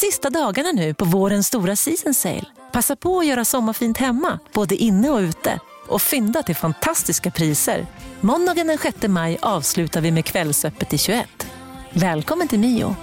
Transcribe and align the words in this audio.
sista 0.00 0.30
dagarna 0.30 0.72
nu 0.72 0.94
på 0.94 1.04
vårens 1.04 1.46
stora 1.46 1.76
season 1.76 2.14
sale. 2.14 2.44
Passa 2.72 2.96
på 2.96 3.18
att 3.18 3.26
göra 3.26 3.44
sommarfint 3.44 3.98
hemma, 3.98 4.38
både 4.52 4.74
inne 4.74 5.10
och 5.10 5.18
ute. 5.18 5.60
Och 5.88 6.02
fynda 6.02 6.42
till 6.42 6.56
fantastiska 6.56 7.30
priser. 7.30 7.86
Måndagen 8.20 8.66
den 8.66 8.78
6 8.78 8.96
maj 9.08 9.38
avslutar 9.42 10.00
vi 10.00 10.10
med 10.10 10.24
Kvällsöppet 10.24 10.92
i 10.92 10.98
21. 10.98 11.28
Välkommen 11.92 12.48
till 12.48 12.58
Mio. 12.58 12.96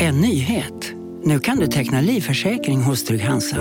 En 0.00 0.20
nyhet. 0.20 0.92
Nu 1.24 1.40
kan 1.40 1.56
du 1.58 1.66
teckna 1.66 2.00
livförsäkring 2.00 2.82
hos 2.82 3.04
Trygg-Hansa. 3.04 3.60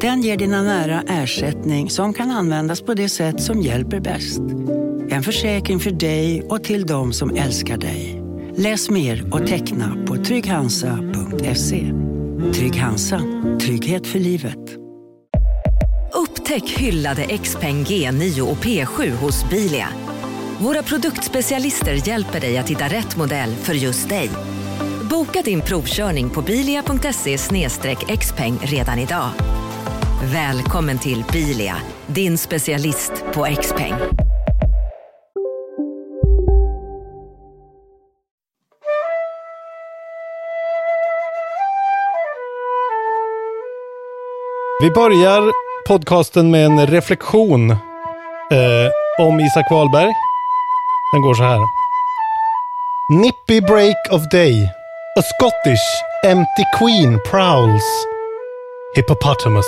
Den 0.00 0.22
ger 0.22 0.36
dina 0.36 0.62
nära 0.62 1.02
ersättning 1.08 1.90
som 1.90 2.14
kan 2.14 2.30
användas 2.30 2.80
på 2.80 2.94
det 2.94 3.08
sätt 3.08 3.42
som 3.42 3.62
hjälper 3.62 4.00
bäst. 4.00 4.40
En 5.10 5.22
försäkring 5.22 5.80
för 5.80 5.90
dig 5.90 6.42
och 6.42 6.64
till 6.64 6.86
de 6.86 7.12
som 7.12 7.36
älskar 7.36 7.76
dig. 7.76 8.23
Läs 8.56 8.90
mer 8.90 9.34
och 9.34 9.46
teckna 9.46 9.96
på 10.06 10.16
trygghansa.se. 10.16 11.92
Trygg 12.54 12.76
Hansa. 12.76 13.20
Trygghet 13.60 14.06
för 14.06 14.18
livet. 14.18 14.58
Upptäck 16.12 16.70
hyllade 16.70 17.38
XPeng 17.38 17.84
G9 17.84 18.40
och 18.40 18.56
P7 18.56 19.10
hos 19.10 19.50
Bilia. 19.50 19.88
Våra 20.58 20.82
produktspecialister 20.82 22.08
hjälper 22.08 22.40
dig 22.40 22.58
att 22.58 22.70
hitta 22.70 22.84
rätt 22.84 23.16
modell 23.16 23.54
för 23.54 23.74
just 23.74 24.08
dig. 24.08 24.30
Boka 25.10 25.42
din 25.42 25.60
provkörning 25.60 26.30
på 26.30 26.42
bilia.se 26.42 27.38
xpeng 28.16 28.58
redan 28.62 28.98
idag. 28.98 29.30
Välkommen 30.32 30.98
till 30.98 31.24
Bilia, 31.32 31.76
din 32.06 32.38
specialist 32.38 33.12
på 33.34 33.44
XPeng. 33.62 34.23
Vi 44.80 44.90
börjar 44.90 45.52
podcasten 45.88 46.50
med 46.50 46.66
en 46.66 46.86
reflektion 46.86 47.70
eh, 47.70 47.76
om 49.18 49.40
Isak 49.40 49.70
Wahlberg. 49.70 50.12
Den 51.12 51.22
går 51.22 51.34
så 51.34 51.42
här. 51.42 51.60
Nippy 53.12 53.60
break 53.60 53.96
of 54.10 54.22
day. 54.32 54.64
A 55.18 55.22
Scottish 55.22 55.84
empty 56.24 56.64
queen 56.78 57.20
prowls. 57.30 57.82
Hippopotamus. 58.96 59.66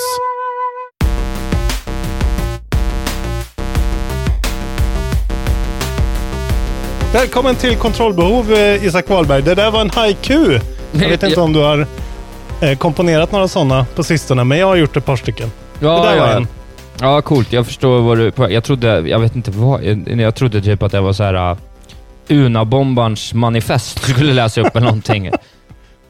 Välkommen 7.12 7.55
till 7.55 7.77
Kontrollbehov 7.77 8.53
eh, 8.53 8.84
Isak 8.84 9.09
Wahlberg. 9.09 9.43
Det 9.43 9.55
där 9.55 9.71
var 9.71 9.81
en 9.81 9.91
haiku. 9.91 10.59
Jag 10.93 11.09
vet 11.09 11.23
inte 11.29 11.41
om 11.41 11.53
du 11.53 11.61
har 11.61 11.87
eh, 12.61 12.79
komponerat 12.79 13.33
några 13.33 13.49
sådana 13.49 13.87
på 13.95 14.05
sistone, 14.05 14.45
men 14.45 14.59
jag 14.59 14.67
har 14.67 14.77
gjort 14.77 14.97
ett 14.97 15.05
par 15.05 15.17
stycken. 15.17 15.51
Ja, 15.81 16.03
det 16.03 16.09
där 16.11 16.21
var 16.21 16.27
ja. 16.29 16.37
en. 16.37 16.47
Ja, 17.01 17.23
coolt. 17.23 17.53
Jag 17.53 17.67
förstår 17.67 18.01
vad 18.01 18.19
du... 18.19 18.33
Jag 18.55 18.65
trodde... 18.65 19.09
Jag 19.09 19.19
vet 19.21 19.37
inte 19.37 19.51
vad... 19.51 19.85
Jag, 19.85 20.21
jag 20.21 20.35
trodde 20.35 20.62
typ 20.62 20.83
att 20.83 20.93
det 20.93 21.01
var 21.01 21.12
så 21.12 21.23
här... 21.25 21.51
Uh, 21.51 21.57
Una-bombarns 22.29 23.34
manifest 23.34 24.07
du 24.07 24.12
skulle 24.12 24.33
läsa 24.33 24.61
upp 24.61 24.77
eller 24.77 24.87
någonting. 24.87 25.31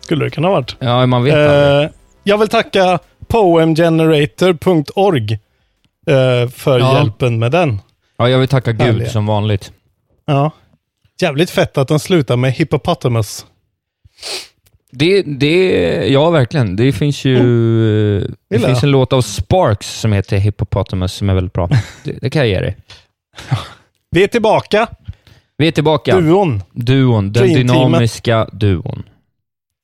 Skulle 0.01 0.25
det 0.25 0.31
kunna 0.31 0.49
ha 0.49 0.55
varit. 0.55 0.77
Ja, 0.79 1.07
man 1.07 1.25
vet. 1.25 1.35
Eh, 1.35 1.85
jag 2.23 2.39
vill 2.39 2.49
tacka 2.49 2.99
poemgenerator.org 3.29 5.33
eh, 5.33 5.39
för 6.49 6.79
Ja. 6.79 6.99
hjälpen 6.99 7.39
med 7.39 7.53
den. 7.53 7.81
Ja, 8.19 8.29
jag 8.29 8.39
vill 8.39 8.49
tacka 8.49 8.73
Gud 8.73 8.81
härliga. 8.83 9.11
som 9.11 9.27
vanligt. 9.27 9.73
Ja. 10.27 10.51
Jävligt 11.21 11.51
fett 11.51 11.79
att 11.79 11.89
den 11.89 11.99
slutar 11.99 12.37
med 12.37 12.53
hippopotamus. 12.53 13.47
Det, 14.99 15.23
det... 15.23 16.07
Ja, 16.09 16.31
verkligen. 16.31 16.77
Det 16.77 16.93
finns 16.93 17.25
ju... 17.25 17.35
Det 18.21 18.57
Gillar 18.57 18.69
finns 18.69 18.83
jag. 18.83 18.85
en 18.85 18.91
låt 18.91 19.13
av 19.13 19.21
Sparks 19.23 20.01
som 20.01 20.13
heter 20.13 20.37
Hippopotamus 20.37 21.13
som 21.13 21.31
är 21.31 21.35
väldigt 21.35 21.53
bra. 21.53 21.69
Det, 22.05 22.13
det 22.21 22.31
kan 22.31 22.41
jag 22.41 22.49
ge 22.49 22.61
dig. 22.61 22.77
Vi 24.11 24.23
är 24.25 24.29
tillbaka. 24.29 24.87
Vi 25.59 25.67
är 25.69 25.73
tillbaka. 25.73 26.21
Duon. 26.21 26.63
Duon. 26.73 27.33
Den 27.33 27.55
dynamiska 27.55 28.49
duon. 28.53 29.03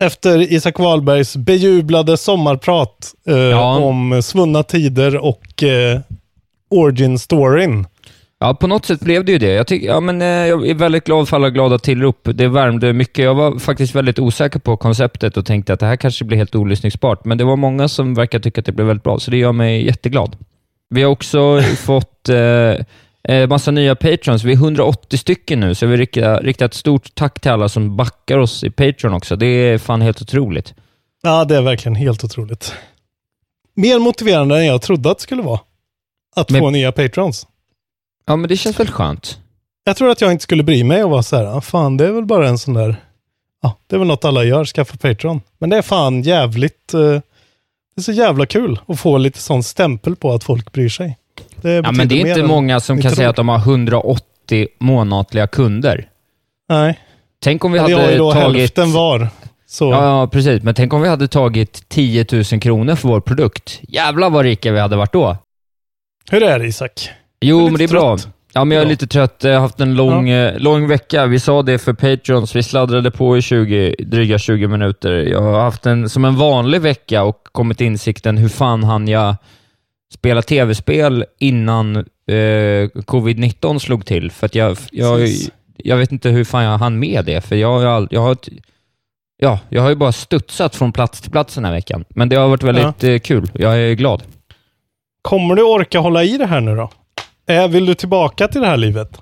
Efter 0.05 0.53
Isak 0.53 0.79
Wahlbergs 0.79 1.37
bejublade 1.37 2.17
sommarprat 2.17 3.15
eh, 3.27 3.35
Ja. 3.37 3.77
om 3.79 4.23
svunna 4.23 4.63
tider 4.63 5.17
och 5.17 5.63
eh, 5.63 6.01
origin-storyn. 6.71 7.87
Ja, 8.43 8.55
på 8.55 8.67
något 8.67 8.87
sätt 8.87 9.01
blev 9.01 9.25
det 9.25 9.33
ju 9.33 9.39
det. 9.39 9.53
Jag, 9.53 9.67
tyck, 9.67 9.83
ja, 9.83 10.01
men, 10.01 10.23
eh, 10.23 10.27
jag 10.27 10.67
är 10.69 10.75
väldigt 10.75 11.05
glad 11.05 11.29
för 11.29 11.37
alla 11.37 11.51
glada 11.51 11.79
tillrop. 11.79 12.29
Det 12.35 12.49
värmde 12.49 12.93
mycket. 12.93 13.25
Jag 13.25 13.35
var 13.35 13.59
faktiskt 13.59 13.95
väldigt 13.95 14.19
osäker 14.19 14.59
på 14.59 14.77
konceptet 14.77 15.37
och 15.37 15.47
tänkte 15.47 15.73
att 15.73 15.81
det 15.81 15.87
här 15.87 15.97
kanske 15.97 16.25
blir 16.25 16.39
helt 16.39 16.55
olyssningsbart, 16.55 17.25
men 17.25 17.39
det 17.39 17.45
var 17.45 17.57
många 17.57 17.89
som 17.89 18.15
verkar 18.15 18.39
tycka 18.39 18.61
att 18.61 18.67
det 18.67 18.73
blev 18.73 18.87
väldigt 18.87 19.05
bra, 19.05 19.19
så 19.19 19.31
det 19.31 19.37
gör 19.37 19.53
mig 19.53 19.87
jätteglad. 19.87 20.37
Vi 20.91 21.03
har 21.03 21.11
också 21.11 21.61
fått 21.77 22.29
eh, 22.29 22.37
eh, 23.37 23.49
massa 23.49 23.71
nya 23.71 23.95
patrons. 23.95 24.45
Vi 24.45 24.53
är 24.53 24.57
180 24.57 25.19
stycken 25.19 25.61
nu, 25.61 25.75
så 25.75 25.85
jag 25.85 25.91
vill 25.91 26.01
rikta, 26.01 26.41
rikta 26.41 26.65
ett 26.65 26.75
stort 26.75 27.15
tack 27.15 27.41
till 27.41 27.51
alla 27.51 27.69
som 27.69 27.97
backar 27.97 28.39
oss 28.39 28.65
i 28.65 28.71
Patreon 28.71 29.15
också. 29.15 29.37
Det 29.37 29.47
är 29.47 29.79
fan 29.79 30.03
helt 30.03 30.23
otroligt. 30.23 30.75
Ja, 31.23 31.45
det 31.45 31.57
är 31.57 31.63
verkligen 31.63 31.97
helt 31.97 32.25
otroligt. 32.25 32.75
Mer 33.75 33.99
motiverande 33.99 34.59
än 34.59 34.67
jag 34.67 34.83
trodde 34.83 35.11
att 35.11 35.19
det 35.19 35.23
skulle 35.23 35.43
vara. 35.43 35.61
Att 36.37 36.51
Men- 36.51 36.61
få 36.61 36.71
nya 36.71 36.93
patrons. 36.93 37.47
Ja, 38.27 38.37
men 38.37 38.49
det 38.49 38.57
känns 38.57 38.81
väl 38.81 38.89
skönt? 38.91 39.39
Jag 39.85 39.97
tror 39.97 40.11
att 40.11 40.21
jag 40.21 40.33
inte 40.33 40.43
skulle 40.43 40.63
bry 40.63 40.85
mig 40.85 41.05
och 41.05 41.11
vara 41.11 41.23
så 41.23 41.37
här, 41.37 41.45
ah, 41.57 41.61
fan 41.61 41.97
det 41.97 42.07
är 42.07 42.13
väl 42.13 42.25
bara 42.25 42.49
en 42.49 42.59
sån 42.59 42.75
där, 42.75 42.97
ja, 43.63 43.77
det 43.87 43.97
är 43.97 43.99
väl 43.99 44.09
något 44.09 44.25
alla 44.25 44.45
gör, 44.45 44.65
skaffa 44.65 44.97
Patreon. 44.97 45.41
Men 45.59 45.71
det 45.71 45.77
är 45.77 45.83
fan 45.83 46.23
jävligt, 46.23 46.95
eh, 46.95 47.01
det 47.01 47.21
är 47.97 48.03
så 48.03 48.13
jävla 48.13 48.47
kul 48.47 48.81
att 48.89 49.01
få 49.01 49.19
lite 49.19 49.39
sån 49.39 49.63
stämpel 49.63 50.17
på 50.17 50.33
att 50.33 50.45
folk 50.45 50.73
bryr 50.73 50.89
sig. 50.89 51.19
Det 51.57 51.73
Ja, 51.73 51.93
men 51.93 52.09
det 52.09 52.15
är 52.23 52.27
inte 52.29 52.43
många 52.43 52.81
som 52.81 52.97
kan 53.03 53.11
tror. 53.11 53.17
säga 53.17 53.31
att 53.31 53.37
de 53.37 53.49
har 53.49 53.59
180 53.59 54.69
månatliga 54.79 55.47
kunder. 55.47 56.09
Nej, 56.69 56.99
Tänk 57.45 57.65
om 57.65 57.73
vi 57.73 57.79
vi 57.79 57.83
har 57.83 57.89
ju 57.89 57.97
hade 57.97 58.17
då 58.17 58.33
tagit... 58.33 58.59
hälften 58.61 58.93
var. 58.93 59.29
Så, 59.67 59.91
Ja, 59.91 60.05
ja, 60.21 60.27
precis. 60.27 60.63
Men 60.63 60.75
tänk 60.75 60.93
om 60.93 61.03
vi 61.03 61.09
hade 61.09 61.29
tagit 61.29 61.89
10 61.89 62.27
000 62.33 62.45
kronor 62.45 62.95
för 62.95 63.09
vår 63.09 63.21
produkt. 63.21 63.81
Jävlar 63.83 64.31
vad 64.31 64.45
rika 64.45 64.73
vi 64.73 64.81
hade 64.81 64.97
varit 64.97 65.13
då. 65.13 65.37
hur 66.31 66.43
är 66.43 66.59
det 66.59 66.67
Isak? 66.67 67.11
Jo, 67.43 67.59
Jag 67.61 67.65
men 67.65 67.79
det 67.79 67.85
är 67.85 67.89
bra. 67.89 68.17
trött. 68.19 68.29
Ja, 68.55 68.65
men 68.65 68.75
jag 68.77 68.83
är 68.83 68.87
Ja. 68.87 68.91
lite 68.91 69.07
trött. 69.07 69.37
Jag 69.45 69.53
har 69.53 69.61
haft 69.61 69.81
en 69.81 69.95
lång, 69.95 70.29
eh, 70.29 70.59
lång 70.59 70.89
vecka. 70.89 71.27
Vi 71.27 71.41
sa 71.41 71.63
det 71.63 71.79
för 71.79 71.93
Patreons. 71.93 72.57
Vi 72.57 72.63
sladdrade 72.63 73.11
på 73.11 73.37
i 73.39 73.43
20, 73.43 73.95
dryga 73.99 74.39
20 74.39 74.69
minuter. 74.69 75.13
Jag 75.13 75.43
har 75.43 75.61
haft 75.61 75.87
en 75.87 76.09
som 76.09 76.25
en 76.25 76.37
vanlig 76.37 76.81
vecka 76.81 77.23
och 77.23 77.43
kommit 77.53 77.79
till 77.79 77.87
insikten 77.87 78.37
hur 78.39 78.49
fan 78.49 78.85
hann 78.85 79.09
jag 79.09 79.37
spela 80.15 80.43
tv-spel 80.43 81.25
innan 81.39 81.97
eh, 81.97 82.03
covid-19 83.07 83.79
slog 83.79 84.07
till? 84.07 84.31
För 84.31 84.47
att 84.47 84.55
jag, 84.55 84.77
jag, 84.93 85.29
jag 85.77 85.97
vet 85.97 86.13
inte 86.13 86.29
hur 86.31 86.45
fan 86.45 86.65
jag 86.65 86.79
hann 86.79 86.99
med 86.99 87.25
det, 87.25 87.41
för 87.41 87.57
jag, 87.57 87.85
all, 87.85 88.09
jag 88.11 88.21
har 88.21 88.37
Ja, 89.39 89.59
jag 89.69 89.83
har 89.83 89.89
ju 89.89 89.95
bara 89.97 90.13
studsat 90.13 90.77
från 90.77 90.93
plats 90.93 91.21
till 91.21 91.31
plats 91.31 91.55
den 91.55 91.65
här 91.65 91.73
veckan. 91.73 92.05
Men 92.09 92.29
det 92.29 92.37
har 92.37 92.49
varit 92.49 92.63
väldigt 92.63 93.05
eh, 93.05 93.19
kul. 93.19 93.51
Jag 93.55 93.79
är 93.81 93.93
glad. 93.95 94.23
Kommer 95.23 95.55
du 95.55 95.63
orka 95.63 95.99
hålla 95.99 96.25
i 96.25 96.39
det 96.39 96.47
här 96.47 96.61
nu 96.61 96.77
då? 96.77 96.91
Eh, 97.47 97.69
vill 97.69 97.87
du 97.87 97.95
tillbaka 97.95 98.49
till 98.49 98.61
det 98.61 98.67
här 98.67 98.77
livet? 98.77 99.21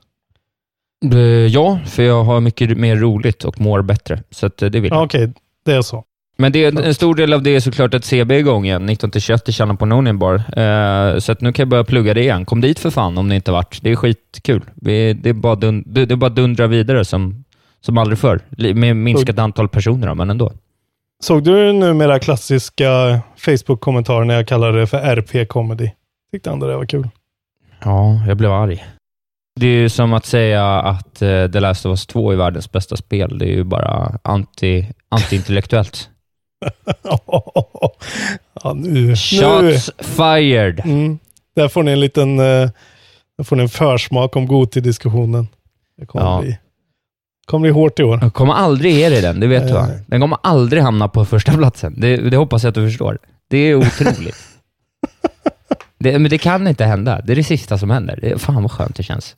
Eh, 1.14 1.18
Ja, 1.46 1.78
för 1.86 2.02
jag 2.02 2.24
har 2.24 2.40
mycket 2.40 2.78
mer 2.78 2.96
roligt 2.96 3.44
och 3.44 3.60
mår 3.60 3.82
bättre. 3.82 4.22
Så 4.30 4.46
eh, 4.46 4.50
det 4.56 4.80
vill 4.80 4.90
jag. 4.90 5.00
Ja, 5.00 5.04
Okej, 5.04 5.32
det 5.64 5.72
är 5.72 5.82
så. 5.82 6.04
Men 6.36 6.52
det, 6.52 6.64
en 6.64 6.94
stor 6.94 7.14
del 7.14 7.32
av 7.32 7.42
det 7.42 7.50
är 7.50 7.60
såklart 7.60 7.94
att 7.94 8.04
CB 8.04 8.34
är 8.34 8.38
igång 8.38 8.64
igen, 8.64 8.90
19-21 8.90 9.48
i 9.48 9.52
Channel 9.52 9.76
på 9.76 9.86
Nonian 9.86 10.18
Bar. 10.18 10.34
Eh, 10.34 11.18
så 11.18 11.32
att 11.32 11.40
nu 11.40 11.52
kan 11.52 11.62
jag 11.62 11.68
börja 11.68 11.84
plugga 11.84 12.14
det 12.14 12.20
igen. 12.20 12.44
Kom 12.44 12.60
dit 12.60 12.78
för 12.78 12.90
fan 12.90 13.18
om 13.18 13.28
ni 13.28 13.34
inte 13.34 13.52
varit. 13.52 13.78
Det 13.82 13.90
är 13.90 13.96
skitkul. 13.96 14.62
Vi, 14.74 15.12
det, 15.12 15.28
är 15.28 15.32
bara 15.32 15.54
dun, 15.54 15.84
det, 15.86 16.06
det 16.06 16.14
är 16.14 16.16
bara 16.16 16.30
dundra 16.30 16.66
vidare 16.66 17.04
som, 17.04 17.44
som 17.80 17.98
aldrig 17.98 18.18
förr. 18.18 18.40
Med 18.74 18.96
minskat 18.96 19.38
antal 19.38 19.68
personer 19.68 20.14
men 20.14 20.30
ändå. 20.30 20.52
Såg 21.22 21.44
du 21.44 21.72
numera 21.72 22.18
klassiska 22.18 23.20
Facebook-kommentarer 23.36 24.24
när 24.24 24.34
jag 24.34 24.48
kallade 24.48 24.80
det 24.80 24.86
för 24.86 24.98
RP-comedy? 24.98 25.90
Tyckte 26.32 26.50
ändå 26.50 26.66
det 26.66 26.76
var 26.76 26.86
kul. 26.86 27.08
Ja, 27.84 28.20
jag 28.28 28.36
blev 28.36 28.52
arg. 28.52 28.84
Det 29.60 29.66
är 29.66 29.70
ju 29.80 29.88
som 29.88 30.12
att 30.12 30.26
säga 30.26 30.66
att 30.80 31.22
uh, 31.22 31.50
The 31.50 31.60
Last 31.60 31.86
of 31.86 31.90
Us 31.90 32.06
2 32.06 32.32
är 32.32 32.36
världens 32.36 32.72
bästa 32.72 32.96
spel. 32.96 33.38
Det 33.38 33.44
är 33.44 33.52
ju 33.54 33.64
bara 33.64 34.18
anti, 34.22 34.86
anti-intellektuellt. 35.08 36.08
ja, 38.62 38.72
nu, 38.74 38.90
nu. 38.90 39.16
Shots 39.16 39.90
fired! 39.98 40.80
Mm. 40.84 41.18
Där 41.56 41.68
får 41.68 41.82
ni 41.82 41.92
en 41.92 42.00
liten 42.00 42.38
eh, 42.38 42.70
där 43.38 43.44
får 43.44 43.56
ni 43.56 43.62
en 43.62 43.68
försmak 43.68 44.36
om 44.36 44.46
Goti-diskussionen. 44.46 45.48
Det 45.96 46.06
kommer, 46.06 46.24
Ja. 46.26 46.40
bli, 46.40 46.58
kommer 47.46 47.62
bli 47.62 47.70
hårt 47.70 48.00
i 48.00 48.02
år. 48.02 48.18
Jag 48.22 48.34
kommer 48.34 48.54
aldrig 48.54 48.94
ge 48.94 49.08
dig 49.08 49.22
den, 49.22 49.40
det 49.40 49.46
vet 49.46 49.66
du 49.66 49.72
va? 49.72 49.88
Den 50.06 50.20
kommer 50.20 50.38
aldrig 50.42 50.82
hamna 50.82 51.08
på 51.08 51.24
första 51.24 51.52
platsen. 51.52 51.94
Det, 52.00 52.16
det 52.16 52.36
hoppas 52.36 52.62
jag 52.62 52.68
att 52.68 52.74
du 52.74 52.88
förstår. 52.88 53.18
Det 53.48 53.58
är 53.58 53.74
otroligt. 53.74 54.36
det, 56.00 56.18
men 56.18 56.30
det 56.30 56.38
kan 56.38 56.66
inte 56.68 56.84
hända. 56.84 57.20
Det 57.24 57.32
är 57.32 57.36
det 57.36 57.44
sista 57.44 57.78
som 57.78 57.90
händer. 57.90 58.18
Det, 58.22 58.38
fan 58.38 58.62
vad 58.62 58.72
skönt 58.72 58.96
det 58.96 59.02
känns. 59.02 59.36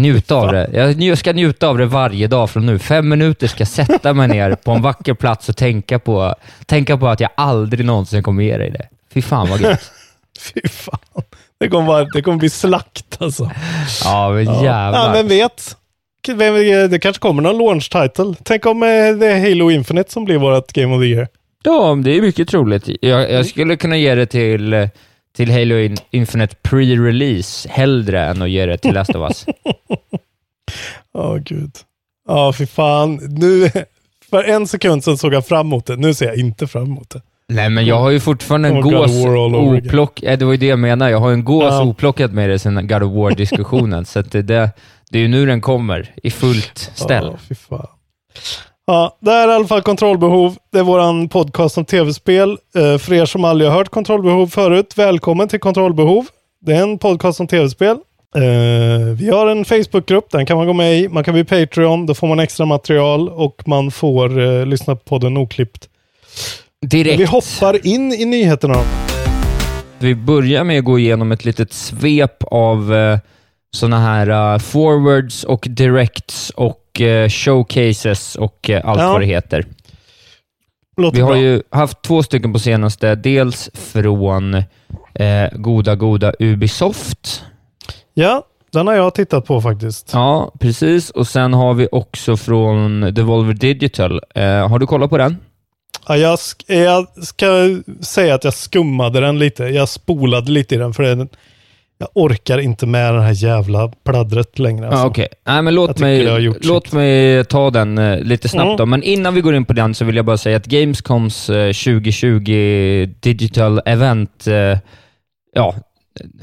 Njuta 0.00 0.34
av 0.34 0.52
det. 0.52 0.94
Jag 0.98 1.18
ska 1.18 1.32
njuta 1.32 1.68
av 1.68 1.78
det 1.78 1.86
varje 1.86 2.26
dag 2.26 2.50
från 2.50 2.66
nu. 2.66 2.78
Fem 2.78 3.08
minuter 3.08 3.46
ska 3.46 3.60
jag 3.60 3.68
sätta 3.68 4.12
mig 4.14 4.28
ner 4.28 4.54
på 4.54 4.70
en 4.72 4.82
vacker 4.82 5.14
plats 5.14 5.48
och 5.48 5.56
tänka 5.56 5.98
på, 5.98 6.34
tänka 6.66 6.96
på 6.98 7.08
att 7.08 7.20
jag 7.20 7.30
aldrig 7.34 7.84
någonsin 7.86 8.22
kommer 8.22 8.42
ge 8.42 8.56
dig 8.56 8.70
det. 8.70 8.88
Fy 9.14 9.22
fan 9.22 9.48
vad 9.50 9.60
gött. 9.60 9.92
Fy 10.54 10.68
fan. 10.68 11.22
Det 11.60 11.68
kommer, 11.68 11.86
vara, 11.86 12.04
det 12.04 12.22
kommer 12.22 12.38
bli 12.38 12.50
slakt 12.50 13.16
alltså. 13.22 13.50
Ja, 14.04 14.30
men 14.30 14.44
Ja, 14.44 14.64
jävlar. 14.64 15.12
vem 15.12 15.28
vet? 15.28 15.76
Det 16.90 16.98
kanske 17.02 17.20
kommer 17.20 17.42
någon 17.42 17.58
launch 17.58 17.90
title. 17.90 18.34
Tänk 18.42 18.66
om 18.66 18.82
eh, 18.82 18.88
det 18.88 19.26
är 19.26 19.40
Halo 19.50 19.70
Infinite 19.70 20.12
som 20.12 20.24
blir 20.24 20.38
vårt 20.38 20.72
Game 20.72 20.94
of 20.96 21.02
the 21.02 21.06
Year. 21.06 21.28
Ja, 21.64 21.98
det 22.04 22.16
är 22.16 22.22
mycket 22.22 22.48
troligt. 22.48 22.88
Jag, 23.00 23.32
jag 23.32 23.46
skulle 23.46 23.76
kunna 23.76 23.96
ge 23.96 24.14
det 24.14 24.26
till, 24.26 24.88
till 25.38 25.52
Halo 25.52 25.74
In- 25.78 25.96
Infinite 26.10 26.56
pre-release 26.62 27.68
hellre 27.68 28.24
än 28.26 28.42
att 28.42 28.50
ge 28.50 28.66
det 28.66 28.78
till 28.78 28.94
Last 28.94 29.10
of 29.14 29.16
Us. 29.30 29.46
Ja, 31.14 31.38
gud. 31.44 31.72
Ja, 32.28 32.52
fy 32.52 32.66
fan. 32.66 33.14
Nu, 33.22 33.70
för 34.30 34.44
en 34.44 34.66
sekund 34.66 35.04
sedan 35.04 35.18
såg 35.18 35.34
jag 35.34 35.46
fram 35.46 35.66
emot 35.66 35.86
det. 35.86 35.96
Nu 35.96 36.14
ser 36.14 36.26
jag 36.26 36.36
inte 36.36 36.66
fram 36.66 36.82
emot 36.84 37.10
det. 37.10 37.22
Nej, 37.48 37.70
men 37.70 37.86
jag 37.86 37.98
har 37.98 38.10
ju 38.10 38.20
fortfarande 38.20 38.68
en 38.68 38.74
Oh, 38.76 38.82
gås 38.82 39.24
War 39.24 39.44
all 39.44 39.54
over 39.54 39.76
again. 39.76 39.86
oplock... 39.88 40.22
Ja, 40.22 40.36
det 40.36 40.44
var 40.44 40.52
ju 40.52 40.58
det 40.58 40.66
jag 40.66 40.78
menade. 40.78 41.10
Jag 41.10 41.18
har 41.18 41.32
en 41.32 41.44
gås 41.44 41.64
Ja. 41.72 41.82
oplockad 41.84 42.32
med 42.32 42.50
det 42.50 42.58
sen 42.58 42.86
God 42.88 43.02
of 43.02 43.12
War-diskussionen. 43.12 44.04
så 44.06 44.22
det, 44.22 44.42
det, 44.42 44.70
det 45.10 45.18
är 45.18 45.22
ju 45.22 45.28
nu 45.28 45.46
den 45.46 45.60
kommer, 45.60 46.14
i 46.22 46.30
fullt 46.30 46.78
ställ. 46.94 47.24
Ja, 47.32 47.38
fy 47.48 47.54
fan. 47.54 47.86
Ja, 48.90 49.16
det 49.20 49.30
här 49.30 49.48
är 49.48 49.52
i 49.52 49.54
alla 49.54 49.66
fall 49.66 49.82
Kontrollbehov. 49.82 50.56
Det 50.72 50.78
är 50.78 50.82
våran 50.82 51.28
podcast 51.28 51.78
om 51.78 51.84
tv-spel. 51.84 52.50
Eh, 52.50 52.98
för 52.98 53.12
er 53.12 53.26
som 53.26 53.44
aldrig 53.44 53.70
har 53.70 53.78
hört 53.78 53.88
Kontrollbehov 53.88 54.46
förut, 54.46 54.92
välkommen 54.96 55.48
till 55.48 55.60
Kontrollbehov. 55.60 56.26
Det 56.60 56.72
är 56.72 56.82
en 56.82 56.98
podcast 56.98 57.40
om 57.40 57.46
tv-spel. 57.46 57.96
Eh, 58.36 58.42
vi 59.18 59.30
har 59.30 59.46
en 59.46 59.64
Facebookgrupp, 59.64 60.30
den 60.30 60.46
kan 60.46 60.56
man 60.56 60.66
gå 60.66 60.72
med 60.72 60.98
i. 60.98 61.08
Man 61.08 61.24
kan 61.24 61.34
bli 61.34 61.44
Patreon, 61.44 62.06
då 62.06 62.14
får 62.14 62.26
man 62.26 62.40
extra 62.40 62.66
material 62.66 63.28
och 63.28 63.62
man 63.66 63.90
får 63.90 64.40
eh, 64.40 64.66
lyssna 64.66 64.96
på 64.96 65.04
podden 65.04 65.36
oklippt. 65.36 65.88
Direkt. 66.86 67.20
Vi 67.20 67.24
hoppar 67.24 67.86
in 67.86 68.12
i 68.12 68.24
nyheterna. 68.24 68.84
Vi 69.98 70.14
börjar 70.14 70.64
med 70.64 70.78
att 70.78 70.84
gå 70.84 70.98
igenom 70.98 71.32
ett 71.32 71.44
litet 71.44 71.72
svep 71.72 72.44
av 72.44 72.92
sådana 73.76 73.98
här 74.00 74.52
eh, 74.54 74.58
forwards 74.58 75.44
och 75.44 75.66
directs 75.70 76.50
och 76.50 77.00
eh, 77.00 77.28
showcases 77.28 78.34
och 78.36 78.70
eh, 78.70 78.88
allt 78.88 79.00
Ja. 79.00 79.12
vad 79.12 79.20
det 79.20 79.26
heter. 79.26 79.66
Låter 80.96 81.16
Vi 81.16 81.22
har 81.22 81.30
bra. 81.30 81.38
ju 81.40 81.62
haft 81.70 82.02
två 82.02 82.22
stycken 82.22 82.52
på 82.52 82.58
senaste. 82.58 83.14
Dels 83.14 83.70
från 83.74 84.54
eh, 85.14 85.48
goda, 85.52 85.94
goda 85.96 86.32
Ubisoft. 86.38 87.44
Ja, 88.14 88.42
den 88.72 88.86
har 88.86 88.94
jag 88.94 89.14
tittat 89.14 89.44
på 89.46 89.60
faktiskt. 89.62 90.10
Ja, 90.12 90.52
precis. 90.60 91.10
Och 91.10 91.26
sen 91.28 91.54
har 91.54 91.74
vi 91.74 91.88
också 91.92 92.36
från 92.36 93.00
Devolver 93.14 93.54
Digital. 93.54 94.20
Eh, 94.34 94.68
har 94.68 94.78
du 94.78 94.86
kollat 94.86 95.10
på 95.10 95.18
den? 95.18 95.36
Ja, 96.08 96.16
jag, 96.16 96.38
jag 96.66 97.06
ska 97.24 97.46
säga 98.00 98.34
att 98.34 98.44
jag 98.44 98.54
skummade 98.54 99.20
den 99.20 99.38
lite. 99.38 99.64
Jag 99.64 99.88
spolade 99.88 100.50
lite 100.52 100.74
i 100.74 100.78
den 100.78 100.94
för 100.94 101.02
det, 101.02 101.28
jag 101.98 102.08
orkar 102.14 102.58
inte 102.58 102.86
med 102.86 103.14
det 103.14 103.22
här 103.22 103.44
jävla 103.44 103.88
pladdret 104.04 104.58
längre. 104.58 104.86
Alltså. 104.86 105.00
Ja, 105.02 105.06
Okej, 105.06 105.28
Nej, 105.46 105.62
men 105.62 105.74
låt, 105.74 105.98
mig, 105.98 106.40
låt 106.62 106.92
mig 106.92 107.44
ta 107.44 107.70
den 107.70 107.98
eh, 107.98 108.18
lite 108.20 108.48
snabbt 108.48 108.66
Mm. 108.66 108.76
då. 108.76 108.86
Men 108.86 109.02
innan 109.02 109.34
vi 109.34 109.40
går 109.40 109.54
in 109.54 109.64
på 109.64 109.72
den 109.72 109.94
så 109.94 110.04
vill 110.04 110.16
jag 110.16 110.24
bara 110.24 110.36
säga 110.36 110.56
att 110.56 110.66
Gamescoms 110.66 111.50
eh, 111.50 111.72
2020 111.72 113.06
Digital 113.20 113.80
Event, 113.86 114.46
eh, 114.46 114.78
ja, 115.54 115.74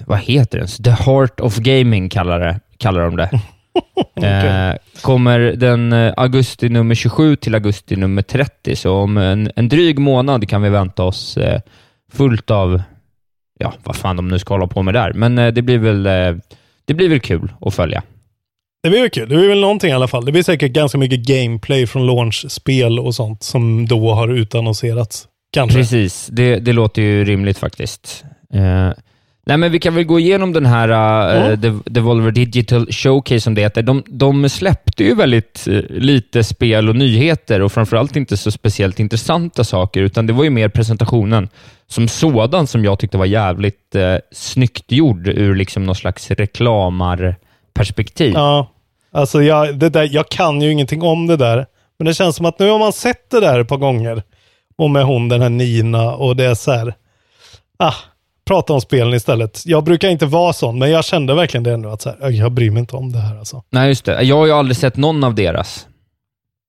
vad 0.08 0.20
heter 0.20 0.60
det? 0.60 0.68
The 0.84 1.04
Heart 1.04 1.40
of 1.40 1.58
Gaming 1.58 2.10
kallar, 2.10 2.40
det, 2.40 2.60
kallar 2.78 3.02
de 3.02 3.16
det. 3.16 3.30
eh, 4.28 4.76
kommer 5.02 5.40
den 5.40 5.94
eh, 5.94 6.14
augusti 6.18 6.70
nummer 6.70 6.96
27 6.96 7.36
till 7.36 7.56
augusti 7.56 7.96
nummer 7.96 8.22
30, 8.22 8.76
så 8.76 8.94
om 8.96 9.18
en, 9.18 9.52
en 9.56 9.70
dryg 9.70 10.00
månad 10.00 10.50
kan 10.50 10.62
vi 10.62 10.70
vänta 10.70 11.04
oss 11.04 11.38
eh, 11.38 11.62
fullt 12.14 12.52
av, 12.52 12.82
ja, 13.60 13.74
vad 13.84 13.96
fan 13.96 14.16
de 14.16 14.28
nu 14.28 14.40
ska 14.40 14.54
hålla 14.54 14.68
på 14.68 14.84
med 14.84 14.94
där. 14.94 15.14
Men 15.14 15.38
eh, 15.38 15.48
det 15.54 15.62
blir 15.62 15.78
väl 15.78 16.06
eh, 16.06 16.36
det 16.86 16.94
blir 16.94 17.10
väl 17.10 17.20
kul 17.20 17.52
att 17.62 17.74
följa. 17.74 18.04
Det 18.84 18.90
blir 18.90 19.02
väl 19.02 19.10
kul. 19.10 19.30
Det 19.30 19.36
blir 19.36 19.50
väl 19.50 19.62
någonting 19.62 19.90
i 19.90 19.94
alla 19.94 20.08
fall. 20.08 20.26
Det 20.26 20.32
blir 20.32 20.44
säkert 20.44 20.72
ganska 20.72 20.98
mycket 20.98 21.20
gameplay 21.20 21.88
från 21.88 22.06
launch-spel 22.06 23.00
och 23.00 23.16
sånt 23.16 23.44
som 23.44 23.88
då 23.88 24.14
har 24.14 24.28
utannonserats. 24.28 25.28
Kanske. 25.54 25.78
Precis, 25.78 26.28
det, 26.32 26.60
det 26.60 26.74
låter 26.74 27.02
ju 27.02 27.26
rimligt 27.26 27.58
faktiskt. 27.58 28.24
Eh, 28.54 28.92
nej, 29.46 29.58
men 29.58 29.72
vi 29.72 29.80
kan 29.80 29.96
väl 29.96 30.04
gå 30.04 30.20
igenom 30.20 30.54
den 30.54 30.66
här 30.66 30.90
uh, 30.90 30.96
Mm. 31.46 31.60
Dev- 31.62 31.82
Devolver 31.86 32.32
Digital 32.32 32.88
Showcase 32.92 33.42
som 33.42 33.56
det 33.56 33.62
heter. 33.62 33.82
De, 33.82 34.04
de 34.08 34.50
släppte 34.50 35.04
ju 35.04 35.16
väldigt 35.16 35.68
eh, 35.68 35.74
lite 35.90 36.44
spel 36.44 36.90
och 36.90 36.96
nyheter 36.96 37.62
och 37.62 37.72
framförallt 37.72 38.16
inte 38.16 38.38
så 38.38 38.52
speciellt 38.52 39.00
intressanta 39.00 39.64
saker, 39.64 40.02
utan 40.02 40.28
det 40.28 40.34
var 40.34 40.44
ju 40.44 40.50
mer 40.50 40.70
presentationen 40.70 41.50
som 41.88 42.08
sådan 42.08 42.68
som 42.68 42.86
jag 42.86 43.00
tyckte 43.00 43.18
var 43.18 43.26
jävligt 43.26 43.96
uh, 43.96 44.16
snyggt 44.32 44.92
gjord 44.92 45.28
ur 45.28 45.56
liksom 45.56 45.84
någon 45.84 45.96
slags 45.96 46.32
reklamarperspektiv. 46.32 48.34
Ja, 48.34 48.72
alltså 49.12 49.44
jag, 49.44 49.80
det 49.80 49.90
där, 49.90 50.10
jag 50.12 50.30
kan 50.30 50.62
ju 50.62 50.72
ingenting 50.72 51.02
om 51.02 51.28
det 51.28 51.38
där. 51.38 51.66
Men 52.00 52.06
det 52.06 52.14
känns 52.14 52.36
som 52.36 52.46
att 52.46 52.60
nu 52.60 52.70
har 52.70 52.80
man 52.80 52.94
sett 52.94 53.30
det 53.30 53.40
där 53.40 53.60
ett 53.60 53.68
par 53.68 53.78
gånger. 53.78 54.24
Och 54.78 54.90
med 54.90 55.04
hon, 55.04 55.30
den 55.30 55.42
här 55.42 55.50
Nina, 55.50 56.16
och 56.16 56.36
det 56.36 56.46
är 56.46 56.56
så 56.56 56.72
här. 56.72 56.94
Ah, 57.80 57.94
prata 58.46 58.74
om 58.74 58.82
spelen 58.82 59.14
istället. 59.14 59.62
Jag 59.66 59.84
brukar 59.84 60.10
inte 60.10 60.26
vara 60.26 60.54
sån, 60.54 60.80
men 60.80 60.92
jag 60.92 61.06
kände 61.06 61.34
verkligen 61.34 61.64
det 61.64 61.78
nu. 61.78 61.88
Att 61.88 62.02
så 62.02 62.10
här, 62.22 62.30
jag 62.30 62.52
bryr 62.52 62.72
mig 62.72 62.80
inte 62.80 62.96
om 62.96 63.12
det 63.12 63.20
här 63.20 63.38
alltså. 63.40 63.64
Nej, 63.70 63.88
just 63.88 64.06
det. 64.06 64.22
Jag 64.24 64.36
har 64.38 64.46
ju 64.46 64.52
aldrig 64.52 64.78
sett 64.78 64.98
någon 64.98 65.24
av 65.24 65.36
deras. 65.36 65.88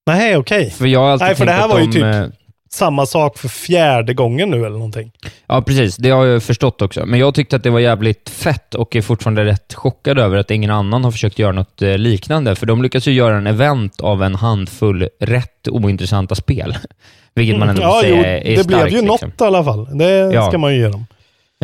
Nej, 0.07 0.37
okej. 0.37 0.71
För 0.71 0.87
jag 0.87 1.01
har 1.01 1.09
alltid 1.11 1.27
Nej, 1.27 1.35
för 1.35 1.47
det 1.47 1.53
här 1.53 1.69
var 1.69 1.79
ju 1.81 1.87
de, 1.87 1.93
typ- 1.93 2.03
eh, 2.05 2.25
Samma 2.71 3.07
sak 3.07 3.39
för 3.39 3.49
fjärde 3.49 4.15
gången 4.15 4.51
nu 4.51 4.57
eller 4.57 4.71
någonting. 4.77 5.13
Ja, 5.47 5.63
precis. 5.63 5.97
Det 5.97 6.11
har 6.11 6.25
jag 6.27 6.43
förstått 6.43 6.83
också. 6.83 7.07
Men 7.07 7.21
jag 7.21 7.35
tyckte 7.35 7.57
att 7.57 7.63
det 7.63 7.71
var 7.71 7.81
jävligt 7.81 8.29
fett 8.29 8.75
och 8.75 8.97
är 8.97 9.03
fortfarande 9.03 9.45
rätt 9.45 9.75
chockad 9.75 10.19
över 10.19 10.37
att 10.37 10.51
ingen 10.51 10.71
annan 10.71 11.05
har 11.05 11.11
försökt 11.11 11.39
göra 11.39 11.53
något 11.53 11.83
eh, 11.83 11.99
liknande. 11.99 12.55
För 12.57 12.67
de 12.67 12.83
lyckas 12.83 13.09
ju 13.09 13.13
göra 13.13 13.37
en 13.37 13.47
event 13.47 14.01
av 14.01 14.23
en 14.23 14.35
handfull 14.35 15.09
rätt 15.21 15.69
ointressanta 15.69 16.35
spel. 16.35 16.77
Vilket 17.35 17.59
man 17.59 17.69
ändå 17.69 17.83
får 17.83 17.91
Ja, 17.91 18.01
säga 18.03 18.17
jo, 18.17 18.23
är, 18.23 18.27
är 18.53 18.57
det 18.57 18.65
starkt, 18.65 18.67
blev 18.67 18.89
ju 18.89 19.09
liksom. 19.09 19.29
något 19.29 19.41
i 19.41 19.45
alla 19.45 19.65
fall. 19.65 19.99
Det 19.99 20.11
Ja. 20.35 20.49
ska 20.49 20.59
man 20.59 20.75
ju 20.75 20.81
ge 20.81 20.89
dem. 20.89 21.07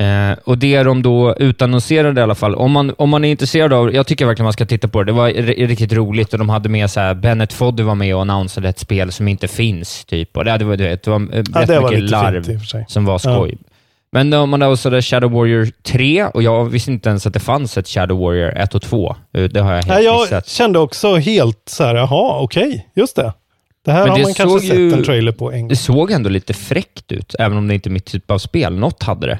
Eh, 0.00 0.38
och 0.44 0.58
det 0.58 0.82
de 0.82 1.02
då 1.02 1.34
utannonserade 1.36 2.20
i 2.20 2.24
alla 2.24 2.34
fall, 2.34 2.54
om 2.54 2.72
man, 2.72 2.94
om 2.98 3.10
man 3.10 3.24
är 3.24 3.30
intresserad 3.30 3.72
av, 3.72 3.94
jag 3.94 4.06
tycker 4.06 4.26
verkligen 4.26 4.44
man 4.44 4.52
ska 4.52 4.66
titta 4.66 4.88
på 4.88 4.98
det. 5.02 5.04
Det 5.04 5.12
var 5.12 5.28
riktigt 5.66 5.92
roligt 5.92 6.32
och 6.32 6.38
de 6.38 6.48
hade 6.48 6.68
med 6.68 6.90
så 6.90 7.00
här, 7.00 7.14
Bennett 7.14 7.52
Foddy 7.52 7.82
var 7.82 7.94
med 7.94 8.14
och 8.14 8.20
annonsade 8.22 8.68
ett 8.68 8.78
spel 8.78 9.12
som 9.12 9.28
inte 9.28 9.48
finns, 9.48 10.04
typ. 10.04 10.36
Och 10.36 10.44
det, 10.44 10.58
det, 10.58 10.64
var, 10.64 10.76
du 10.76 10.84
vet, 10.84 11.02
det 11.02 11.10
var 11.10 11.20
eh, 11.20 11.26
Ja, 11.54 11.60
rätt 11.60 11.68
det 11.68 11.80
var 11.80 11.90
mycket 11.90 12.10
larv 12.10 12.60
som 12.88 13.04
var 13.04 13.18
skoj. 13.18 13.58
Men 14.14 14.30
de 14.30 14.50
man 14.50 14.62
annonsade 14.62 15.02
Shadow 15.02 15.32
Warrior 15.32 15.68
3 15.82 16.24
och 16.24 16.42
jag 16.42 16.64
visste 16.64 16.92
inte 16.92 17.08
ens 17.08 17.26
att 17.26 17.32
det 17.34 17.40
fanns 17.40 17.78
ett 17.78 17.88
Shadow 17.88 18.18
Warrior 18.20 18.56
1 18.56 18.74
och 18.74 18.82
2. 18.82 19.16
Eh, 19.34 19.44
Det 19.44 19.60
har 19.60 19.70
jag 19.70 19.76
helt 19.76 19.88
Nej, 19.88 20.04
jag 20.04 20.20
missat. 20.20 20.48
kände 20.48 20.78
också 20.78 21.16
helt 21.16 21.62
så 21.66 21.84
här, 21.84 21.94
jaha, 21.94 22.38
okej, 22.40 22.88
just 22.94 23.16
det. 23.16 23.32
Det 23.84 23.92
här 23.92 24.00
Men 24.00 24.10
har 24.10 24.18
det 24.18 24.22
man 24.24 24.34
kanske 24.34 24.58
såg 24.58 24.68
sett 24.68 24.78
ju- 24.78 24.92
en 24.92 25.04
trailer 25.04 25.32
på 25.32 25.52
en 25.52 25.60
gång. 25.60 25.68
Det 25.68 25.76
såg 25.76 26.10
ändå 26.10 26.28
lite 26.30 26.54
fräckt 26.54 27.12
ut, 27.12 27.34
även 27.38 27.58
om 27.58 27.68
det 27.68 27.74
inte 27.74 27.88
är 27.88 27.90
mitt 27.90 28.04
typ 28.04 28.30
av 28.30 28.38
spel. 28.38 28.78
Något 28.78 29.02
hade 29.02 29.26
det. 29.26 29.38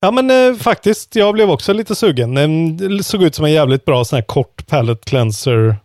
Ja, 0.00 0.10
men 0.10 0.30
eh, 0.30 0.56
faktiskt, 0.58 1.16
jag 1.16 1.34
blev 1.34 1.50
också 1.50 1.72
lite 1.72 1.94
sugen. 1.94 2.36
Eh, 2.36 2.48
Det 2.88 3.02
såg 3.04 3.22
ut 3.22 3.34
som 3.34 3.44
en 3.44 3.52
jävligt 3.52 3.84
bra 3.84 4.04
sån 4.04 4.16
här 4.16 4.22
kort 4.24 4.66
palette 4.66 5.10
cleanser 5.10 5.76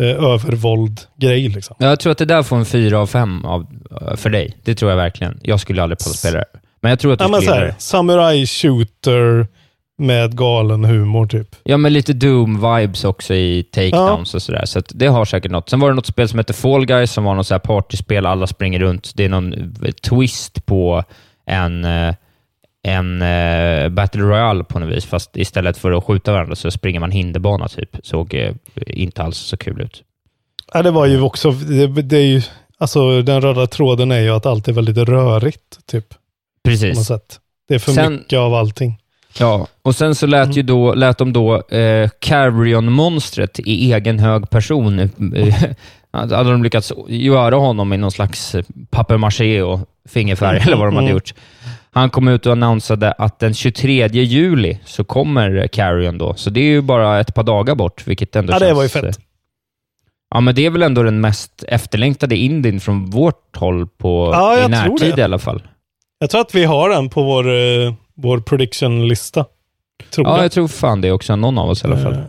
eh, 0.00 0.24
övervåld-grej 0.24 1.48
liksom. 1.48 1.76
Jag 1.78 2.00
tror 2.00 2.12
att 2.12 2.18
det 2.18 2.24
där 2.24 2.42
får 2.42 2.56
en 2.56 2.64
4 2.64 2.98
av 2.98 3.06
5 3.06 3.44
av, 3.44 3.66
eh, 4.00 4.16
för 4.16 4.30
dig. 4.30 4.56
Det 4.64 4.74
tror 4.74 4.90
jag 4.90 4.96
verkligen. 4.96 5.40
Jag 5.42 5.60
skulle 5.60 5.82
aldrig 5.82 5.98
palla 5.98 6.14
spela 6.14 6.38
det. 6.38 6.44
Men 6.80 6.90
jag 6.90 6.98
tror 6.98 7.12
att 7.12 7.18
du 7.18 7.24
Ja, 7.24 7.28
men 7.28 7.42
så 7.42 7.52
här, 7.54 7.74
samurai 7.78 8.46
shooter 8.46 9.46
med 9.98 10.36
galen 10.36 10.84
humor 10.84 11.26
typ. 11.26 11.56
Ja, 11.62 11.76
men 11.76 11.92
lite 11.92 12.12
Doom-vibes 12.12 13.06
också 13.06 13.34
i 13.34 13.62
takedowns 13.62 14.34
och 14.34 14.42
sådär. 14.42 14.64
Så 14.64 14.82
det 14.88 15.06
har 15.06 15.24
säkert 15.24 15.50
något. 15.52 15.68
Sen 15.68 15.80
var 15.80 15.88
det 15.88 15.94
något 15.94 16.06
spel 16.06 16.28
som 16.28 16.38
heter 16.38 16.54
Fall 16.54 16.86
Guys 16.86 17.12
som 17.12 17.24
var 17.24 17.34
något 17.34 17.46
så 17.46 17.54
här 17.54 17.58
partyspel. 17.58 18.26
Alla 18.26 18.46
springer 18.46 18.78
runt. 18.78 19.12
Det 19.14 19.24
är 19.24 19.28
någon 19.28 19.52
eh, 19.84 19.90
twist 19.92 20.66
på 20.66 21.04
en, 21.46 21.84
eh, 21.84 22.14
en 22.82 23.22
eh, 23.22 23.88
Battle 23.88 24.22
Royale 24.22 24.64
på 24.64 24.78
något 24.78 24.96
vis. 24.96 25.04
Fast 25.06 25.36
istället 25.36 25.76
för 25.78 25.92
att 25.92 26.04
skjuta 26.04 26.32
varandra 26.32 26.56
så 26.56 26.70
springer 26.70 27.00
man 27.00 27.10
hinderbana 27.10 27.68
typ. 27.68 27.96
Såg 28.02 28.34
eh, 28.34 28.52
inte 28.86 29.22
alls 29.22 29.38
så 29.38 29.56
kul 29.56 29.80
ut. 29.80 30.02
Ja, 30.72 30.82
det 30.82 30.90
var 30.90 31.06
ju 31.06 31.20
också, 31.20 31.50
det, 31.50 31.86
det 31.86 32.16
är 32.16 32.24
ju, 32.26 32.42
alltså 32.78 33.22
den 33.22 33.40
röda 33.40 33.66
tråden 33.66 34.10
är 34.12 34.20
ju 34.20 34.30
att 34.30 34.46
allt 34.46 34.68
är 34.68 34.72
väldigt 34.72 34.96
rörigt 34.96 35.86
typ. 35.86 36.08
På 36.08 36.14
något 36.70 36.80
Precis. 36.80 37.06
sätt. 37.06 37.40
Det 37.68 37.74
är 37.74 37.78
för 37.78 37.92
Sen- 37.92 38.12
mycket 38.12 38.38
av 38.38 38.54
allting. 38.54 38.96
Ja, 39.38 39.66
och 39.82 39.96
sen 39.96 40.14
så 40.14 40.26
lät, 40.26 40.56
ju 40.56 40.62
då, 40.62 40.94
lät 40.94 41.18
de 41.18 41.32
då 41.32 41.54
eh, 41.68 42.08
Carrion-monstret 42.20 43.60
i 43.60 43.92
egen 43.92 44.18
hög 44.18 44.50
person, 44.50 44.98
eh, 44.98 45.08
hade 46.12 46.50
de 46.50 46.62
lyckats 46.62 46.92
göra 47.08 47.56
honom 47.56 47.92
i 47.92 47.96
någon 47.96 48.10
slags 48.12 48.56
papier-maché 48.90 49.62
och 49.62 49.80
fingerfärg, 50.08 50.58
eller 50.62 50.76
vad 50.76 50.86
de 50.86 50.94
hade 50.94 51.06
Mm. 51.06 51.14
gjort. 51.16 51.34
Han 51.92 52.10
kom 52.10 52.28
ut 52.28 52.46
och 52.46 52.52
annonsade 52.52 53.12
att 53.12 53.38
den 53.38 53.54
23 53.54 54.08
juli 54.08 54.78
så 54.84 55.04
kommer 55.04 55.66
Carrion 55.66 56.18
då, 56.18 56.34
så 56.34 56.50
det 56.50 56.60
är 56.60 56.64
ju 56.64 56.80
bara 56.80 57.20
ett 57.20 57.34
par 57.34 57.42
dagar 57.42 57.74
bort, 57.74 58.06
vilket 58.06 58.36
ändå 58.36 58.52
Ja, 58.52 58.58
det 58.58 58.64
känns... 58.66 58.76
var 58.76 58.82
ju 58.82 58.88
fett. 58.88 59.18
Ja, 60.34 60.40
men 60.40 60.54
det 60.54 60.66
är 60.66 60.70
väl 60.70 60.82
ändå 60.82 61.02
den 61.02 61.20
mest 61.20 61.64
efterlängtade 61.68 62.36
indien 62.36 62.80
från 62.80 63.10
vårt 63.10 63.56
håll 63.56 63.86
på, 63.86 64.30
Ja, 64.32 64.64
i 64.64 64.68
närtid 64.68 65.12
det. 65.16 65.20
i 65.20 65.24
alla 65.24 65.38
fall. 65.38 65.62
Jag 66.18 66.30
tror 66.30 66.40
att 66.40 66.54
vi 66.54 66.64
har 66.64 66.90
den 66.90 67.08
på 67.08 67.22
vår, 67.22 67.48
eh, 67.48 67.92
vår 68.14 68.38
prediction-lista. 68.40 69.44
Ja, 70.16 70.22
jag. 70.36 70.44
jag 70.44 70.52
tror 70.52 70.68
fan 70.68 71.00
det 71.00 71.12
också. 71.12 71.36
Någon 71.36 71.58
av 71.58 71.70
oss 71.70 71.84
i 71.84 71.86
alla 71.86 71.96
fall. 71.96 72.12
Eh, 72.12 72.20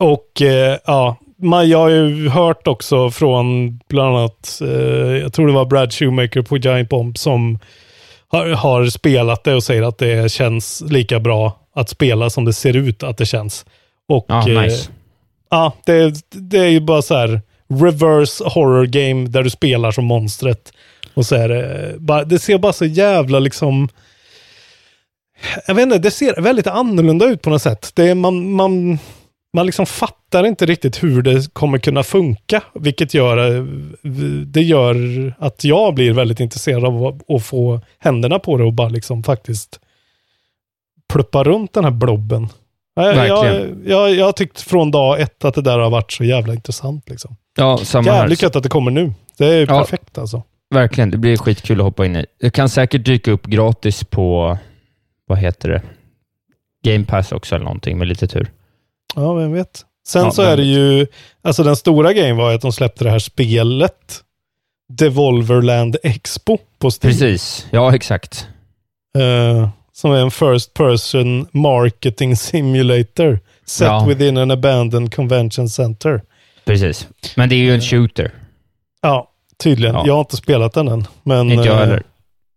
Och 0.00 0.42
eh, 0.42 0.78
ja, 0.86 1.16
man, 1.42 1.68
jag 1.68 1.78
har 1.78 1.88
ju 1.88 2.28
hört 2.28 2.66
också 2.68 3.10
från 3.10 3.76
bland 3.88 4.16
annat, 4.16 4.58
eh, 4.62 4.68
jag 5.16 5.32
tror 5.32 5.46
det 5.46 5.52
var 5.52 5.64
Brad 5.64 5.92
Shoemaker 5.92 6.42
på 6.42 6.56
Giant 6.56 6.88
Bomb 6.88 7.18
som 7.18 7.58
har, 8.30 8.48
har 8.48 8.86
spelat 8.86 9.44
det 9.44 9.54
och 9.54 9.62
säger 9.64 9.82
att 9.82 9.98
det 9.98 10.32
känns 10.32 10.82
lika 10.88 11.20
bra 11.20 11.60
att 11.74 11.88
spela 11.88 12.30
som 12.30 12.44
det 12.44 12.52
ser 12.52 12.76
ut 12.76 13.02
att 13.02 13.18
det 13.18 13.26
känns. 13.26 13.64
Och 14.08 14.26
Ja, 14.28 14.48
eh, 14.50 14.62
nice. 14.62 14.90
ja, 15.50 15.72
det, 15.86 16.14
det 16.30 16.58
är 16.58 16.68
ju 16.68 16.80
bara 16.80 17.02
så 17.02 17.14
här 17.14 17.40
reverse 17.68 18.44
horror 18.44 18.86
game 18.86 19.28
där 19.28 19.42
du 19.42 19.50
spelar 19.50 19.90
som 19.90 20.04
monstret. 20.04 20.72
Och 21.14 21.26
så 21.26 21.34
är 21.34 21.48
det, 21.48 21.94
bara, 21.98 22.24
det 22.24 22.38
ser 22.38 22.58
bara 22.58 22.72
så 22.72 22.84
jävla 22.84 23.38
liksom, 23.38 23.88
jag 25.66 25.74
vet 25.74 25.82
inte, 25.82 25.98
det 25.98 26.10
ser 26.10 26.40
väldigt 26.42 26.66
annorlunda 26.66 27.26
ut 27.26 27.42
på 27.42 27.50
något 27.50 27.62
sätt. 27.62 27.90
Det 27.94 28.08
är, 28.08 28.14
man, 28.14 28.52
man, 28.52 28.98
man 29.54 29.66
liksom 29.66 29.86
fattar 29.86 30.46
inte 30.46 30.66
riktigt 30.66 31.02
hur 31.02 31.22
det 31.22 31.54
kommer 31.54 31.78
kunna 31.78 32.02
funka, 32.02 32.62
vilket 32.74 33.14
gör, 33.14 33.56
eh, 33.56 33.64
det 34.46 34.62
gör 34.62 34.96
att 35.38 35.64
jag 35.64 35.94
blir 35.94 36.12
väldigt 36.12 36.40
intresserad 36.40 36.84
av 36.84 37.20
att, 37.28 37.44
få 37.44 37.80
händerna 37.98 38.38
på 38.38 38.56
det 38.56 38.64
och 38.64 38.72
bara 38.72 38.88
liksom 38.88 39.22
faktiskt 39.22 39.80
pluppa 41.12 41.44
runt 41.44 41.72
den 41.72 41.84
här 41.84 41.90
blobben. 41.90 42.48
Jag, 42.94 43.28
jag, 43.28 43.68
jag, 43.86 44.14
jag 44.14 44.24
har 44.24 44.32
tyckt 44.32 44.60
från 44.60 44.90
dag 44.90 45.20
ett 45.20 45.44
att 45.44 45.54
det 45.54 45.62
där 45.62 45.78
har 45.78 45.90
varit 45.90 46.12
så 46.12 46.24
jävla 46.24 46.54
intressant. 46.54 47.08
Liksom. 47.10 47.36
Ja, 47.56 47.78
samma. 47.78 48.06
Jävligt 48.06 48.42
gött 48.42 48.56
att 48.56 48.62
det 48.62 48.68
kommer 48.68 48.90
nu. 48.90 49.12
Det 49.38 49.46
är 49.46 49.60
Ja. 49.60 49.66
perfekt 49.66 50.18
alltså. 50.18 50.42
Verkligen, 50.74 51.10
det 51.10 51.18
blir 51.18 51.36
skitkul 51.36 51.78
att 51.80 51.84
hoppa 51.84 52.06
in 52.06 52.16
i. 52.16 52.26
Det 52.40 52.50
kan 52.50 52.68
säkert 52.68 53.04
dyka 53.04 53.30
upp 53.30 53.46
gratis 53.46 54.04
på, 54.04 54.58
vad 55.26 55.38
heter 55.38 55.68
det, 55.68 55.82
Game 56.84 57.04
Pass 57.04 57.32
också 57.32 57.54
eller 57.54 57.64
någonting 57.64 57.98
med 57.98 58.06
lite 58.08 58.26
tur. 58.26 58.50
Ja, 59.14 59.32
vem 59.34 59.52
vet. 59.52 59.84
Sen 60.08 60.24
Ja, 60.24 60.30
så 60.30 60.42
är 60.42 60.56
det 60.56 60.62
ju, 60.64 61.06
alltså 61.42 61.62
den 61.62 61.76
stora 61.76 62.12
grejen 62.12 62.36
var 62.36 62.54
att 62.54 62.60
de 62.60 62.72
släppte 62.72 63.04
det 63.04 63.10
här 63.10 63.18
spelet, 63.18 64.22
Devolverland 64.88 65.96
Expo 66.02 66.58
på 66.78 66.90
Steam. 66.90 67.12
Precis, 67.12 67.66
ja 67.70 67.94
exakt. 67.94 68.46
Eh, 69.18 69.68
som 69.92 70.12
är 70.12 70.16
en 70.20 70.30
first 70.30 70.74
person 70.74 71.48
marketing 71.52 72.36
simulator. 72.36 73.40
Set 73.66 73.86
Ja. 73.86 74.04
within 74.08 74.36
an 74.38 74.50
abandoned 74.50 75.14
convention 75.14 75.68
center. 75.68 76.22
Precis. 76.64 77.08
Men 77.36 77.48
det 77.48 77.54
är 77.54 77.58
ju 77.58 77.74
en 77.74 77.80
shooter. 77.80 78.30
Ja, 79.02 79.30
tydligen. 79.62 79.94
Ja. 79.94 80.02
Jag 80.06 80.14
har 80.14 80.20
inte 80.20 80.36
spelat 80.36 80.72
den 80.72 80.88
än. 80.88 81.06
Men 81.22 81.52
Inte 81.52 81.66
jag 81.68 81.74
eh, 81.74 81.80
heller. 81.80 82.02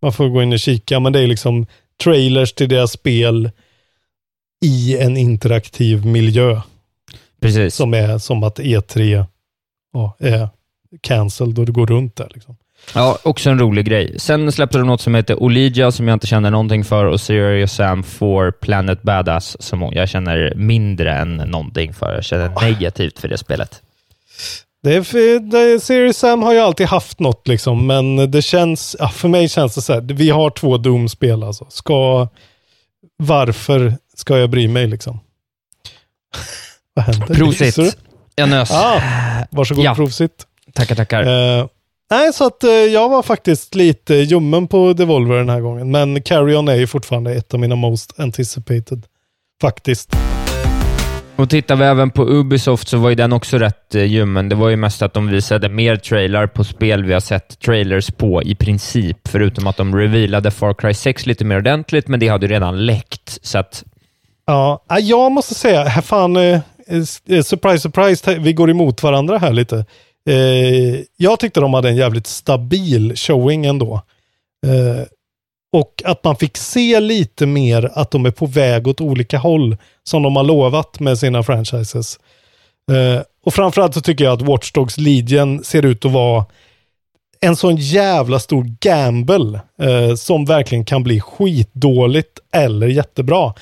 man 0.02 0.12
får 0.12 0.28
gå 0.28 0.42
in 0.42 0.52
och 0.52 0.58
kika. 0.58 1.00
Men 1.00 1.12
det 1.12 1.20
är 1.20 1.26
liksom 1.26 1.66
trailers 2.04 2.52
till 2.52 2.68
deras 2.68 2.92
spel 2.92 3.50
i 4.62 4.98
en 4.98 5.16
interaktiv 5.16 6.06
miljö. 6.06 6.60
Precis. 7.40 7.74
Som 7.74 7.94
är 7.94 8.18
som 8.18 8.42
att 8.42 8.58
E3 8.58 9.24
ja, 9.92 10.16
är 10.18 10.48
cancelled 11.00 11.58
och 11.58 11.66
det 11.66 11.72
går 11.72 11.86
runt 11.86 12.16
där. 12.16 12.30
Liksom. 12.34 12.56
Ja, 12.94 13.18
också 13.22 13.50
en 13.50 13.58
rolig 13.58 13.84
grej. 13.86 14.18
Sen 14.18 14.52
släppte 14.52 14.78
de 14.78 14.86
något 14.86 15.00
som 15.00 15.14
heter 15.14 15.42
Olija, 15.42 15.92
som 15.92 16.08
jag 16.08 16.16
inte 16.16 16.26
känner 16.26 16.50
någonting 16.50 16.84
för, 16.84 17.04
och 17.04 17.20
Serious 17.20 17.72
Sam 17.72 18.02
for 18.02 18.50
Planet 18.50 19.02
Badass, 19.02 19.62
som 19.62 19.90
jag 19.92 20.08
känner 20.08 20.54
mindre 20.56 21.14
än 21.14 21.36
någonting 21.36 21.94
för. 21.94 22.14
Jag 22.14 22.24
känner 22.24 22.60
negativt 22.60 23.18
för 23.18 23.28
det 23.28 23.38
spelet. 23.38 23.82
Det 24.82 24.94
är, 24.94 25.02
för- 25.02 25.40
det, 25.40 25.80
Serious 25.80 26.16
Sam 26.16 26.42
har 26.42 26.52
ju 26.52 26.58
alltid 26.58 26.86
haft 26.86 27.20
något 27.20 27.48
liksom, 27.48 27.86
men 27.86 28.30
det 28.30 28.42
känns, 28.42 28.96
för 29.12 29.28
mig 29.28 29.48
känns 29.48 29.74
det 29.74 29.82
så 29.82 29.92
här, 29.92 30.00
vi 30.00 30.30
har 30.30 30.50
två 30.50 30.76
Doom-spel 30.76 31.42
alltså. 31.42 31.66
Ska, 31.68 32.28
varför 33.16 33.94
ska 34.16 34.38
jag 34.38 34.50
bry 34.50 34.68
mig 34.68 34.86
liksom? 34.86 35.20
Vad 36.94 37.04
händer? 37.04 37.34
Prosit! 37.34 37.96
Jag 38.34 38.48
nös. 38.48 38.70
Ah, 38.70 39.00
varsågod, 39.50 39.84
Ja. 39.84 39.94
prosit. 39.94 40.46
Tackar, 40.74 40.94
tackar. 40.94 41.22
Eh, 41.58 41.66
nej, 42.10 42.32
så 42.32 42.46
att 42.46 42.64
eh, 42.64 42.70
jag 42.70 43.08
var 43.08 43.22
faktiskt 43.22 43.74
lite 43.74 44.14
ljummen 44.14 44.68
på 44.68 44.92
Devolver 44.92 45.36
den 45.36 45.48
här 45.48 45.60
gången. 45.60 45.90
Men 45.90 46.22
Carrion 46.22 46.68
är 46.68 46.74
ju 46.74 46.86
fortfarande 46.86 47.32
ett 47.34 47.54
av 47.54 47.60
mina 47.60 47.74
most 47.76 48.20
anticipated. 48.20 49.06
Faktiskt. 49.62 50.16
Och 51.36 51.50
tittar 51.50 51.76
vi 51.76 51.84
även 51.84 52.10
på 52.10 52.28
Ubisoft 52.28 52.88
så 52.88 52.98
var 52.98 53.08
ju 53.08 53.14
den 53.14 53.32
också 53.32 53.58
rätt 53.58 53.94
eh, 53.94 54.04
ljummen. 54.04 54.48
Det 54.48 54.54
var 54.54 54.68
ju 54.68 54.76
mest 54.76 55.02
att 55.02 55.14
de 55.14 55.26
visade 55.28 55.68
mer 55.68 55.96
trailer 55.96 56.46
på 56.46 56.64
spel 56.64 57.04
vi 57.04 57.12
har 57.12 57.20
sett 57.20 57.58
trailers 57.60 58.10
på 58.10 58.42
i 58.42 58.54
princip, 58.54 59.28
förutom 59.28 59.66
att 59.66 59.76
de 59.76 59.96
revealade 59.96 60.50
Far 60.50 60.74
Cry 60.74 60.94
6 60.94 61.26
lite 61.26 61.44
mer 61.44 61.56
ordentligt, 61.56 62.08
men 62.08 62.20
det 62.20 62.28
hade 62.28 62.46
ju 62.46 62.52
redan 62.52 62.86
läckt, 62.86 63.38
så 63.42 63.58
att 63.58 63.84
Ja, 64.46 64.84
äh, 64.90 64.98
jag 64.98 65.32
måste 65.32 65.54
säga, 65.54 65.90
fan, 65.90 66.36
eh, 66.36 66.60
eh, 66.86 67.42
surprise, 67.42 67.78
surprise, 67.78 68.38
vi 68.38 68.52
går 68.52 68.70
emot 68.70 69.02
varandra 69.02 69.38
här 69.38 69.52
lite. 69.52 69.84
Eh, 70.28 71.00
jag 71.16 71.40
tyckte 71.40 71.60
de 71.60 71.74
hade 71.74 71.88
en 71.88 71.96
jävligt 71.96 72.26
stabil 72.26 73.16
showing 73.16 73.66
ändå. 73.66 74.02
Och 75.72 76.02
att 76.04 76.24
man 76.24 76.36
fick 76.36 76.56
se 76.56 77.00
lite 77.00 77.46
mer 77.46 77.90
att 77.94 78.10
de 78.10 78.26
är 78.26 78.30
på 78.30 78.46
väg 78.46 78.86
åt 78.86 79.00
olika 79.00 79.38
håll, 79.38 79.76
som 80.04 80.22
de 80.22 80.36
har 80.36 80.44
lovat 80.44 81.00
med 81.00 81.18
sina 81.18 81.42
franchises. 81.42 82.18
Och 83.44 83.54
framförallt 83.54 83.94
så 83.94 84.00
tycker 84.00 84.24
jag 84.24 84.32
att 84.32 84.42
Watch 84.42 84.72
Dogs 84.72 84.98
Legion 84.98 85.64
ser 85.64 85.84
ut 85.84 86.04
att 86.04 86.12
vara 86.12 86.44
en 87.40 87.56
sån 87.56 87.76
jävla 87.76 88.38
stor 88.38 88.76
gamble 88.80 89.60
eh, 89.82 90.14
som 90.14 90.44
verkligen 90.44 90.84
kan 90.84 91.02
bli 91.02 91.20
skitdåligt 91.20 92.38
eller 92.52 92.86
jättebra. 92.86 93.54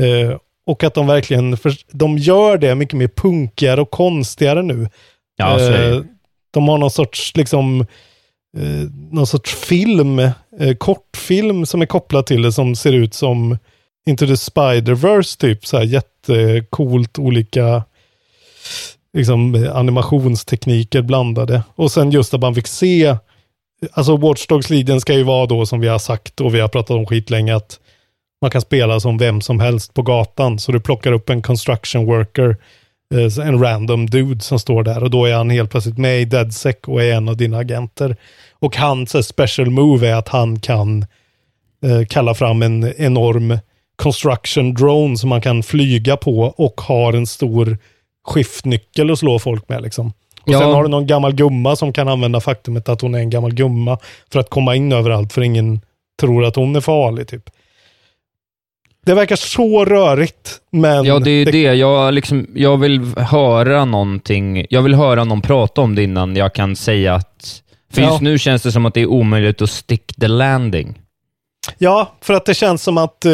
Eh, 0.00 0.36
och 0.66 0.84
att 0.84 0.94
de 0.94 1.06
verkligen, 1.06 1.56
för, 1.56 1.74
de 1.90 2.18
gör 2.18 2.58
det 2.58 2.74
mycket 2.74 2.98
mer 2.98 3.08
punkigare 3.08 3.80
och 3.80 3.90
konstigare 3.90 4.62
nu. 4.62 4.88
ja, 5.36 5.58
så 5.58 5.64
är 5.64 5.70
det. 5.70 5.96
Eh, 5.96 6.02
de 6.50 6.68
har 6.68 6.78
någon 6.78 6.90
sorts, 6.90 7.36
liksom, 7.36 7.80
eh, 8.56 8.90
någon 9.10 9.26
sorts 9.26 9.54
film, 9.54 10.18
eh, 10.58 10.74
kortfilm 10.78 11.66
som 11.66 11.82
är 11.82 11.86
kopplad 11.86 12.26
till 12.26 12.42
det 12.42 12.52
som 12.52 12.76
ser 12.76 12.92
ut 12.92 13.14
som 13.14 13.58
Into 14.06 14.26
the 14.26 14.34
Spider-Verse 14.34 15.40
typ. 15.40 15.66
Så 15.66 15.76
här 15.76 15.84
jättecoolt, 15.84 17.18
olika 17.18 17.84
liksom, 19.12 19.70
animationstekniker 19.72 21.02
blandade. 21.02 21.62
Och 21.74 21.92
sen 21.92 22.10
just 22.10 22.34
att 22.34 22.40
man 22.40 22.54
fick 22.54 22.66
se, 22.66 23.16
alltså 23.92 24.16
Watch 24.16 24.46
Dogs 24.46 24.70
Legion 24.70 25.00
ska 25.00 25.14
ju 25.14 25.22
vara 25.22 25.46
då 25.46 25.66
som 25.66 25.80
vi 25.80 25.88
har 25.88 25.98
sagt 25.98 26.40
och 26.40 26.54
vi 26.54 26.60
har 26.60 26.68
pratat 26.68 26.96
om 26.96 27.06
skitlänge 27.06 27.56
att 27.56 27.80
man 28.40 28.50
kan 28.50 28.60
spela 28.60 29.00
som 29.00 29.18
vem 29.18 29.40
som 29.40 29.60
helst 29.60 29.94
på 29.94 30.02
gatan. 30.02 30.58
Så 30.58 30.72
du 30.72 30.80
plockar 30.80 31.12
upp 31.12 31.30
en 31.30 31.42
construction 31.42 32.06
worker, 32.06 32.56
eh, 33.14 33.46
en 33.48 33.62
random 33.62 34.06
dude 34.10 34.40
som 34.40 34.58
står 34.58 34.82
där 34.82 35.02
och 35.02 35.10
då 35.10 35.24
är 35.24 35.34
han 35.34 35.50
helt 35.50 35.70
plötsligt 35.70 35.98
med 35.98 36.20
i 36.20 36.24
DeadSec 36.24 36.76
och 36.86 37.02
är 37.02 37.12
en 37.14 37.28
av 37.28 37.36
dina 37.36 37.58
agenter. 37.58 38.16
Och 38.58 38.76
hans 38.76 39.14
eh, 39.14 39.20
special 39.22 39.70
move 39.70 40.08
är 40.08 40.14
att 40.14 40.28
han 40.28 40.60
kan 40.60 41.06
eh, 41.84 42.06
kalla 42.08 42.34
fram 42.34 42.62
en 42.62 42.92
enorm 42.96 43.58
construction 43.96 44.74
drone 44.74 45.16
som 45.16 45.28
man 45.28 45.40
kan 45.40 45.62
flyga 45.62 46.16
på 46.16 46.40
och 46.40 46.80
har 46.80 47.12
en 47.12 47.26
stor 47.26 47.78
skiftnyckel 48.28 49.10
att 49.10 49.18
slå 49.18 49.38
folk 49.38 49.68
med 49.68 49.82
liksom. 49.82 50.06
Och 50.42 50.52
Ja. 50.52 50.58
sen 50.58 50.70
har 50.70 50.82
du 50.82 50.88
någon 50.88 51.06
gammal 51.06 51.32
gumma 51.34 51.76
som 51.76 51.92
kan 51.92 52.08
använda 52.08 52.40
faktumet 52.40 52.88
att 52.88 53.00
hon 53.00 53.14
är 53.14 53.18
en 53.18 53.30
gammal 53.30 53.54
gumma 53.54 53.98
för 54.32 54.40
att 54.40 54.50
komma 54.50 54.74
in 54.76 54.92
överallt 54.92 55.32
för 55.32 55.42
ingen 55.42 55.80
tror 56.20 56.44
att 56.44 56.56
hon 56.56 56.76
är 56.76 56.80
farlig 56.80 57.28
typ. 57.28 57.50
Det 59.06 59.14
verkar 59.14 59.36
så 59.36 59.84
rörigt, 59.84 60.56
men... 60.72 61.04
Ja, 61.04 61.18
det 61.18 61.30
är 61.30 61.34
ju 61.38 61.44
det. 61.44 61.62
Jag, 61.74 62.14
liksom, 62.14 62.46
jag 62.54 62.76
vill 62.76 63.00
höra 63.16 63.84
någonting. 63.84 64.66
Jag 64.70 64.82
vill 64.82 64.94
höra 64.94 65.24
någon 65.24 65.40
prata 65.42 65.80
om 65.80 65.94
det 65.94 66.02
innan 66.02 66.36
jag 66.36 66.54
kan 66.54 66.76
säga 66.76 67.14
att... 67.14 67.62
För 67.92 68.00
just 68.02 68.12
Ja. 68.12 68.18
nu 68.20 68.38
känns 68.38 68.62
det 68.62 68.72
som 68.72 68.86
att 68.86 68.94
det 68.94 69.00
är 69.00 69.06
omöjligt 69.06 69.62
att 69.62 69.70
stick 69.70 70.14
the 70.20 70.28
landing. 70.28 70.98
Ja, 71.78 72.12
för 72.20 72.34
att 72.34 72.46
det 72.46 72.54
känns 72.54 72.82
som 72.82 72.98
att, 72.98 73.24
eh, 73.24 73.32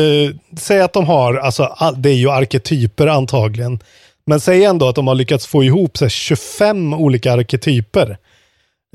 säg 0.58 0.80
att 0.80 0.92
de 0.92 1.04
har, 1.06 1.34
alltså 1.34 1.62
all, 1.64 2.02
det 2.02 2.10
är 2.10 2.14
ju 2.14 2.30
arketyper 2.30 3.06
antagligen, 3.06 3.78
men 4.26 4.40
säg 4.40 4.64
ändå 4.64 4.88
att 4.88 4.94
de 4.94 5.06
har 5.06 5.14
lyckats 5.14 5.46
få 5.46 5.64
ihop 5.64 5.96
så 5.98 6.04
här, 6.04 6.10
25 6.10 6.94
olika 6.94 7.32
arketyper. 7.32 8.18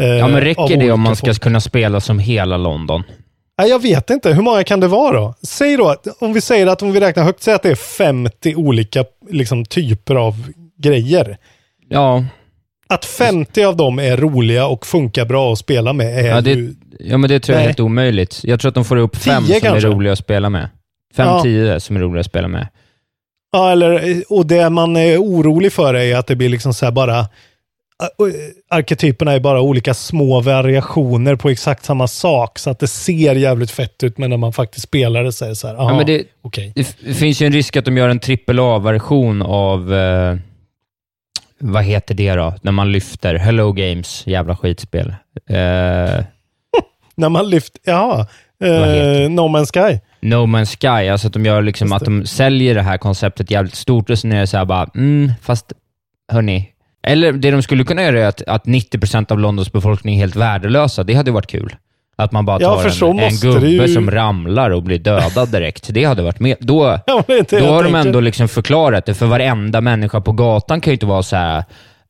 eh, 0.01 0.08
Ja, 0.08 0.28
men 0.28 0.42
räcker 0.42 0.78
det 0.78 0.92
om 0.92 1.01
man 1.01 1.16
ska 1.16 1.25
folk. 1.28 1.42
kunna 1.42 1.62
spela 1.62 2.00
som 2.01 2.20
hela 2.20 2.58
London? 2.58 3.04
Nej, 3.62 3.70
jag 3.70 3.82
vet 3.82 4.10
inte. 4.10 4.34
Hur 4.34 4.41
många 4.41 4.63
kan 4.63 4.80
det 4.80 4.88
vara 4.88 5.18
då? 5.20 5.34
Säg 5.41 5.77
då 5.77 5.96
om 6.20 6.34
vi 6.34 6.41
säger 6.41 6.68
att 6.68 6.82
om 6.82 6.91
vi 6.91 7.00
räknar 7.00 7.24
högt, 7.24 7.44
säg 7.44 7.53
att 7.53 7.63
det 7.63 7.70
är 7.72 7.75
50 7.75 8.56
olika 8.56 9.06
liksom, 9.30 9.65
typer 9.65 10.15
av 10.15 10.51
grejer. 10.77 11.38
Ja, 11.89 12.25
Att 12.89 13.06
50 13.06 13.63
av 13.63 13.75
dem 13.77 14.00
är 14.00 14.18
roliga 14.18 14.65
och 14.68 14.86
funkar 14.86 15.25
bra 15.25 15.51
att 15.53 15.60
spela 15.60 15.94
med 15.94 16.25
är 16.25 16.30
Ja, 16.30 16.41
det, 16.41 16.51
ju... 16.51 16.74
ja, 17.00 17.18
men 17.18 17.30
det 17.30 17.39
tror 17.39 17.53
jag 17.56 17.62
är 17.63 17.68
helt 17.68 17.80
omöjligt. 17.80 18.39
Jag 18.44 18.60
tror 18.60 18.70
att 18.70 18.75
de 18.75 18.86
får 18.86 18.98
upp 18.98 19.15
fem 19.15 19.46
som 19.46 19.60
kanske? 19.60 19.88
är 19.88 19.91
roliga 19.91 20.13
att 20.13 20.20
spela 20.20 20.50
med. 20.50 20.70
Fem, 21.15 21.27
Ja. 21.27 21.41
tio 21.44 21.80
som 21.80 21.96
är 21.96 22.00
roliga 22.00 22.20
att 22.20 22.25
spela 22.25 22.48
med. 22.48 22.68
Ja, 23.51 23.72
eller, 23.72 24.24
och 24.30 24.46
det 24.46 24.70
man 24.70 24.98
är 24.98 25.18
orolig 25.18 25.74
för 25.74 25.94
är 25.94 26.15
att 26.18 26.27
det 26.27 26.36
blir 26.36 26.50
liksom 26.50 26.74
så 26.74 26.86
här 26.86 26.91
bara... 26.91 27.25
äh, 28.01 28.08
Arketyperna 28.70 29.31
är 29.31 29.39
bara 29.39 29.62
olika 29.62 29.93
små 29.93 30.41
variationer 30.41 31.36
på 31.36 31.50
exakt 31.50 31.86
samma 31.86 32.08
sak. 32.08 32.60
Så 32.60 32.70
att 32.70 32.79
det 32.79 32.88
ser 32.88 33.36
jävligt 33.36 33.72
fett 33.72 34.03
ut, 34.03 34.17
men 34.17 34.29
när 34.29 34.38
man 34.38 34.53
faktiskt 34.53 34.84
spelar 34.88 35.24
det 35.24 35.31
så 35.31 35.46
är 35.46 35.50
det 35.50 35.55
så 35.55 35.67
här, 35.67 35.74
Ja, 35.75 35.81
aha, 35.81 35.98
men 35.98 36.05
det, 36.05 36.24
okej. 36.41 36.74
det 37.05 37.13
finns 37.13 37.41
ju 37.41 37.46
en 37.46 37.53
risk 37.53 37.77
att 37.77 37.86
de 37.86 37.98
gör 37.98 38.10
en 38.10 38.20
AAA-version 38.60 39.41
av... 39.41 39.93
Eh, 39.93 40.36
vad 41.63 41.84
heter 41.84 42.15
det 42.15 42.34
då? 42.36 42.53
När 42.62 42.72
man 42.72 42.91
lyfter 42.91 43.36
Hello 43.36 43.72
Games, 43.72 44.27
jävla 44.27 44.55
skitspel. 44.55 45.08
Eh, 45.50 45.55
När 47.15 47.29
man 47.29 47.50
lyfter, 47.50 47.81
heter 48.62 49.22
eh, 49.24 49.29
No 49.29 49.41
Man's 49.41 49.72
Sky. 49.74 50.00
no 50.22 50.36
Man's 50.36 50.77
Sky, 50.79 51.10
alltså 51.10 51.27
att 51.27 51.34
de 51.34 51.46
gör 51.46 51.62
liksom 51.62 51.93
att 51.93 52.05
de 52.05 52.25
säljer 52.25 52.75
det 52.75 52.81
här 52.81 52.98
konceptet 52.98 53.51
jävligt 53.51 53.75
stort 53.75 54.10
och 54.10 54.20
sen 54.20 54.31
är 54.31 54.39
det 54.39 54.48
så 54.48 54.58
här 54.58 54.65
bara, 54.65 54.89
mm, 54.96 55.31
fast 55.41 55.74
hörni. 56.31 56.71
Eller 57.03 57.31
det 57.31 57.51
de 57.51 57.62
skulle 57.62 57.84
kunna 57.84 58.03
göra 58.03 58.20
är 58.20 58.25
att, 58.25 58.41
att 58.48 58.65
90% 58.65 59.31
av 59.31 59.39
Londons 59.39 59.72
befolkning 59.72 60.15
är 60.15 60.20
helt 60.20 60.36
värdelösa. 60.36 61.03
Det 61.03 61.13
hade 61.13 61.31
varit 61.31 61.48
kul. 61.48 61.75
Att 62.15 62.31
man 62.31 62.46
bara 62.46 62.62
Ja, 62.62 62.75
tar 62.75 62.81
för 62.81 62.89
så 62.89 63.10
en, 63.12 63.20
en 63.20 63.36
gubbe 63.36 63.67
ju- 63.67 63.88
som 63.93 64.12
ramlar 64.12 64.70
och 64.70 64.84
blir 64.84 65.00
dödad 65.00 65.50
direkt. 65.50 65.88
Det 65.93 66.03
hade 66.03 66.22
varit 66.22 66.39
med. 66.39 66.58
Då, 66.60 66.84
Ja, 67.05 67.24
då 67.50 67.65
har 67.65 67.84
de 67.84 67.96
ändå 67.96 68.20
liksom 68.20 68.48
förklarat 68.48 69.05
det, 69.05 69.13
för 69.13 69.25
varenda 69.25 69.81
människa 69.81 70.22
på 70.22 70.31
gatan 70.31 70.81
kan 70.81 70.91
ju 70.91 70.96
inte 70.96 71.05
vara 71.05 71.24
så 71.24 71.36
här 71.36 71.63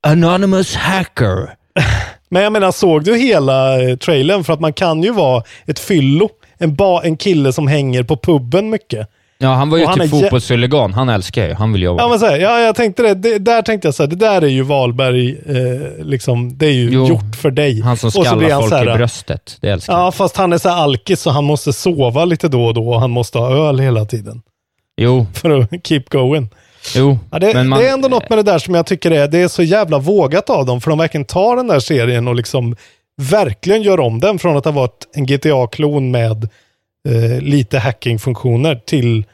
anonymous 0.07 0.75
hacker. 0.75 1.49
Men 2.29 2.43
jag 2.43 2.53
menar, 2.53 2.71
såg 2.71 3.03
du 3.03 3.15
hela 3.17 3.81
eh, 3.81 3.95
trailern? 3.97 4.43
För 4.43 4.53
att 4.53 4.59
man 4.59 4.73
kan 4.73 5.03
ju 5.03 5.11
vara 5.11 5.43
ett 5.65 5.79
fyllo. 5.79 6.29
En, 6.57 6.75
ba, 6.75 7.01
en 7.03 7.17
kille 7.17 7.53
som 7.53 7.67
hänger 7.67 8.03
på 8.03 8.17
puben 8.17 8.69
mycket. 8.69 9.07
Ja, 9.41 9.53
han 9.53 9.69
var 9.69 9.77
ju 9.77 9.85
Och 9.85 9.93
typ 9.93 10.09
fotbollshuligan. 10.09 10.93
Han 10.93 11.09
älskar 11.09 11.47
ju. 11.47 11.53
Han 11.53 11.73
vill 11.73 11.81
jobba. 11.83 12.03
Ja, 12.03 12.09
men 12.09 12.19
så 12.19 12.25
här, 12.25 12.37
ja, 12.37 12.59
jag 12.59 12.75
tänkte 12.75 13.03
det. 13.03 13.13
det. 13.13 13.37
Där 13.39 13.61
tänkte 13.61 13.87
jag 13.87 13.95
så 13.95 14.03
här, 14.03 14.07
det 14.07 14.15
där 14.15 14.41
är 14.41 14.47
ju 14.47 14.61
Wahlberg, 14.63 15.29
eh, 15.29 16.05
liksom, 16.05 16.57
det 16.57 16.65
är 16.65 16.71
ju 16.71 16.89
Jo. 16.91 17.07
gjort 17.07 17.35
för 17.41 17.51
dig. 17.51 17.81
han 17.81 17.97
som 17.97 18.11
skallar 18.11 18.49
han 18.49 18.61
folk 18.61 18.73
här, 18.73 18.93
i 18.93 18.97
bröstet. 18.97 19.57
Det 19.61 19.69
älskar 19.69 19.93
jag. 19.93 20.01
Ja, 20.01 20.11
fast 20.11 20.37
han 20.37 20.53
är 20.53 20.57
så 20.57 20.69
här 20.69 20.75
alkis 20.83 21.21
så 21.21 21.29
han 21.29 21.43
måste 21.43 21.73
sova 21.73 22.25
lite 22.25 22.47
då 22.47 22.65
och 22.65 22.73
då 22.73 22.89
och 22.89 22.99
han 22.99 23.11
måste 23.11 23.37
ha 23.37 23.69
öl 23.69 23.79
hela 23.79 24.05
tiden. 24.05 24.41
Jo, 25.01 25.25
För 25.33 25.59
att 25.59 25.69
keep 25.87 26.03
going. 26.09 26.49
jo. 26.95 27.19
Ja, 27.31 27.39
det, 27.39 27.63
man, 27.63 27.79
det 27.79 27.87
är 27.87 27.93
ändå 27.93 28.07
något 28.07 28.29
med 28.29 28.37
det 28.37 28.43
där 28.43 28.59
som 28.59 28.75
jag 28.75 28.85
tycker 28.85 29.11
är, 29.11 29.27
det 29.27 29.37
är 29.37 29.47
så 29.47 29.63
jävla 29.63 29.99
vågat 29.99 30.49
av 30.49 30.65
dem. 30.65 30.81
För 30.81 30.89
de 30.89 30.99
verkligen 30.99 31.25
tar 31.25 31.55
den 31.55 31.67
där 31.67 31.79
serien 31.79 32.27
och 32.27 32.35
liksom 32.35 32.75
verkligen 33.21 33.81
gör 33.81 33.99
om 33.99 34.19
den 34.19 34.39
från 34.39 34.57
att 34.57 34.65
ha 34.65 34.71
varit 34.71 35.07
en 35.13 35.25
GTA-klon 35.25 36.11
med 36.11 36.49
eh, 37.09 37.41
lite 37.41 37.79
hacking-funktioner 37.79 38.75
till 38.85 39.25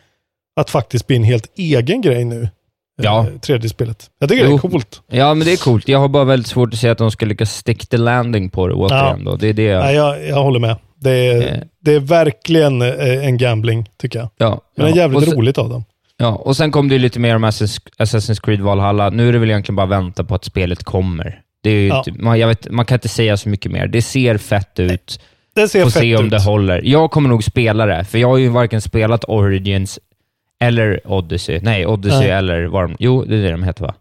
att 0.59 0.69
faktiskt 0.69 1.07
bli 1.07 1.15
en 1.15 1.23
helt 1.23 1.51
egen 1.57 2.01
grej 2.01 2.25
nu. 2.25 2.41
eh, 2.43 2.49
Ja. 3.01 3.25
Tredje 3.41 3.69
spelet. 3.69 4.09
Jag 4.19 4.29
tycker 4.29 4.43
det 4.43 4.49
Jo. 4.49 4.55
är 4.55 4.59
coolt. 4.59 5.01
Ja, 5.11 5.33
men 5.33 5.45
det 5.47 5.53
är 5.53 5.57
coolt. 5.57 5.87
Jag 5.87 5.99
har 5.99 6.07
bara 6.07 6.23
väldigt 6.23 6.47
svårt 6.47 6.73
att 6.73 6.79
se 6.79 6.89
att 6.89 6.97
de 6.97 7.11
ska 7.11 7.25
lyckas 7.25 7.55
stick 7.57 7.87
the 7.87 7.97
landing 7.97 8.49
på 8.49 8.67
det 8.67 8.73
återigen. 8.73 9.23
Då. 9.25 9.35
Det 9.35 9.47
är 9.47 9.53
det 9.53 9.63
jag... 9.63 9.83
Nej, 9.83 9.95
jag, 9.95 10.27
jag 10.27 10.43
håller 10.43 10.59
med. 10.59 10.75
Det 10.99 11.11
är, 11.11 11.53
Eh. 11.53 11.59
det 11.81 11.93
är 11.93 11.99
verkligen 11.99 12.81
eh, 12.81 13.25
en 13.25 13.37
gambling, 13.37 13.89
tycker 14.01 14.19
jag. 14.19 14.29
Ja, 14.37 14.61
Men 14.75 14.85
det 14.85 14.91
är 14.91 14.95
ja. 14.95 15.01
jävligt 15.01 15.23
sen, 15.29 15.37
roligt 15.37 15.57
av 15.57 15.69
dem. 15.69 15.83
Ja, 16.17 16.27
och 16.35 16.57
sen 16.57 16.71
kom 16.71 16.89
det 16.89 16.97
lite 16.97 17.19
mer 17.19 17.35
om 17.35 17.45
Assassin's 17.45 18.41
Creed 18.43 18.61
Valhalla. 18.61 19.09
Nu 19.09 19.29
är 19.29 19.33
det 19.33 19.39
väl 19.39 19.49
egentligen 19.49 19.75
bara 19.75 19.85
vänta 19.87 20.23
på 20.23 20.35
att 20.35 20.45
spelet 20.45 20.83
kommer. 20.83 21.41
Det 21.63 21.69
är 21.69 21.87
Ja. 21.87 22.03
typ, 22.03 22.15
man, 22.21 22.39
vet, 22.39 22.71
man 22.71 22.85
kan 22.85 22.95
inte 22.95 23.09
säga 23.09 23.37
så 23.37 23.49
mycket 23.49 23.71
mer. 23.71 23.87
Det 23.87 24.01
ser 24.01 24.37
fett 24.37 24.79
ut. 24.79 25.19
Det 25.61 25.67
ser 25.67 25.83
Får 25.83 25.89
fett 25.89 26.01
se 26.01 26.15
om 26.17 26.25
ut. 26.25 26.31
det 26.31 26.41
håller. 26.41 26.81
Jag 26.83 27.11
kommer 27.11 27.29
nog 27.29 27.43
spela 27.43 27.85
det, 27.85 28.03
för 28.03 28.17
jag 28.17 28.27
har 28.27 28.37
ju 28.37 28.49
varken 28.49 28.81
spelat 28.81 29.23
Origins 29.27 29.99
eller 30.59 31.01
Odyssey. 31.05 31.59
Nej, 31.63 31.85
Odyssey 31.87 32.19
Nej. 32.19 32.29
eller 32.29 32.65
vad 32.65 32.83
de... 32.83 32.95
Jo, 32.99 33.23
det 33.27 33.35
är 33.35 33.41
det 33.41 33.51
de 33.51 33.63
heter 33.63 33.83
va? 33.83 33.93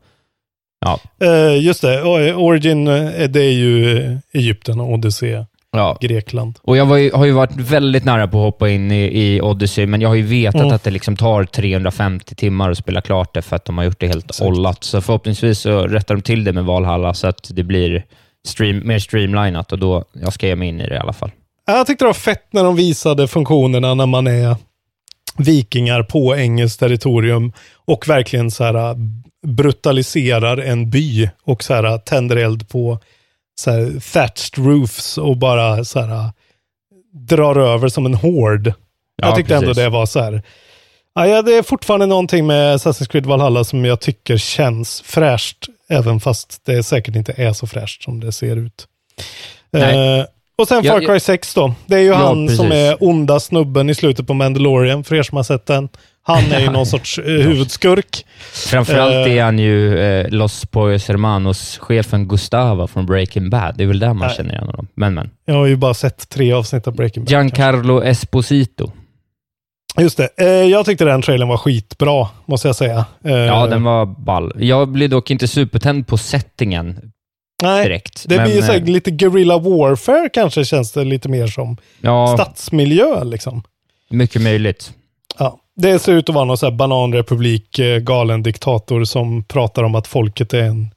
Ja. 0.80 1.00
Eh, 1.26 1.64
just 1.64 1.82
det, 1.82 2.02
Origin, 2.34 2.88
eh, 2.88 3.28
det 3.28 3.40
är 3.42 3.52
ju 3.52 3.98
eh, 3.98 4.16
Egypten 4.32 4.80
och 4.80 4.92
Odyssey, 4.92 5.44
ja. 5.72 5.98
Grekland. 6.00 6.58
Och 6.62 6.76
jag 6.76 7.00
ju, 7.02 7.10
har 7.12 7.25
ju 7.25 7.32
varit 7.32 7.56
väldigt 7.56 8.04
nära 8.04 8.28
på 8.28 8.38
att 8.38 8.44
hoppa 8.44 8.68
in 8.68 8.92
i, 8.92 9.04
i 9.04 9.40
Odyssey, 9.40 9.86
men 9.86 10.00
jag 10.00 10.08
har 10.08 10.14
ju 10.16 10.22
vetat 10.22 10.60
Mm. 10.60 10.75
att 10.75 10.84
det 10.84 10.90
liksom 10.90 11.16
tar 11.16 11.45
350 11.45 12.34
timmar 12.34 12.71
att 12.71 12.78
spela 12.78 13.00
klart 13.00 13.34
det, 13.34 13.42
för 13.42 13.56
att 13.56 13.64
de 13.64 13.78
har 13.78 13.84
gjort 13.84 14.00
det 14.00 14.06
helt 14.06 14.25
Exakt. 14.30 14.49
ollat. 14.49 14.84
Så 14.84 15.00
förhoppningsvis 15.00 15.58
så 15.58 15.86
rättar 15.86 16.14
de 16.14 16.21
till 16.23 16.45
det 16.45 16.52
med 16.52 16.64
Valhalla, 16.64 17.14
så 17.14 17.26
att 17.26 17.50
det 17.50 17.62
blir 17.62 18.04
stream, 18.49 18.82
mer 18.84 18.99
streamlinat 18.99 19.73
och 19.73 19.78
då 19.78 20.04
jag 20.12 20.32
ska 20.32 20.47
ge 20.47 20.56
mig 20.56 20.69
in 20.69 20.80
i 20.80 20.86
det 20.88 20.95
i 20.95 20.99
alla 20.99 21.12
fall. 21.12 21.30
Jag 21.67 21.87
tyckte 21.87 22.05
det 22.05 22.09
var 22.09 22.15
fett 22.15 22.52
när 22.52 22.65
de 22.65 22.76
visade 22.76 23.29
funktionerna 23.29 23.95
när 23.95 24.07
man 24.07 24.26
är 24.26 24.57
vikingar 25.39 26.02
på 26.02 26.37
engelskt 26.37 26.81
territorium 26.81 27.52
och 27.75 28.09
verkligen 28.09 28.50
så 28.50 28.65
här 28.65 28.97
brutaliserar 29.47 30.57
en 30.57 30.91
by 30.91 31.31
och 31.45 31.65
så 31.65 31.75
här 31.75 31.99
tänder 31.99 32.37
eld 32.37 32.69
på 32.69 32.99
så 33.61 33.71
här 33.71 34.00
thatched 34.13 34.67
roofs 34.67 35.19
och 35.19 35.37
bara 35.37 35.85
så 35.85 36.00
här 36.00 36.31
drar 37.13 37.57
över 37.57 37.89
som 37.89 38.07
en 38.07 38.15
hord. 38.15 38.67
Ja, 38.67 38.73
jag 39.29 39.37
tyckte 39.37 39.55
ändå 39.55 39.67
precis. 39.67 39.83
det 39.83 39.89
var 39.89 40.07
så 40.07 40.21
här. 40.21 40.43
Ja, 41.15 41.26
ja, 41.26 41.43
det 41.43 41.52
är 41.52 41.63
fortfarande 41.63 42.07
någonting 42.07 42.47
med 42.47 42.76
Assassin's 42.76 43.09
Creed 43.09 43.26
Valhalla 43.26 43.65
som 43.65 43.85
jag 43.85 44.00
tycker 44.00 44.37
känns 44.37 45.00
fräscht, 45.00 45.67
även 45.89 46.21
fast 46.21 46.61
det 46.65 46.83
säkert 46.83 47.17
inte 47.17 47.33
är 47.37 47.52
så 47.52 47.67
fräscht 47.67 48.02
som 48.02 48.21
det 48.21 48.33
ser 48.33 48.57
ut. 48.57 48.87
Nej. 49.71 50.19
Eh, 50.19 50.26
och 50.58 50.69
sen 50.69 50.84
Ja, 50.84 50.92
Far 50.92 51.00
ja. 51.00 51.08
Cry 51.08 51.21
6 51.21 51.54
då. 51.54 51.75
Det 51.86 51.95
är 51.95 51.99
ju 52.00 52.06
Ja, 52.06 52.14
han 52.16 52.49
som 52.49 52.69
precis. 52.69 52.73
är 52.75 52.97
onda 53.04 53.40
snubben 53.40 53.90
i 53.90 53.95
slutet 53.95 54.26
på 54.26 54.34
Mandalorian, 54.34 55.04
för 55.04 55.14
er 55.16 55.23
som 55.23 55.36
har 55.36 55.42
sett 55.45 55.66
den. 55.66 55.88
Han 56.23 56.52
är 56.52 56.60
ju 56.60 56.71
någon 56.71 56.86
sorts 56.86 57.19
eh, 57.19 57.25
huvudskurk. 57.25 58.26
Framförallt 58.52 59.12
Eh. 59.14 59.36
är 59.36 59.42
han 59.45 59.58
ju 59.58 59.99
eh, 59.99 60.28
Los 60.28 60.66
Poyos 60.66 61.08
Hermanos-chefen 61.08 62.28
Gustavo 62.28 62.86
från 62.86 63.06
Breaking 63.06 63.50
Bad. 63.50 63.75
Det 63.76 63.82
är 63.84 63.88
väl 63.88 63.99
där 63.99 64.12
man 64.14 64.26
Nej. 64.28 64.36
känner 64.36 64.50
igen 64.54 64.66
honom. 64.66 64.86
Men, 64.95 65.14
men. 65.14 65.30
Jag 65.45 65.54
har 65.54 65.66
ju 65.66 65.76
bara 65.76 65.95
sett 65.95 66.28
tre 66.28 66.52
avsnitt 66.52 66.86
av 66.86 66.95
Breaking 66.97 67.23
Bad. 67.25 67.28
kanske. 67.30 67.56
Giancarlo 67.62 68.02
Esposito. 68.02 68.90
Just 70.00 70.16
det. 70.16 70.28
Eh, 70.36 70.47
jag 70.49 70.86
tyckte 70.86 71.04
den 71.04 71.23
trailern 71.23 71.49
var 71.49 71.56
skitbra, 71.56 72.28
måste 72.47 72.69
jag 72.69 72.76
säga. 72.76 73.04
Eh, 73.25 73.32
Ja, 73.32 73.66
den 73.66 73.82
var 73.82 74.06
ball. 74.06 74.52
Jag 74.56 74.88
blir 74.88 75.08
dock 75.08 75.30
inte 75.30 75.49
supertänd 75.49 76.06
på 76.06 76.16
settingen 76.16 77.00
nej, 77.62 77.84
direkt. 77.84 78.25
Det 78.28 78.36
men, 78.36 78.45
blir 78.45 78.56
ju 78.56 78.62
så 78.62 78.73
här, 78.73 78.78
eh, 78.78 78.84
lite 78.84 79.10
guerrilla 79.10 79.58
warfare 79.58 80.28
kanske, 80.32 80.64
känns 80.64 80.92
det 80.92 81.04
lite 81.04 81.28
mer 81.28 81.47
som. 81.47 81.76
Ja, 82.00 82.34
Stadsmiljö 82.34 83.25
liksom. 83.25 83.62
mycket 84.08 84.42
möjligt. 84.42 84.92
Ja. 85.38 85.58
Det 85.76 85.99
ser 85.99 86.12
ut 86.12 86.28
att 86.28 86.34
vara 86.34 86.45
någon 86.45 86.58
så 86.58 86.66
här 86.66 86.73
bananrepublik, 86.76 87.78
eh, 87.78 87.99
galen 87.99 88.42
diktator 88.42 89.04
som 89.04 89.45
pratar 89.45 89.82
om 89.82 89.95
att 89.95 90.06
folket 90.06 90.54
är 90.54 90.62
en, 90.62 90.90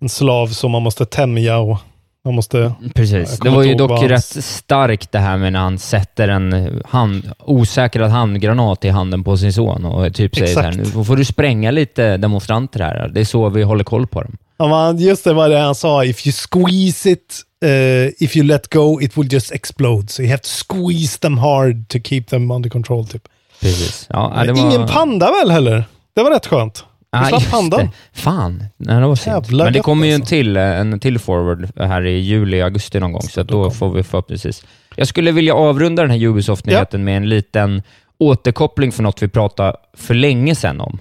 en 0.00 0.08
slav 0.08 0.46
som 0.46 0.70
man 0.70 0.82
måste 0.82 1.06
tämja 1.06 1.58
och 1.58 1.78
man 2.24 2.34
måste... 2.34 2.58
Jag 2.58 2.94
Precis. 2.94 3.38
Det 3.38 3.50
var 3.50 3.62
ju 3.62 3.74
dock 3.74 3.90
hans- 3.90 4.36
rätt 4.36 4.44
starkt 4.44 5.12
det 5.12 5.18
här 5.18 5.36
med 5.36 5.52
när 5.52 5.60
han 5.60 5.78
sätter 5.78 6.28
en 6.28 6.82
hand, 6.84 7.32
osäkrad 7.38 8.10
handgranat 8.10 8.84
i 8.84 8.88
handen 8.88 9.24
på 9.24 9.36
sin 9.36 9.52
son 9.52 9.84
och 9.84 10.14
typ 10.14 10.34
säger 10.36 10.54
så 10.54 10.60
här, 10.60 10.68
Exakt. 10.68 10.96
nu 10.96 11.04
får 11.04 11.16
du 11.16 11.24
spränga 11.24 11.70
lite 11.70 12.16
demonstranter 12.16 12.80
här. 12.80 13.08
Det 13.08 13.20
är 13.20 13.24
så 13.24 13.48
vi 13.48 13.62
håller 13.62 13.84
koll 13.84 14.06
på 14.06 14.22
dem. 14.22 14.36
Ja, 14.70 14.94
just 14.94 15.24
det 15.24 15.32
var 15.32 15.48
det 15.48 15.58
han 15.58 15.74
sa. 15.74 16.04
If 16.04 16.26
you 16.26 16.32
squeeze 16.32 17.10
it, 17.10 17.40
eh, 17.64 18.24
if 18.24 18.36
you 18.36 18.46
let 18.46 18.70
go, 18.70 19.00
it 19.00 19.16
will 19.16 19.32
just 19.32 19.52
explode. 19.52 20.08
So 20.08 20.22
you 20.22 20.30
have 20.30 20.42
to 20.42 20.48
squeeze 20.48 21.18
them 21.18 21.38
hard 21.38 21.88
to 21.88 21.98
keep 22.04 22.22
them 22.22 22.50
under 22.50 22.70
control. 22.70 23.06
Typ. 23.06 23.22
Precis. 23.60 24.06
Ja, 24.10 24.32
ja, 24.36 24.44
det 24.44 24.52
var... 24.52 24.60
Ingen 24.60 24.86
panda 24.86 25.30
väl 25.30 25.50
heller? 25.50 25.84
Det 26.14 26.22
var 26.22 26.30
rätt 26.30 26.46
skönt. 26.46 26.84
Du 27.12 27.18
Ah, 27.18 27.28
slapp 27.28 27.50
pandan. 27.50 27.90
Fan, 28.12 28.64
Nej, 28.76 29.00
det 29.00 29.06
var 29.06 29.16
synd. 29.16 29.46
Men 29.52 29.72
det 29.72 29.80
kommer 29.80 30.06
ju 30.06 30.12
en 30.12 30.20
alltså. 30.20 30.28
till, 30.28 30.56
en 30.56 31.00
till 31.00 31.18
forward 31.18 31.68
här 31.76 32.06
i 32.06 32.18
juli, 32.18 32.62
augusti 32.62 33.00
någon 33.00 33.12
gång, 33.12 33.22
så 33.22 33.40
att 33.40 33.48
då 33.48 33.70
får 33.70 33.90
vi 33.90 34.02
förhoppningsvis... 34.02 34.64
Jag 34.96 35.08
skulle 35.08 35.32
vilja 35.32 35.54
avrunda 35.54 36.02
den 36.02 36.10
här 36.10 36.18
Ubisoft-nyheten 36.18 37.04
med 37.04 37.16
en 37.16 37.28
liten 37.28 37.82
återkoppling 38.18 38.92
för 38.92 39.02
något 39.02 39.22
vi 39.22 39.28
pratade 39.28 39.76
för 39.96 40.14
länge 40.14 40.54
sedan 40.54 40.80
om. 40.80 41.00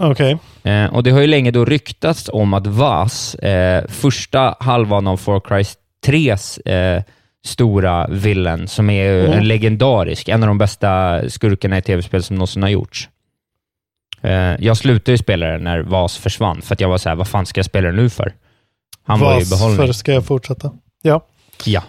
Okej. 0.00 0.38
Eh, 0.62 0.86
och 0.94 1.02
Det 1.02 1.10
har 1.10 1.20
ju 1.20 1.26
länge 1.26 1.50
då 1.50 1.64
ryktats 1.64 2.30
om 2.32 2.54
att 2.54 2.66
VAS, 2.66 3.34
eh, 3.34 3.84
första 3.88 4.56
halvan 4.60 5.06
av 5.06 5.16
Far 5.16 5.40
Cry 5.40 5.64
3s 6.06 6.58
eh, 6.68 7.02
stora 7.46 8.06
villain, 8.08 8.68
som 8.68 8.90
är 8.90 9.24
Mm. 9.24 9.32
en 9.38 9.48
legendarisk, 9.48 10.28
en 10.28 10.42
av 10.42 10.46
de 10.46 10.58
bästa 10.58 11.20
skurkarna 11.30 11.78
i 11.78 11.82
tv-spel 11.82 12.22
som 12.22 12.36
någonsin 12.36 12.62
har 12.62 12.70
gjorts. 12.70 13.08
Eh, 14.22 14.32
jag 14.58 14.76
slutade 14.76 15.10
ju 15.12 15.18
spela 15.18 15.46
den 15.46 15.64
när 15.64 15.80
VAS 15.80 16.16
försvann, 16.18 16.62
för 16.62 16.74
att 16.74 16.80
jag 16.80 16.88
var 16.88 16.98
så 16.98 17.08
här, 17.08 17.16
vad 17.16 17.28
fan 17.28 17.46
ska 17.46 17.58
jag 17.58 17.66
spela 17.66 17.86
den 17.86 17.96
nu 17.96 18.10
för? 18.10 18.32
Han 19.06 19.20
var 19.20 19.40
ju 19.40 19.46
behållning. 19.50 19.86
för 19.86 19.92
ska 19.92 20.12
jag 20.12 20.26
fortsätta? 20.26 20.72
Ja. 21.02 21.26
Ja. 21.64 21.82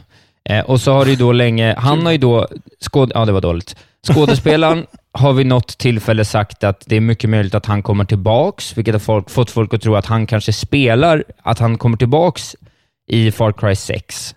Eh, 0.50 0.66
och 0.66 0.82
så 0.82 0.92
har 0.94 1.06
det 1.06 1.12
ju 1.12 1.18
då 1.18 1.32
länge, 1.32 1.76
han 1.78 2.06
har 2.06 2.12
ju 2.12 2.18
då, 2.18 2.48
skåd, 2.80 3.12
ja 3.16 3.26
det 3.26 3.32
var 3.32 3.42
dåligt. 3.42 3.76
Skådespelaren 4.08 4.86
har 5.12 5.34
vid 5.34 5.46
något 5.46 5.78
tillfälle 5.78 6.26
sagt 6.26 6.64
att 6.64 6.84
det 6.86 6.96
är 6.96 7.02
mycket 7.02 7.30
möjligt 7.30 7.56
att 7.56 7.66
han 7.66 7.84
kommer 7.84 8.06
tillbaks, 8.06 8.78
vilket 8.78 8.94
har 8.94 9.00
folk, 9.00 9.30
fått 9.30 9.52
folk 9.52 9.74
att 9.74 9.82
tro 9.82 9.96
att 9.96 10.06
han 10.06 10.28
kanske 10.28 10.54
spelar, 10.54 11.24
att 11.44 11.60
han 11.60 11.78
kommer 11.78 11.98
tillbaks 11.98 12.56
i 13.08 13.32
Far 13.32 13.52
Cry 13.52 13.76
6. 13.76 14.36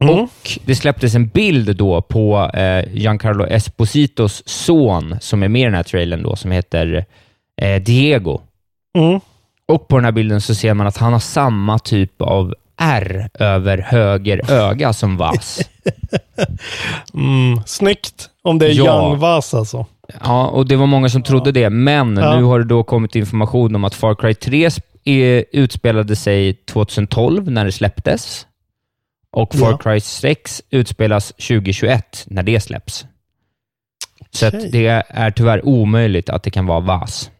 Mm. 0.00 0.14
Och 0.14 0.58
det 0.64 0.74
släpptes 0.74 1.14
en 1.14 1.28
bild 1.28 1.76
då 1.76 2.02
på 2.02 2.50
eh, 2.54 2.94
Giancarlo 2.94 3.46
Espositos 3.46 4.42
son, 4.46 5.16
som 5.20 5.42
är 5.42 5.48
med 5.48 5.60
i 5.60 5.64
den 5.64 5.74
här 5.74 5.82
trailern 5.82 6.22
då, 6.22 6.36
som 6.36 6.50
heter 6.50 7.04
eh, 7.60 7.82
Diego. 7.82 8.40
Mm. 8.98 9.20
Och 9.68 9.88
på 9.88 9.96
den 9.96 10.04
här 10.04 10.12
bilden 10.12 10.40
så 10.40 10.54
ser 10.54 10.74
man 10.74 10.86
att 10.86 10.96
han 10.96 11.12
har 11.12 11.20
samma 11.20 11.78
typ 11.78 12.22
av 12.22 12.54
R 12.78 13.28
över 13.34 13.78
höger 13.78 14.50
öga 14.50 14.92
som 14.92 15.16
Vas. 15.16 15.60
Mm. 17.14 17.60
Snyggt. 17.66 18.30
Om 18.42 18.58
det 18.58 18.66
är 18.66 18.70
Ja. 18.72 19.08
Young 19.08 19.18
Vas 19.18 19.54
alltså. 19.54 19.86
Ja, 20.24 20.46
och 20.48 20.66
det 20.68 20.76
var 20.76 20.86
många 20.86 21.08
som 21.08 21.22
trodde 21.22 21.52
det, 21.52 21.70
men 21.70 22.16
Ja. 22.16 22.36
nu 22.36 22.42
har 22.44 22.58
det 22.58 22.64
då 22.64 22.82
kommit 22.84 23.16
information 23.16 23.74
om 23.74 23.84
att 23.84 23.94
Far 23.94 24.14
Cry 24.14 24.34
3 24.34 24.68
sp- 24.68 24.82
är- 25.04 25.44
utspelade 25.52 26.16
sig 26.16 26.54
2012 26.54 27.50
när 27.50 27.64
det 27.64 27.72
släpptes 27.72 28.46
och 29.32 29.54
Far 29.54 29.70
Ja. 29.70 29.78
Cry 29.78 30.00
6 30.00 30.62
utspelas 30.70 31.28
2021 31.38 32.24
när 32.26 32.42
det 32.42 32.60
släpps. 32.60 33.06
Så 34.30 34.48
Okej. 34.48 34.66
att 34.66 34.72
det 34.72 34.86
är 35.08 35.30
tyvärr 35.30 35.66
omöjligt 35.66 36.28
att 36.30 36.42
det 36.42 36.50
kan 36.50 36.66
vara 36.66 36.80
VAS. 36.80 37.30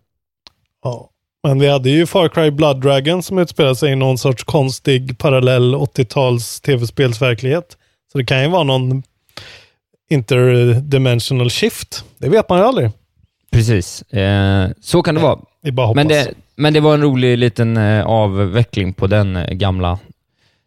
Ja. 0.85 1.11
Men 1.47 1.59
vi 1.59 1.69
hade 1.69 1.91
ju 1.91 2.07
Far 2.07 2.29
Cry 2.29 2.51
Blood 2.51 2.81
Dragon 2.81 3.23
som 3.23 3.39
utspelar 3.39 3.75
sig 3.75 3.93
i 3.93 3.97
någon 3.97 4.19
sorts 4.19 4.45
konstig 4.45 5.19
parallell 5.19 5.75
80-tals 5.75 6.61
tv-spelsverklighet. 6.61 7.77
Så 8.13 8.19
det 8.19 8.25
kan 8.25 8.43
ju 8.43 8.49
vara 8.49 8.63
någon 8.63 9.03
interdimensional 10.11 11.51
shift. 11.51 12.05
Det 12.19 12.29
vet 12.29 12.49
man 12.49 12.59
ju 12.59 12.65
aldrig. 12.65 12.91
Precis, 13.51 14.03
eh, 14.03 14.69
så 14.81 15.03
kan 15.03 15.15
det 15.15 15.21
vara. 15.21 15.39
Det 15.63 15.73
bara 15.73 15.87
hoppas. 15.87 15.97
Men 15.97 16.09
det, 16.09 16.35
men 16.57 16.73
det 16.73 16.81
var 16.81 16.95
en 16.95 17.03
rolig 17.03 17.39
liten 17.39 17.77
eh, 17.77 18.07
avveckling 18.07 18.93
på 18.93 19.07
den 19.07 19.37
eh, 19.37 19.53
gamla 19.55 19.99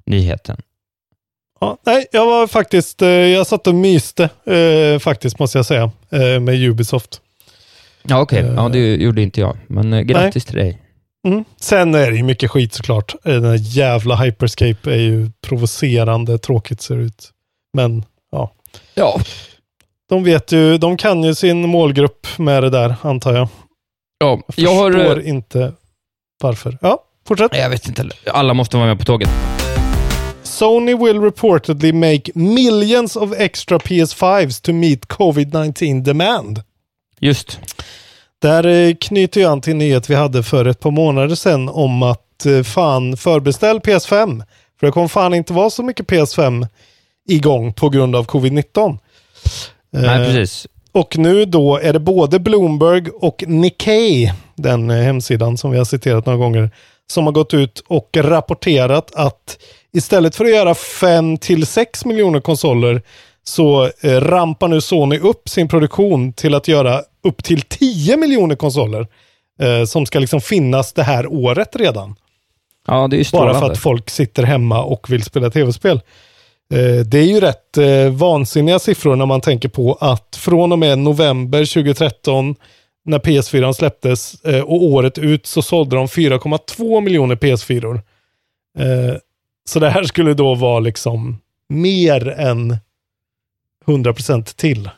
nyheten. 0.06 0.58
Ja, 1.62 1.78
nej, 1.86 2.06
jag 2.12 2.26
var 2.26 2.48
faktiskt, 2.48 3.02
eh, 3.02 3.10
jag 3.10 3.48
satt 3.48 3.68
och 3.68 3.76
myste 3.76 4.30
eh, 4.46 5.00
faktiskt 5.00 5.39
måste 5.39 5.58
jag 5.58 5.65
säga 5.65 5.92
eh, 6.12 6.39
med 6.39 6.56
Ubisoft. 6.56 7.22
Ja, 8.03 8.21
okej. 8.21 8.39
Eh. 8.39 8.53
Ja, 8.55 8.69
det 8.69 8.95
gjorde 8.95 9.21
inte 9.21 9.41
jag, 9.41 9.57
men 9.67 9.93
eh, 9.93 10.01
grattis 10.01 10.45
till 10.45 10.55
dig. 10.55 10.81
Mm. 11.27 11.43
Sen 11.62 11.95
är 11.95 12.12
det 12.12 12.17
ju 12.17 12.23
mycket 12.23 12.51
skit 12.51 12.73
såklart. 12.73 13.15
Eh, 13.25 13.33
Den 13.33 13.45
här 13.45 13.59
jävla 13.62 14.15
Hyperscape 14.15 14.91
är 14.93 14.97
ju 14.99 15.31
provocerande 15.47 16.38
tråkigt 16.38 16.81
ser 16.81 16.95
det 16.95 17.03
ut. 17.03 17.29
Men 17.73 18.05
ja, 18.31 18.51
Ja. 18.93 19.19
de 20.09 20.23
vet 20.23 20.51
ju, 20.51 20.77
de 20.77 20.97
kan 20.97 21.23
ju 21.23 21.35
sin 21.35 21.69
målgrupp 21.69 22.27
med 22.38 22.63
det 22.63 22.69
där 22.69 22.95
antar 23.01 23.33
jag. 23.35 23.47
ja. 24.19 24.41
Jag 24.55 24.69
Jag 24.69 24.75
har... 24.75 24.91
förstår 24.91 25.19
eh, 25.19 25.29
inte 25.29 25.73
varför. 26.41 26.77
Ja, 26.81 27.03
fortsätt. 27.27 27.51
Jag 27.57 27.69
vet 27.69 27.88
inte. 27.88 28.09
Alla 28.31 28.53
måste 28.53 28.77
vara 28.77 28.88
med 28.88 28.99
på 28.99 29.05
tåget. 29.05 29.29
Sony 30.43 30.95
will 30.95 31.21
reportedly 31.21 31.93
make 31.93 32.31
millions 32.33 33.15
of 33.15 33.33
extra 33.38 33.77
PS5s 33.77 34.62
to 34.63 34.73
meet 34.73 35.05
COVID-19 35.07 36.01
demand. 36.03 36.62
Just. 37.19 37.60
Där 38.41 38.67
eh, 38.67 38.95
knyter 38.95 39.41
jag 39.41 39.51
an 39.51 39.62
till 39.62 39.75
nyhet 39.75 40.10
vi 40.10 40.15
hade 40.15 40.43
för 40.43 40.65
ett 40.65 40.79
par 40.79 40.91
månader 40.91 41.36
sedan 41.36 41.69
om 41.69 42.03
att 42.03 42.45
eh, 42.45 42.63
fan 42.63 43.17
förbeställ 43.17 43.79
PS5. 43.79 44.43
För 44.79 44.86
det 44.88 44.91
kommer 44.91 45.08
fan 45.08 45.34
inte 45.34 45.53
vara 45.53 45.69
så 45.69 45.84
mycket 45.84 46.08
PS5 46.08 46.67
igång 47.29 47.73
på 47.73 47.89
grund 47.89 48.15
av 48.15 48.25
covid-19. 48.25 48.97
Nej, 49.91 50.19
Eh, 50.19 50.25
precis. 50.25 50.67
Och 50.91 51.17
nu 51.17 51.45
då 51.45 51.77
är 51.77 51.93
det 51.93 51.99
både 51.99 52.39
Bloomberg 52.39 53.10
och 53.10 53.43
Nikkei, 53.47 54.34
den 54.55 54.89
hemsidan 54.89 55.58
som 55.58 55.71
vi 55.71 55.77
har 55.77 55.86
citerat 55.86 56.25
några 56.25 56.38
gånger, 56.38 56.71
som 57.08 57.25
har 57.25 57.32
gått 57.32 57.53
ut 57.53 57.84
och 57.88 58.10
rapporterat 58.17 59.15
att 59.15 59.58
istället 59.93 60.36
för 60.36 60.45
att 60.45 60.51
göra 60.51 60.75
5 60.75 61.38
till 61.38 61.65
6 61.65 62.05
miljoner 62.05 62.39
konsoler 62.39 63.01
så 63.43 63.91
rampar 64.03 64.67
nu 64.67 64.82
Sony 64.82 65.19
upp 65.19 65.49
sin 65.49 65.67
produktion 65.67 66.34
till 66.34 66.55
att 66.55 66.67
göra 66.67 67.01
upp 67.23 67.43
till 67.43 67.62
10 67.62 68.17
miljoner 68.17 68.55
konsoler 68.55 69.08
eh, 69.62 69.84
som 69.86 70.05
ska 70.05 70.19
liksom 70.19 70.41
finnas 70.41 70.93
det 70.93 71.03
här 71.03 71.27
året 71.27 71.75
redan. 71.75 72.15
Ja, 72.88 73.08
det 73.08 73.15
är 73.15 73.17
ju 73.17 73.25
Bara 73.32 73.60
för 73.60 73.71
att 73.71 73.77
folk 73.77 74.10
sitter 74.10 74.43
hemma 74.43 74.84
och 74.84 75.10
vill 75.12 75.23
spela 75.23 75.49
tv-spel. 75.49 76.01
Eh, 76.73 77.05
Det 77.05 77.17
är 77.17 77.23
ju 77.27 77.39
rätt 77.39 77.77
eh, 77.77 78.10
vansinniga 78.12 78.79
siffror 78.79 79.15
när 79.15 79.25
man 79.25 79.41
tänker 79.41 79.69
på 79.69 79.93
att 80.01 80.36
från 80.36 80.71
och 80.71 80.79
med 80.79 80.99
november 80.99 81.65
2013 81.73 82.55
när 83.05 83.19
PS4 83.19 83.73
släpptes 83.73 84.43
eh, 84.45 84.62
och 84.62 84.84
året 84.84 85.17
ut 85.17 85.45
så 85.47 85.62
sålde 85.62 85.95
de 85.95 86.05
4,2 86.08 87.01
miljoner 87.01 87.36
PS4. 87.36 87.95
Eh, 88.79 89.15
Så 89.69 89.79
det 89.79 89.89
här 89.89 90.03
skulle 90.03 90.34
då 90.34 90.55
vara 90.55 90.79
liksom 90.79 91.38
mer 91.69 92.27
än 92.29 92.77
100% 93.86 94.55
till. 94.55 94.89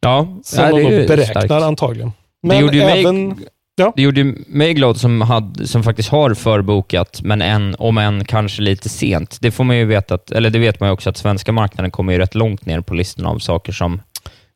Ja, 0.00 0.38
Som 0.44 0.64
ja, 0.64 0.70
de 0.70 0.76
det 0.76 0.80
är 0.86 0.90
då 0.90 0.96
ju 1.00 1.06
beräknar 1.06 1.46
starkt. 1.46 1.64
antagligen. 1.64 2.08
Det 2.42 2.48
Men 2.48 2.58
gjorde 2.58 2.76
ju 2.76 2.84
mig- 2.84 3.00
även... 3.00 3.36
ja. 3.76 3.92
Det 3.96 4.02
gjorde 4.02 4.20
ju 4.20 4.44
mig 4.46 4.74
glad 4.74 4.96
som, 4.96 5.20
hade, 5.20 5.66
som 5.66 5.82
faktiskt 5.82 6.08
har 6.08 6.34
förbokat, 6.34 7.20
men 7.22 7.42
än, 7.42 7.76
om 7.78 7.98
än 7.98 8.24
kanske 8.24 8.62
lite 8.62 8.88
sent. 8.88 9.38
Det 9.40 9.50
får 9.50 9.64
man 9.64 9.76
ju 9.76 9.84
veta, 9.84 10.14
att, 10.14 10.30
eller 10.30 10.50
det 10.50 10.58
vet 10.58 10.80
man 10.80 10.88
ju 10.88 10.92
också, 10.92 11.10
att 11.10 11.16
svenska 11.16 11.52
marknaden 11.52 11.90
kommer 11.90 12.12
ju 12.12 12.18
rätt 12.18 12.34
långt 12.34 12.66
ner 12.66 12.80
på 12.80 12.94
listan 12.94 13.26
av 13.26 13.38
saker 13.38 13.72
som 13.72 14.00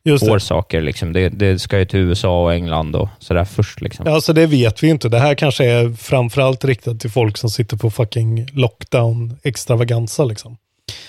Just 0.05 0.27
får 0.27 0.33
det. 0.33 0.39
saker. 0.39 0.81
Liksom. 0.81 1.13
Det, 1.13 1.29
det 1.29 1.59
ska 1.59 1.79
ju 1.79 1.85
till 1.85 1.99
USA 1.99 2.43
och 2.43 2.53
England 2.53 2.95
och 2.95 3.09
sådär 3.19 3.45
först. 3.45 3.81
Liksom. 3.81 4.05
Ja, 4.07 4.21
så 4.21 4.33
det 4.33 4.45
vet 4.45 4.83
vi 4.83 4.87
inte. 4.87 5.09
Det 5.09 5.19
här 5.19 5.35
kanske 5.35 5.65
är 5.65 5.89
framförallt 5.95 6.65
riktat 6.65 6.99
till 6.99 7.11
folk 7.11 7.37
som 7.37 7.49
sitter 7.49 7.77
på 7.77 7.91
fucking 7.91 8.47
lockdown 8.53 9.37
extravaganza 9.43 10.23
liksom. 10.25 10.57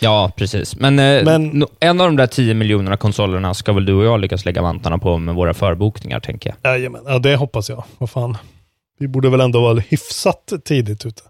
Ja, 0.01 0.33
precis. 0.37 0.77
Men, 0.77 0.99
eh, 0.99 1.25
Men- 1.25 1.67
en 1.81 2.01
av 2.01 2.07
de 2.07 2.17
där 2.17 2.27
10 2.27 2.55
miljonerna 2.55 2.97
konsolerna 2.97 3.55
ska 3.55 3.73
väl 3.73 3.85
du 3.87 3.95
och 3.95 4.05
jag 4.05 4.21
lyckas 4.21 4.45
lägga 4.45 4.63
vantarna 4.63 4.99
på 4.99 5.19
med 5.19 5.35
våra 5.35 5.55
förbokningar, 5.55 6.21
tänker 6.21 6.55
jag. 6.63 6.73
Jajamän, 6.73 7.03
ja 7.07 7.19
det 7.19 7.37
hoppas 7.37 7.69
jag. 7.69 7.85
Vad 7.99 8.11
fan. 8.11 8.37
Vi 8.99 9.09
borde 9.09 9.31
väl 9.31 9.41
ändå 9.41 9.61
vara 9.63 9.79
hyfsat 9.89 10.53
tidigt 10.65 11.07
ute. 11.07 11.23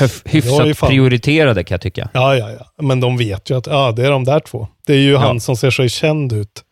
Ju 0.00 0.08
hyfsat 0.24 0.76
fan- 0.78 0.88
prioriterade 0.90 1.64
kan 1.64 1.74
jag 1.74 1.80
tycka. 1.80 2.08
Ja, 2.14 2.36
ja, 2.36 2.50
ja. 2.50 2.82
Men 2.82 3.00
de 3.00 3.16
vet 3.16 3.50
ju 3.50 3.56
att 3.58 3.66
ja, 3.66 3.92
det 3.92 4.06
är 4.06 4.10
de 4.10 4.24
där 4.24 4.40
två. 4.40 4.68
Det 4.86 4.92
är 4.92 4.98
ju 4.98 5.12
Ja. 5.12 5.18
han 5.18 5.40
som 5.40 5.56
ser 5.56 5.70
så 5.70 5.88
känd 5.88 6.32
ut. 6.32 6.64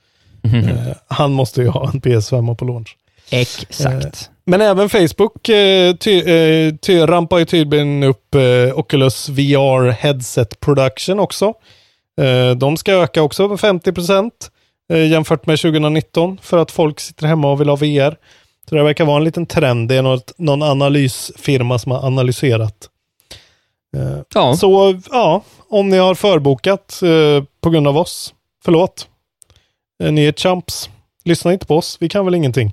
Mhm. 0.42 0.54
Eh, 0.68 0.94
han 1.08 1.32
måste 1.32 1.60
ju 1.62 1.68
ha 1.68 1.90
en 1.94 2.00
PS5 2.00 2.54
på 2.56 2.64
launch. 2.64 2.96
Exakt. 3.30 4.30
Men 4.44 4.61
även 4.61 4.88
Facebook 4.88 5.48
eh, 5.48 5.94
ty, 5.96 6.18
eh, 6.18 6.74
ty, 6.74 7.00
rampar 7.00 7.38
ju 7.38 7.44
tydligen 7.44 8.02
upp 8.02 8.35
eh, 8.35 8.78
Oculus 8.78 9.28
VR 9.28 9.90
Headset 9.90 10.61
Production 10.61 11.20
också. 11.20 11.55
Eh, 12.20 12.50
de 12.57 12.76
ska 12.76 12.92
öka 12.92 13.22
också 13.22 13.48
med 13.48 13.61
50 13.61 13.92
procent 13.92 14.50
eh, 14.92 15.07
jämfört 15.07 15.46
med 15.46 15.59
2019 15.59 16.38
för 16.42 16.59
att 16.59 16.70
folk 16.70 17.00
sitter 17.00 17.26
hemma 17.26 17.52
och 17.52 17.61
vill 17.61 17.68
ha 17.68 17.76
VR. 17.76 18.16
Så 18.68 18.74
det 18.74 18.83
verkar 18.83 19.05
vara 19.05 19.16
en 19.16 19.24
liten 19.24 19.46
trend. 19.46 19.88
Det 19.88 19.96
är 19.96 20.02
något, 20.02 20.33
någon 20.38 20.62
analysfirma 20.62 21.78
som 21.78 21.92
har 21.92 22.07
analyserat. 22.07 22.88
Eh, 23.96 24.18
ja. 24.35 24.57
så 24.57 25.00
ja, 25.11 25.42
om 25.68 25.88
ni 25.88 25.98
har 25.98 26.14
förbokat 26.14 27.00
på 27.61 27.70
grund 27.70 27.88
av 27.88 27.96
oss, 27.96 28.35
förlåt. 28.64 29.09
Ni 30.11 30.24
är 30.24 30.33
chumps. 30.33 30.90
Lyssna 31.24 31.52
inte 31.52 31.66
på 31.66 31.76
oss, 31.76 31.96
vi 32.00 32.09
kan 32.09 32.24
väl 32.24 32.35
ingenting. 32.35 32.72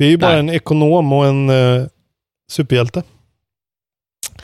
Vi 0.00 0.06
är 0.06 0.10
ju 0.10 0.16
bara 0.16 0.30
Nej. 0.30 0.40
en 0.40 0.50
ekonom 0.50 1.12
och 1.12 1.26
en 1.26 1.50
eh, 1.50 1.86
superhjälte. 2.50 3.02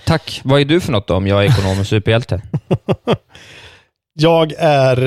Tack. 0.06 0.40
Vad 0.44 0.60
är 0.60 0.64
du 0.64 0.80
för 0.80 0.92
något 0.92 1.06
då, 1.06 1.14
om 1.14 1.26
jag 1.26 1.44
är 1.44 1.48
ekonom 1.48 1.80
och 1.80 1.86
superhjälte? 1.86 2.42
Jag 4.18 4.52
är 4.58 5.04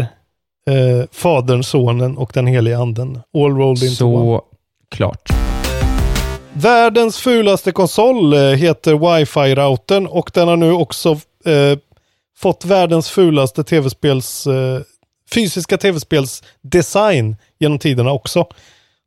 eh, 0.69 1.05
Fadern, 1.12 1.63
Sonen 1.63 2.17
och 2.17 2.31
den 2.33 2.47
helige 2.47 2.77
Anden. 2.77 3.21
All 3.33 3.55
rolled 3.55 3.83
into 3.83 4.05
one. 4.05 4.25
Så 4.25 4.43
klart. 4.89 5.29
Världens 6.53 7.17
fulaste 7.17 7.71
konsol 7.71 8.33
eh, 8.33 8.39
heter 8.39 8.93
Wi-Fi-routern 8.93 10.07
och 10.07 10.31
den 10.33 10.47
har 10.47 10.57
nu 10.57 10.71
också 10.71 11.09
eh, 11.45 11.77
fått 12.38 12.65
världens 12.65 13.09
fulaste 13.09 13.63
tv-spels 13.63 14.47
eh, 14.47 14.81
fysiska 15.33 15.77
tv-spels 15.77 16.43
design 16.62 17.35
genom 17.59 17.79
tiderna 17.79 18.12
också. 18.12 18.47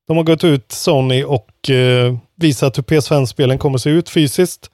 De 0.08 0.16
har 0.16 0.24
gått 0.24 0.44
ut 0.44 0.72
Sony 0.72 1.24
och 1.24 1.70
eh, 1.70 2.16
visat 2.36 2.78
hur 2.78 2.82
PS5-spelen 2.82 3.58
kommer 3.58 3.78
se 3.78 3.90
ut 3.90 4.08
fysiskt. 4.08 4.70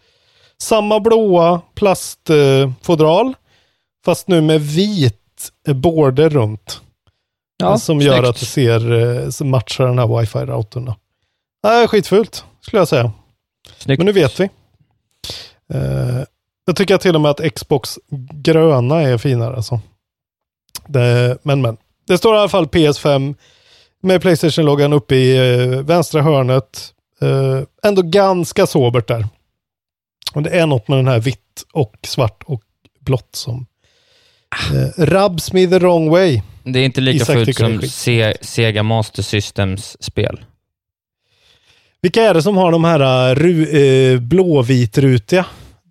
Samma 0.63 1.01
blåa 1.01 1.61
plastfodral 1.75 3.35
fast 4.05 4.29
nu 4.29 4.41
med 4.41 4.61
vit 4.61 5.53
eh, 5.69 5.75
border 5.75 6.29
runt. 6.29 6.81
Ja, 7.59 7.79
som 7.79 8.01
gör 8.01 8.13
snyggt. 8.13 8.29
att 8.29 8.41
det 8.41 8.47
ser, 8.47 8.93
eh, 8.93 9.31
som 9.31 9.51
matchar 9.51 9.87
den 9.87 9.99
här 9.99 10.07
wifi-routern. 10.07 10.95
Nej, 11.63 11.89
skitfult 11.89 12.45
skulle 12.61 12.81
jag 12.81 12.89
säga. 12.89 13.13
Snyggt. 13.79 13.99
Men 13.99 14.07
nu 14.07 14.13
vet 14.13 14.41
vi. 14.41 14.45
Eh, 15.75 16.25
jag 16.67 16.77
tycker 16.77 16.99
till 16.99 17.15
och 17.15 17.21
med 17.21 17.31
att 17.31 17.55
Xbox 17.55 17.99
gröna 18.33 19.03
är 19.03 19.19
finare. 19.19 19.57
Alltså. 19.57 19.81
Det, 20.87 21.39
men 21.43 21.63
men. 21.63 21.77
Det 22.07 22.19
står 22.19 22.35
i 22.35 22.39
alla 22.39 22.49
fall 22.49 22.67
PS5 22.67 23.35
med 24.09 24.21
Playstation-loggan 24.21 24.93
uppe 24.93 25.15
i 25.15 25.37
eh, 25.37 25.81
vänstra 25.81 26.23
hörnet. 26.23 26.95
Eh, 27.21 27.63
ändå 27.83 28.03
ganska 28.03 28.67
sobert 28.67 29.09
där. 29.09 29.27
Och 30.35 30.43
det 30.43 30.51
är 30.51 30.67
något 30.67 30.89
med 30.89 30.99
den 30.99 31.09
här 31.09 31.21
vitt 31.21 31.65
och 31.73 31.95
svart 32.03 32.43
och 32.47 32.63
blått 33.01 33.37
som 33.37 33.67
eh, 34.75 35.05
rubs 35.05 35.53
me 35.53 35.67
the 35.67 35.79
wrong 35.79 36.11
way. 36.11 36.43
Det 36.63 36.79
är 36.79 36.85
inte 36.85 37.01
lika 37.01 37.17
Isak 37.23 37.37
fullt 37.37 37.49
är 37.49 37.53
som. 37.53 37.89
Se 37.89 38.37
Sega 38.41 38.83
Master 38.83 39.23
Systems 39.23 40.03
spel. 40.03 40.41
Vilka 42.03 42.23
är 42.23 42.35
det 42.35 42.43
som 42.43 42.57
har 42.57 42.73
de 42.73 42.85
här 42.85 43.35
ru, 43.35 43.65
eh, 43.65 44.21
blåvitrutiga? 44.21 45.47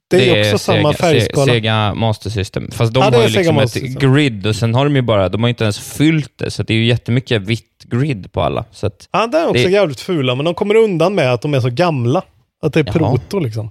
Det 0.09 0.29
är, 0.29 0.53
också 0.53 0.57
samma 0.57 0.93
Sega, 0.93 0.97
färgskala. 0.97 1.45
Se, 1.45 1.51
Sega 1.51 1.93
Master 1.93 2.29
System. 2.29 2.71
Fast 2.71 2.93
de 2.93 3.03
Ja, 3.03 3.09
det 3.09 3.17
har 3.17 3.23
är 3.23 3.27
ju 3.29 3.37
liksom 3.37 3.59
ett 3.59 3.73
grid 3.99 4.47
och 4.47 4.55
sen 4.55 4.75
har 4.75 4.85
de 4.85 4.95
ju 4.95 5.01
bara, 5.01 5.29
de 5.29 5.41
har 5.43 5.49
inte 5.49 5.63
ens 5.63 5.79
fyllt 5.79 6.31
det, 6.35 6.51
så 6.51 6.63
det 6.63 6.73
är 6.73 6.77
ju 6.77 6.85
jättemycket 6.85 7.41
vitt 7.41 7.83
grid 7.83 8.31
på 8.31 8.41
alla. 8.41 8.65
Så 8.71 8.87
att, 8.87 9.09
Ja, 9.11 9.27
det 9.27 9.37
är 9.37 9.47
också 9.47 9.63
Det- 9.63 9.69
jävligt 9.71 9.99
fula, 9.99 10.35
men 10.35 10.45
de 10.45 10.53
kommer 10.53 10.75
undan 10.75 11.15
med 11.15 11.33
att 11.33 11.41
de 11.41 11.53
är 11.53 11.59
så 11.59 11.69
gamla. 11.69 12.21
Att 12.61 12.73
det 12.73 12.79
är 12.79 12.83
Jaha. 12.85 12.93
proto 12.93 13.39
liksom. 13.39 13.69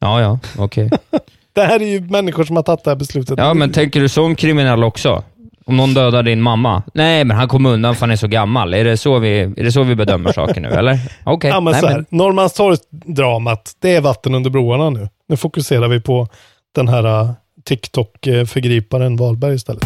ja, 0.00 0.20
ja, 0.20 0.38
okej. 0.58 0.90
Det 1.52 1.62
här 1.62 1.80
är 1.82 1.86
ju 1.86 2.00
människor 2.00 2.44
som 2.44 2.56
har 2.56 2.62
tagit 2.62 2.84
det 2.84 2.90
här 2.90 2.96
beslutet. 2.96 3.38
Ja, 3.38 3.54
men 3.54 3.72
tänker 3.72 4.00
du 4.00 4.08
som 4.08 4.34
kriminell 4.36 4.84
också? 4.84 5.24
Om 5.68 5.76
någon 5.76 5.94
dödar 5.94 6.22
din 6.22 6.42
mamma? 6.42 6.82
Nej, 6.94 7.24
men 7.24 7.36
han 7.36 7.48
kom 7.48 7.66
undan 7.66 7.94
för 7.94 8.00
han 8.00 8.10
är 8.10 8.16
så 8.16 8.28
gammal. 8.28 8.74
Är 8.74 8.84
det 8.84 8.96
så 8.96 9.18
vi, 9.18 9.40
är 9.40 9.64
det 9.64 9.72
så 9.72 9.82
vi 9.82 9.94
bedömer 9.94 10.32
saker 10.34 10.60
nu, 10.60 10.68
eller? 10.68 10.98
Okej. 11.24 11.50
Ja, 11.50 11.60
men 11.60 11.72
Nej, 11.72 11.80
så 11.80 11.86
här, 11.88 12.04
Norrmalmstorg-dramat, 12.08 13.76
det 13.80 13.94
är 13.94 14.00
vatten 14.00 14.34
under 14.34 14.50
broarna 14.50 14.90
nu. 14.90 15.08
Nu 15.28 15.36
fokuserar 15.36 15.88
vi 15.88 16.00
på 16.00 16.28
den 16.74 16.88
här 16.88 17.06
uh, 17.22 17.30
TikTok-förgriparen 17.64 19.16
Wahlberg 19.16 19.54
istället. 19.54 19.84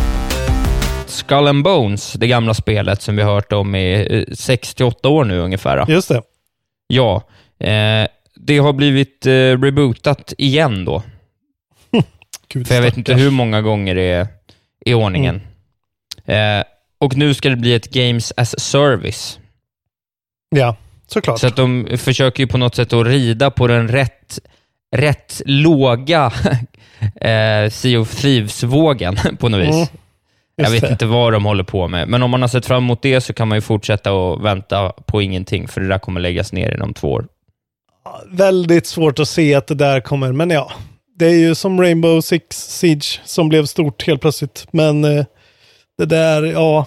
Skull 1.07 1.47
and 1.49 1.65
Bones, 1.65 2.13
det 2.13 2.27
gamla 2.27 2.55
spelet 2.55 3.03
som 3.03 3.17
vi 3.17 3.23
har 3.23 3.35
hört 3.35 3.53
om 3.53 3.75
i 3.75 4.07
eh, 4.29 4.35
68 4.35 5.09
år 5.09 5.25
nu 5.25 5.39
ungefär. 5.39 5.85
Just 5.91 6.09
det. 6.09 6.23
Ja, 6.87 7.23
eh, 7.61 8.09
det 8.37 8.59
har 8.59 8.73
blivit 8.73 9.27
eh, 9.27 9.31
rebootat 9.33 10.33
igen 10.39 10.85
då. 10.85 11.03
Gud, 12.49 12.69
För 12.69 12.75
jag 12.75 12.83
vet 12.83 12.97
inte 12.97 13.11
stackars. 13.13 13.27
hur 13.27 13.31
många 13.31 13.63
gånger 13.63 13.95
det 13.95 14.03
är 14.03 14.27
i 14.87 14.95
ordningen. 14.95 15.35
Mm. 15.35 15.47
Eh, 16.27 16.63
och 17.01 17.17
nu 17.17 17.35
ska 17.35 17.49
det 17.49 17.57
bli 17.57 17.75
ett 17.75 17.91
Games 17.91 18.33
as 18.37 18.61
Service. 18.61 19.39
Ja, 20.57 20.77
såklart. 21.07 21.39
Så 21.39 21.47
att 21.47 21.57
de 21.57 21.89
försöker 21.99 22.43
ju 22.43 22.47
på 22.47 22.59
något 22.59 22.75
sätt 22.75 22.93
att 22.93 23.07
rida 23.07 23.51
på 23.51 23.67
den 23.67 23.89
rätt, 23.89 24.39
rätt 24.97 25.43
låga 25.47 26.27
eh, 27.21 27.71
Sea 27.71 28.01
of 28.01 28.15
Thieves-vågen 28.15 29.17
på 29.39 29.49
något 29.49 29.61
vis. 29.61 29.75
Mm, 29.75 29.87
Jag 30.57 30.71
vet 30.71 30.91
inte 30.91 31.07
vad 31.07 31.33
de 31.33 31.45
håller 31.45 31.65
på 31.65 31.89
med, 31.89 32.09
men 32.09 32.23
om 32.23 32.31
man 32.31 32.41
har 32.41 32.49
sett 32.49 32.67
fram 32.67 32.85
emot 32.85 33.03
det 33.03 33.21
så 33.21 33.33
kan 33.33 33.49
man 33.49 33.59
ju 33.59 33.63
fortsätta 33.63 34.13
och 34.13 34.45
vänta 34.45 34.91
på 35.07 35.23
ingenting, 35.23 35.69
för 35.69 35.81
det 35.81 35.89
där 35.89 35.99
kommer 35.99 36.21
läggas 36.21 36.53
ner 36.53 36.75
inom 36.75 36.95
två 36.95 37.13
år. 37.13 37.27
Väldigt 38.31 38.87
svårt 38.87 39.19
att 39.19 39.29
se 39.29 39.55
att 39.55 39.67
det 39.67 39.75
där 39.75 40.01
kommer, 40.01 40.33
men 40.33 40.51
ja. 40.51 40.73
Det 41.17 41.27
är 41.27 41.39
ju 41.39 41.55
som 41.55 41.81
Rainbow 41.81 42.21
Six 42.21 42.45
Siege 42.57 43.21
som 43.25 43.49
blev 43.49 43.67
stort 43.67 44.07
helt 44.07 44.21
plötsligt. 44.21 44.67
Men 44.71 45.05
eh, 45.05 45.25
det 46.01 46.07
där, 46.07 46.43
ja. 46.43 46.87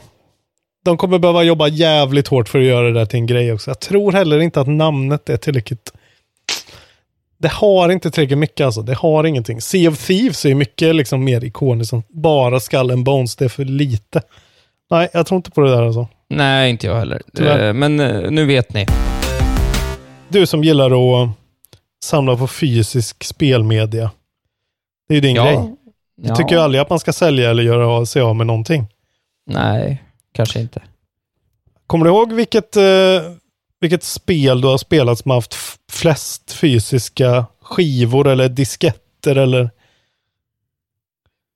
De 0.85 0.97
kommer 0.97 1.19
behöva 1.19 1.43
jobba 1.43 1.67
jävligt 1.67 2.27
hårt 2.27 2.49
för 2.49 2.59
att 2.59 2.65
göra 2.65 2.87
det 2.87 2.93
där 2.93 3.05
till 3.05 3.19
en 3.19 3.25
grej 3.25 3.53
också. 3.53 3.69
Jag 3.69 3.79
tror 3.79 4.11
heller 4.11 4.39
inte 4.39 4.61
att 4.61 4.67
namnet 4.67 5.29
är 5.29 5.37
tillräckligt. 5.37 5.91
Det 7.37 7.47
har 7.51 7.89
inte 7.89 8.11
tillräckligt 8.11 8.39
mycket 8.39 8.65
alltså. 8.65 8.81
Det 8.81 8.93
har 8.93 9.23
ingenting. 9.23 9.61
Sea 9.61 9.89
of 9.89 10.07
Thieves 10.07 10.45
är 10.45 10.55
mycket 10.55 10.95
liksom 10.95 11.23
mer 11.23 11.43
ikoniskt 11.43 11.89
som 11.89 12.03
bara 12.09 12.59
Skull 12.59 12.91
and 12.91 13.03
Bones. 13.05 13.35
Det 13.35 13.45
är 13.45 13.49
för 13.49 13.65
lite. 13.65 14.21
Nej, 14.91 15.09
jag 15.13 15.25
tror 15.25 15.35
inte 15.37 15.51
på 15.51 15.61
det 15.61 15.69
där 15.71 15.81
alltså. 15.83 16.07
Nej, 16.29 16.69
inte 16.69 16.87
jag 16.87 16.95
heller. 16.95 17.21
Tyvärr. 17.35 17.67
Eh, 17.67 17.73
men 17.73 17.99
eh, 17.99 18.31
nu 18.31 18.45
vet 18.45 18.73
ni. 18.73 18.85
Du 20.29 20.45
som 20.45 20.63
gillar 20.63 21.21
att 21.23 21.29
samla 22.05 22.37
på 22.37 22.47
fysisk 22.47 23.23
spelmedia. 23.23 24.11
Det 25.07 25.13
är 25.13 25.15
ju 25.15 25.21
din 25.21 25.35
grej. 25.35 25.59
Du 26.17 26.29
Ja. 26.29 26.35
tycker 26.35 26.55
ju 26.55 26.61
aldrig 26.61 26.81
att 26.81 26.89
man 26.89 26.99
ska 26.99 27.13
sälja 27.13 27.49
eller 27.49 27.63
göra 27.63 28.05
sig 28.05 28.21
av 28.21 28.35
med 28.35 28.47
någonting. 28.47 28.85
Nej, 29.45 30.03
kanske 30.33 30.59
inte. 30.59 30.81
Kommer 31.87 32.05
du 32.05 32.11
ihåg 32.11 32.33
vilket, 32.33 32.77
eh, 32.77 32.83
vilket 33.79 34.03
spel 34.03 34.61
du 34.61 34.67
har 34.67 34.77
spelat 34.77 35.19
som 35.19 35.31
har 35.31 35.37
haft 35.37 35.57
flest 35.91 36.51
fysiska 36.51 37.45
skivor 37.61 38.27
eller 38.27 38.49
disketter 38.49 39.35
eller? 39.35 39.69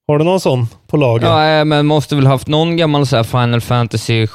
Har 0.08 0.18
du 0.20 0.26
någon 0.26 0.40
sån 0.40 0.68
på 0.88 0.98
lager? 0.98 1.28
Ja, 1.28 1.60
eh, 1.60 1.66
men 1.66 1.86
måste 1.86 2.16
väl 2.16 2.28
haft 2.28 2.48
någon 2.48 2.78
gammal 2.78 3.08
så 3.08 3.16
här 3.16 3.24
Final 3.24 3.62
Fantasy 3.62 4.28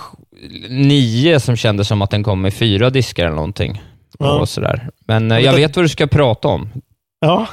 9 0.69 1.41
som 1.41 1.57
kändes 1.57 1.89
som 1.89 2.03
att 2.03 2.11
den 2.11 2.23
kom 2.25 2.41
med 2.41 2.55
fyra 2.55 2.91
diskar 2.91 3.25
eller 3.27 3.37
någonting. 3.37 3.83
Ja. 4.19 4.41
Och 4.41 4.49
sådär. 4.49 4.89
Men 5.07 5.31
eh, 5.33 5.39
jag 5.39 5.55
det- 5.55 5.61
vet 5.61 5.77
vad 5.77 5.85
du 5.85 5.89
ska 5.89 6.07
prata 6.07 6.49
om. 6.49 6.69
Ja. 7.21 7.47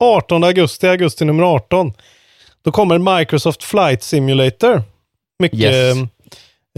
18 0.00 0.44
augusti, 0.44 0.86
augusti 0.88 1.24
nummer 1.24 1.42
18. 1.42 1.92
Då 2.62 2.72
kommer 2.72 3.18
Microsoft 3.18 3.62
Flight 3.64 4.02
Simulator. 4.02 4.82
Mycket 5.38 5.58
Yes. 5.60 5.96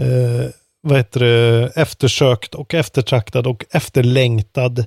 eh, 0.01 0.49
vad 0.81 0.97
heter 0.97 1.19
det, 1.19 1.71
eftersökt 1.75 2.55
och 2.55 2.73
eftertraktad 2.73 3.47
och 3.47 3.65
efterlängtad. 3.71 4.85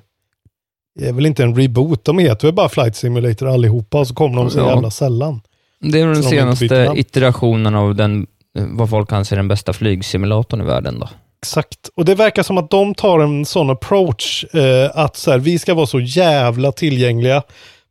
Det 0.99 1.09
är 1.09 1.13
väl 1.13 1.27
inte 1.27 1.43
en 1.43 1.57
reboot, 1.57 2.05
de 2.05 2.19
heter 2.19 2.47
väl 2.49 2.55
bara 2.55 2.69
Flight 2.69 2.97
Simulator 2.97 3.49
allihopa 3.49 3.99
och 3.99 4.09
så 4.09 4.15
kommer 4.15 4.37
de 4.37 4.51
så 4.51 4.59
Ja. 4.59 4.69
jävla 4.75 4.91
sällan. 4.91 5.41
Det 5.81 6.01
är 6.01 6.07
den 6.07 6.23
senaste 6.23 6.93
iterationen 6.97 7.75
av 7.75 7.95
den, 7.95 8.27
vad 8.55 8.91
folk 8.91 9.13
anser 9.13 9.37
den 9.37 9.49
bästa 9.49 9.73
flygsimulatorn 9.73 10.61
i 10.61 10.65
världen 10.65 10.99
då. 11.01 11.09
Exakt. 11.43 11.89
Och 11.95 12.05
det 12.05 12.15
verkar 12.15 12.43
som 12.43 12.59
att 12.59 12.71
de 12.71 12.95
tar 12.95 13.21
en 13.21 13.45
sån 13.45 13.71
approach 13.71 14.45
eh, 14.55 14.91
att 14.95 15.17
så 15.17 15.31
här, 15.31 15.39
vi 15.39 15.59
ska 15.59 15.75
vara 15.75 15.87
så 15.87 16.01
jävla 16.01 16.73
tillgängliga 16.73 17.43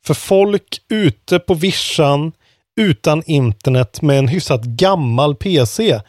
för 0.06 0.14
folk 0.14 0.82
ute 0.90 1.40
på 1.40 1.54
vischan 1.54 2.32
utan 2.76 3.24
internet 3.26 4.02
med 4.02 4.20
en 4.20 4.28
hyfsat 4.28 4.64
gammal 4.64 5.36
PC. 5.36 6.02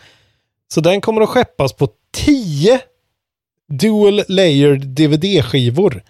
Så 0.74 0.80
den 0.80 1.00
kommer 1.00 1.20
att 1.20 1.28
skeppas 1.28 1.72
på 1.72 1.88
10 2.14 2.80
dual 3.68 4.22
layered 4.28 4.86
DVD-skivor 4.86 6.02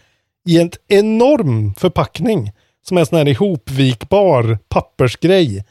i 0.49 0.61
en 0.61 0.71
enorm 0.89 1.75
förpackning 1.75 2.53
som 2.87 2.97
är 2.97 3.01
en 3.01 3.07
sån 3.07 3.19
här 3.19 3.29
ihopvikbar 3.29 4.59
pappersgrej. 4.69 5.65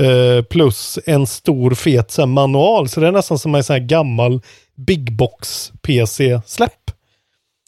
Eh, 0.00 0.42
plus 0.42 0.98
en 1.06 1.26
stor 1.26 1.74
fet 1.74 2.10
så 2.10 2.22
här, 2.22 2.26
manual. 2.26 2.88
Så 2.88 3.00
det 3.00 3.08
är 3.08 3.12
nästan 3.12 3.38
som 3.38 3.54
en 3.54 3.64
sån 3.64 3.74
här 3.74 3.80
gammal 3.80 4.40
big 4.74 5.16
box 5.16 5.72
PC-släpp 5.82 6.90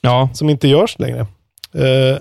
Ja, 0.01 0.31
som 0.35 0.51
inte 0.51 0.68
görs 0.68 0.99
längre. 0.99 1.20
Eh, 1.75 2.18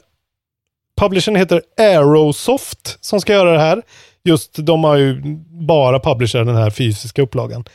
publishern 0.97 1.35
heter 1.35 1.61
Aerosoft 1.77 2.97
som 3.01 3.21
ska 3.21 3.33
göra 3.33 3.51
det 3.51 3.59
här. 3.59 3.81
Just 4.29 4.55
de 4.55 4.83
har 4.83 4.95
ju 4.95 5.21
bara 5.67 5.99
publicerat 5.99 6.47
den 6.47 6.55
här 6.55 6.69
fysiska 6.69 7.21
upplagan. 7.21 7.65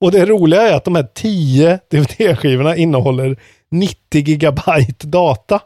Och 0.00 0.12
det 0.12 0.26
roliga 0.26 0.62
är 0.62 0.76
att 0.76 0.84
de 0.84 0.94
här 0.94 1.08
10 1.14 1.80
DVD-skivorna 1.90 2.76
innehåller 2.76 3.36
90 3.70 3.98
gigabyte 4.10 5.06
data. 5.06 5.60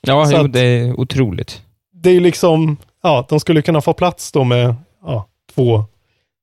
ja 0.00 0.30
jo, 0.32 0.46
det 0.46 0.60
är 0.60 1.00
otroligt. 1.00 1.62
Det 1.92 2.10
är 2.10 2.14
ju 2.14 2.20
liksom, 2.20 2.76
ja, 3.02 3.26
de 3.28 3.40
skulle 3.40 3.62
kunna 3.62 3.80
få 3.80 3.92
plats 3.92 4.32
då 4.32 4.44
med 4.44 4.74
ja, 5.02 5.26
två, 5.54 5.84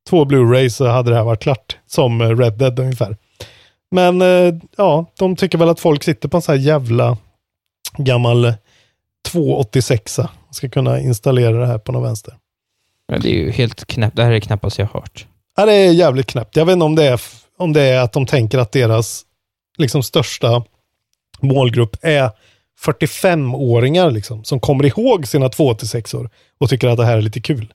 två 0.09 0.25
Blu-rays 0.25 0.69
så 0.69 0.87
hade 0.87 1.09
det 1.09 1.15
här 1.15 1.23
varit 1.23 1.43
klart. 1.43 1.77
Som 1.87 2.21
Red 2.21 2.57
Dead 2.57 2.79
ungefär. 2.79 3.17
Men 3.91 4.21
eh, 4.21 4.53
ja, 4.77 5.05
de 5.19 5.35
tycker 5.35 5.57
väl 5.57 5.69
att 5.69 5.79
folk 5.79 6.03
sitter 6.03 6.29
på 6.29 6.37
en 6.37 6.41
sån 6.41 6.55
här 6.55 6.61
jävla 6.61 7.17
gammal 7.97 8.53
286 9.31 10.19
ska 10.51 10.69
kunna 10.69 10.99
installera 10.99 11.57
det 11.57 11.65
här 11.65 11.77
på 11.77 11.91
någon 11.91 12.03
vänster. 12.03 12.33
Ja, 13.07 13.17
det 13.17 13.29
är 13.29 13.33
ju 13.33 13.51
helt 13.51 13.85
knäppt. 13.85 14.15
Det 14.15 14.23
här 14.23 14.31
är 14.31 14.39
knappast 14.39 14.79
jag 14.79 14.85
har 14.85 14.99
hört. 14.99 15.27
Ja, 15.55 15.65
det 15.65 15.73
är 15.73 15.91
jävligt 15.91 16.27
knäppt. 16.27 16.55
Jag 16.55 16.65
vet 16.65 16.73
inte 16.73 16.85
om 16.85 16.95
det 16.95 17.03
är, 17.03 17.21
om 17.57 17.73
det 17.73 17.81
är 17.81 17.99
att 17.99 18.13
de 18.13 18.25
tänker 18.25 18.57
att 18.57 18.71
deras 18.71 19.25
liksom 19.77 20.03
största 20.03 20.63
målgrupp 21.39 21.95
är 22.01 22.29
45-åringar 22.85 24.11
liksom, 24.11 24.43
som 24.43 24.59
kommer 24.59 24.85
ihåg 24.85 25.27
sina 25.27 25.47
286or 25.47 26.29
och 26.57 26.69
tycker 26.69 26.87
att 26.87 26.97
det 26.97 27.05
här 27.05 27.17
är 27.17 27.21
lite 27.21 27.41
kul. 27.41 27.73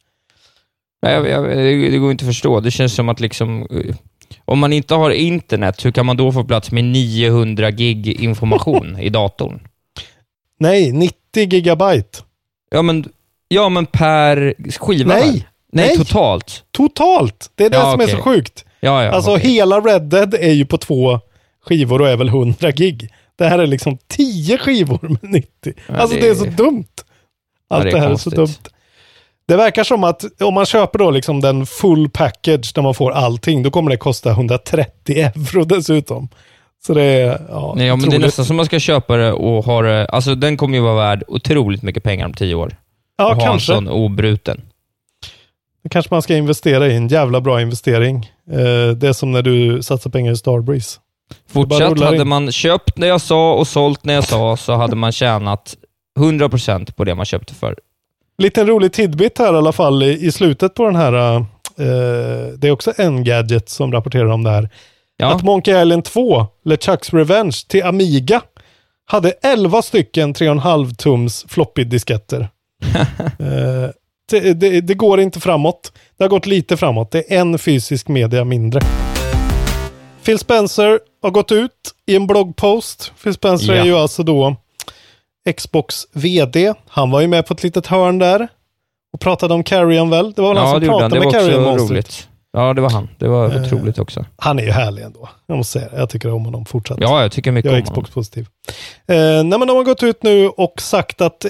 Nej, 1.03 1.15
jag, 1.15 1.29
jag, 1.29 1.45
det 1.45 1.91
det 1.91 1.99
går 1.99 2.11
inte 2.11 2.25
att 2.25 2.29
förstå. 2.29 2.61
Det 2.61 2.71
känns 2.71 2.95
som 2.95 3.09
att 3.09 3.21
liksom, 3.21 3.67
eh, 3.71 3.97
om 4.45 4.59
man 4.59 4.73
inte 4.73 4.95
har 4.95 5.11
internet, 5.11 5.85
hur 5.85 5.93
kan 5.93 6.07
man 6.07 6.17
då 6.17 6.33
få 6.33 6.45
plats 6.45 6.73
med 6.73 6.85
900 6.85 7.71
gig 7.71 8.09
information 8.09 8.99
i 8.99 9.09
datorn? 9.09 9.61
Nej, 10.59 10.93
90 10.93 11.17
gigabyte. 11.35 12.19
Ja, 12.71 12.83
men, 12.83 13.09
ja, 13.55 13.69
men 13.69 13.87
per 13.87 14.55
skiva? 14.79 15.09
Nej, 15.15 15.21
väl? 15.23 15.33
Nej, 15.73 15.87
nej. 15.87 15.97
totalt. 15.97 16.65
Totalt! 16.71 17.51
Det 17.55 17.65
är 17.65 17.71
det 17.71 17.77
Ja, 17.77 17.91
som 17.93 18.01
är 18.01 18.05
okej. 18.05 18.17
så 18.17 18.23
sjukt. 18.23 18.65
Ja, 18.81 19.05
ja, 19.05 19.11
alltså 19.11 19.31
okej. 19.37 19.51
hela 19.51 19.81
Red 19.81 20.03
Dead 20.03 20.35
är 20.35 20.53
ju 20.53 20.67
på 20.67 20.79
två 20.79 21.21
skivor 21.67 22.01
och 22.01 22.09
är 22.09 22.17
väl 22.17 22.29
100 22.29 22.71
gig. 22.71 23.09
Det 23.39 23.45
här 23.49 23.59
är 23.59 23.67
liksom 23.67 23.99
10 24.09 24.59
skivor 24.59 24.99
med 25.03 25.19
90. 25.33 25.49
Ja, 25.87 25.95
alltså 25.97 26.15
det 26.17 26.23
det 26.23 26.27
är 26.27 26.31
är- 26.31 26.35
så 26.35 26.45
dumt. 26.45 26.85
Allt 27.71 27.85
det 27.85 27.91
det, 27.91 27.97
är 27.97 28.01
här 28.01 28.11
är 28.11 28.17
så 28.17 28.31
konstigt. 28.31 28.35
dumt. 28.65 28.75
Det 29.49 29.57
verkar 29.57 29.85
som 29.85 30.05
att 30.05 30.25
om 30.43 30.55
man 30.55 30.67
köper 30.67 30.99
då 30.99 31.11
liksom 31.11 31.41
den 31.41 31.67
full 31.67 32.11
package 32.11 32.73
där 32.75 32.83
man 32.83 32.95
får 32.95 33.13
allting, 33.13 33.63
då 33.63 33.71
kommer 33.71 33.91
det 33.91 33.97
kosta 33.97 34.31
130 34.31 35.17
euro 35.19 35.65
dessutom. 35.65 36.29
Så 36.87 36.95
det 36.95 37.03
är, 37.03 37.41
ja, 37.49 37.75
Nej, 37.77 37.87
ja, 37.87 37.97
men 37.97 38.11
det 38.11 38.17
är 38.17 38.21
nästan 38.21 38.45
som 38.45 38.57
man 38.57 38.67
ska 38.67 38.79
köpa 38.79 39.17
det 39.17 39.33
och 39.33 39.65
ha 39.65 39.83
det... 39.83 40.07
Alltså 40.07 40.35
den 40.35 40.57
kommer 40.57 40.77
ju 40.79 40.83
vara 40.83 40.95
värd 40.95 41.25
otroligt 41.29 41.83
mycket 41.83 42.03
pengar 42.03 42.27
om 42.27 42.33
tio 42.35 42.55
år. 42.55 42.77
Ja, 43.17 43.25
ha 43.35 43.41
kanske. 43.41 43.73
en 43.73 43.77
sån 43.77 43.89
obruten. 43.89 44.63
Det 45.83 45.89
kanske 45.89 46.15
man 46.15 46.23
ska 46.23 46.37
investera 46.37 46.87
i. 46.87 46.97
En 46.97 47.09
jävla 47.09 47.41
bra 47.41 47.61
investering. 47.61 48.31
Eh, 48.51 48.97
det 48.97 49.09
är 49.09 49.13
som 49.13 49.33
när 49.33 49.43
du 49.43 49.83
satsar 49.83 50.11
pengar 50.11 50.33
i 50.33 50.37
Starbreeze. 50.37 51.01
Fortsatt, 51.53 52.01
hade 52.01 52.17
in. 52.17 52.29
man 52.29 52.53
köpt 52.53 52.97
när 52.97 53.07
jag 53.09 53.21
sa 53.21 53.55
och 53.55 53.69
sålt 53.69 54.05
när 54.05 54.15
jag 54.15 54.25
sa, 54.25 54.57
så 54.57 54.73
hade 54.73 54.97
man 54.97 55.13
tjänat 55.13 55.77
100% 56.19 56.93
på 56.93 57.05
det 57.05 57.15
man 57.15 57.27
köpte 57.27 57.55
för. 57.55 57.77
Liten 58.39 58.67
rolig 58.67 58.93
tidbit 58.93 59.39
här 59.39 59.55
i 59.55 59.57
alla 59.57 59.73
fall 59.73 60.03
i, 60.03 60.27
i 60.27 60.33
slutet 60.33 60.75
på 60.75 60.85
den 60.85 60.97
här. 60.97 61.37
eh, 61.37 61.45
det 62.59 62.69
är 62.69 62.71
också 62.71 62.93
en 62.97 63.25
gadget 63.25 63.69
som 63.69 63.93
rapporterar 63.93 64.27
om 64.27 64.45
det 64.45 64.51
här. 64.51 64.69
Ja, 65.17 65.35
Att 65.35 65.43
Monkey 65.43 65.83
Island 65.83 66.05
2, 66.05 66.47
LeChucks 66.65 67.13
Revenge, 67.13 67.57
till 67.69 67.85
Amiga 67.85 68.43
hade 69.05 69.31
11 69.43 69.83
stycken 69.83 70.35
3,5 70.35 70.95
tums 70.95 71.47
floppy-disketter. 71.49 72.49
Eh, 73.39 73.91
det, 74.31 74.53
det, 74.55 74.81
det 74.81 74.95
går 74.95 75.21
inte 75.21 75.41
framåt. 75.41 75.93
Det 76.19 76.25
har 76.25 76.29
gått 76.29 76.47
lite 76.47 76.77
framåt. 76.77 77.11
Det 77.11 77.35
är 77.35 77.41
en 77.41 77.59
fysisk 77.59 78.09
media 78.09 78.45
mindre. 78.45 78.81
Phil 80.25 80.39
Spencer 80.39 80.99
har 81.23 81.31
gått 81.31 81.53
ut 81.53 81.71
i 82.07 82.17
en 82.17 82.27
bloggpost. 82.27 83.13
Phil 83.23 83.35
Spencer 83.35 83.75
Ja. 83.75 83.81
är 83.81 83.85
ju 83.85 83.95
alltså 83.97 84.23
då 84.23 84.57
Xbox 85.57 85.97
VD. 86.13 86.75
Han 86.89 87.11
var 87.11 87.21
ju 87.21 87.27
med 87.27 87.47
på 87.47 87.55
ett 87.55 87.63
litet 87.63 87.87
hörn 87.87 88.19
där 88.19 88.49
och 89.13 89.21
pratade 89.21 89.55
om 89.55 89.65
Carrion 89.65 90.11
väl? 90.11 90.33
Det 90.33 90.43
var 90.43 90.49
väl 90.49 90.59
han 90.59 90.67
ja 90.67 90.81
som 90.81 90.89
han. 90.89 90.99
pratade 91.01 91.15
Det 91.15 91.25
var 91.25 91.33
med 91.33 91.41
Carrion 91.41 91.63
Monster. 91.63 91.95
roligt. 91.95 92.29
Ja, 92.53 92.75
det 92.75 92.81
var 92.81 92.91
han. 92.91 93.09
Det 93.19 93.29
var 93.29 93.51
Eh, 93.57 93.63
otroligt 93.63 93.99
också. 93.99 94.25
Han 94.37 94.59
är 94.59 94.63
ju 94.63 94.71
härlig 94.71 95.03
ändå. 95.03 95.29
Jag 95.47 95.57
måste 95.57 95.79
säga 95.79 95.91
det. 95.91 95.99
Jag 95.99 96.11
tycker 96.11 96.33
om 96.33 96.45
honom 96.45 96.65
fortsatt. 96.67 96.99
Ja, 97.01 97.23
jag 97.23 97.33
tycker 97.33 97.53
mycket 97.53 97.71
Jag 97.71 97.79
är 97.79 97.83
om 97.83 97.87
honom. 97.89 98.05
Xbox-positiv. 98.05 98.47
Eh, 99.09 99.17
nej, 99.17 99.45
men 99.59 99.69
de 99.69 99.77
har 99.77 99.85
gått 99.85 100.03
ut 100.03 100.23
nu 100.23 100.49
och 100.49 100.75
sagt 100.81 101.21
att 101.21 101.47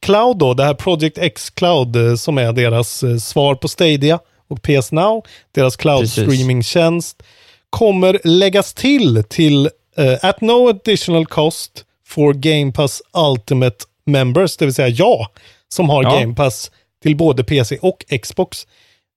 X-Cloud, 0.00 0.38
då, 0.38 0.54
det 0.54 0.64
här 0.64 0.74
Project 0.74 1.18
X-Cloud, 1.18 1.96
eh, 1.96 2.14
som 2.14 2.38
är 2.38 2.52
deras 2.52 3.02
eh, 3.02 3.16
svar 3.16 3.54
på 3.54 3.68
Stadia 3.68 4.18
och 4.48 4.62
PS 4.62 4.92
Now, 4.92 5.24
deras 5.54 5.76
cloud 5.76 6.08
streaming-tjänst, 6.08 7.22
kommer 7.70 8.20
läggas 8.24 8.74
till 8.74 9.24
till 9.28 9.70
eh, 9.96 10.14
at 10.22 10.40
no 10.40 10.68
additional 10.68 11.26
cost 11.26 11.84
for 12.06 12.32
Game 12.32 12.72
Pass 12.72 13.02
Ultimate 13.30 13.76
Members, 14.06 14.56
det 14.56 14.64
vill 14.64 14.74
säga 14.74 14.88
jag, 14.88 15.26
som 15.68 15.90
har 15.90 16.02
Ja. 16.02 16.20
Game 16.20 16.34
Pass 16.34 16.70
till 17.02 17.16
både 17.16 17.44
PC 17.44 17.78
och 17.82 18.04
Xbox. 18.22 18.66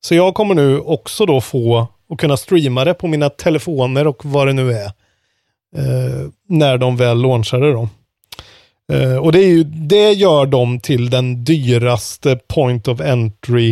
Så 0.03 0.15
jag 0.15 0.33
kommer 0.33 0.55
nu 0.55 0.79
också 0.79 1.25
då 1.25 1.41
få 1.41 1.87
och 2.09 2.19
kunna 2.19 2.37
streama 2.37 2.85
det 2.85 2.93
på 2.93 3.07
mina 3.07 3.29
telefoner 3.29 4.07
och 4.07 4.25
vad 4.25 4.47
det 4.47 4.53
nu 4.53 4.71
är 4.71 4.85
eh, 5.77 6.29
när 6.49 6.77
de 6.77 6.97
väl 6.97 7.21
launchade 7.21 7.71
då. 7.71 7.89
Eh, 8.91 9.17
och 9.17 9.31
det, 9.31 9.39
är 9.39 9.47
ju, 9.47 9.63
det 9.63 10.11
gör 10.11 10.45
dem 10.45 10.79
till 10.79 11.09
den 11.09 11.43
dyraste 11.43 12.39
point 12.47 12.87
of 12.87 13.01
entry 13.01 13.71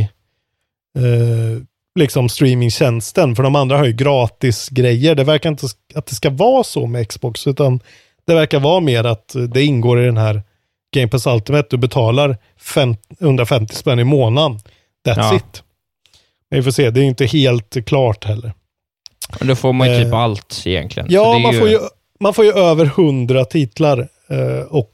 eh, 0.98 1.64
liksom 2.00 2.30
streamingtjänsten. 2.30 3.36
För 3.36 3.44
de 3.44 3.56
andra 3.56 3.78
har 3.78 3.86
ju 3.86 3.94
gratis 3.94 4.70
grejer. 4.70 5.16
Det 5.16 5.24
verkar 5.24 5.50
inte 5.50 5.68
att 5.96 6.06
det 6.06 6.16
ska 6.16 6.30
vara 6.30 6.64
så 6.64 6.88
med 6.88 7.08
Xbox, 7.10 7.48
utan 7.48 7.80
det 8.28 8.34
verkar 8.36 8.60
vara 8.60 8.80
mer 8.80 9.04
att 9.04 9.36
det 9.50 9.64
ingår 9.64 10.02
i 10.02 10.06
den 10.06 10.18
här 10.18 10.42
Game 10.96 11.08
Pass 11.08 11.28
Ultimate. 11.28 11.68
Du 11.70 11.78
betalar 11.78 12.38
fem, 12.60 12.96
150 13.20 13.76
spänn 13.76 14.00
i 14.00 14.04
månaden. 14.04 14.60
That's 15.08 15.18
Ja. 15.18 15.36
it. 15.36 15.64
Men 16.52 16.60
vi 16.60 16.64
får 16.64 16.72
se, 16.72 16.90
det 16.90 17.00
är 17.00 17.04
inte 17.04 17.26
helt 17.26 17.86
klart 17.86 18.26
heller. 18.26 18.54
Men 19.40 19.48
då 19.48 19.56
får 19.56 19.74
man 19.74 19.92
ju 19.92 20.04
typ 20.04 20.14
Eh, 20.14 20.20
allt 20.20 20.64
egentligen. 20.66 21.08
Ja, 21.12 21.40
man, 21.40 21.54
får 21.54 21.70
ju, 21.70 21.80
man 22.20 22.34
får 22.34 22.46
ju 22.46 22.52
över 22.52 22.86
hundra 22.86 23.46
titlar. 23.46 24.08
Eh, 24.30 24.62
och 24.70 24.94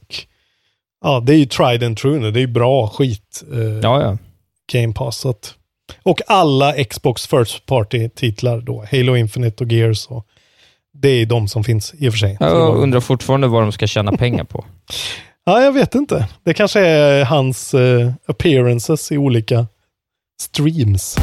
ja, 1.04 1.20
det 1.26 1.32
är 1.34 1.36
ju 1.36 1.46
tried 1.46 1.82
and 1.82 1.96
true 1.96 2.18
nu. 2.18 2.30
Det 2.30 2.38
är 2.38 2.46
ju 2.46 2.46
bra 2.46 2.88
skit. 2.88 3.42
eh, 3.52 3.58
Ja, 3.60 4.02
ja. 4.02 4.18
Game 4.72 4.92
Pass. 4.92 5.26
Att, 5.26 5.54
och 6.02 6.20
alla 6.26 6.84
Xbox 6.84 7.26
First 7.26 7.66
Party-titlar 7.66 8.60
då. 8.60 8.84
Halo 8.92 9.16
Infinite 9.16 9.64
och 9.64 9.72
Gears. 9.72 10.06
Och, 10.06 10.26
det 10.98 11.08
är 11.08 11.26
de 11.26 11.48
som 11.48 11.64
finns 11.64 11.94
i 11.98 12.08
och 12.08 12.12
för 12.12 12.18
sig. 12.18 12.36
Jag 12.40 12.76
undrar 12.76 13.00
fortfarande 13.00 13.46
vad 13.48 13.62
de 13.62 13.72
ska 13.72 13.86
tjäna 13.86 14.12
pengar 14.12 14.44
på. 14.44 14.64
Ja, 15.48 15.62
jag 15.62 15.72
vet 15.72 15.94
inte. 15.94 16.28
Det 16.44 16.54
kanske 16.54 16.80
är 16.80 17.24
hans 17.24 17.74
eh, 17.74 18.12
appearances 18.26 19.12
i 19.12 19.18
olika 19.18 19.66
streams. 20.40 21.16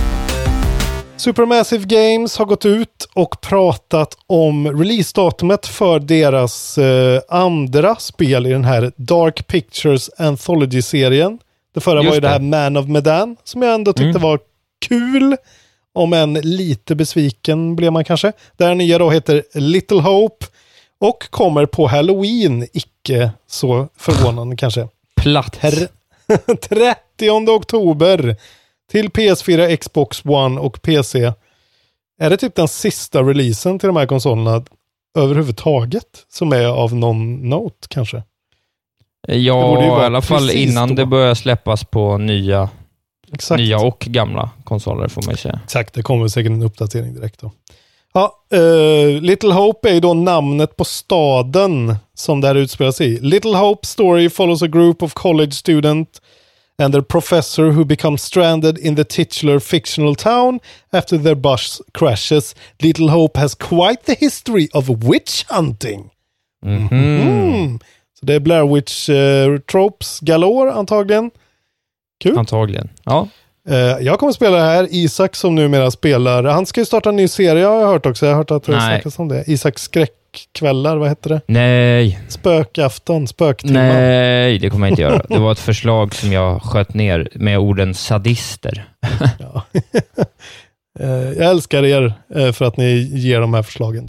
Supermassive 1.17 1.85
Games 1.85 2.37
har 2.37 2.45
gått 2.45 2.65
ut 2.65 3.07
och 3.13 3.41
pratat 3.41 4.17
om 4.27 4.67
releasedatumet 4.79 5.67
för 5.67 5.99
deras 5.99 6.77
eh, 6.77 7.21
andra 7.29 7.95
spel 7.95 8.45
i 8.47 8.49
den 8.49 8.63
här 8.65 8.91
Dark 8.95 9.47
Pictures 9.47 10.09
Anthology-serien. 10.17 11.39
Det 11.73 11.79
förra 11.79 11.99
Just 12.03 12.09
var 12.09 12.15
ju 12.15 12.21
det. 12.21 12.27
det. 12.27 12.31
här 12.31 12.39
Man 12.71 12.77
of 12.77 12.87
Medan 12.87 13.35
som 13.43 13.61
jag 13.61 13.73
ändå 13.73 13.93
tyckte 13.93 14.09
Mm. 14.09 14.21
var 14.21 14.39
kul. 14.87 15.35
Om 15.95 16.13
än 16.13 16.33
lite 16.33 16.95
besviken 16.95 17.75
blev 17.75 17.91
man 17.93 18.03
kanske. 18.05 18.31
Det 18.57 18.65
här 18.65 18.75
nya 18.75 18.97
då 18.97 19.09
heter 19.09 19.43
Little 19.53 20.01
Hope 20.01 20.45
och 20.99 21.29
kommer 21.29 21.65
på 21.65 21.87
Halloween. 21.87 22.67
Icke 22.73 23.31
så 23.47 23.87
förvånande 23.97 24.55
kanske. 24.55 24.87
Platt. 25.15 25.57
Her- 25.61 25.87
30 27.17 27.29
oktober 27.57 28.35
till 28.91 29.09
PS4, 29.09 29.75
Xbox 29.77 30.25
One 30.25 30.59
och 30.59 30.81
PC. 30.81 31.33
Är 32.19 32.29
det 32.29 32.37
typ 32.37 32.55
den 32.55 32.67
sista 32.67 33.21
releasen 33.23 33.79
till 33.79 33.87
de 33.87 33.95
här 33.95 34.05
konsolerna 34.05 34.63
överhuvudtaget 35.17 36.25
som 36.33 36.53
är 36.53 36.65
av 36.65 36.95
någon 36.95 37.49
note 37.49 37.87
kanske? 37.89 38.23
Ju 39.27 39.35
Ja, 39.37 39.83
i 40.01 40.05
alla 40.05 40.21
fall 40.21 40.49
innan 40.49 40.89
då. 40.89 40.95
det 40.95 41.05
börjar 41.05 41.35
släppas 41.35 41.83
på 41.83 42.17
nya, 42.17 42.69
Exakt. 43.33 43.59
nya 43.59 43.79
och 43.79 43.99
gamla 43.99 44.49
konsoler, 44.63 45.07
får 45.07 45.21
man 45.21 45.31
ju 45.33 45.37
säga. 45.37 45.59
Exakt, 45.63 45.93
det 45.93 46.01
kommer 46.03 46.27
säkert 46.27 46.51
en 46.51 46.63
uppdatering 46.63 47.13
direkt 47.13 47.39
då. 47.41 47.51
Ja, 48.13 48.43
eh, 48.53 49.21
Little 49.21 49.53
Hope 49.53 49.89
är 49.89 49.93
ju 49.93 49.99
då 49.99 50.13
namnet 50.13 50.75
på 50.75 50.85
staden 50.85 51.95
som 52.13 52.41
det 52.41 52.47
här 52.47 52.55
utspelar 52.55 52.91
sig 52.91 53.07
i. 53.13 53.19
Little 53.19 53.57
Hope 53.57 53.87
story 53.87 54.29
follows 54.29 54.61
a 54.63 54.67
group 54.67 55.03
of 55.03 55.13
college 55.13 55.51
student 55.51 56.21
and 56.77 56.93
their 56.93 57.01
professor 57.01 57.71
who 57.71 57.85
becomes 57.85 58.21
stranded 58.21 58.77
in 58.77 58.95
the 58.95 59.03
titular 59.03 59.59
fictional 59.59 60.15
town 60.15 60.59
after 60.91 61.17
their 61.17 61.35
bus 61.35 61.81
crashes. 61.91 62.55
Little 62.79 63.09
Hope 63.09 63.37
has 63.39 63.55
quite 63.55 64.03
the 64.05 64.15
history 64.15 64.67
of 64.73 64.89
witch 64.89 65.45
hunting. 65.49 66.09
Mhm. 66.65 66.89
Mm. 66.91 67.79
Så 68.19 68.25
det 68.25 68.33
är 68.33 68.39
Blair 68.39 68.73
Witch 68.73 69.09
eh, 69.09 69.57
tropes 69.59 70.19
galore 70.19 70.73
antagligen. 70.73 71.31
Kul. 72.23 72.37
Antagligen. 72.37 72.89
Ja. 73.05 73.27
Eh, 73.69 73.77
jag 74.05 74.19
kommer 74.19 74.33
spela 74.33 74.57
det 74.57 74.63
här. 74.63 74.87
Isak 74.91 75.35
som 75.35 75.55
numera 75.55 75.91
spelar, 75.91 76.43
han 76.43 76.65
ska 76.65 76.81
ju 76.81 76.85
starta 76.85 77.09
en 77.09 77.15
ny 77.15 77.27
serie 77.27 77.65
har 77.65 77.81
jag 77.81 77.87
hört 77.87 78.05
också. 78.05 78.25
Jag 78.25 78.33
har 78.33 78.37
hört 78.37 78.51
att 78.51 78.63
det 78.63 78.71
snackas 78.71 79.19
om 79.19 79.27
det. 79.27 79.43
Isaks 79.47 79.81
skräckkvällar, 79.81 80.97
vad 80.97 81.09
heter 81.09 81.29
det? 81.29 81.41
Nej, 81.47 82.19
Spökafton, 82.27 83.27
spöktimman. 83.27 83.83
nej, 83.83 84.59
det 84.59 84.69
kommer 84.69 84.87
jag 84.87 84.91
inte 84.91 85.01
göra. 85.01 85.21
Det 85.29 85.39
var 85.39 85.51
ett 85.51 85.59
förslag 85.59 86.15
som 86.15 86.31
jag 86.31 86.61
sköt 86.61 86.93
ner 86.93 87.29
med 87.35 87.59
orden 87.59 87.93
sadister. 87.93 88.85
Ja. 89.39 89.63
Eh, 90.99 91.09
jag 91.09 91.49
älskar 91.51 91.85
er 91.85 92.13
eh, 92.35 92.51
för 92.51 92.65
att 92.65 92.77
ni 92.77 92.93
ger 93.13 93.39
de 93.41 93.53
här 93.53 93.63
förslagen. 93.63 94.07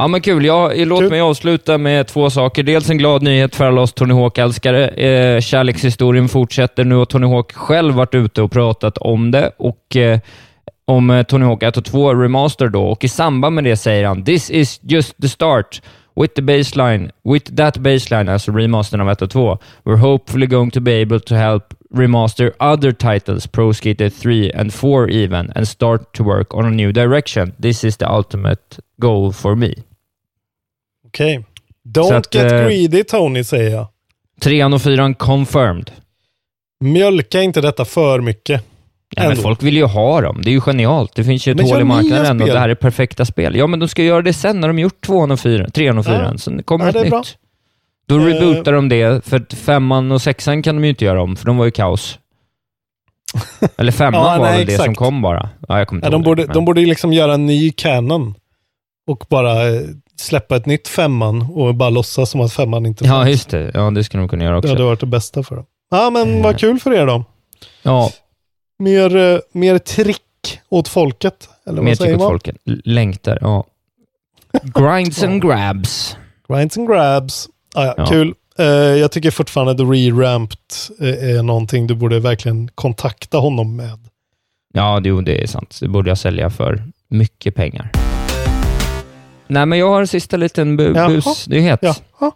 Ja, 0.00 0.08
men 0.08 0.20
kul. 0.20 0.44
Jag, 0.44 0.86
låt 0.86 1.00
Kul. 1.00 1.10
mig 1.10 1.20
avsluta 1.20 1.78
med 1.78 2.06
två 2.06 2.30
saker. 2.30 2.62
Dels 2.62 2.90
en 2.90 2.98
glad 2.98 3.22
nyhet 3.22 3.56
för 3.56 3.64
alla 3.64 3.80
oss 3.80 3.92
Tony 3.92 4.14
Hawk-älskare. 4.14 4.88
Eh, 4.88 5.40
kärlekshistorien 5.40 6.28
fortsätter. 6.28 6.84
Nu 6.84 6.94
har 6.94 7.04
Tony 7.04 7.26
Hawk 7.26 7.52
själv 7.52 7.94
varit 7.94 8.14
ute 8.14 8.42
och 8.42 8.52
pratat 8.52 8.98
om 8.98 9.30
det 9.30 9.52
och 9.58 9.96
eh, 9.96 10.20
om 10.84 11.10
eh, 11.10 11.22
Tony 11.22 11.44
Hawk 11.44 11.62
1 11.62 11.76
och 11.76 11.84
2 11.84 12.14
Remaster 12.14 12.68
då 12.68 12.82
och 12.82 13.04
i 13.04 13.08
samband 13.08 13.54
med 13.54 13.64
det 13.64 13.76
säger 13.76 14.06
han 14.06 14.24
“This 14.24 14.50
is 14.50 14.80
just 14.82 15.22
the 15.22 15.28
start. 15.28 15.82
With 16.20 16.34
the 16.34 16.42
baseline, 16.42 17.10
with 17.24 17.54
that 17.56 17.78
baseline, 17.78 18.28
alltså 18.28 18.52
remastern 18.52 19.00
av 19.00 19.10
1 19.10 19.22
och 19.22 19.30
2, 19.30 19.58
we're 19.84 19.96
hopefully 19.96 20.46
going 20.46 20.70
to 20.70 20.80
be 20.80 21.02
able 21.02 21.20
to 21.20 21.34
help 21.34 21.64
remaster 21.94 22.52
other 22.72 22.92
titles, 22.92 23.46
Pro 23.46 23.72
Skater 23.72 24.08
3 24.08 24.52
and 24.52 24.74
4 24.74 25.10
even, 25.10 25.52
and 25.54 25.68
start 25.68 26.12
to 26.12 26.24
work 26.24 26.54
on 26.54 26.64
a 26.64 26.70
new 26.70 26.92
direction. 26.92 27.52
This 27.62 27.84
is 27.84 27.96
the 27.96 28.06
ultimate 28.06 28.78
goal 28.98 29.32
for 29.32 29.56
me.” 29.56 29.74
Okej. 31.10 31.44
Så 31.94 32.00
Don't 32.00 32.16
att, 32.16 32.34
get 32.34 32.52
eh, 32.52 32.58
greedy 32.58 33.04
Tony, 33.04 33.44
säger 33.44 33.70
jag. 33.70 33.86
Trean 34.40 34.72
och 34.72 34.82
fyran 34.82 35.14
confirmed. 35.14 35.90
Mjölka 36.84 37.42
inte 37.42 37.60
detta 37.60 37.84
för 37.84 38.20
mycket. 38.20 38.64
Ja, 39.16 39.28
men 39.28 39.36
folk 39.36 39.62
vill 39.62 39.76
ju 39.76 39.84
ha 39.84 40.20
dem. 40.20 40.40
Det 40.42 40.50
är 40.50 40.52
ju 40.52 40.60
genialt. 40.60 41.14
Det 41.14 41.24
finns 41.24 41.46
ju 41.46 41.50
ett 41.52 41.56
Men 41.56 41.66
hål 41.66 41.80
i 41.80 41.84
marknaden 41.84 42.40
och 42.40 42.46
det 42.48 42.58
här 42.58 42.68
är 42.68 42.74
perfekta 42.74 43.24
spel. 43.24 43.56
Ja, 43.56 43.66
men 43.66 43.78
de 43.80 43.88
ska 43.88 44.02
göra 44.02 44.22
det 44.22 44.32
sen 44.32 44.60
när 44.60 44.68
de 44.68 44.78
gjort 44.78 45.06
tvåan 45.06 45.30
och 45.30 45.40
fyran, 45.40 45.70
trean 45.70 45.98
och 45.98 46.06
Ja. 46.06 46.10
fyran. 46.10 46.38
Sen 46.38 46.62
kommer 46.62 46.84
Ja, 46.84 46.88
ett 46.88 46.94
det 46.94 47.00
nytt. 47.02 47.10
bra. 47.10 47.22
Då 48.08 48.18
Eh. 48.18 48.24
rebootar 48.24 48.72
de 48.72 48.88
det, 48.88 49.24
för 49.24 49.56
femman 49.56 50.12
och 50.12 50.22
sexan 50.22 50.62
kan 50.62 50.74
de 50.76 50.84
ju 50.84 50.90
inte 50.90 51.04
göra 51.04 51.22
om, 51.22 51.36
för 51.36 51.46
de 51.46 51.56
var 51.56 51.64
ju 51.64 51.70
kaos. 51.70 52.18
Eller 53.76 53.92
femman 53.92 54.20
Ja, 54.20 54.38
var 54.38 54.44
nej, 54.46 54.58
väl 54.58 54.66
det 54.66 54.72
exakt. 54.72 54.86
som 54.86 54.94
kom 54.94 55.22
bara. 55.22 55.48
Ja, 55.68 55.78
jag 55.78 55.88
kommer 55.88 55.98
inte 55.98 56.06
Ja, 56.06 56.10
de, 56.10 56.22
borde, 56.22 56.42
det, 56.42 56.46
men- 56.46 56.54
de 56.54 56.64
borde 56.64 56.80
liksom 56.80 57.12
göra 57.12 57.34
en 57.34 57.46
ny 57.46 57.70
Canon 57.72 58.34
och 59.06 59.24
bara 59.30 59.68
eh, 59.68 59.82
släppa 60.20 60.56
ett 60.56 60.66
nytt 60.66 60.88
femman 60.88 61.42
och 61.54 61.74
bara 61.74 61.90
låtsas 61.90 62.30
som 62.30 62.40
att 62.40 62.52
femman 62.52 62.86
inte 62.86 63.04
Ja, 63.04 63.10
fanns. 63.10 63.28
just 63.28 63.50
det. 63.50 63.70
Ja, 63.74 63.90
det 63.90 64.04
skulle 64.04 64.20
de 64.22 64.28
kunna 64.28 64.44
göra 64.44 64.52
Det 64.54 64.58
också. 64.58 64.68
hade 64.68 64.84
varit 64.84 65.00
det 65.00 65.06
bästa 65.06 65.42
för 65.42 65.56
dem. 65.56 65.64
Ja, 65.90 66.10
men 66.10 66.36
Eh. 66.36 66.42
vad 66.42 66.58
kul 66.58 66.78
för 66.80 66.92
er 66.92 67.06
då. 67.06 67.24
Ja, 67.82 68.10
Mer, 68.78 69.16
eh, 69.16 69.38
mer 69.52 69.78
trick 69.78 70.60
åt 70.68 70.88
folket. 70.88 71.48
Eller 71.66 71.82
mer 71.82 71.94
typ 71.94 72.16
åt 72.16 72.22
folket. 72.22 72.56
Längtar, 72.84 73.38
ja. 73.40 73.64
Grinds 74.74 75.22
and 75.22 75.42
grabs. 75.42 76.16
Grinds 76.48 76.78
and 76.78 76.88
grabs. 76.88 77.48
Ah, 77.74 77.84
ja, 77.84 77.94
Ja. 77.96 78.06
Kul. 78.06 78.34
Eh, 78.58 78.66
jag 78.66 79.12
tycker 79.12 79.30
fortfarande 79.30 79.72
att 79.72 79.78
re-ramped 79.80 80.90
är 81.38 81.42
någonting 81.42 81.86
du 81.86 81.94
borde 81.94 82.20
verkligen 82.20 82.68
kontakta 82.74 83.38
honom 83.38 83.76
med. 83.76 83.98
Ja, 84.72 85.00
jo, 85.04 85.20
det 85.20 85.42
är 85.42 85.46
sant. 85.46 85.78
Det 85.80 85.88
borde 85.88 86.10
jag 86.10 86.18
sälja 86.18 86.50
för 86.50 86.82
mycket 87.08 87.54
pengar. 87.54 87.90
Nej, 89.50 89.66
men 89.66 89.78
jag 89.78 89.88
har 89.88 90.00
en 90.00 90.06
sista 90.06 90.36
liten 90.36 90.80
bu- 90.80 90.96
Jaha. 90.96 91.08
busnyhet. 91.08 91.78
Ja. 91.82 91.94
Ja. 92.20 92.32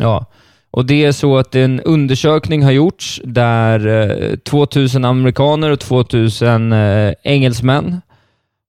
Ja, 0.00 0.26
och 0.70 0.84
det 0.86 1.04
är 1.04 1.12
så 1.12 1.38
att 1.38 1.54
en 1.54 1.80
undersökning 1.80 2.62
har 2.64 2.70
gjorts 2.70 3.20
där 3.24 3.86
eh, 4.30 4.36
2000 4.36 5.04
amerikaner 5.04 5.70
och 5.70 5.80
2000 5.80 6.72
eh, 6.72 7.12
engelsmän 7.22 8.00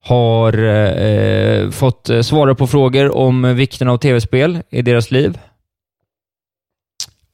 har 0.03 0.53
eh, 0.64 1.70
fått 1.70 2.09
eh, 2.09 2.22
svara 2.22 2.55
på 2.55 2.68
frågor 2.68 3.18
om 3.18 3.55
vikten 3.55 3.88
av 3.88 3.97
tv-spel 3.97 4.59
i 4.70 4.82
deras 4.82 5.12
liv. 5.12 5.38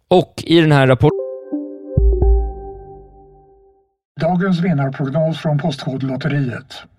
Och 0.08 0.44
i 0.48 0.62
den 0.62 0.72
här 0.72 0.88
rapporten 0.88 1.18
Dagens 4.22 4.60
vinnarprognos 4.60 5.38
från 5.38 5.58
Postkodlotteriet. 5.58 6.84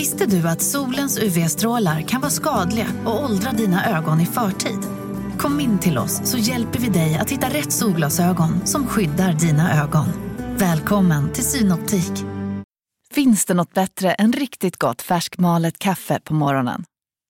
Visste 0.00 0.26
du 0.26 0.48
att 0.48 0.62
solens 0.62 1.18
UV-strålar 1.18 2.00
kan 2.02 2.20
vara 2.20 2.30
skadliga 2.30 2.86
och 3.06 3.24
åldra 3.24 3.52
dina 3.52 3.98
ögon 3.98 4.20
i 4.20 4.26
förtid? 4.26 4.78
Kom 5.38 5.60
in 5.60 5.78
till 5.78 5.98
oss 5.98 6.20
så 6.24 6.38
hjälper 6.38 6.78
vi 6.78 6.88
dig 6.88 7.14
att 7.14 7.30
hitta 7.30 7.48
rätt 7.48 7.72
solglasögon 7.72 8.66
som 8.66 8.86
skyddar 8.86 9.32
dina 9.32 9.82
ögon. 9.82 10.06
Välkommen 10.58 11.32
till 11.32 11.44
Synoptik. 11.44 12.12
Finns 13.14 13.46
det 13.46 13.54
något 13.54 13.74
bättre 13.74 14.12
än 14.12 14.32
riktigt 14.32 14.76
gott 14.76 15.02
färskmalet 15.02 15.78
kaffe 15.78 16.20
på 16.20 16.34
morgonen? 16.34 16.84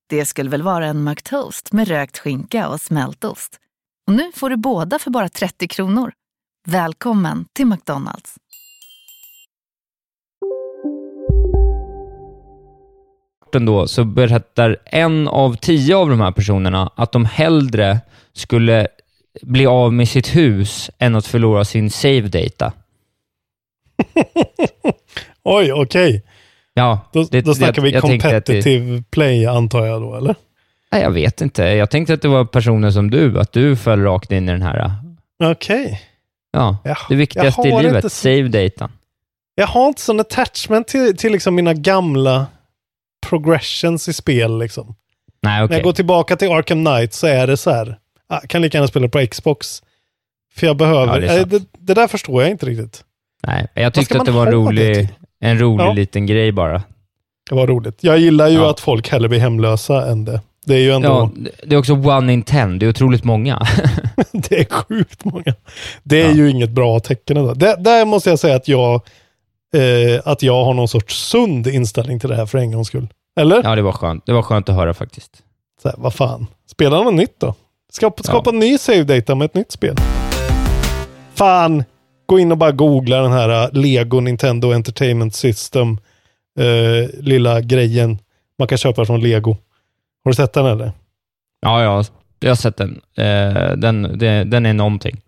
Det 0.08 0.26
skulle 0.26 0.50
väl 0.50 0.62
vara 0.62 0.86
en 0.86 1.04
McToast 1.04 1.72
med 1.72 1.88
rökt 1.88 2.18
skinka 2.18 2.68
och 2.68 2.80
smältost. 2.80 3.56
Och 4.06 4.12
nu 4.12 4.32
får 4.34 4.50
du 4.50 4.56
båda 4.56 4.98
för 4.98 5.10
bara 5.10 5.28
30 5.28 5.68
kronor. 5.68 6.12
Välkommen 6.66 7.46
till 7.52 7.66
McDonalds. 7.66 8.36
Då 13.58 13.86
så 13.88 14.04
berättar 14.04 14.76
en 14.84 15.28
av 15.28 15.56
tio 15.56 15.96
av 15.96 16.08
de 16.10 16.20
här 16.20 16.32
personerna 16.32 16.90
att 16.96 17.12
de 17.12 17.24
hellre 17.24 18.00
skulle 18.32 18.88
bli 19.42 19.66
av 19.66 19.92
med 19.92 20.08
sitt 20.08 20.36
hus 20.36 20.90
än 20.98 21.14
att 21.16 21.26
förlora 21.26 21.64
sin 21.64 21.90
save 21.90 22.20
data. 22.20 22.72
Oj, 25.44 25.72
okej. 25.72 26.22
Ja, 26.74 27.00
Då, 27.12 27.22
det- 27.30 27.40
då 27.40 27.54
snackar 27.54 27.74
jag- 27.76 27.82
vi 27.82 27.96
att 27.96 28.02
det- 28.02 28.08
competitive 28.08 29.02
play 29.10 29.46
antar 29.46 29.86
jag 29.86 30.02
då, 30.02 30.16
eller? 30.16 30.34
Nej, 30.92 31.02
jag 31.02 31.10
vet 31.10 31.40
inte. 31.40 31.62
Jag 31.62 31.90
tänkte 31.90 32.14
att 32.14 32.22
det 32.22 32.28
var 32.28 32.44
personer 32.44 32.90
som 32.90 33.10
du, 33.10 33.40
att 33.40 33.52
du 33.52 33.76
föll 33.76 34.02
rakt 34.02 34.32
in 34.32 34.48
i 34.48 34.52
den 34.52 34.62
här. 34.62 34.92
Okej. 35.44 36.00
Ja, 36.52 36.76
Jag- 36.84 36.96
det 37.08 37.14
viktigaste 37.16 37.68
i 37.68 37.82
livet, 37.82 37.94
inte 38.04 38.10
save 38.10 38.48
data. 38.48 38.90
Jag 39.54 39.66
har 39.66 39.88
inte 39.88 40.00
sån 40.02 40.20
attachment 40.20 40.88
till, 40.88 41.16
till 41.16 41.32
liksom 41.32 41.54
mina 41.54 41.74
gamla 41.74 42.46
progressions 43.30 44.08
i 44.08 44.12
spel. 44.12 44.58
Liksom. 44.58 44.94
Nej, 45.42 45.58
När 45.58 45.64
okej. 45.64 45.76
jag 45.76 45.84
går 45.84 45.92
tillbaka 45.92 46.36
till 46.36 46.50
Arkham 46.52 46.84
Knight 46.84 47.14
så 47.14 47.26
är 47.26 47.46
det 47.46 47.56
så 47.56 47.70
här. 47.70 47.98
Jag 48.28 48.42
kan 48.50 48.62
lika 48.62 48.78
gärna 48.78 48.88
spela 48.88 49.08
på 49.08 49.26
Xbox. 49.26 49.82
För 50.54 50.66
jag 50.66 50.76
behöver... 50.76 51.06
Ja, 51.14 51.18
det 51.20 51.26
är 51.40 51.44
det, 51.44 51.62
det, 51.78 51.94
där 51.94 52.08
förstår 52.08 52.42
jag 52.42 52.50
inte 52.50 52.66
riktigt. 52.66 53.04
Nej, 53.46 53.66
jag 53.74 53.94
tyckte 53.94 54.18
att 54.18 54.24
det 54.26 54.30
var 54.32 54.46
en 54.46 54.52
rolig, 54.52 55.08
en 55.40 55.58
rolig 55.58 55.84
Ja. 55.84 55.92
liten 55.92 56.26
grej 56.26 56.52
bara. 56.52 56.82
Det 57.50 57.54
var 57.56 57.66
roligt. 57.66 57.98
Jag 58.00 58.18
gillar 58.18 58.48
ju 58.48 58.54
Ja. 58.54 58.70
att 58.70 58.80
folk 58.80 59.08
hellre 59.08 59.28
blir 59.28 59.38
hemlösa 59.40 60.10
än 60.10 60.24
det. 60.24 60.40
Det 60.66 60.74
är 60.74 60.78
ju 60.78 60.90
ändå... 60.92 61.08
Ja, 61.08 61.50
det 61.66 61.74
är 61.74 61.78
också 61.78 61.92
one 61.94 62.32
in 62.32 62.42
ten. 62.42 62.78
Det 62.78 62.86
är 62.86 62.90
otroligt 62.90 63.24
många. 63.24 63.58
det 64.32 64.60
är 64.60 64.64
sjukt 64.64 65.24
många. 65.24 65.54
Det 66.02 66.22
är 66.22 66.28
Ja. 66.28 66.34
ju 66.34 66.50
inget 66.50 66.70
bra 66.70 67.00
tecken. 67.00 67.36
ändå. 67.36 67.54
Det, 67.54 67.76
där 67.78 68.04
måste 68.04 68.30
jag 68.30 68.38
säga 68.38 68.56
att 68.56 68.68
jag, 68.68 69.02
eh, 69.74 70.20
att 70.24 70.42
jag 70.42 70.64
har 70.64 70.74
någon 70.74 70.88
sorts 70.88 71.30
sund 71.30 71.66
inställning 71.66 72.20
till 72.20 72.28
det 72.28 72.36
här 72.36 72.46
för 72.46 72.58
en 72.58 72.72
gångs 72.72 72.88
skull. 72.88 73.08
Eller? 73.40 73.62
ja, 73.64 73.76
det 73.76 73.82
var 73.82 73.92
skönt. 73.92 74.26
Det 74.26 74.32
var 74.32 74.42
skönt 74.42 74.68
att 74.68 74.74
höra 74.74 74.94
faktiskt. 74.94 75.42
Så 75.82 75.88
här, 75.88 75.96
vad 75.98 76.14
fan. 76.14 76.46
Spela 76.66 77.02
något 77.02 77.14
nytt 77.14 77.40
då. 77.40 77.54
Skapa, 77.92 78.22
skapa 78.22 78.50
ny 78.50 78.78
save 78.78 79.04
data 79.04 79.34
med 79.34 79.44
ett 79.44 79.54
nytt 79.54 79.72
spel. 79.72 79.96
Fan. 81.34 81.84
Gå 82.26 82.38
in 82.38 82.52
och 82.52 82.58
bara 82.58 82.72
googla 82.72 83.22
den 83.22 83.32
här 83.32 83.64
uh, 83.64 83.80
Lego 83.80 84.20
Nintendo 84.20 84.72
Entertainment 84.72 85.34
System. 85.34 85.98
Uh, 86.60 87.08
lilla 87.20 87.60
grejen 87.60 88.18
man 88.58 88.68
kan 88.68 88.78
köpa 88.78 89.04
från 89.04 89.20
Lego. 89.20 89.56
Har 90.24 90.30
du 90.30 90.34
sett 90.34 90.52
den 90.52 90.66
eller? 90.66 90.92
Ja, 91.60 91.82
ja. 91.82 92.04
Jag 92.40 92.50
har 92.50 92.56
sett 92.56 92.76
den. 92.76 93.00
Eh, 93.16 93.72
den, 93.76 94.18
det, 94.18 94.44
den 94.44 94.66
är 94.66 94.72
någonting. 94.72 95.20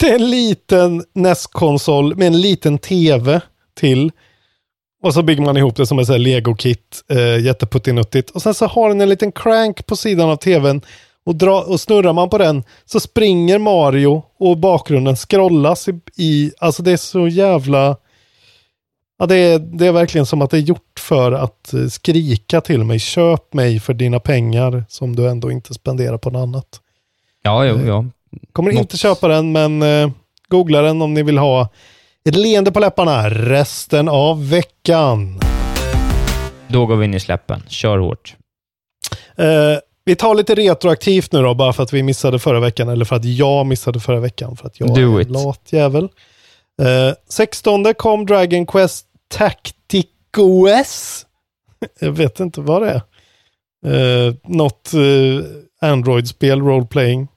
Det 0.00 0.10
är 0.10 0.14
en 0.14 0.30
liten 0.30 1.04
NES-konsol 1.14 2.16
med 2.16 2.26
en 2.26 2.40
liten 2.40 2.78
tv 2.78 3.40
till. 3.74 4.12
Och 5.02 5.14
så 5.14 5.22
bygger 5.22 5.42
man 5.42 5.56
ihop 5.56 5.76
det 5.76 5.86
som 5.86 5.98
här 5.98 6.18
Lego-kit. 6.18 7.04
Eh, 7.10 7.38
jätteputtinuttigt. 7.44 8.30
Och 8.30 8.42
sen 8.42 8.54
så 8.54 8.66
har 8.66 8.88
den 8.88 9.00
en 9.00 9.08
liten 9.08 9.32
crank 9.32 9.86
på 9.86 9.96
sidan 9.96 10.30
av 10.30 10.36
tvn. 10.36 10.80
Och, 11.24 11.36
dra, 11.36 11.62
och 11.62 11.80
snurrar 11.80 12.12
man 12.12 12.30
på 12.30 12.38
den 12.38 12.64
så 12.84 13.00
springer 13.00 13.58
Mario 13.58 14.22
och 14.38 14.58
bakgrunden 14.58 15.16
scrollas 15.16 15.88
i, 15.88 16.00
i 16.16 16.52
alltså 16.58 16.82
det 16.82 16.92
är 16.92 16.96
så 16.96 17.28
jävla... 17.28 17.96
Ja, 19.18 19.26
det 19.26 19.36
är, 19.36 19.58
det 19.58 19.86
är 19.86 19.92
verkligen 19.92 20.26
som 20.26 20.42
att 20.42 20.50
det 20.50 20.56
är 20.56 20.60
gjort 20.60 21.00
för 21.00 21.32
att 21.32 21.72
eh, 21.72 21.86
skrika 21.86 22.60
till 22.60 22.84
mig. 22.84 22.98
Köp 22.98 23.54
mig 23.54 23.80
för 23.80 23.94
dina 23.94 24.20
pengar 24.20 24.84
som 24.88 25.16
du 25.16 25.28
ändå 25.28 25.50
inte 25.50 25.74
spenderar 25.74 26.18
på 26.18 26.30
något 26.30 26.42
annat. 26.42 26.80
Ja, 27.42 27.64
jo, 27.64 27.86
ja. 27.86 28.04
Kommer 28.52 28.72
Något- 28.72 28.80
inte 28.80 28.96
köpa 28.96 29.28
den, 29.28 29.52
men 29.52 29.82
eh, 29.82 30.10
googla 30.48 30.82
den 30.82 31.02
om 31.02 31.14
ni 31.14 31.22
vill 31.22 31.38
ha 31.38 31.68
ett 32.24 32.36
leende 32.36 32.72
på 32.72 32.80
läpparna 32.80 33.30
resten 33.30 34.08
av 34.08 34.48
veckan. 34.48 35.40
Då 36.68 36.86
går 36.86 36.96
vi 36.96 37.04
in 37.04 37.14
i 37.14 37.20
släppen. 37.20 37.62
Kör 37.68 37.98
hårt. 37.98 38.36
Eh, 39.36 39.78
vi 40.04 40.16
tar 40.16 40.34
lite 40.34 40.54
retroaktivt 40.54 41.32
nu 41.32 41.42
då, 41.42 41.54
bara 41.54 41.72
för 41.72 41.82
att 41.82 41.92
vi 41.92 42.02
missade 42.02 42.38
förra 42.38 42.60
veckan, 42.60 42.88
eller 42.88 43.04
för 43.04 43.16
att 43.16 43.24
jag 43.24 43.66
missade 43.66 44.00
förra 44.00 44.20
veckan, 44.20 44.56
för 44.56 44.66
att 44.66 44.80
jag 44.80 44.94
Do 44.94 45.16
är 45.18 45.22
en 45.22 45.32
lat 45.32 45.68
jävel. 45.72 46.08
Eh, 46.82 47.14
16 47.28 47.94
kom 47.94 48.26
Dragon 48.26 48.66
Quest 48.66 49.06
Tacticos. 49.28 51.26
jag 52.00 52.12
vet 52.12 52.40
inte 52.40 52.60
vad 52.60 52.82
det 52.82 52.90
är. 52.90 53.02
Eh, 54.28 54.34
något 54.44 54.94
eh, 54.94 55.88
Android-spel, 55.90 56.60
role-playing. 56.62 57.28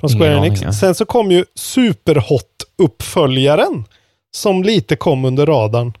Från 0.00 0.10
Ingen 0.10 0.20
Square 0.22 0.36
aning, 0.36 0.46
Enix. 0.46 0.62
ja. 0.62 0.72
Sen 0.72 0.94
så 0.94 1.04
kom 1.04 1.30
ju 1.30 1.44
Superhot-uppföljaren. 1.54 3.84
Som 4.32 4.62
lite 4.62 4.96
kom 4.96 5.24
under 5.24 5.46
radarn. 5.46 5.92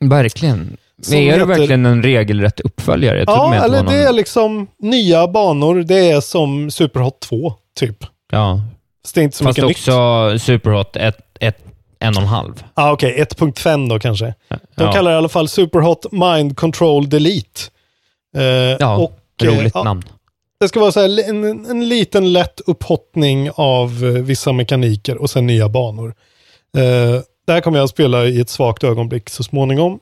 Verkligen. 0.00 0.76
Som 1.02 1.14
är 1.14 1.18
det 1.20 1.26
heter- 1.32 1.44
verkligen 1.46 1.86
en 1.86 2.02
regelrätt 2.02 2.60
uppföljare? 2.60 3.18
Jag 3.18 3.28
Ja, 3.28 3.54
eller 3.54 3.76
var 3.76 3.82
någon... 3.84 3.92
det 3.94 4.02
är 4.02 4.12
liksom 4.12 4.66
nya 4.78 5.28
banor. 5.28 5.82
Det 5.82 6.10
är 6.10 6.20
som 6.20 6.70
Superhot 6.70 7.20
2, 7.20 7.54
typ. 7.78 7.96
Ja. 8.32 8.60
Så 9.04 9.10
det 9.14 9.20
är 9.20 9.24
inte 9.24 9.36
så 9.36 9.44
Fast 9.44 9.58
mycket 9.58 9.70
också 9.76 10.28
nytt. 10.32 10.42
Superhot 10.42 10.96
1, 10.96 11.16
1, 11.40 11.58
en 11.98 12.16
och 12.16 12.22
en 12.22 12.28
halv. 12.28 12.64
Ah, 12.74 12.92
Okej, 12.92 13.24
1.5 13.38 13.88
då 13.88 13.98
kanske. 13.98 14.34
De 14.48 14.58
Ja. 14.84 14.92
kallar 14.92 15.10
det 15.10 15.14
i 15.14 15.18
alla 15.18 15.28
fall 15.28 15.48
Superhot 15.48 16.06
Mind 16.12 16.56
Control 16.56 17.08
Delete. 17.08 17.60
Eh, 18.36 18.42
Ja, 18.80 18.96
och, 18.96 19.20
eh, 19.42 19.46
roligt 19.46 19.72
ja, 19.74 19.82
namn. 19.82 20.02
Det 20.60 20.68
ska 20.68 20.80
vara 20.80 20.92
så 20.92 21.00
här, 21.00 21.28
en, 21.28 21.44
en 21.66 21.88
liten 21.88 22.32
lätt 22.32 22.60
upphottning 22.66 23.50
av 23.54 24.04
eh, 24.04 24.10
vissa 24.22 24.52
mekaniker 24.52 25.16
och 25.16 25.30
sen 25.30 25.46
nya 25.46 25.68
banor. 25.68 26.14
Eh, 26.76 27.22
det 27.46 27.52
här 27.52 27.60
kommer 27.60 27.78
jag 27.78 27.84
att 27.84 27.90
spela 27.90 28.26
i 28.26 28.40
ett 28.40 28.48
svagt 28.48 28.84
ögonblick 28.84 29.30
så 29.30 29.42
småningom. 29.42 30.00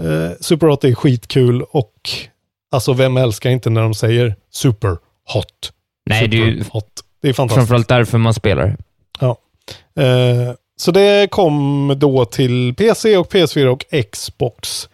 Eh, 0.00 0.30
Super 0.40 0.66
Hot 0.66 0.84
är 0.84 0.94
skitkul 0.94 1.62
och 1.62 1.94
alltså 2.72 2.92
vem 2.92 3.16
älskar 3.16 3.50
inte 3.50 3.70
när 3.70 3.82
de 3.82 3.94
säger 3.94 4.36
Super 4.50 4.96
Hot? 5.32 5.72
Nej, 6.10 6.28
det 6.28 6.36
är 6.36 6.46
ju 6.46 6.58
Super 6.58 6.72
Hot. 6.72 6.86
Det 7.22 7.28
är 7.28 7.32
fantastiskt. 7.32 7.58
framförallt 7.58 7.88
därför 7.88 8.18
man 8.18 8.34
spelar. 8.34 8.76
Ja. 9.20 9.36
Eh, 10.02 10.54
så 10.76 10.90
det 10.90 11.30
kom 11.30 11.94
då 11.96 12.24
till 12.24 12.74
PC 12.74 13.16
och 13.16 13.32
PS4 13.32 13.66
och 13.66 13.84
Xbox. 14.12 14.88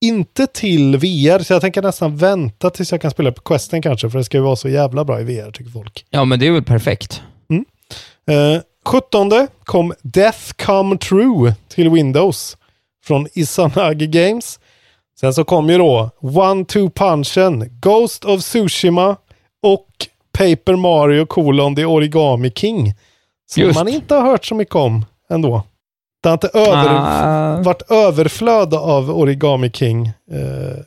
Inte 0.00 0.46
till 0.46 0.96
VR, 0.96 1.42
så 1.42 1.52
jag 1.52 1.60
tänker 1.60 1.82
nästan 1.82 2.16
vänta 2.16 2.70
tills 2.70 2.92
jag 2.92 3.00
kan 3.00 3.10
spela 3.10 3.32
på 3.32 3.40
Questen 3.42 3.82
kanske, 3.82 4.10
för 4.10 4.18
det 4.18 4.24
ska 4.24 4.36
ju 4.36 4.42
vara 4.42 4.56
så 4.56 4.68
jävla 4.68 5.04
bra 5.04 5.20
i 5.20 5.24
VR 5.24 5.50
tycker 5.50 5.70
folk. 5.70 6.04
Ja, 6.10 6.24
men 6.24 6.38
det 6.38 6.46
är 6.46 6.50
väl 6.52 6.64
perfekt. 6.64 7.22
Eh, 8.30 8.60
17 8.86 9.48
kom 9.64 9.92
Death 10.02 10.52
Come 10.56 10.98
True 10.98 11.54
till 11.68 11.90
Windows 11.90 12.56
från 13.04 13.26
Izanagi 13.32 14.06
Games. 14.06 14.60
Sen 15.20 15.34
så 15.34 15.44
kom 15.44 15.70
ju 15.70 15.78
då 15.78 16.10
One-Two 16.20 16.90
Punchen, 16.90 17.78
Ghost 17.80 18.24
of 18.24 18.40
Tsushima 18.40 19.16
och 19.62 19.86
Paper 20.32 20.76
Mario 20.76 21.26
colon 21.26 21.76
The 21.76 21.84
Origami 21.84 22.50
King. 22.50 22.94
Som 23.50 23.62
Just. 23.62 23.74
man 23.74 23.88
inte 23.88 24.14
har 24.14 24.22
hört 24.22 24.44
så 24.44 24.54
mycket 24.54 24.74
om 24.74 25.04
ändå. 25.30 25.62
Det 26.22 26.28
har 26.28 26.34
inte 26.34 26.48
över, 26.54 26.86
Ah. 26.88 27.62
varit 27.62 27.90
överflöd 27.90 28.74
av 28.74 29.10
Origami 29.10 29.70
King 29.70 30.06
eh, 30.06 30.82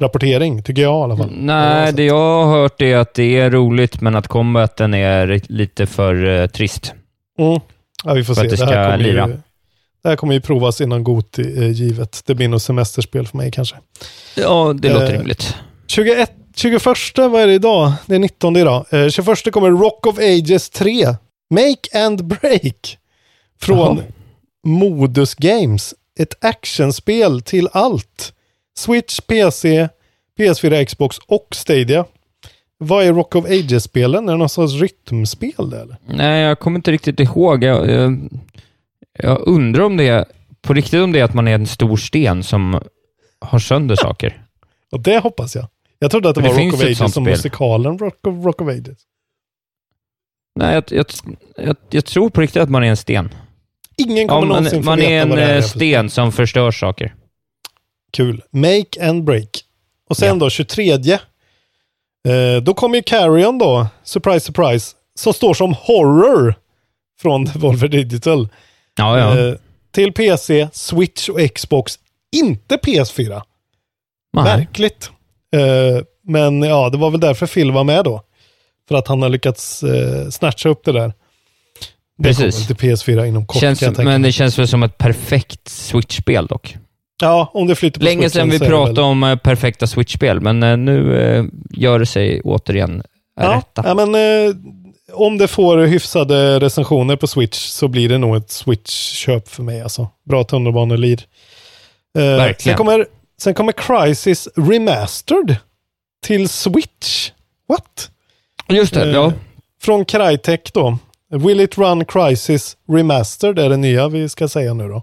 rapportering, 0.00 0.62
tycker 0.62 0.82
jag 0.82 1.00
i 1.00 1.02
alla 1.02 1.16
fall. 1.16 1.30
Nej, 1.38 1.92
det 1.92 2.04
jag 2.04 2.44
har 2.44 2.60
hört 2.60 2.82
är 2.82 2.96
att 2.96 3.14
det 3.14 3.38
är 3.38 3.50
roligt, 3.50 4.00
men 4.00 4.14
att 4.16 4.28
combaten 4.28 4.94
är 4.94 5.40
lite 5.52 5.86
för 5.86 6.24
eh, 6.40 6.46
trist. 6.46 6.92
Mm. 7.38 7.60
Ja, 8.04 8.12
vi 8.14 8.24
får 8.24 8.34
För 8.34 8.40
se. 8.42 8.46
att 8.46 8.50
det 8.58 8.66
det, 8.66 8.74
här 8.74 8.82
ska 8.84 8.92
kommer 8.92 9.04
lira. 9.04 9.28
ju, 9.28 9.36
det 10.02 10.08
här 10.08 10.16
kommer 10.16 10.34
ju 10.34 10.40
provas 10.40 10.80
innan 10.80 11.04
GOT 11.04 11.38
eh, 11.38 11.70
givet. 11.70 12.22
Det 12.26 12.34
blir 12.34 12.48
nog 12.48 12.60
semesterspel 12.60 13.26
för 13.26 13.36
mig 13.36 13.50
kanske. 13.50 13.76
Ja, 14.36 14.74
det 14.78 14.92
låter 14.92 15.06
Eh, 15.14 15.18
rimligt. 15.18 15.56
21, 15.86 16.30
21, 16.56 16.84
vad 17.16 17.34
är 17.42 17.46
det 17.46 17.52
idag? 17.54 17.92
Det 18.06 18.14
är 18.14 18.18
19 18.18 18.56
idag. 18.56 18.86
Eh, 18.90 19.08
21 19.08 19.52
kommer 19.52 19.70
Rock 19.70 20.06
of 20.06 20.18
Ages 20.18 20.70
3. 20.70 21.06
Make 21.50 22.04
and 22.06 22.24
Break. 22.24 22.97
Från 23.60 23.96
Jaha. 23.96 24.06
Modus 24.66 25.34
Games. 25.34 25.94
Ett 26.18 26.44
actionspel 26.44 27.42
till 27.42 27.68
allt. 27.72 28.32
Switch, 28.78 29.20
PC, 29.20 29.88
PS4, 30.38 30.84
Xbox 30.84 31.18
och 31.26 31.48
Stadia. 31.52 32.04
Vad 32.78 33.04
är 33.04 33.12
Rock 33.12 33.34
of 33.34 33.44
Ages-spelen? 33.44 34.28
Är 34.28 34.32
det 34.32 34.38
någon 34.38 34.48
sorts 34.48 34.74
rytmspel 34.74 35.72
eller? 35.72 35.96
Nej, 36.06 36.42
jag 36.42 36.58
kommer 36.58 36.78
inte 36.78 36.92
riktigt 36.92 37.20
ihåg. 37.20 37.64
Jag, 37.64 37.90
jag, 37.90 38.28
jag 39.18 39.48
undrar 39.48 39.84
om 39.84 39.96
det 39.96 40.08
är 40.08 40.24
på 40.62 40.74
riktigt 40.74 41.00
om 41.00 41.12
det 41.12 41.20
är 41.20 41.24
att 41.24 41.34
man 41.34 41.48
är 41.48 41.54
en 41.54 41.66
stor 41.66 41.96
sten 41.96 42.42
som 42.42 42.80
har 43.40 43.58
sönder 43.58 43.96
saker. 44.00 44.42
Och 44.92 45.00
det 45.00 45.18
hoppas 45.18 45.56
jag. 45.56 45.66
Jag 45.98 46.10
trodde 46.10 46.28
att 46.28 46.34
det, 46.34 46.42
det 46.42 46.48
var 46.48 46.64
Rock 46.64 46.74
of 46.74 46.82
Ages 46.82 46.98
som 46.98 47.08
spel. 47.08 47.22
musikalen 47.24 47.98
Rock 47.98 48.26
of, 48.26 48.44
Rock 48.44 48.60
of 48.60 48.68
Ages. 48.68 48.98
Nej, 50.54 50.74
jag, 50.74 50.84
jag, 50.88 51.06
jag, 51.56 51.76
jag 51.90 52.04
tror 52.04 52.30
på 52.30 52.40
riktigt 52.40 52.62
att 52.62 52.70
man 52.70 52.84
är 52.84 52.88
en 52.88 52.96
sten. 52.96 53.34
Ingen 53.98 54.16
Ja, 54.16 54.28
kommer 54.28 54.46
man, 54.46 54.48
någonsin 54.48 54.84
man 54.84 55.02
är 55.02 55.22
en 55.22 55.32
eh, 55.32 55.50
är 55.50 55.60
sten 55.60 56.10
som 56.10 56.32
förstör 56.32 56.70
saker. 56.70 57.14
Kul. 58.12 58.42
Make 58.50 59.08
and 59.08 59.24
break. 59.24 59.48
Och 60.08 60.16
sen 60.16 60.38
då 60.38 60.50
23. 60.50 60.92
Eh, 60.92 62.62
då 62.62 62.74
kommer 62.74 62.96
ju 62.96 63.02
Carrion 63.02 63.58
då, 63.58 63.86
surprise 64.04 64.46
surprise, 64.46 64.96
som 65.14 65.32
står 65.32 65.54
som 65.54 65.74
horror 65.74 66.54
från 67.20 67.44
Volver 67.54 67.88
Digital. 67.88 68.48
Ja, 68.96 69.18
ja. 69.18 69.38
Eh, 69.38 69.54
till 69.90 70.12
PC, 70.12 70.68
Switch 70.72 71.28
och 71.28 71.54
Xbox. 71.54 71.98
Inte 72.36 72.76
PS4. 72.76 73.42
Nej. 74.32 74.44
Märkligt. 74.44 75.10
Eh, 75.56 76.04
men 76.22 76.62
ja, 76.62 76.90
det 76.90 76.98
var 76.98 77.10
väl 77.10 77.20
därför 77.20 77.46
Phil 77.46 77.72
var 77.72 77.84
med 77.84 78.04
då. 78.04 78.22
För 78.88 78.94
att 78.94 79.08
han 79.08 79.22
har 79.22 79.28
lyckats 79.28 79.82
eh, 79.82 80.28
snatcha 80.28 80.68
upp 80.68 80.84
det 80.84 80.92
där. 80.92 81.12
Det 82.18 82.28
Precis. 82.28 82.66
kommer 82.66 82.66
till 82.78 82.88
PS4 82.88 83.24
inom 83.26 83.46
kort 83.46 83.60
Känns, 83.60 83.78
kan 83.78 83.86
jag 83.86 83.96
tänka 83.96 84.10
men 84.10 84.22
det 84.22 84.32
känns 84.32 84.58
väl 84.58 84.68
som 84.68 84.82
ett 84.82 84.98
perfekt 84.98 85.68
Switch-spel 85.68 86.46
dock. 86.46 86.76
Ja, 87.20 87.50
om 87.54 87.66
det 87.66 87.74
flyter 87.74 88.00
på 88.00 88.04
Länge 88.04 88.30
Switchen 88.30 88.50
sedan 88.50 88.50
vi 88.50 88.58
pratade 88.58 89.02
om 89.02 89.24
eh, 89.24 89.36
perfekta 89.36 89.86
Switch-spel, 89.86 90.40
men 90.40 90.62
eh, 90.62 90.76
nu 90.76 91.20
eh, 91.20 91.44
gör 91.70 91.98
det 91.98 92.06
sig 92.06 92.40
återigen 92.40 93.02
Ja, 93.40 93.56
rätta. 93.56 93.88
ja 93.88 93.94
men 94.06 94.14
om 95.12 95.38
det 95.38 95.48
får 95.48 95.78
hyfsade 95.78 96.60
recensioner 96.60 97.16
på 97.16 97.26
Switch 97.26 97.58
så 97.58 97.88
blir 97.88 98.08
det 98.08 98.18
nog 98.18 98.36
ett 98.36 98.50
Switch-köp 98.50 99.48
för 99.48 99.62
mig. 99.62 99.80
Alltså. 99.82 100.08
Bra 100.28 100.44
tunnelbanelir. 100.44 101.20
Eh, 102.18 102.22
Verkligen. 102.24 102.56
sen, 102.58 102.74
kommer, 102.74 103.06
sen 103.40 103.54
kommer 103.54 103.72
Crisis 103.72 104.48
Remastered 104.56 105.56
till 106.26 106.48
Switch. 106.48 107.30
What? 107.68 108.10
Just 108.68 108.94
det, 108.94 109.10
ja. 109.10 109.32
Från 109.82 110.04
Crytek 110.04 110.72
då. 110.74 110.98
Will 111.30 111.60
it 111.60 111.78
run 111.78 112.04
Crisis 112.04 112.76
Remastered 112.88 113.58
är 113.58 113.68
det 113.68 113.76
nya 113.76 114.08
vi 114.08 114.28
ska 114.28 114.48
säga 114.48 114.74
nu 114.74 114.88
då. 114.88 115.02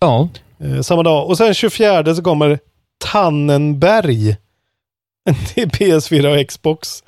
Ja. 0.00 0.28
Eh, 0.60 0.80
samma 0.80 1.02
dag. 1.02 1.26
Och 1.28 1.36
sen 1.38 1.54
24 1.54 2.14
så 2.14 2.22
kommer 2.22 2.58
Tannenberg. 3.04 4.36
till 5.54 5.68
PS4 5.70 6.40
och 6.40 6.48
Xbox. 6.48 7.02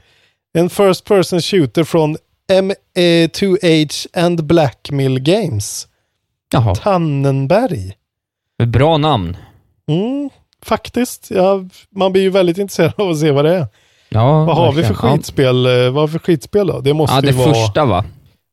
En 0.55 0.71
first 0.71 1.05
person 1.05 1.41
shooter 1.41 1.85
från 1.85 2.17
M2H 2.53 4.07
and 4.15 4.45
Blackmill 4.45 5.21
Games. 5.21 5.89
Jaha. 6.53 6.75
Tannenberg. 6.75 7.93
Bra 8.67 8.97
namn. 8.97 9.37
Mm, 9.89 10.31
faktiskt. 10.63 11.31
Ja, 11.31 11.65
man 11.91 12.13
blir 12.13 12.23
ju 12.23 12.31
väldigt 12.31 12.59
intresserad 12.59 12.93
av 12.97 13.11
att 13.11 13.19
se 13.19 13.31
vad 13.31 13.45
det 13.45 13.55
är. 13.55 13.67
Ja, 14.09 14.45
vad 14.45 14.57
har 14.57 14.73
vi 14.73 14.83
för 14.83 14.95
verkligen. 14.95 15.17
skitspel? 15.17 15.67
eh, 15.87 15.91
Vad 15.91 16.13
för 16.13 16.19
skitspel 16.19 16.67
då? 16.67 16.81
Det 16.81 16.95
måste 16.95 17.15
Ja, 17.17 17.21
det 17.21 17.27
ju 17.27 17.33
vara... 17.33 17.55
första 17.55 17.85
va? 17.85 18.05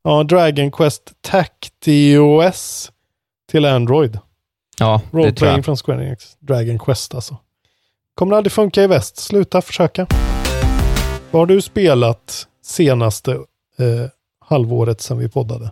Ja, 0.03 0.23
Dragon 0.23 0.71
Quest 0.71 1.11
Tactios 1.21 2.91
till 3.51 3.65
Android. 3.65 4.19
Ja, 4.79 5.01
det 5.11 5.31
tror 5.31 5.51
jag. 5.51 5.65
från 5.65 5.77
Square 5.77 6.05
Enix. 6.07 6.37
Dragon 6.39 6.79
Quest 6.79 7.15
alltså. 7.15 7.37
Kommer 8.15 8.35
aldrig 8.35 8.51
funka 8.51 8.83
i 8.83 8.87
väst. 8.87 9.17
Sluta 9.17 9.61
försöka. 9.61 10.07
Vad 11.31 11.41
har 11.41 11.45
du 11.45 11.61
spelat 11.61 12.47
senaste 12.63 13.31
eh, 13.31 14.09
halvåret 14.45 15.01
sedan 15.01 15.17
vi 15.17 15.29
poddade? 15.29 15.71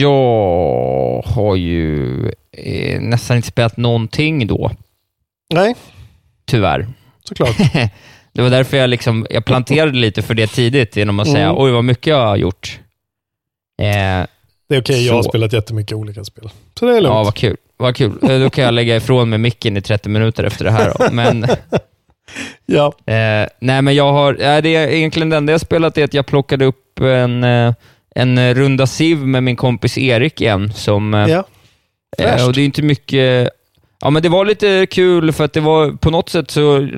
Jag 0.00 1.22
har 1.26 1.56
ju 1.56 2.26
eh, 2.52 3.00
nästan 3.00 3.36
inte 3.36 3.48
spelat 3.48 3.76
någonting 3.76 4.46
då, 4.46 4.70
Nej, 5.54 5.74
tyvärr. 6.44 6.88
såklart. 7.24 7.56
det 8.32 8.42
var 8.42 8.50
därför 8.50 8.76
jag, 8.76 8.90
liksom, 8.90 9.26
jag 9.30 9.44
planterade 9.44 9.98
lite 9.98 10.22
för 10.22 10.34
det 10.34 10.46
tidigt 10.46 10.96
genom 10.96 11.20
att 11.20 11.30
säga 11.30 11.48
Mm. 11.48 11.62
oj 11.62 11.70
vad 11.72 11.84
mycket 11.84 12.06
jag 12.06 12.26
har 12.26 12.36
gjort. 12.36 12.78
Eh, 13.82 14.26
Det 14.68 14.76
är 14.76 14.80
okej, 14.80 15.06
jag 15.06 15.14
har 15.14 15.22
spelat 15.22 15.52
jättemycket 15.52 15.92
olika 15.96 16.24
spel. 16.24 16.50
Så 16.78 16.84
det 16.86 16.96
är 16.96 17.00
lugnt. 17.00 17.14
ja, 17.14 17.24
vad 17.24 17.34
kul. 17.34 17.56
Vad 17.76 17.96
kul. 17.96 18.12
Eh, 18.22 18.38
Då 18.40 18.50
kan 18.50 18.64
jag 18.64 18.74
lägga 18.74 18.96
ifrån 18.96 19.30
mig 19.30 19.38
micken 19.38 19.76
i 19.76 19.80
30 19.82 20.08
minuter 20.08 20.44
efter 20.44 20.64
det 20.64 20.70
här. 20.70 20.92
Då. 20.98 21.08
Men, 21.12 21.46
Ja, 22.66 22.86
eh, 23.06 23.48
nej, 23.60 23.82
men 23.82 23.94
jag 23.94 24.12
har, 24.12 24.32
eh, 24.32 24.62
det 24.62 24.74
är 24.76 24.88
egentligen 24.88 25.30
det 25.30 25.36
enda 25.36 25.52
jag 25.52 25.60
spelat 25.60 25.98
är 25.98 26.04
att 26.04 26.14
jag 26.14 26.26
plockade 26.26 26.64
upp 26.64 27.00
en, 27.00 27.44
eh, 27.44 27.74
en 28.14 28.54
runda 28.54 28.86
Civ 28.86 29.18
med 29.18 29.42
min 29.42 29.56
kompis 29.56 29.98
Erik 29.98 30.40
igen. 30.40 30.72
Som, 30.72 31.12
ja. 31.28 31.44
Eh, 32.18 32.46
och 32.46 32.52
det 32.52 32.60
är 32.60 32.64
inte 32.64 32.82
mycket... 32.82 33.50
Ja, 34.00 34.10
men 34.10 34.22
det 34.22 34.28
var 34.28 34.44
lite 34.44 34.86
kul 34.90 35.32
för 35.32 35.44
att 35.44 35.52
det 35.52 35.60
var 35.60 35.90
på 35.90 36.10
något 36.10 36.28
sätt 36.28 36.50
så 36.50 36.88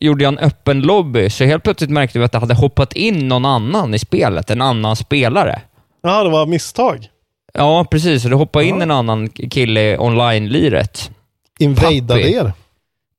gjorde 0.00 0.24
jag 0.24 0.32
en 0.32 0.38
öppen 0.38 0.80
lobby, 0.80 1.30
så 1.30 1.44
helt 1.44 1.64
plötsligt 1.64 1.90
märkte 1.90 2.18
vi 2.18 2.24
att 2.24 2.32
det 2.32 2.38
hade 2.38 2.54
hoppat 2.54 2.92
in 2.92 3.28
någon 3.28 3.44
annan 3.44 3.94
i 3.94 3.98
spelet, 3.98 4.50
en 4.50 4.60
annan 4.62 4.96
spelare. 4.96 5.60
Ja, 6.02 6.24
det 6.24 6.30
var 6.30 6.46
misstag. 6.46 7.08
Ja, 7.54 7.84
precis. 7.90 8.22
Det 8.22 8.34
hoppade 8.34 8.64
in 8.64 8.82
en 8.82 8.90
annan 8.90 9.28
kille 9.28 9.98
online-liret. 9.98 11.10
Invadade 11.58 12.06
Pappi. 12.06 12.34
er. 12.34 12.52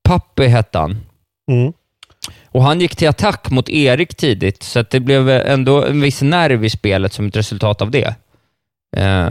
Pappi 0.02 0.46
hette 0.46 0.78
han. 0.78 0.96
Mm. 1.50 1.72
Och 2.48 2.62
han 2.62 2.80
gick 2.80 2.96
till 2.96 3.08
attack 3.08 3.50
mot 3.50 3.68
Erik 3.68 4.14
tidigt, 4.14 4.62
så 4.62 4.78
att 4.78 4.90
det 4.90 5.00
blev 5.00 5.28
ändå 5.28 5.84
en 5.84 6.00
viss 6.00 6.22
nerv 6.22 6.64
i 6.64 6.70
spelet 6.70 7.12
som 7.12 7.26
ett 7.26 7.36
resultat 7.36 7.82
av 7.82 7.90
det. 7.90 8.14
Eh, 8.96 9.28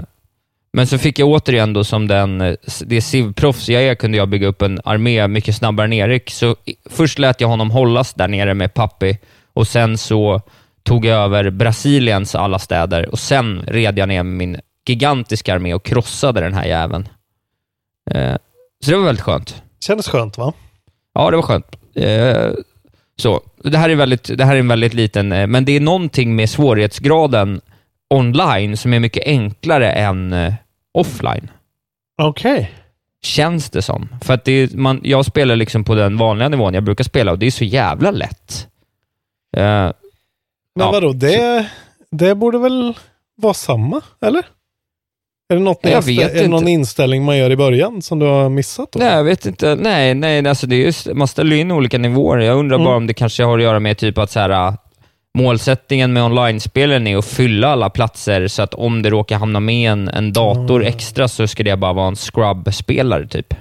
men 0.73 0.87
så 0.87 0.97
fick 0.97 1.19
jag 1.19 1.27
återigen 1.27 1.73
då 1.73 1.83
som 1.83 2.07
den, 2.07 2.41
eh, 2.41 2.55
det 2.85 3.01
civ-proffs 3.01 3.69
jag 3.69 3.83
är, 3.83 3.95
kunde 3.95 4.17
jag 4.17 4.29
bygga 4.29 4.47
upp 4.47 4.61
en 4.61 4.79
armé 4.83 5.27
mycket 5.27 5.55
snabbare 5.55 5.85
än 5.85 5.93
Erik. 5.93 6.29
Så 6.29 6.55
först 6.89 7.19
lät 7.19 7.41
jag 7.41 7.47
honom 7.47 7.71
hållas 7.71 8.13
där 8.13 8.27
nere 8.27 8.53
med 8.53 8.73
Pappi 8.73 9.17
och 9.53 9.67
sen 9.67 9.97
så 9.97 10.41
tog 10.83 11.05
jag 11.05 11.23
över 11.23 11.49
Brasiliens 11.49 12.35
alla 12.35 12.59
städer 12.59 13.09
och 13.09 13.19
sen 13.19 13.61
red 13.67 13.97
jag 13.97 14.07
ner 14.07 14.23
min 14.23 14.59
gigantiska 14.87 15.53
armé 15.53 15.73
och 15.73 15.83
krossade 15.83 16.41
den 16.41 16.53
här 16.53 16.65
jäveln. 16.65 17.09
Eh, 18.11 18.35
så 18.83 18.91
det 18.91 18.97
var 18.97 19.05
väldigt 19.05 19.23
skönt. 19.23 19.63
Kändes 19.79 20.07
skönt 20.07 20.37
va? 20.37 20.53
Ja, 21.13 21.29
det 21.31 21.35
var 21.35 21.43
skönt. 21.43 21.75
Eh, 21.95 22.51
så. 23.15 23.41
Det 23.63 23.77
här 23.77 23.89
är 23.89 23.95
väldigt, 23.95 24.37
det 24.37 24.45
här 24.45 24.55
är 24.55 24.59
en 24.59 24.67
väldigt 24.67 24.93
liten, 24.93 25.31
eh, 25.31 25.47
men 25.47 25.65
det 25.65 25.71
är 25.75 25.79
någonting 25.79 26.35
med 26.35 26.49
svårighetsgraden 26.49 27.61
online 28.09 28.77
som 28.77 28.93
är 28.93 28.99
mycket 28.99 29.27
enklare 29.27 29.91
än, 29.91 30.33
eh, 30.33 30.53
offline. 30.93 31.51
Okej. 32.21 32.71
Känns 33.23 33.69
det 33.69 33.81
som. 33.81 34.09
För 34.21 34.33
att 34.33 34.45
det 34.45 34.51
är, 34.51 34.77
man, 34.77 35.01
jag 35.03 35.25
spelar 35.25 35.55
liksom 35.55 35.83
på 35.83 35.95
den 35.95 36.17
vanliga 36.17 36.49
nivån 36.49 36.73
jag 36.73 36.83
brukar 36.83 37.03
spela 37.03 37.31
och 37.31 37.39
det 37.39 37.45
är 37.45 37.51
så 37.51 37.63
jävla 37.63 38.11
lätt. 38.11 38.67
Men 40.75 40.85
Ja. 40.85 40.91
vadå, 40.91 41.13
det, 41.13 41.69
det 42.11 42.35
borde 42.35 42.57
väl 42.57 42.93
vara 43.35 43.53
samma, 43.53 44.01
eller? 44.21 44.45
Är 45.53 45.55
det, 45.55 45.61
något 45.61 45.79
Jag 45.81 46.01
vet 46.01 46.33
är 46.33 46.41
det 46.43 46.47
någon 46.47 46.67
inställning 46.67 47.23
man 47.25 47.37
gör 47.37 47.49
i 47.51 47.55
början 47.55 48.01
som 48.01 48.19
du 48.19 48.25
har 48.25 48.49
missat? 48.49 48.91
Då? 48.91 48.99
nej, 48.99 49.13
jag 49.13 49.23
vet 49.23 49.45
inte. 49.45 49.75
Nej, 49.75 50.13
nej 50.13 50.47
alltså 50.47 50.67
det 50.67 50.75
är 50.75 50.79
just, 50.85 51.07
man 51.13 51.27
ställer 51.27 51.55
in 51.55 51.71
olika 51.71 51.97
nivåer. 51.97 52.37
Jag 52.39 52.57
undrar 52.57 52.75
Mm. 52.75 52.85
bara 52.85 52.97
om 52.97 53.07
det 53.07 53.13
kanske 53.13 53.43
har 53.43 53.57
att 53.57 53.63
göra 53.63 53.79
med 53.79 53.97
typ 53.97 54.17
att 54.17 54.31
så 54.31 54.39
här, 54.39 54.49
äh, 54.49 54.73
målsättningen 55.37 56.13
med 56.13 56.23
online-spelen 56.23 57.07
är 57.07 57.17
att 57.17 57.25
fylla 57.25 57.67
alla 57.67 57.89
platser 57.89 58.47
så 58.47 58.61
att 58.63 58.73
om 58.73 59.01
det 59.01 59.09
råkar 59.09 59.37
hamna 59.37 59.59
med 59.59 59.91
en, 59.91 60.07
en 60.07 60.33
dator 60.33 60.81
Mm. 60.81 60.87
extra 60.93 61.27
så 61.27 61.47
ska 61.47 61.63
det 61.63 61.77
bara 61.77 61.93
vara 61.93 62.07
en 62.07 62.15
scrub-spelare 62.15 63.27
typ. 63.27 63.53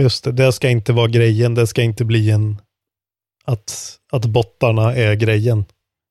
Just 0.00 0.24
det, 0.24 0.32
det 0.32 0.52
ska 0.52 0.68
inte 0.68 0.92
vara 0.92 1.06
grejen. 1.08 1.54
Det 1.54 1.66
ska 1.66 1.82
inte 1.82 2.04
bli 2.04 2.30
en... 2.30 2.56
Att, 3.44 3.72
att 4.12 4.26
bottarna 4.26 4.94
är 4.94 5.14
grejen. 5.14 5.64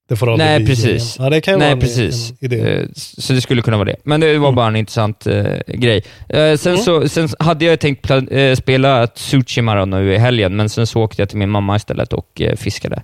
Det 0.09 0.15
får 0.15 0.31
aldrig 0.31 0.49
Nej, 0.49 0.59
bli 0.59 0.67
precis. 0.67 1.15
Ja, 1.19 1.29
det 1.29 1.41
kan 1.41 1.53
ju 1.53 1.57
Nej, 1.59 1.69
vara 1.69 1.79
precis. 1.81 2.31
en 2.31 2.37
idé. 2.39 2.79
Eh, 2.79 2.85
Så 2.95 3.33
det 3.33 3.41
skulle 3.41 3.61
kunna 3.61 3.77
vara 3.77 3.85
det. 3.89 3.95
Men 4.03 4.19
det 4.21 4.27
var 4.37 4.47
Mm. 4.47 4.55
bara 4.55 4.67
en 4.67 4.75
intressant 4.75 5.27
eh, 5.27 5.43
grej. 5.67 6.03
Eh, 6.29 6.55
sen, 6.57 6.77
så, 6.77 7.09
sen 7.09 7.29
hade 7.39 7.65
jag 7.65 7.79
tänkt 7.79 8.09
eh, 8.11 8.55
spela 8.55 9.07
Tsushima 9.07 9.85
nu 9.85 10.13
i 10.13 10.17
helgen, 10.17 10.55
men 10.55 10.69
sen 10.69 10.87
så 10.87 11.01
åkte 11.01 11.21
jag 11.21 11.29
till 11.29 11.37
min 11.37 11.49
mamma 11.49 11.75
istället 11.75 12.13
och 12.13 12.41
fiskade. 12.55 13.03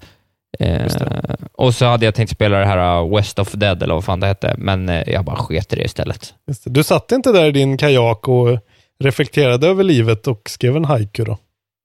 Och 1.54 1.76
så 1.76 1.86
hade 1.86 2.06
jag 2.06 2.16
tänkt 2.16 2.30
spela 2.30 2.58
det 2.60 2.66
här 2.66 3.02
uh, 3.04 3.16
West 3.16 3.40
of 3.40 3.52
Dead, 3.52 3.84
eller 3.84 3.94
vad 3.94 4.04
fan 4.04 4.20
det 4.20 4.28
hette, 4.28 4.56
men 4.58 4.88
jag 5.08 5.26
bara 5.26 5.36
sket 5.36 5.74
i 5.74 5.76
det 5.76 5.84
istället. 5.84 6.34
Det. 6.48 6.58
Du 6.66 6.84
satt 6.84 7.12
inte 7.12 7.32
där 7.32 7.46
i 7.46 7.52
din 7.52 7.78
kajak 7.78 8.28
och 8.28 8.60
reflekterade 9.04 9.68
över 9.68 9.84
livet 9.84 10.28
och 10.28 10.42
skrev 10.50 10.76
en 10.76 10.86
haiku 10.86 11.24
då? 11.24 11.38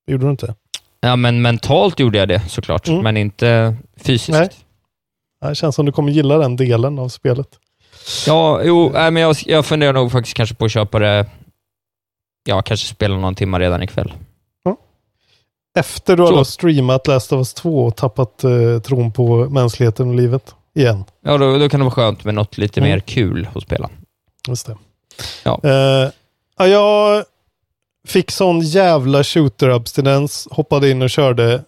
Det 0.07 0.13
gjorde 0.13 0.27
du 0.27 0.31
inte? 0.31 0.55
Ja, 1.01 1.17
men 1.17 1.43
mentalt 1.43 2.01
gjorde 2.01 2.19
jag 2.19 2.29
det 2.29 2.41
såklart, 2.49 2.89
Mm. 2.89 3.03
men 3.03 3.17
inte 3.17 3.77
fysiskt. 4.05 4.29
Nej. 4.39 4.49
Det 5.41 5.55
känns 5.55 5.75
som 5.77 5.87
du 5.87 5.93
kommer 5.93 6.13
gilla 6.13 6.39
den 6.39 6.57
delen 6.57 6.99
av 6.99 7.09
spelet. 7.09 7.49
Ja, 8.27 8.61
jo, 8.65 8.91
nej, 8.95 9.11
men 9.11 9.23
jag, 9.23 9.37
jag 9.47 9.67
funderar 9.67 9.93
nog 9.93 10.13
faktiskt 10.13 10.37
kanske 10.37 10.55
på 10.55 10.65
att 10.65 10.73
köpa 10.73 10.99
det, 10.99 11.27
ja, 12.45 12.63
kanske 12.63 12.87
spela 12.87 13.17
någon 13.17 13.35
timme 13.35 13.59
redan 13.59 13.83
ikväll. 13.83 14.13
Efter 15.79 16.17
du 16.17 16.23
har 16.23 16.45
streamat 16.45 17.07
Last 17.07 17.33
of 17.33 17.39
Us 17.39 17.55
2 17.55 17.85
och 17.87 17.97
tappat 17.97 18.45
eh, 18.45 18.81
tron 18.83 19.13
på 19.13 19.49
mänskligheten 19.51 20.09
och 20.09 20.15
livet 20.15 20.55
igen. 20.75 21.05
Ja, 21.25 21.39
då, 21.39 21.59
då 21.59 21.69
kan 21.69 21.81
det 21.81 21.85
vara 21.85 21.95
skönt 21.95 22.25
med 22.25 22.35
något 22.35 22.59
lite 22.59 22.81
Mm. 22.81 22.91
mer 22.91 23.01
kul 23.01 23.49
att 23.55 23.63
spela. 23.63 23.91
Just 24.49 24.67
det. 24.67 24.77
Ja. 25.45 25.61
Eh, 25.65 26.11
ja, 26.59 26.67
jag 26.67 27.25
fick 28.07 28.31
sån 28.31 28.61
jävla 28.61 29.23
shooter-abstinens, 29.23 30.49
hoppade 30.51 30.91
in 30.91 31.03
och 31.03 31.11
körde 31.11 31.65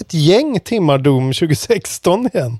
ett, 0.00 0.14
gäng 0.14 0.60
timmar 0.60 0.98
Doom 0.98 1.32
2016 1.32 2.28
igen. 2.34 2.58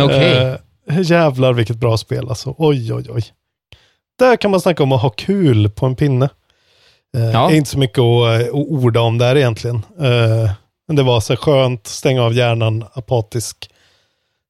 Okej. 0.00 0.56
Eh, 0.88 1.00
jävlar 1.02 1.52
vilket 1.52 1.76
bra 1.76 1.96
spel 1.96 2.28
alltså. 2.28 2.54
Oj, 2.58 2.92
oj, 2.94 3.06
oj. 3.10 3.24
Där 4.18 4.36
kan 4.36 4.50
man 4.50 4.60
snacka 4.60 4.82
om 4.82 4.92
att 4.92 5.02
ha 5.02 5.10
kul 5.10 5.70
på 5.70 5.86
en 5.86 5.96
pinne. 5.96 6.28
Eh, 7.16 7.24
Ja. 7.24 7.46
Det 7.48 7.54
är 7.54 7.56
inte 7.56 7.70
så 7.70 7.78
mycket 7.78 7.98
att, 7.98 8.40
eh, 8.40 8.46
att 8.46 8.52
orda 8.52 9.00
om 9.00 9.18
där 9.18 9.36
egentligen. 9.36 9.76
Eh, 10.00 10.50
men 10.86 10.96
det 10.96 11.02
var 11.02 11.20
så 11.20 11.36
skönt, 11.36 11.86
stänga 11.86 12.22
av 12.22 12.34
hjärnan, 12.34 12.84
apatisk, 12.94 13.70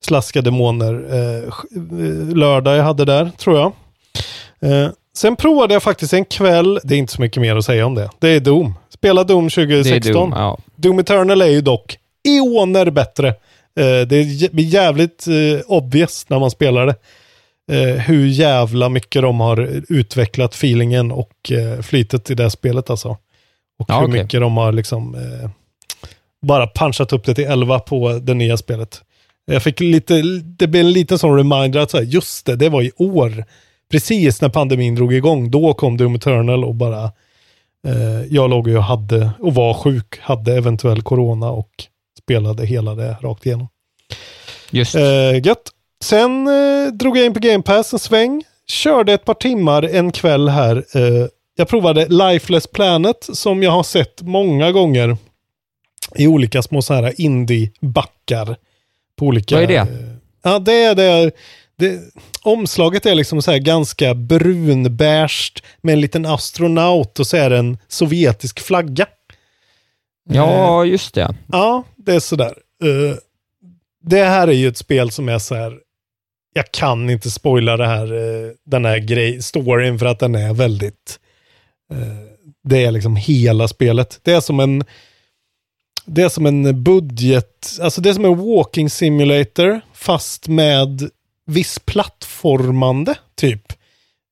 slaska 0.04 0.42
demoner. 0.42 1.04
Eh, 1.12 1.44
eh, 1.46 2.34
lördag 2.36 2.76
jag 2.76 2.84
hade 2.84 3.04
där, 3.04 3.30
tror 3.38 3.58
jag. 3.58 3.72
Eh, 4.72 4.90
sen 5.16 5.36
provade 5.36 5.74
jag 5.74 5.82
faktiskt 5.82 6.12
en 6.12 6.24
kväll, 6.24 6.80
det 6.84 6.94
är 6.94 6.98
inte 6.98 7.12
så 7.12 7.20
mycket 7.20 7.40
mer 7.40 7.56
att 7.56 7.64
säga 7.64 7.86
om 7.86 7.94
det. 7.94 8.10
Det 8.18 8.28
är 8.28 8.40
Doom. 8.40 8.74
Spela 8.88 9.24
Doom 9.24 9.44
Det 9.48 9.60
är 9.62 9.66
2016. 9.66 10.12
Doom, 10.12 10.32
ja. 10.36 10.58
Doom 10.76 10.98
Eternal 10.98 11.42
är 11.42 11.46
ju 11.46 11.60
dock 11.60 11.98
eoner 12.28 12.90
bättre. 12.90 13.28
Eh, 13.76 14.00
det 14.06 14.52
blir 14.52 14.64
jävligt 14.64 15.26
eh, 15.26 15.60
obvious 15.66 16.26
när 16.28 16.38
man 16.38 16.50
spelar 16.50 16.86
det. 16.86 16.94
Eh, 17.72 17.96
hur 17.96 18.26
jävla 18.26 18.88
mycket 18.88 19.22
de 19.22 19.40
har 19.40 19.82
utvecklat 19.88 20.54
feelingen 20.54 21.12
och 21.12 21.52
flytet 21.82 22.30
i 22.30 22.34
det 22.34 22.50
spelet 22.50 22.90
alltså. 22.90 23.08
Och 23.78 23.86
Ja, 23.88 24.00
hur 24.00 24.08
okej. 24.08 24.22
mycket 24.22 24.40
de 24.40 24.56
har 24.56 24.72
liksom 24.72 25.16
bara 26.46 26.66
punchat 26.66 27.12
upp 27.12 27.24
det 27.24 27.34
till 27.34 27.44
11 27.44 27.78
på 27.78 28.12
det 28.12 28.34
nya 28.34 28.56
spelet. 28.56 29.02
Jag 29.44 29.62
fick 29.62 29.80
lite, 29.80 30.22
det 30.44 30.66
blev 30.66 30.80
en 30.86 30.92
liten 30.92 31.18
sån 31.18 31.36
reminder 31.36 31.80
att 31.80 31.90
så 31.90 31.96
här, 31.96 32.04
just 32.04 32.46
det, 32.46 32.56
det 32.56 32.68
var 32.68 32.82
i 32.82 32.92
år. 32.96 33.44
Precis 33.90 34.40
när 34.40 34.48
pandemin 34.48 34.94
drog 34.94 35.14
igång, 35.14 35.50
då 35.50 35.74
kom 35.74 35.96
Doom 35.96 36.14
Eternal 36.14 36.64
och 36.64 36.74
bara 36.74 37.04
eh, 37.86 38.22
jag 38.30 38.50
låg 38.50 38.68
ju 38.68 38.76
och 38.76 38.84
hade 38.84 39.30
och 39.38 39.54
var 39.54 39.74
sjuk, 39.74 40.18
hade 40.20 40.56
eventuell 40.56 41.02
corona 41.02 41.50
och 41.50 41.70
spelade 42.26 42.66
hela 42.66 42.94
det 42.94 43.16
rakt 43.20 43.46
igenom. 43.46 43.68
Just. 44.70 44.94
Eh, 44.94 45.46
gött. 45.46 45.62
Sen 46.04 46.46
eh, 46.46 46.92
drog 46.92 47.18
jag 47.18 47.26
in 47.26 47.34
på 47.34 47.40
Game 47.40 47.62
Pass 47.62 47.92
en 47.92 47.98
sväng. 47.98 48.44
Körde 48.66 49.12
ett 49.12 49.24
par 49.24 49.34
timmar 49.34 49.82
en 49.82 50.12
kväll 50.12 50.48
här. 50.48 50.84
Eh, 50.94 51.26
jag 51.56 51.68
provade 51.68 52.06
Lifeless 52.08 52.66
Planet 52.66 53.28
som 53.32 53.62
jag 53.62 53.70
har 53.70 53.82
sett 53.82 54.22
många 54.22 54.72
gånger 54.72 55.16
i 56.16 56.26
olika 56.26 56.62
små 56.62 56.82
så 56.82 56.94
här 56.94 57.20
indie-backar. 57.20 58.56
På 59.16 59.26
olika, 59.26 59.54
Vad 59.54 59.64
är 59.64 59.68
det? 59.68 59.74
eh, 59.76 59.86
ja, 60.42 60.58
det 60.58 60.72
är 60.84 60.94
det. 60.94 61.30
det 61.78 62.00
omslaget 62.42 63.06
är 63.06 63.14
liksom 63.14 63.42
så 63.42 63.50
här 63.50 63.58
ganska 63.58 64.14
brunbärst 64.14 65.62
med 65.80 65.92
en 65.92 66.00
liten 66.00 66.26
astronaut 66.26 67.20
och 67.20 67.26
så 67.26 67.36
är 67.36 67.50
det 67.50 67.58
en 67.58 67.78
sovjetisk 67.88 68.60
flagga. 68.60 69.06
Ja, 70.28 70.84
just 70.84 71.14
det. 71.14 71.34
Ja, 71.52 71.84
det 72.04 72.14
är 72.14 72.20
sådär. 72.20 72.54
Uh, 72.84 73.14
det 74.02 74.24
här 74.24 74.48
är 74.48 74.52
ju 74.52 74.68
ett 74.68 74.76
spel 74.76 75.10
som 75.10 75.28
är 75.28 75.38
så 75.38 75.54
här. 75.54 75.78
Jag 76.54 76.72
kan 76.72 77.10
inte 77.10 77.30
spoila 77.30 77.76
det 77.76 77.86
här, 77.86 78.12
eh, 78.12 78.50
den 78.64 78.84
här 78.84 78.98
grej, 78.98 79.42
storyn 79.42 79.98
för 79.98 80.06
att 80.06 80.18
den 80.18 80.34
är 80.34 80.54
väldigt... 80.54 81.20
eh, 81.92 82.32
det 82.64 82.84
är 82.84 82.90
liksom 82.90 83.16
hela 83.16 83.68
spelet. 83.68 84.20
Det 84.22 84.32
är 84.32 84.40
som 84.40 84.60
en... 84.60 84.84
Det 86.04 86.22
är 86.22 86.28
som 86.28 86.46
en 86.46 86.82
budget, 86.82 87.78
alltså 87.80 88.00
det 88.00 88.08
är 88.08 88.14
som 88.14 88.24
en 88.24 88.38
walking 88.38 88.90
simulator 88.90 89.80
fast 89.94 90.48
med 90.48 91.10
viss 91.46 91.78
plattformande 91.78 93.14
typ. 93.34 93.72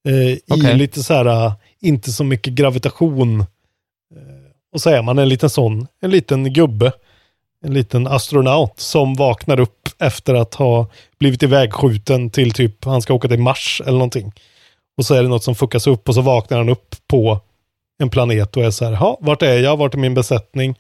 Eh, 0.09 0.39
Okej. 0.49 0.73
I 0.73 0.77
lite 0.77 1.03
så 1.03 1.15
här, 1.15 1.53
inte 1.81 2.13
så 2.13 2.25
mycket 2.25 2.53
gravitation. 2.53 3.41
Eh, 3.41 3.47
och 4.73 4.81
så 4.81 4.91
är 4.91 5.03
man 5.03 5.19
en 5.19 5.29
liten 5.29 5.51
sån, 5.51 5.87
en 6.01 6.11
liten 6.11 6.53
gubbe. 6.53 6.93
En 7.67 7.75
liten 7.75 8.07
astronaut 8.07 8.81
som 8.81 9.15
vaknar 9.15 9.61
upp 9.61 9.89
efter 9.99 10.35
att 10.35 10.55
ha 10.55 10.87
blivit 11.19 11.43
ivägskjuten 11.43 12.31
till 12.31 12.53
typ, 12.53 12.85
han 12.85 13.03
ska 13.03 13.15
åka 13.15 13.29
till 13.29 13.39
Mars 13.39 13.83
eller 13.85 13.99
någonting. 13.99 14.33
Och 14.99 15.07
så 15.07 15.15
är 15.15 15.23
det 15.23 15.29
något 15.29 15.45
som 15.45 15.55
fuckas 15.55 15.87
upp 15.87 16.09
och 16.09 16.15
så 16.15 16.21
vaknar 16.21 16.59
han 16.59 16.69
upp 16.69 16.97
på 17.07 17.41
en 18.03 18.11
planet 18.11 18.57
och 18.57 18.65
är 18.65 18.71
så 18.71 18.85
här, 18.85 18.93
ja, 18.93 19.19
vart 19.21 19.43
är 19.43 19.59
jag, 19.59 19.77
vart 19.77 19.95
är 19.95 19.99
min 19.99 20.15
besättning? 20.15 20.79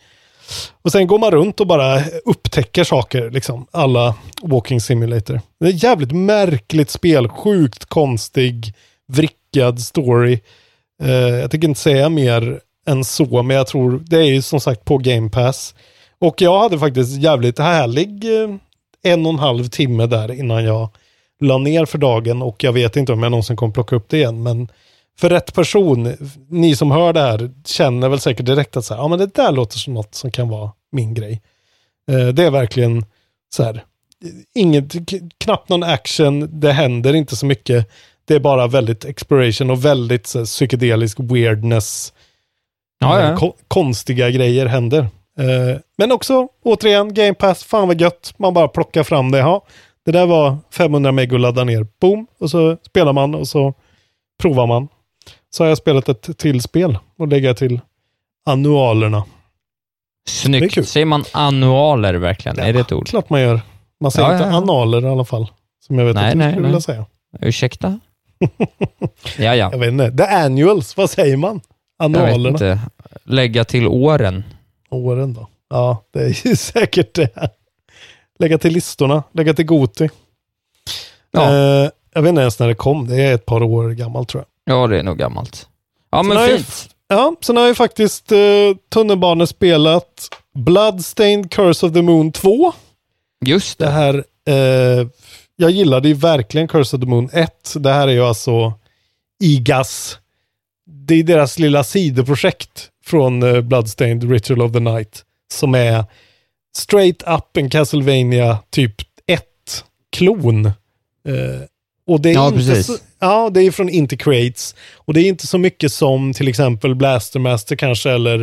Och 0.82 0.92
sen 0.92 1.06
går 1.06 1.18
man 1.18 1.30
runt 1.30 1.60
och 1.60 1.66
bara 1.66 2.02
upptäcker 2.24 2.84
saker, 2.84 3.30
liksom. 3.30 3.66
Alla 3.70 4.14
Walking 4.42 4.80
Simulator. 4.80 5.40
Det 5.60 5.66
är 5.66 5.70
ett 5.70 5.82
jävligt 5.82 6.12
märkligt 6.12 6.90
spel, 6.90 7.28
sjukt 7.28 7.84
konstig, 7.84 8.74
vrickad 9.08 9.80
story. 9.80 10.40
Uh, 11.02 11.10
jag 11.10 11.50
tänker 11.50 11.68
inte 11.68 11.80
säga 11.80 12.08
mer 12.08 12.60
än 12.86 13.04
så, 13.04 13.42
men 13.42 13.56
jag 13.56 13.66
tror 13.66 14.02
det 14.06 14.16
är 14.16 14.24
ju 14.24 14.42
som 14.42 14.60
sagt 14.60 14.84
på 14.84 14.98
Game 14.98 15.30
Pass. 15.30 15.74
Och 16.20 16.42
jag 16.42 16.58
hade 16.60 16.78
faktiskt 16.78 17.22
jävligt 17.22 17.58
härlig 17.58 18.24
eh, 18.42 18.54
en 19.02 19.26
och 19.26 19.32
en 19.32 19.38
halv 19.38 19.68
timme 19.68 20.06
där 20.06 20.32
innan 20.32 20.64
jag 20.64 20.88
la 21.40 21.58
ner 21.58 21.84
för 21.84 21.98
dagen 21.98 22.42
och 22.42 22.64
jag 22.64 22.72
vet 22.72 22.96
inte 22.96 23.12
om 23.12 23.22
jag 23.22 23.30
någonsin 23.30 23.56
kommer 23.56 23.72
plocka 23.72 23.96
upp 23.96 24.08
det 24.08 24.16
igen, 24.16 24.42
men 24.42 24.68
för 25.18 25.30
rätt 25.30 25.54
person, 25.54 26.16
ni 26.48 26.76
som 26.76 26.90
hör 26.90 27.12
det 27.12 27.20
här, 27.20 27.50
känner 27.64 28.08
väl 28.08 28.20
säkert 28.20 28.46
direkt 28.46 28.76
att 28.76 28.84
så 28.84 28.94
här, 28.94 29.00
ja 29.02 29.08
men 29.08 29.18
det 29.18 29.34
där 29.34 29.52
låter 29.52 29.78
som 29.78 29.94
något 29.94 30.14
som 30.14 30.30
kan 30.30 30.48
vara 30.48 30.72
min 30.92 31.14
grej. 31.14 31.42
Eh, 32.10 32.28
det 32.28 32.44
är 32.44 32.50
verkligen 32.50 33.04
så 33.54 33.62
här, 33.62 33.84
inget, 34.54 34.94
knappt 35.38 35.68
någon 35.68 35.82
action, 35.82 36.60
det 36.60 36.72
händer 36.72 37.14
inte 37.14 37.36
så 37.36 37.46
mycket. 37.46 37.90
Det 38.24 38.34
är 38.34 38.40
bara 38.40 38.66
väldigt 38.66 39.04
exploration 39.04 39.70
och 39.70 39.84
väldigt 39.84 40.26
så 40.26 40.38
här, 40.38 40.46
psykedelisk 40.46 41.20
weirdness. 41.20 42.12
Ja, 42.98 43.20
ja. 43.20 43.36
ko- 43.36 43.56
konstiga 43.68 44.30
grejer 44.30 44.66
händer. 44.66 45.08
Eh, 45.41 45.78
men 45.99 46.12
också, 46.12 46.49
återigen, 46.64 47.14
Game 47.14 47.34
Pass, 47.34 47.64
fan 47.64 47.88
vad 47.88 48.01
gött. 48.01 48.34
Man 48.36 48.55
bara 48.55 48.68
plockar 48.68 49.03
fram 49.03 49.30
det. 49.30 49.38
Ja, 49.38 49.64
det 50.05 50.12
där 50.12 50.26
var 50.26 50.57
500 50.72 51.12
meg 51.12 51.34
att 51.34 51.41
ladda 51.41 51.64
ner. 51.64 51.86
Boom! 52.01 52.26
Och 52.38 52.51
så 52.51 52.76
spelar 52.86 53.12
man 53.12 53.34
och 53.34 53.49
så 53.49 53.74
provar 54.43 54.66
man. 54.66 54.88
Så 55.51 55.62
har 55.64 55.68
jag 55.68 55.78
spelat 55.78 56.09
ett 56.09 56.38
till 56.38 56.61
spel 56.62 56.99
och 57.18 57.28
lägger 57.28 57.55
till 57.55 57.80
annualerna. 58.47 59.24
Snyggt. 60.28 60.88
Säger 60.88 61.07
man 61.07 61.24
annualer 61.32 62.14
verkligen? 62.14 62.59
är 62.59 62.72
det 62.72 62.80
ett 62.80 62.93
ord? 62.93 63.07
Klart 63.09 63.30
man 63.30 63.41
gör. 63.41 63.61
Man 64.01 64.11
säger 64.11 64.28
Ja, 64.28 64.34
inte 64.34 64.45
ja, 64.45 64.51
ja. 64.51 64.57
analer 64.57 65.03
i 65.09 65.11
alla 65.11 65.24
fall. 65.24 65.47
Som 65.86 65.99
jag 65.99 66.07
vet 66.07 66.14
Nej, 66.14 66.26
att 66.26 66.32
du 66.32 66.38
nej, 66.38 66.53
skulle 66.53 66.62
nej. 66.62 66.68
vilja 66.70 66.80
säga. 66.80 67.07
Ursäkta? 67.41 68.01
Ja, 69.38 69.55
ja. 69.55 69.68
Jag 69.72 69.78
vet 69.78 69.88
inte. 69.88 70.11
The 70.16 70.22
annuals, 70.24 70.97
vad 70.97 71.11
säger 71.11 71.36
man? 71.36 71.61
Jag 71.99 72.09
vet 72.09 72.18
Annualerna. 72.18 72.49
inte. 72.49 72.78
Lägga 73.24 73.64
till 73.64 73.86
åren. 73.86 74.45
Åren 74.91 75.34
då. 75.34 75.49
Ja, 75.70 76.05
det 76.12 76.20
är 76.20 76.47
ju 76.47 76.57
säkert 76.57 77.14
det. 77.14 77.51
Lägga 78.38 78.59
till 78.59 78.72
listorna, 78.72 79.22
lägga 79.32 79.55
till 79.55 79.66
Goti. 79.66 80.09
Ja. 81.30 81.51
Eh, 81.51 81.91
jag 82.14 82.22
vet 82.22 82.28
inte 82.28 82.41
ens 82.41 82.59
när 82.59 82.68
det 82.68 82.74
kom. 82.74 83.07
Det 83.09 83.16
är 83.22 83.34
ett 83.34 83.47
par 83.47 83.62
år 83.62 83.91
gammalt 83.91 84.28
tror 84.28 84.45
jag. 84.64 84.76
Ja, 84.76 84.86
det 84.86 84.99
är 84.99 85.03
nog 85.03 85.18
gammalt. 85.18 85.68
Ja, 86.11 86.18
Sen 86.18 86.28
men 86.28 86.36
har 86.36 86.49
jag- 86.49 86.57
fint. 86.61 86.88
Ja, 87.09 87.34
sen 87.41 87.57
har 87.57 87.66
jag 87.66 87.76
faktiskt 87.76 88.32
eh, 88.32 88.38
tunnelbanespelat 88.93 90.28
Bloodstained 90.55 91.51
Curse 91.51 91.86
of 91.86 91.93
the 91.93 92.03
Moon 92.03 92.32
2. 92.32 92.72
Just 93.45 93.78
Det 93.78 93.84
det. 93.84 93.91
här, 93.91 94.24
eh, 94.49 95.07
jag 95.57 95.70
gillade 95.70 96.09
ju 96.09 96.14
verkligen 96.14 96.68
Curse 96.68 96.97
of 96.97 97.01
the 97.03 97.07
Moon 97.09 97.30
1. 97.32 97.74
Det 97.76 97.93
här 97.93 98.09
är 98.09 98.12
ju 98.12 98.22
alltså 98.24 98.72
IGAS. 99.43 100.18
Det 100.86 101.14
är 101.14 101.22
deras 101.22 101.59
lilla 101.59 101.84
sidoprojekt 101.84 102.88
från 103.11 103.42
eh, 103.42 103.61
Bloodstained 103.61 104.30
Ritual 104.30 104.62
of 104.62 104.72
the 104.72 104.80
Night. 104.80 105.22
Som 105.52 105.74
är 105.74 106.04
straight 106.76 107.22
up 107.26 107.56
en 107.56 107.70
Castlevania 107.70 108.58
typ 108.70 108.94
1-klon. 109.26 110.66
Eh, 110.66 110.72
och 112.06 112.20
det 112.20 112.30
är 112.30 112.34
Ja, 112.34 112.46
inte 112.46 112.58
precis. 112.58 112.86
så, 112.86 112.92
Ja, 113.18 113.50
det 113.54 113.62
är 113.62 113.70
från 113.70 113.88
Intercrates. 113.88 114.74
Och 114.96 115.14
det 115.14 115.20
är 115.20 115.28
inte 115.28 115.46
så 115.46 115.58
mycket 115.58 115.92
som 115.92 116.32
till 116.32 116.48
exempel 116.48 116.94
Blastermaster 116.94 117.76
kanske 117.76 118.11
eller 118.11 118.40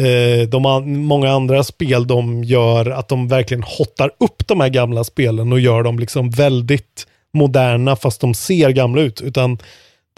eh, 0.00 0.48
de 0.48 0.66
an- 0.66 0.98
många 1.04 1.30
andra 1.30 1.64
spel 1.64 2.06
de 2.06 2.44
gör 2.44 2.90
att 2.90 3.08
de 3.08 3.28
verkligen 3.28 3.62
hottar 3.62 4.10
upp 4.20 4.48
de 4.48 4.60
här 4.60 4.68
gamla 4.68 5.04
spelen 5.04 5.52
och 5.52 5.60
gör 5.60 5.82
dem 5.82 5.98
liksom 5.98 6.30
väldigt 6.30 7.06
moderna 7.32 7.96
fast 7.96 8.20
de 8.20 8.34
ser 8.34 8.70
gamla 8.70 9.00
ut. 9.02 9.20
Utan 9.20 9.58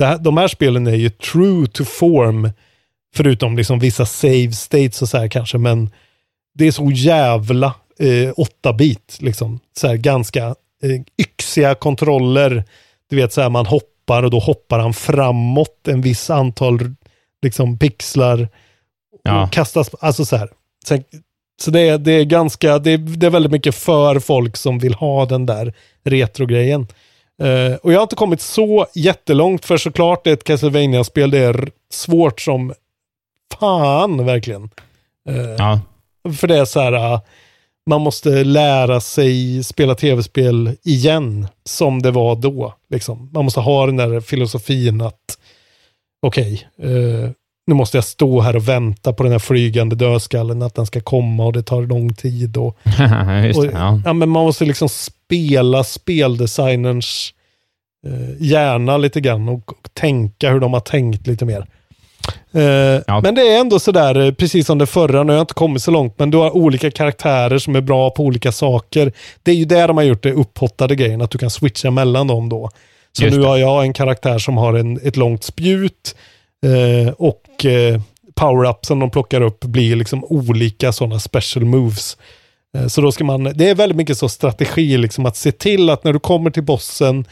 här, 0.00 0.18
de 0.18 0.36
här 0.36 0.48
spelen 0.48 0.86
är 0.86 0.94
ju 0.94 1.10
true 1.10 1.66
to 1.66 1.84
form 1.84 2.50
förutom 3.14 3.56
liksom 3.56 3.78
vissa 3.78 4.06
save 4.06 4.52
states 4.52 5.02
och 5.02 5.08
så 5.08 5.18
här 5.18 5.28
kanske 5.28 5.58
men 5.58 5.90
det 6.54 6.66
är 6.66 6.72
så 6.72 6.90
jävla 6.90 7.74
eh, 7.98 8.32
8-bit 8.64 9.16
liksom. 9.20 9.60
Så 9.76 9.88
här 9.88 9.96
ganska 9.96 10.44
eh, 10.82 11.00
yxiga 11.18 11.74
kontroller. 11.74 12.64
Du 13.10 13.16
vet 13.16 13.32
så 13.32 13.40
här 13.40 13.50
man 13.50 13.66
hoppar 13.66 14.22
och 14.22 14.30
då 14.30 14.38
hoppar 14.38 14.78
han 14.78 14.94
framåt 14.94 15.88
en 15.88 16.00
viss 16.00 16.30
antal 16.30 16.94
liksom 17.42 17.78
pixlar 17.78 18.48
Ja. 19.22 19.48
kastas, 19.52 19.90
alltså 20.00 20.24
så 20.24 20.36
här. 20.36 20.48
Sen, 20.84 21.04
så 21.62 21.70
det 21.70 21.80
är, 21.80 21.98
det 21.98 22.12
är 22.12 22.24
ganska, 22.24 22.78
det 22.78 22.90
är, 22.90 22.98
det 22.98 23.26
är 23.26 23.30
väldigt 23.30 23.52
mycket 23.52 23.74
för 23.74 24.20
folk 24.20 24.56
som 24.56 24.78
vill 24.78 24.94
ha 24.94 25.26
den 25.26 25.46
där 25.46 25.74
retrogrejen. 26.04 26.86
Uh, 27.42 27.74
och 27.74 27.92
jag 27.92 27.98
har 27.98 28.02
inte 28.02 28.16
kommit 28.16 28.40
så 28.40 28.86
jättelångt 28.94 29.64
för 29.64 29.76
såklart 29.76 30.24
det 30.24 30.30
är 30.30 30.34
ett 30.34 30.44
castlevania 30.44 31.04
spel 31.04 31.30
det 31.30 31.38
är 31.38 31.70
svårt 31.92 32.40
som 32.40 32.74
fan 33.60 34.26
verkligen. 34.26 34.70
Eh, 35.28 35.54
Ja. 35.58 35.80
För 36.36 36.48
det 36.48 36.58
är 36.58 36.64
så 36.64 36.80
här, 36.80 37.12
uh, 37.14 37.20
man 37.90 38.00
måste 38.00 38.44
lära 38.44 39.00
sig 39.00 39.64
spela 39.64 39.94
tv-spel 39.94 40.76
igen 40.82 41.48
som 41.64 42.02
det 42.02 42.10
var 42.10 42.36
då. 42.36 42.74
Liksom. 42.90 43.30
Man 43.32 43.44
måste 43.44 43.60
ha 43.60 43.86
den 43.86 43.96
där 43.96 44.20
filosofin 44.20 45.00
att 45.00 45.38
okej, 46.26 46.68
eh, 46.82 47.30
nu 47.66 47.74
måste 47.74 47.96
jag 47.96 48.04
stå 48.04 48.40
här 48.40 48.56
och 48.56 48.68
vänta 48.68 49.12
på 49.12 49.22
den 49.22 49.32
här 49.32 49.38
flygande 49.38 49.96
dödskallen, 49.96 50.62
att 50.62 50.74
den 50.74 50.86
ska 50.86 51.00
komma 51.00 51.44
och 51.46 51.52
det 51.52 51.62
tar 51.62 51.82
lång 51.82 52.14
tid. 52.14 52.56
Och, 52.56 52.78
Just 53.44 53.58
och, 53.58 53.66
det, 53.66 53.72
ja. 53.72 54.00
ja, 54.04 54.12
men 54.12 54.28
man 54.28 54.44
måste 54.44 54.64
liksom 54.64 54.88
spela 54.88 55.84
speldesignerns 55.84 57.34
eh, 58.06 58.42
hjärna 58.46 58.96
lite 58.96 59.20
grann 59.20 59.48
och, 59.48 59.68
och 59.68 59.94
tänka 59.94 60.50
hur 60.50 60.60
de 60.60 60.72
har 60.72 60.80
tänkt 60.80 61.26
lite 61.26 61.44
mer. 61.44 61.66
Eh, 62.52 63.20
Men 63.22 63.34
det 63.34 63.48
är 63.54 63.60
ändå 63.60 63.78
sådär, 63.78 64.26
eh, 64.26 64.32
precis 64.32 64.66
som 64.66 64.78
det 64.78 64.86
förra, 64.86 65.22
nu 65.22 65.32
har 65.32 65.36
jag 65.36 65.42
inte 65.42 65.54
kommit 65.54 65.82
så 65.82 65.90
långt, 65.90 66.18
men 66.18 66.30
du 66.30 66.38
har 66.38 66.56
olika 66.56 66.90
karaktärer 66.90 67.58
som 67.58 67.76
är 67.76 67.80
bra 67.80 68.10
på 68.10 68.22
olika 68.24 68.52
saker. 68.52 69.12
Det 69.42 69.50
är 69.50 69.54
ju 69.54 69.64
där 69.64 69.88
de 69.88 69.96
har 69.96 70.04
gjort 70.04 70.22
det 70.22 70.32
upphottade 70.32 70.96
grejen, 70.96 71.22
att 71.22 71.30
du 71.30 71.38
kan 71.38 71.50
switcha 71.50 71.90
mellan 71.90 72.26
dem 72.26 72.48
då. 72.48 72.70
Så 73.12 73.24
Just 73.24 73.36
nu 73.36 73.42
det. 73.42 73.48
har 73.48 73.56
jag 73.56 73.82
en 73.82 73.92
karaktär 73.92 74.38
som 74.38 74.56
har 74.56 74.74
en, 74.74 75.00
ett 75.02 75.16
långt 75.16 75.44
spjut 75.44 76.16
eh, 76.66 77.12
och 77.12 77.64
eh, 77.66 78.00
power-upsen 78.40 79.00
de 79.00 79.10
plockar 79.10 79.40
upp 79.40 79.64
blir 79.64 79.96
liksom 79.96 80.24
olika 80.24 80.92
sådana 80.92 81.18
special 81.20 81.64
moves. 81.64 82.16
Så 82.88 83.00
då 83.00 83.12
ska 83.12 83.24
man, 83.24 83.44
det 83.44 83.68
är 83.70 83.74
väldigt 83.74 83.96
mycket 83.96 84.18
så 84.18 84.28
strategi, 84.28 84.96
liksom 84.96 85.26
att 85.26 85.36
se 85.36 85.52
till 85.52 85.90
att 85.90 86.04
när 86.04 86.12
du 86.12 86.18
kommer 86.18 86.50
till 86.50 86.62
bossen, 86.62 87.24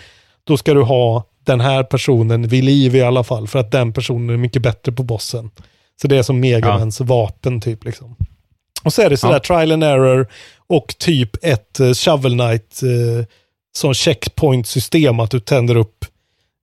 då 0.45 0.57
ska 0.57 0.75
du 0.75 0.83
ha 0.83 1.25
den 1.49 1.61
här 1.61 1.83
personen 1.85 2.49
vid 2.49 2.65
liv 2.65 2.97
i 2.97 3.03
alla 3.03 3.25
fall, 3.25 3.49
för 3.49 3.59
att 3.59 3.71
den 3.71 3.93
personen 3.93 4.31
är 4.31 4.37
mycket 4.37 4.63
bättre 4.63 4.93
på 4.93 5.03
bossen. 5.03 5.51
Så 6.03 6.09
det 6.09 6.17
är 6.19 6.23
som 6.23 6.41
Megamans 6.41 7.01
vapen 7.01 7.61
typ. 7.61 7.85
Liksom. 7.85 8.17
Och 8.85 8.93
så 8.93 9.03
är 9.03 9.11
det 9.11 9.17
sådär 9.17 9.35
Ja. 9.35 9.41
trial 9.41 9.73
and 9.73 9.85
error 9.85 10.27
och 10.67 10.95
typ 10.99 11.45
ett 11.45 11.81
uh, 11.81 11.93
Shovel 11.95 12.33
Knight 12.33 12.81
uh, 12.83 13.25
som 13.77 13.95
checkpoint-system, 13.95 15.21
att 15.21 15.31
du 15.31 15.41
tänder 15.41 15.77
upp 15.77 16.05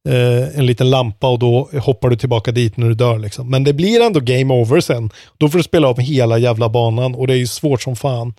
eh, 0.09 0.57
en 0.59 0.65
liten 0.65 0.89
lampa 0.89 1.29
och 1.29 1.39
då 1.39 1.69
hoppar 1.81 2.09
du 2.09 2.15
tillbaka 2.17 2.51
dit 2.51 2.77
när 2.77 2.87
du 2.87 2.93
dör. 2.93 3.19
Liksom. 3.19 3.49
Men 3.49 3.63
det 3.63 3.73
blir 3.73 4.01
ändå 4.01 4.19
game 4.19 4.53
over 4.53 4.79
sen. 4.81 5.09
Då 5.37 5.49
får 5.49 5.57
du 5.57 5.63
spela 5.63 5.87
av 5.87 5.99
hela 5.99 6.37
jävla 6.37 6.69
banan 6.69 7.15
och 7.15 7.27
det 7.27 7.33
är 7.33 7.37
ju 7.37 7.47
svårt 7.47 7.81
som 7.81 7.95
fan. 7.95 8.33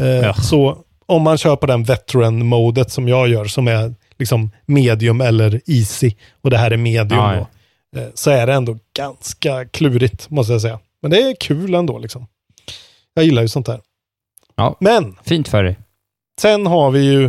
Eh, 0.00 0.06
Ja. 0.06 0.34
Så 0.34 0.78
om 1.06 1.22
man 1.22 1.38
kör 1.38 1.56
på 1.56 1.66
den 1.66 1.84
veteran-modet 1.84 2.90
som 2.90 3.08
jag 3.08 3.28
gör, 3.28 3.44
som 3.44 3.68
är 3.68 3.94
liksom 4.18 4.50
medium 4.66 5.20
eller 5.20 5.60
easy, 5.66 6.10
och 6.42 6.50
det 6.50 6.58
här 6.58 6.70
är 6.70 6.76
medium 6.76 7.18
Ja, 7.20 7.34
ja. 7.36 7.46
då, 7.92 8.00
eh, 8.00 8.08
så 8.14 8.30
är 8.30 8.46
det 8.46 8.52
ändå 8.54 8.78
ganska 8.96 9.64
klurigt, 9.64 10.30
måste 10.30 10.52
jag 10.52 10.62
säga. 10.62 10.78
Men 11.02 11.10
det 11.10 11.22
är 11.22 11.34
kul 11.40 11.74
ändå 11.74 11.98
liksom. 11.98 12.26
Jag 13.14 13.24
gillar 13.24 13.42
ju 13.42 13.48
sånt 13.48 13.66
där. 13.66 13.80
Ja. 14.56 14.76
Men 14.80 15.16
Fint 15.24 15.48
för 15.48 15.62
dig. 15.64 15.76
sen 16.40 16.66
har 16.66 16.90
vi 16.90 17.00
ju 17.04 17.24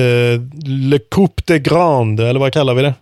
eh, 0.00 0.40
Le 0.64 0.98
Coupe 0.98 1.42
de 1.46 1.58
Grande, 1.58 2.28
eller 2.28 2.40
vad 2.40 2.52
kallar 2.52 2.74
vi 2.74 2.82
det? 2.82 2.94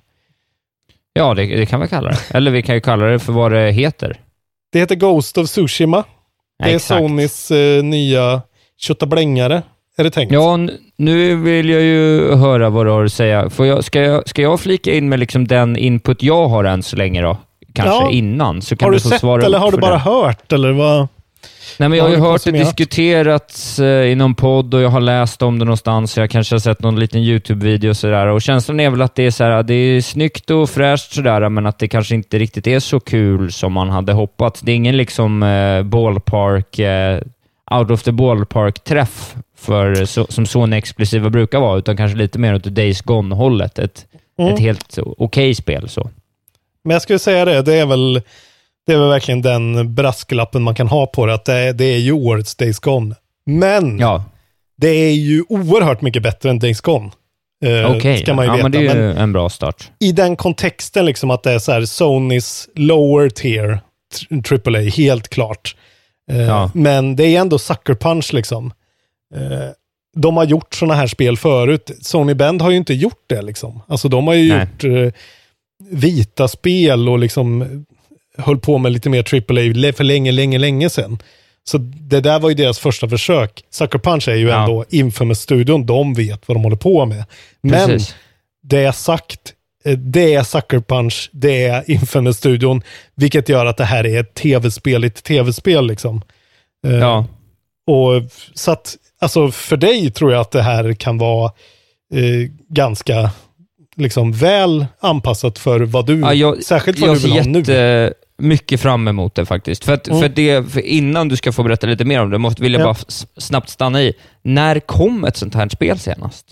Ja, 1.12 1.34
det, 1.34 1.46
det 1.56 1.66
kan 1.66 1.80
vi 1.80 1.88
kalla 1.88 2.10
det. 2.10 2.18
Eller 2.30 2.50
vi 2.50 2.62
kan 2.62 2.74
ju 2.74 2.80
kalla 2.80 3.06
det 3.06 3.18
för 3.18 3.32
vad 3.32 3.52
det 3.52 3.70
heter. 3.72 4.20
Det 4.72 4.78
heter 4.78 4.94
Ghost 4.94 5.38
of 5.38 5.46
Tsushima. 5.46 6.04
Det 6.58 6.70
är 6.70 6.74
Exakt. 6.76 7.00
Sonys 7.00 7.50
eh, 7.50 7.82
nya 7.84 8.42
köttablängare, 8.76 9.62
är 9.98 10.04
det 10.04 10.10
tänkt. 10.10 10.32
Ja, 10.32 10.58
nu 10.96 11.34
vill 11.36 11.68
jag 11.68 11.82
ju 11.82 12.34
höra 12.34 12.70
vad 12.70 12.86
du 12.86 12.90
har 12.90 13.04
att 13.04 13.12
säga. 13.12 13.50
Får 13.50 13.66
jag, 13.66 13.84
ska, 13.84 14.00
jag, 14.00 14.28
ska 14.28 14.42
jag 14.42 14.60
flika 14.60 14.94
in 14.94 15.08
med 15.08 15.18
liksom 15.18 15.46
den 15.48 15.76
input 15.76 16.22
jag 16.22 16.48
har 16.48 16.64
än 16.64 16.82
så 16.82 16.96
länge 16.96 17.22
då? 17.22 17.36
Kanske 17.74 17.94
Ja. 18.04 18.10
innan, 18.10 18.62
så 18.62 18.76
kan 18.76 18.86
har 18.86 18.92
du 18.92 19.00
få 19.00 19.08
sett 19.08 19.22
eller 19.22 19.58
har 19.58 19.72
du 19.72 19.78
bara 19.78 19.90
det. 19.92 19.98
hört? 19.98 20.52
Eller 20.52 20.72
vad? 20.72 21.08
Nej, 21.78 21.88
men 21.88 21.98
jag 21.98 22.04
har 22.04 22.10
ju 22.10 22.16
du 22.16 22.22
hört 22.22 22.44
det 22.44 22.50
diskuterats 22.50 23.78
eh, 23.78 23.86
i 24.06 24.14
någon 24.14 24.34
podd 24.34 24.74
och 24.74 24.80
jag 24.80 24.88
har 24.88 25.00
läst 25.00 25.42
om 25.42 25.58
det 25.58 25.64
någonstans. 25.64 26.16
Jag 26.16 26.30
kanske 26.30 26.54
har 26.54 26.60
sett 26.60 26.82
någon 26.82 27.00
liten 27.00 27.20
YouTube-video 27.20 27.90
och 27.90 27.96
sådär. 27.96 28.26
Och 28.26 28.42
känslan 28.42 28.80
är 28.80 28.90
väl 28.90 29.02
att 29.02 29.14
det 29.14 29.22
är, 29.26 29.30
så 29.30 29.44
här, 29.44 29.62
det 29.62 29.74
är 29.74 30.00
snyggt 30.00 30.50
och 30.50 30.70
fräscht 30.70 31.12
sådär, 31.14 31.48
men 31.48 31.66
att 31.66 31.78
det 31.78 31.88
kanske 31.88 32.14
inte 32.14 32.38
riktigt 32.38 32.66
är 32.66 32.80
så 32.80 33.00
kul 33.00 33.52
som 33.52 33.72
man 33.72 33.90
hade 33.90 34.12
hoppats. 34.12 34.60
Det 34.60 34.72
är 34.72 34.76
ingen 34.76 34.96
liksom 34.96 35.42
eh, 35.42 35.82
ballpark, 35.82 36.78
eh, 36.78 37.20
out 37.70 37.90
of 37.90 38.02
the 38.02 38.12
ballpark-träff 38.12 39.34
för, 39.58 40.04
så, 40.04 40.26
som 40.28 40.44
Sony-exklusiva 40.46 41.30
brukar 41.30 41.60
vara, 41.60 41.78
utan 41.78 41.96
kanske 41.96 42.18
lite 42.18 42.38
mer 42.38 42.54
åt 42.54 42.62
Days 42.64 43.00
Gone-hållet. 43.02 43.78
Ett, 43.78 44.06
Mm. 44.40 44.54
ett 44.54 44.60
helt 44.60 44.98
okej 45.16 45.54
spel. 45.54 45.88
så. 45.88 46.10
Men 46.84 46.92
jag 46.94 47.02
skulle 47.02 47.18
säga 47.18 47.44
det, 47.44 47.62
det 47.62 47.74
är 47.74 47.86
väl, 47.86 48.22
det 48.86 48.92
är 48.92 48.98
väl 48.98 49.08
verkligen 49.08 49.42
den 49.42 49.94
brasklappen 49.94 50.62
man 50.62 50.74
kan 50.74 50.88
ha 50.88 51.06
på 51.06 51.26
det, 51.26 51.34
att 51.34 51.44
det, 51.44 51.54
är- 51.54 51.72
det 51.72 51.84
är 51.84 51.98
ju 51.98 52.12
årets 52.12 52.54
Days 52.54 52.78
Gone. 52.78 53.14
Men 53.46 53.98
Ja, 53.98 54.24
det 54.76 54.88
är 54.88 55.12
ju 55.12 55.44
oerhört 55.48 56.00
mycket 56.02 56.22
bättre 56.22 56.50
än 56.50 56.58
Days 56.58 56.80
Gone. 56.80 57.10
Eh, 57.64 57.96
okej. 57.96 58.16
Ju 58.18 58.24
Ja, 58.26 58.34
men 58.62 58.72
det 58.72 58.78
är 58.78 58.82
ju 58.82 58.88
Men 58.88 59.16
en 59.16 59.32
bra 59.32 59.48
start. 59.48 59.90
i 60.00 60.12
den 60.12 60.36
kontexten, 60.36 61.06
liksom 61.06 61.30
att 61.30 61.42
det 61.42 61.52
är 61.52 61.58
så 61.58 61.72
här 61.72 61.84
Sonys 61.84 62.68
lower 62.74 63.28
tier 63.28 63.80
AAA, 64.30 64.80
helt 64.90 65.28
klart. 65.28 65.76
Eh, 66.30 66.38
Ja. 66.40 66.70
Men 66.74 67.16
det 67.16 67.24
är 67.24 67.40
ändå 67.40 67.58
Sucker 67.58 67.94
Punch 67.94 68.32
liksom. 68.34 68.72
Eh, 69.34 69.68
de 70.16 70.36
har 70.36 70.44
gjort 70.44 70.74
sådana 70.74 70.94
här 70.94 71.06
spel 71.06 71.36
förut. 71.36 71.90
Sony 72.00 72.34
Bend 72.34 72.62
har 72.62 72.70
ju 72.70 72.76
inte 72.76 72.94
gjort 72.94 73.22
det 73.26 73.42
liksom. 73.42 73.80
Alltså 73.88 74.08
de 74.08 74.26
har 74.26 74.34
ju 74.34 74.48
Nej. 74.48 74.60
gjort 74.60 74.84
eh, 74.84 75.12
vita 75.90 76.48
spel 76.48 77.08
och 77.08 77.18
liksom 77.18 77.64
höll 78.38 78.58
på 78.58 78.78
med 78.78 78.92
lite 78.92 79.10
mer 79.10 79.18
AAA 79.34 79.92
för 79.92 80.04
länge, 80.04 80.32
länge, 80.32 80.58
länge 80.58 80.90
sedan. 80.90 81.18
Så 81.64 81.78
det 81.78 82.20
där 82.20 82.40
var 82.40 82.48
ju 82.48 82.54
deras 82.54 82.78
första 82.78 83.08
försök. 83.08 83.62
Sucker 83.70 83.98
Punch 83.98 84.28
är 84.28 84.34
ju 84.34 84.48
Ja. 84.48 84.60
ändå 84.62 84.84
Infamous-studion, 84.90 85.86
de 85.86 86.14
vet 86.14 86.48
vad 86.48 86.56
de 86.56 86.64
håller 86.64 86.76
på 86.76 87.06
med. 87.06 87.24
Men 87.60 87.88
Precis. 87.88 88.14
det 88.62 88.78
är 88.78 88.92
sagt, 88.92 89.52
eh, 89.84 89.98
det 89.98 90.34
är 90.34 90.42
Sucker 90.42 90.80
Punch, 90.80 91.30
det 91.32 91.64
är 91.66 91.90
Infamous-studion, 91.90 92.82
vilket 93.14 93.48
gör 93.48 93.66
att 93.66 93.76
det 93.76 93.84
här 93.84 94.06
är 94.06 94.20
ett 94.20 94.34
tv-spel 94.34 95.04
ett 95.04 95.22
tv-spel 95.24 95.86
liksom. 95.86 96.22
Eh, 96.86 96.94
Ja. 96.96 97.26
Och 97.86 98.22
så 98.54 98.70
att, 98.70 98.96
alltså 99.20 99.50
för 99.50 99.76
dig 99.76 100.10
tror 100.10 100.32
jag 100.32 100.40
att 100.40 100.50
det 100.50 100.62
här 100.62 100.92
kan 100.94 101.18
vara 101.18 101.44
eh, 102.14 102.50
ganska 102.68 103.30
liksom 103.96 104.32
väl 104.32 104.86
anpassat 105.00 105.58
för 105.58 105.80
vad 105.80 106.06
du, 106.06 106.20
Ja, 106.20 106.34
jag, 106.34 106.64
särskilt 106.64 106.98
vad 106.98 107.08
jag 107.10 107.16
du 107.16 107.20
vill 107.20 107.32
ha 107.32 107.42
ser 107.42 107.50
nu. 107.50 107.58
jätte 107.58 108.14
mycket 108.38 108.80
fram 108.80 109.08
emot 109.08 109.34
det 109.34 109.46
faktiskt. 109.46 109.84
För, 109.84 109.92
att, 109.92 110.08
Mm. 110.08 110.20
för, 110.20 110.28
det, 110.28 110.72
för 110.72 110.80
innan 110.80 111.28
du 111.28 111.36
ska 111.36 111.52
få 111.52 111.62
berätta 111.62 111.86
lite 111.86 112.04
mer 112.04 112.20
om 112.22 112.30
det, 112.30 112.38
måste, 112.38 112.62
vill 112.62 112.72
jag 112.72 112.80
Ja. 112.82 112.84
bara 112.86 112.96
snabbt 113.36 113.68
stanna 113.68 114.02
i. 114.02 114.12
När 114.42 114.80
kom 114.80 115.24
ett 115.24 115.36
sånt 115.36 115.54
här 115.54 115.68
spel 115.68 115.98
senast? 115.98 116.46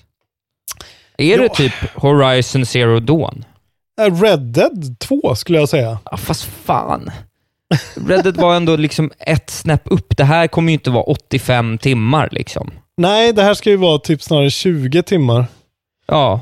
Är 1.18 1.38
det 1.38 1.44
Ja. 1.44 1.54
typ 1.54 1.72
Horizon 1.94 2.66
Zero 2.66 3.00
Dawn? 3.00 3.44
Eh, 4.00 4.20
Red 4.22 4.40
Dead 4.40 4.96
2 5.00 5.34
skulle 5.34 5.58
jag 5.58 5.68
säga. 5.68 5.98
Ja, 6.10 6.16
fast 6.16 6.44
fan. 6.44 7.10
Red 8.08 8.24
Dead 8.24 8.36
var 8.36 8.56
ändå 8.56 8.76
liksom 8.76 9.10
ett 9.18 9.50
snäpp 9.50 9.82
upp. 9.84 10.16
Det 10.16 10.24
här 10.24 10.46
kommer 10.46 10.68
ju 10.68 10.74
inte 10.74 10.90
vara 10.90 11.02
85 11.04 11.78
timmar 11.78 12.28
liksom. 12.32 12.70
Nej, 12.96 13.32
det 13.32 13.42
här 13.42 13.54
ska 13.54 13.70
ju 13.70 13.76
vara 13.76 13.98
typ 13.98 14.22
snarare 14.22 14.50
20 14.50 15.02
timmar. 15.02 15.46
Ja. 16.06 16.40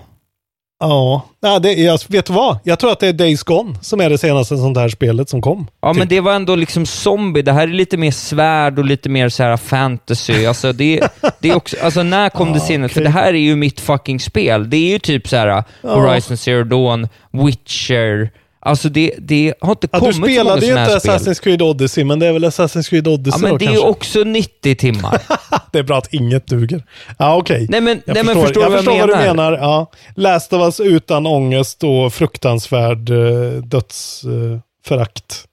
Ja, 0.80 1.22
Nej, 1.42 1.60
det 1.60 1.72
jag 1.72 2.00
vet 2.08 2.26
du 2.26 2.32
vad? 2.32 2.58
Jag 2.64 2.78
tror 2.78 2.92
att 2.92 3.00
det 3.00 3.06
är 3.08 3.12
Days 3.12 3.42
Gone 3.42 3.74
som 3.82 4.00
är 4.00 4.10
det 4.10 4.18
senaste 4.18 4.56
sånt 4.56 4.76
här 4.76 4.88
spelet 4.88 5.28
som 5.28 5.42
kom. 5.42 5.66
Ja, 5.80 5.92
Typ. 5.92 5.98
men 5.98 6.08
det 6.08 6.20
var 6.20 6.34
ändå 6.34 6.56
liksom 6.56 6.86
zombie. 6.86 7.42
Det 7.42 7.52
här 7.52 7.62
är 7.62 7.72
lite 7.72 7.96
mer 7.96 8.10
svärd 8.10 8.78
och 8.78 8.84
lite 8.84 9.08
mer 9.08 9.28
så 9.28 9.42
här 9.42 9.56
fantasy. 9.56 10.46
Alltså, 10.46 10.72
det, 10.72 11.00
det 11.40 11.48
är 11.50 11.54
också, 11.56 11.76
alltså 11.82 12.02
när 12.02 12.28
kom 12.30 12.52
det 12.52 12.60
senast? 12.60 12.94
För 12.94 13.00
det 13.00 13.10
här 13.10 13.26
är 13.26 13.38
ju 13.38 13.56
mitt 13.56 13.80
fucking 13.80 14.20
spel. 14.20 14.70
Det 14.70 14.76
är 14.76 14.90
ju 14.92 14.98
typ 14.98 15.28
så 15.28 15.36
här 15.36 15.64
Horizon 15.82 16.36
Zero 16.36 16.64
Dawn, 16.64 17.08
Witcher. 17.30 18.30
Alltså 18.64 18.88
det, 18.88 19.14
det 19.18 19.54
har 19.60 19.70
inte 19.70 19.88
Ja, 19.92 19.98
du 19.98 20.00
kommit 20.00 20.14
så 20.14 20.20
många 20.20 20.32
spelade 20.32 20.60
ju 20.66 20.72
såna 20.72 20.80
inte 20.80 20.92
här 20.92 20.98
spel. 21.00 21.10
Assassin's 21.34 21.42
Creed 21.42 21.62
Odyssey, 21.62 22.04
men 22.04 22.18
det 22.18 22.26
är 22.26 22.32
väl 22.32 22.44
Assassin's 22.44 22.90
Creed 22.90 23.08
Odyssey 23.08 23.38
Ja, 23.38 23.42
men 23.42 23.50
då 23.50 23.56
det 23.58 23.64
är 23.64 23.66
ju 23.68 23.72
kanske? 23.74 23.88
också 23.90 24.24
90 24.24 24.74
timmar. 24.74 25.22
Det 25.72 25.78
är 25.78 25.82
bra 25.82 25.98
att 25.98 26.14
inget 26.14 26.46
duger. 26.46 26.82
Ja, 27.18 27.36
okej. 27.36 27.66
Nej, 27.70 27.80
men, 27.80 28.02
Jag 28.04 28.14
nej, 28.14 28.24
men 28.24 28.34
förstår, 28.34 28.46
förstår 28.46 28.62
jag 28.62 28.70
du 28.70 28.74
vad 28.74 28.84
förstår 28.84 28.98
jag 28.98 29.06
vad 29.08 29.18
du 29.18 29.26
menar. 29.28 29.52
Ja. 29.52 29.90
Last 30.16 30.52
of 30.52 30.62
Us 30.62 30.80
utan 30.80 31.26
ångest 31.26 31.84
och 31.84 32.14
fruktansvärd 32.14 33.10
eh, 33.10 33.16
dödsförakt. 33.62 35.44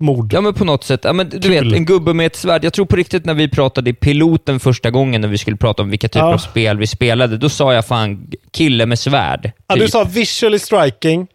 Mord. 0.00 0.32
Ja, 0.32 0.40
men 0.40 0.54
på 0.54 0.64
något 0.64 0.84
sätt. 0.84 1.00
Ja, 1.04 1.12
men 1.12 1.28
du 1.28 1.40
Kul. 1.40 1.50
vet, 1.50 1.76
en 1.78 1.84
gubbe 1.84 2.14
med 2.14 2.26
ett 2.26 2.36
svärd. 2.36 2.64
Jag 2.64 2.72
tror 2.72 2.86
på 2.86 2.96
riktigt 2.96 3.24
när 3.24 3.34
vi 3.34 3.48
pratade 3.48 3.90
i 3.90 3.92
piloten 3.92 4.60
första 4.60 4.90
gången, 4.90 5.20
när 5.20 5.28
vi 5.28 5.38
skulle 5.38 5.56
prata 5.56 5.82
om 5.82 5.90
vilka 5.90 6.08
typer 6.08 6.26
Ja. 6.26 6.34
av 6.34 6.38
spel 6.38 6.78
vi 6.78 6.86
spelade, 6.86 7.36
då 7.36 7.48
sa 7.48 7.74
jag 7.74 7.86
fan 7.86 8.30
kille 8.52 8.86
med 8.86 8.98
svärd. 8.98 9.52
Ja, 9.66 9.74
du 9.74 9.80
typ. 9.80 9.90
sa 9.90 10.04
visually 10.04 10.58
striking. 10.58 11.26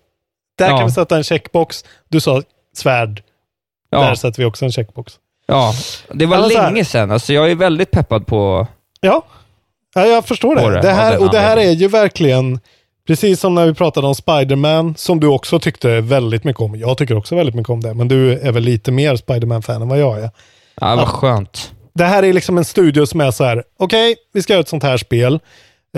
Där 0.58 0.70
Ja. 0.70 0.78
kan 0.78 0.86
vi 0.88 0.92
sätta 0.94 1.18
en 1.18 1.24
checkbox. 1.24 1.86
Du 2.10 2.20
sa 2.20 2.42
svärd. 2.76 3.24
Ja. 3.90 4.00
Där 4.02 4.16
sätter 4.16 4.38
vi 4.40 4.46
också 4.46 4.66
en 4.66 4.72
checkbox. 4.72 5.14
Ja, 5.46 5.74
det 6.14 6.26
var 6.26 6.36
Ja, 6.36 6.42
men 6.42 6.50
så 6.50 6.58
här- 6.58 6.72
länge 6.72 6.86
sedan. 6.86 7.12
Alltså, 7.12 7.34
jag 7.34 7.52
är 7.52 7.56
väldigt 7.56 7.92
peppad 7.92 8.28
på... 8.28 8.68
Ja, 9.02 9.26
ja 9.96 10.06
jag 10.06 10.26
förstår 10.26 10.56
det. 10.72 10.82
det, 10.82 10.92
här, 10.92 11.18
och 11.22 11.32
det 11.32 11.40
här 11.40 11.58
är 11.58 11.72
ju 11.72 11.88
verkligen, 11.88 12.60
precis 13.08 13.40
som 13.40 13.56
när 13.56 13.66
vi 13.66 13.74
pratade 13.74 14.08
om 14.08 14.16
Spider-Man, 14.16 14.96
som 14.98 15.20
du 15.20 15.28
också 15.28 15.60
tyckte 15.60 16.02
väldigt 16.02 16.44
mycket 16.44 16.62
om. 16.62 16.76
Jag 16.76 16.98
tycker 16.98 17.18
också 17.18 17.36
väldigt 17.36 17.56
mycket 17.56 17.70
om 17.70 17.82
det, 17.82 17.94
men 17.94 18.08
du 18.08 18.32
är 18.40 18.52
väl 18.52 18.64
lite 18.64 18.92
mer 18.92 19.16
Spider-Man-fan 19.16 19.82
än 19.82 19.88
vad 19.90 20.00
jag 20.00 20.20
är. 20.20 20.30
Ja, 20.82 20.96
vad 20.96 21.08
skönt. 21.08 21.72
Det 21.94 22.06
här 22.06 22.24
är 22.24 22.34
liksom 22.34 22.58
en 22.58 22.66
studio 22.66 23.06
som 23.06 23.22
är 23.22 23.32
så 23.32 23.44
här, 23.44 23.64
okej, 23.80 24.16
vi 24.34 24.42
ska 24.42 24.54
göra 24.54 24.62
ett 24.62 24.70
sånt 24.70 24.84
här 24.84 24.98
spel. 24.98 25.40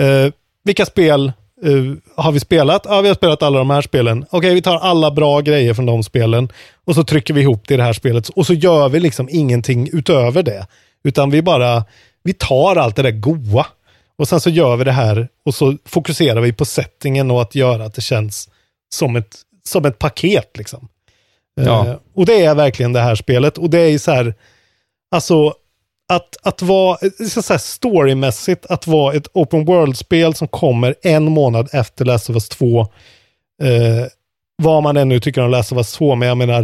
Eh, 0.00 0.32
vilka 0.64 0.86
spel 0.86 1.32
eh, 1.64 2.24
har 2.24 2.32
vi 2.32 2.40
spelat? 2.40 2.82
Ja, 2.88 3.00
vi 3.00 3.08
har 3.08 3.14
spelat 3.14 3.42
alla 3.42 3.58
de 3.58 3.70
här 3.70 3.82
spelen. 3.82 4.26
Okej, 4.30 4.54
vi 4.54 4.62
tar 4.62 4.76
alla 4.76 5.10
bra 5.10 5.40
grejer 5.40 5.74
från 5.74 5.86
de 5.86 6.02
spelen 6.02 6.48
och 6.84 6.94
så 6.94 7.04
trycker 7.04 7.34
vi 7.34 7.40
ihop 7.40 7.68
det 7.68 7.74
i 7.74 7.76
det 7.76 7.82
här 7.82 7.92
spelet 7.92 8.28
och 8.28 8.46
så 8.46 8.54
gör 8.54 8.88
vi 8.88 9.00
liksom 9.00 9.28
ingenting 9.30 9.88
utöver 9.92 10.42
det. 10.42 10.66
Utan 11.04 11.30
vi 11.30 11.42
bara, 11.42 11.84
vi 12.22 12.32
tar 12.32 12.76
allt 12.76 12.96
det 12.96 13.02
där 13.02 13.10
goa 13.10 13.66
och 14.18 14.28
sen 14.28 14.40
så 14.40 14.50
gör 14.50 14.76
vi 14.76 14.84
det 14.84 14.92
här 14.92 15.28
och 15.44 15.54
så 15.54 15.76
fokuserar 15.84 16.40
vi 16.40 16.52
på 16.52 16.64
settingen 16.64 17.30
och 17.30 17.42
att 17.42 17.54
göra 17.54 17.84
att 17.84 17.94
det 17.94 18.02
känns 18.02 18.48
som 18.94 19.16
ett, 19.16 19.36
som 19.64 19.84
ett 19.84 19.98
paket 19.98 20.56
liksom. 20.56 20.88
Ja. 21.54 21.86
Eh, 21.86 21.96
och 22.14 22.26
det 22.26 22.44
är 22.44 22.54
verkligen 22.54 22.92
det 22.92 23.00
här 23.00 23.14
spelet 23.14 23.58
och 23.58 23.70
det 23.70 23.78
är 23.78 23.98
så 23.98 24.10
här, 24.10 24.34
alltså 25.10 25.54
att, 26.08 26.36
att 26.42 26.62
vara, 26.62 26.98
eh, 27.02 27.26
så 27.26 27.40
att 27.40 27.44
säga 27.44 27.58
storymässigt, 27.58 28.66
att 28.66 28.86
vara 28.86 29.14
ett 29.14 29.28
open 29.32 29.64
world-spel 29.64 30.34
som 30.34 30.48
kommer 30.48 30.94
en 31.02 31.24
månad 31.24 31.68
efter 31.72 32.04
Last 32.04 32.30
of 32.30 32.36
Us 32.36 32.48
2. 32.48 32.80
Eh, 33.62 34.06
vad 34.62 34.82
man 34.82 34.96
ännu 34.96 35.20
tycker 35.20 35.42
om 35.42 35.50
Last 35.50 35.72
of 35.72 35.78
Us 35.78 35.92
2, 35.92 36.14
men 36.14 36.28
jag 36.28 36.38
menar, 36.38 36.62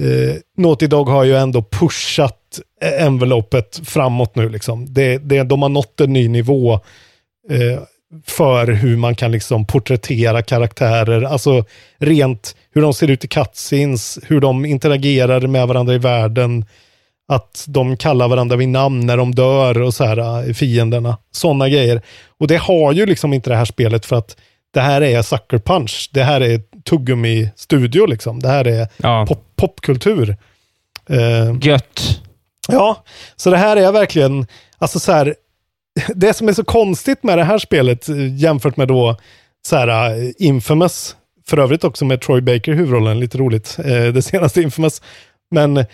eh, 0.00 0.36
Naughty 0.56 0.86
Dog 0.86 1.08
har 1.08 1.24
ju 1.24 1.36
ändå 1.36 1.62
pushat 1.62 2.60
eh, 2.82 3.04
envelopet 3.04 3.80
framåt 3.84 4.34
nu. 4.34 4.48
Liksom. 4.48 4.94
Det, 4.94 5.18
det, 5.18 5.42
de 5.42 5.62
har 5.62 5.68
nått 5.68 6.00
en 6.00 6.12
ny 6.12 6.28
nivå 6.28 6.74
eh, 7.50 7.82
för 8.26 8.66
hur 8.66 8.96
man 8.96 9.14
kan 9.14 9.32
liksom 9.32 9.66
porträttera 9.66 10.42
karaktärer. 10.42 11.22
Alltså 11.22 11.64
rent 11.98 12.56
hur 12.70 12.82
de 12.82 12.94
ser 12.94 13.10
ut 13.10 13.24
i 13.24 13.28
cutscenes, 13.28 14.18
hur 14.26 14.40
de 14.40 14.64
interagerar 14.64 15.46
med 15.46 15.68
varandra 15.68 15.94
i 15.94 15.98
världen 15.98 16.64
att 17.30 17.64
de 17.68 17.96
kallar 17.96 18.28
varandra 18.28 18.56
vid 18.56 18.68
namn 18.68 19.06
när 19.06 19.16
de 19.16 19.34
dör 19.34 19.82
och 19.82 19.94
så 19.94 20.04
här, 20.04 20.48
äh, 20.48 20.52
fienderna. 20.54 21.18
Sådana 21.32 21.68
grejer. 21.68 22.02
Och 22.38 22.46
det 22.48 22.56
har 22.56 22.92
ju 22.92 23.06
liksom 23.06 23.32
inte 23.32 23.50
det 23.50 23.56
här 23.56 23.64
spelet 23.64 24.06
för 24.06 24.16
att 24.16 24.36
det 24.74 24.80
här 24.80 25.02
är 25.02 25.22
Sucker 25.22 25.58
Punch. 25.58 26.10
Det 26.12 26.22
här 26.22 26.40
är 26.40 26.60
tuggummi-studio 26.84 28.06
liksom. 28.06 28.40
Det 28.40 28.48
här 28.48 28.66
är 28.66 28.88
Ja. 28.96 29.26
pop 29.28 29.44
popkultur. 29.56 30.36
Eh, 31.10 31.56
Gött. 31.62 32.20
Ja, 32.68 33.04
så 33.36 33.50
det 33.50 33.56
här 33.56 33.76
är 33.76 33.92
verkligen, 33.92 34.46
alltså 34.78 34.98
så 35.00 35.12
här, 35.12 35.34
det 36.14 36.34
som 36.34 36.48
är 36.48 36.52
så 36.52 36.64
konstigt 36.64 37.22
med 37.22 37.38
det 37.38 37.44
här 37.44 37.58
spelet 37.58 38.08
eh, 38.08 38.34
jämfört 38.36 38.76
med 38.76 38.88
då 38.88 39.16
så 39.66 39.76
här 39.76 39.88
eh, 40.18 40.30
Infamous, 40.38 41.16
för 41.48 41.58
övrigt 41.58 41.84
också 41.84 42.04
med 42.04 42.20
Troy 42.20 42.40
Baker 42.40 42.72
i 42.72 42.74
huvudrollen, 42.74 43.20
lite 43.20 43.38
roligt, 43.38 43.76
eh, 43.84 44.04
det 44.12 44.22
senaste 44.22 44.62
Infamous. 44.62 45.02
Men 45.50 45.84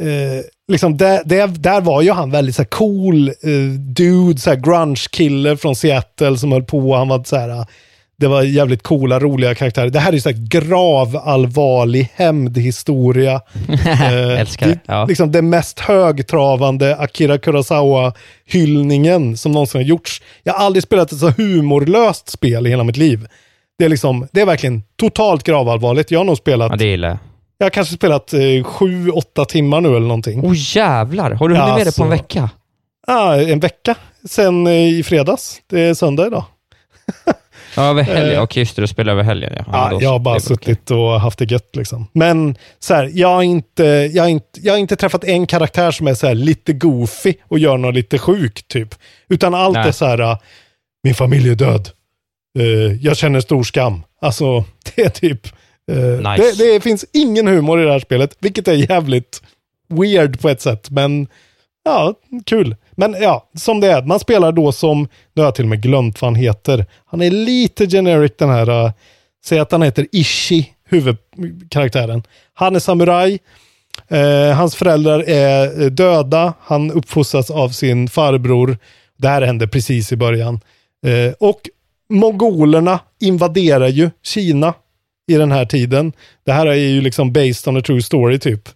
eh, 0.00 0.40
liksom 0.68 0.96
där, 0.96 1.22
där, 1.24 1.46
där 1.46 1.80
var 1.80 2.02
ju 2.02 2.12
han 2.12 2.30
väldigt 2.30 2.54
så 2.54 2.62
här 2.62 2.68
cool 2.68 3.28
eh, 3.28 3.34
dude, 3.78 4.40
så 4.40 4.50
här 4.50 4.56
grunge-kille 4.56 5.56
från 5.56 5.76
Seattle 5.76 6.38
som 6.38 6.52
höll 6.52 6.64
på, 6.64 6.94
han 6.94 7.08
var 7.08 7.24
så 7.24 7.36
här, 7.36 7.48
eh, 7.48 7.64
det 8.18 8.26
var 8.26 8.42
jävligt 8.42 8.82
coola, 8.82 9.20
roliga 9.20 9.54
karaktärer. 9.54 9.90
Det 9.90 9.98
här 9.98 10.08
är 10.08 10.12
ju 10.12 10.20
så 10.20 10.28
här 10.28 10.48
hämndhistoria. 12.14 13.40
Eh, 13.96 14.40
Älskar 14.40 14.66
det. 14.66 14.78
Ja. 14.86 15.04
Liksom 15.04 15.32
det 15.32 15.42
mest 15.42 15.80
högtravande 15.80 16.96
Akira 16.96 17.38
Kurosawa-hyllningen 17.38 19.36
som 19.36 19.52
någonsin 19.52 19.80
har 19.80 19.86
gjorts. 19.86 20.22
Jag 20.42 20.52
har 20.52 20.66
aldrig 20.66 20.82
spelat 20.82 21.12
ett 21.12 21.18
så 21.18 21.30
humorlöst 21.30 22.28
spel 22.28 22.66
i 22.66 22.70
hela 22.70 22.84
mitt 22.84 22.96
liv. 22.96 23.26
Det 23.78 23.84
är, 23.84 23.88
liksom, 23.88 24.28
det 24.32 24.40
är 24.40 24.46
verkligen 24.46 24.82
totalt 24.96 25.42
gravallvarligt. 25.42 26.10
Jag 26.10 26.20
har 26.20 26.24
nog 26.24 26.36
spelat, 26.36 26.70
ja, 26.70 26.76
jag. 27.58 27.64
har 27.64 27.70
kanske 27.70 27.94
spelat 27.94 28.32
eh, 28.32 28.64
sju, 28.64 29.10
åtta 29.10 29.44
timmar 29.44 29.80
nu 29.80 29.88
eller 29.88 30.00
någonting. 30.00 30.40
Åh 30.44 30.52
jävlar, 30.56 31.30
har 31.30 31.48
du 31.48 31.54
Ja, 31.54 31.62
hunnit 31.62 31.76
med 31.76 31.86
det 31.86 31.96
på 31.96 32.02
en 32.04 32.12
alltså. 32.12 32.24
vecka? 32.24 32.50
Ah, 33.06 33.34
en 33.36 33.60
vecka 33.60 33.94
sen 34.28 34.66
eh, 34.66 34.72
i 34.98 35.02
fredags. 35.02 35.60
Det 35.66 35.80
är 35.80 35.94
söndag 35.94 36.26
idag. 36.26 36.44
Ja, 37.76 37.82
över 37.82 38.02
helgen. 38.02 38.36
Eh. 38.36 38.42
Okej, 38.42 38.60
just 38.60 38.76
det, 38.76 38.82
du 38.82 38.86
spelar 38.86 39.12
över 39.12 39.22
helgen. 39.22 39.52
Ja. 39.56 39.64
Ja, 39.72 39.88
då- 39.90 40.02
jag 40.02 40.10
har 40.10 40.18
bara 40.18 40.40
suttit 40.40 40.90
och 40.90 41.20
haft 41.20 41.38
det 41.38 41.50
gött 41.50 41.76
liksom. 41.76 42.06
Men 42.12 42.56
så 42.78 42.94
här, 42.94 43.10
jag 43.14 43.28
har, 43.28 43.42
inte, 43.42 43.84
jag, 43.84 44.22
har 44.22 44.28
inte, 44.28 44.60
jag 44.62 44.72
har 44.72 44.78
inte 44.78 44.96
träffat 44.96 45.24
en 45.24 45.46
karaktär 45.46 45.90
som 45.90 46.06
är 46.06 46.14
så 46.14 46.26
här 46.26 46.34
lite 46.34 46.72
goofy 46.72 47.34
och 47.48 47.58
gör 47.58 47.76
något 47.78 47.94
lite 47.94 48.18
sjukt 48.18 48.68
typ. 48.68 48.94
Utan 49.28 49.54
allt 49.54 49.74
Nej. 49.74 49.88
är 49.88 49.92
så 49.92 50.04
här, 50.06 50.20
uh, 50.20 50.36
min 51.04 51.14
familj 51.14 51.50
är 51.50 51.54
död. 51.54 51.88
Uh, 52.58 52.94
jag 53.04 53.16
känner 53.16 53.40
stor 53.40 53.62
skam. 53.62 54.02
Alltså, 54.20 54.64
det 54.96 55.02
är 55.02 55.08
typ... 55.08 55.48
uh, 55.92 56.30
Nice. 56.30 56.42
det, 56.42 56.72
det 56.72 56.80
finns 56.80 57.04
ingen 57.12 57.46
humor 57.46 57.80
i 57.80 57.84
det 57.84 57.92
här 57.92 57.98
spelet, 57.98 58.36
vilket 58.38 58.68
är 58.68 58.90
jävligt 58.90 59.42
weird 59.88 60.40
på 60.40 60.48
ett 60.48 60.60
sätt. 60.60 60.90
Men 60.90 61.26
ja, 61.84 62.14
kul. 62.46 62.76
Men 62.90 63.16
ja, 63.20 63.50
som 63.54 63.80
det 63.80 63.90
är. 63.92 64.02
Man 64.02 64.20
spelar 64.20 64.52
då 64.52 64.72
som, 64.72 65.08
nu 65.34 65.42
har 65.42 65.46
jag 65.46 65.54
till 65.54 65.64
och 65.64 65.68
med 65.68 65.82
glömt 65.82 66.22
vad 66.22 66.30
han 66.30 66.34
heter. 66.34 66.86
Han 67.06 67.22
är 67.22 67.30
lite 67.30 67.86
generic 67.86 68.32
den 68.38 68.50
här, 68.50 68.70
uh, 68.70 68.90
säg 69.44 69.58
att 69.58 69.72
han 69.72 69.82
heter 69.82 70.06
Ishi, 70.12 70.72
huvudkaraktären. 70.88 72.22
Han 72.54 72.76
är 72.76 72.80
samuraj. 72.80 73.38
Eh, 74.08 74.56
hans 74.56 74.76
föräldrar 74.76 75.28
är 75.28 75.82
eh, 75.82 75.86
döda. 75.86 76.54
Han 76.60 76.90
uppfostras 76.90 77.50
av 77.50 77.68
sin 77.68 78.08
farbror. 78.08 78.78
Det 79.16 79.28
här 79.28 79.42
hände 79.42 79.68
precis 79.68 80.12
i 80.12 80.16
början. 80.16 80.60
Eh, 81.06 81.32
och 81.40 81.60
mongolerna 82.08 82.98
invaderar 83.20 83.88
ju 83.88 84.10
Kina 84.22 84.74
i 85.26 85.34
den 85.34 85.52
här 85.52 85.64
tiden. 85.64 86.12
Det 86.44 86.52
här 86.52 86.66
är 86.66 86.74
ju 86.74 87.00
liksom 87.00 87.32
based 87.32 87.68
on 87.68 87.76
a 87.76 87.82
true 87.86 88.02
story 88.02 88.38
typ. 88.38 88.68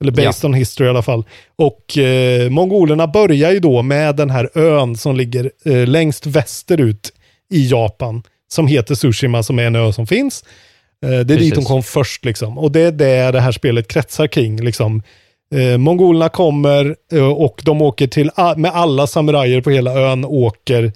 Eller 0.00 0.12
based 0.12 0.44
on 0.44 0.54
history 0.54 0.86
i 0.86 0.90
alla 0.90 1.02
fall. 1.02 1.24
Och 1.56 1.98
eh, 1.98 2.50
mongolerna 2.50 3.06
börjar 3.06 3.52
ju 3.52 3.60
då 3.60 3.82
med 3.82 4.16
den 4.16 4.30
här 4.30 4.50
ön 4.54 4.96
som 4.96 5.16
ligger 5.16 5.50
eh, 5.64 5.86
längst 5.86 6.26
västerut 6.26 7.12
i 7.50 7.68
Japan. 7.68 8.22
Som 8.48 8.66
heter 8.66 8.94
Tsushima, 8.94 9.42
som 9.42 9.58
är 9.58 9.62
en 9.62 9.76
ö 9.76 9.92
som 9.92 10.06
finns. 10.06 10.44
Eh, 11.04 11.10
det 11.10 11.16
är 11.16 11.24
dit 11.24 11.38
Precis. 11.38 11.54
de 11.54 11.64
kom 11.64 11.82
först 11.82 12.24
liksom. 12.24 12.58
Och 12.58 12.72
det 12.72 12.80
är 12.80 12.92
det 12.92 13.30
det 13.30 13.40
här 13.40 13.52
spelet 13.52 13.88
kretsar 13.88 14.26
kring. 14.26 14.64
Liksom. 14.64 15.02
Eh, 15.54 15.78
mongolerna 15.78 16.28
kommer 16.28 16.96
eh, 17.12 17.28
och 17.28 17.62
de 17.64 17.82
åker 17.82 18.06
till, 18.06 18.30
med 18.56 18.70
alla 18.74 19.06
samurajer 19.06 19.60
på 19.60 19.70
hela 19.70 19.92
ön 19.92 20.24
åker 20.24 20.92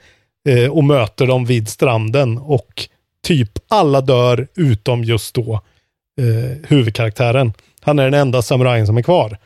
eh, 0.48 0.70
och 0.70 0.84
möter 0.84 1.26
dem 1.26 1.44
vid 1.44 1.68
stranden. 1.68 2.38
Och 2.38 2.88
typ 3.26 3.50
alla 3.68 4.00
dör 4.00 4.48
utom 4.54 5.04
just 5.04 5.34
då 5.34 5.60
eh, 6.20 6.68
huvudkaraktären. 6.68 7.52
Han 7.80 7.98
är 7.98 8.04
den 8.04 8.14
enda 8.14 8.42
samurajen 8.42 8.86
som 8.86 8.96
är 8.96 9.02
kvar. 9.02 9.38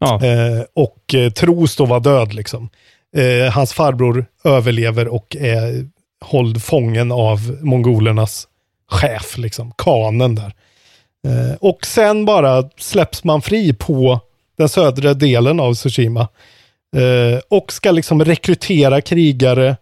Ja. 0.00 0.24
Eh, 0.24 0.62
och 0.74 1.14
eh, 1.14 1.30
tros 1.30 1.76
då 1.76 1.84
vara 1.84 2.00
död 2.00 2.34
liksom. 2.34 2.68
Eh, 3.16 3.52
hans 3.52 3.72
farbror 3.72 4.26
överlever 4.44 5.08
och 5.08 5.36
är 5.40 5.88
hålld 6.20 6.62
fången 6.62 7.12
av 7.12 7.58
mongolernas 7.60 8.48
chef, 8.90 9.38
liksom, 9.38 9.72
kanen 9.78 10.34
där. 10.34 10.54
Eh, 11.26 11.56
och 11.60 11.86
sen 11.86 12.24
bara 12.24 12.70
släpps 12.76 13.24
man 13.24 13.42
fri 13.42 13.74
på 13.74 14.20
den 14.58 14.68
södra 14.68 15.14
delen 15.14 15.60
av 15.60 15.74
Tsushima. 15.74 16.28
Eh, 16.96 17.40
och 17.48 17.72
ska 17.72 17.90
liksom 17.90 18.24
rekrytera 18.24 19.00
krigare 19.00 19.76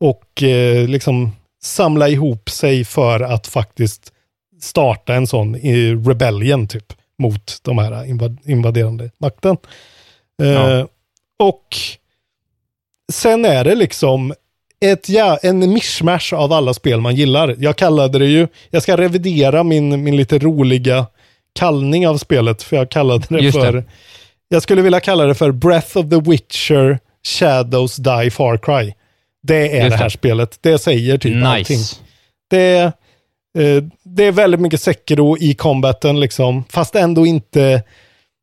och 0.00 0.42
eh, 0.42 0.88
liksom 0.88 1.32
samla 1.66 2.08
ihop 2.08 2.50
sig 2.50 2.84
för 2.84 3.20
att 3.20 3.46
faktiskt 3.46 4.12
starta 4.60 5.14
en 5.14 5.26
sån 5.26 5.56
i 5.56 5.94
rebellion 5.94 6.68
typ 6.68 6.92
mot 7.18 7.58
de 7.62 7.78
här 7.78 8.04
invad 8.04 8.38
invaderande 8.44 9.10
makten. 9.18 9.56
Eh, 10.42 10.48
Ja. 10.48 10.88
Och 11.38 11.76
sen 13.12 13.44
är 13.44 13.64
det 13.64 13.74
liksom 13.74 14.34
ett, 14.80 15.08
ja, 15.08 15.38
en 15.42 15.72
mishmash 15.72 16.34
av 16.34 16.52
alla 16.52 16.74
spel 16.74 17.00
man 17.00 17.14
gillar. 17.14 17.56
Jag 17.58 17.76
kallade 17.76 18.18
det 18.18 18.26
ju, 18.26 18.48
jag 18.70 18.82
ska 18.82 18.96
revidera 18.96 19.62
min, 19.62 20.04
min 20.04 20.16
lite 20.16 20.38
roliga 20.38 21.06
kallning 21.52 22.08
av 22.08 22.18
spelet, 22.18 22.62
för 22.62 22.76
jag 22.76 22.90
kallade 22.90 23.26
det 23.28 23.38
Just 23.38 23.58
för, 23.58 23.72
det. 23.72 23.84
jag 24.48 24.62
skulle 24.62 24.82
vilja 24.82 25.00
kalla 25.00 25.24
det 25.24 25.34
för 25.34 25.52
Breath 25.52 25.98
of 25.98 26.10
the 26.10 26.30
Witcher, 26.30 26.98
Shadows 27.26 27.96
Die 27.96 28.30
Far 28.30 28.56
Cry. 28.56 28.94
Det 29.46 29.78
är 29.78 29.84
Just 29.84 29.90
det 29.90 29.96
här 29.96 30.04
det. 30.04 30.10
spelet. 30.10 30.58
Det 30.60 30.78
säger 30.78 31.18
typ 31.18 31.44
allting. 31.46 31.78
Nice. 31.78 31.96
Det 32.50 32.58
är, 32.58 32.84
eh, 33.58 33.82
det 34.04 34.24
är 34.24 34.32
väldigt 34.32 34.60
mycket 34.60 34.80
Sekiro 34.80 35.36
i 35.38 35.54
combaten, 35.54 36.20
liksom. 36.20 36.64
fast 36.70 36.94
ändå 36.94 37.26
inte, 37.26 37.82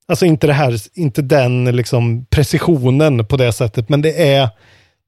alltså 0.07 0.25
inte 0.25 0.47
det 0.47 0.53
här, 0.53 0.75
inte 0.93 1.21
den 1.21 1.65
liksom 1.75 2.25
precisionen 2.25 3.25
på 3.27 3.37
det 3.37 3.51
sättet, 3.53 3.89
men 3.89 4.01
det 4.01 4.27
är, 4.33 4.49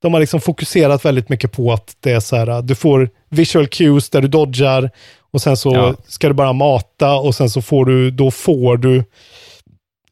de 0.01 0.13
har 0.13 0.19
liksom 0.19 0.41
fokuserat 0.41 1.05
väldigt 1.05 1.29
mycket 1.29 1.51
på 1.51 1.73
att 1.73 1.95
det 1.99 2.11
är 2.11 2.19
så 2.19 2.35
här, 2.35 2.61
du 2.61 2.75
får 2.75 3.09
visual 3.29 3.67
cues 3.67 4.09
där 4.09 4.21
du 4.21 4.27
dodgar 4.27 4.89
och 5.31 5.41
sen 5.41 5.57
så 5.57 5.73
Ja. 5.73 5.95
ska 6.07 6.27
du 6.27 6.33
bara 6.33 6.53
mata 6.53 7.13
och 7.15 7.35
sen 7.35 7.49
så 7.49 7.61
får 7.61 7.85
du, 7.85 8.11
då 8.11 8.31
får 8.31 8.77
du 8.77 9.03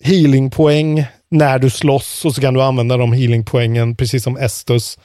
healingpoäng 0.03 1.05
när 1.31 1.59
du 1.59 1.69
slåss 1.69 2.25
och 2.25 2.35
så 2.35 2.41
kan 2.41 2.53
du 2.53 2.61
använda 2.61 2.97
de 2.97 3.13
healingpoängen 3.13 3.95
precis 3.95 4.23
som 4.23 4.37
Estus 4.37 4.97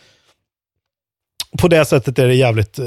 på 1.58 1.68
det 1.68 1.84
sättet 1.84 2.18
är 2.18 2.26
det 2.26 2.34
jävligt 2.34 2.78
eh, 2.78 2.84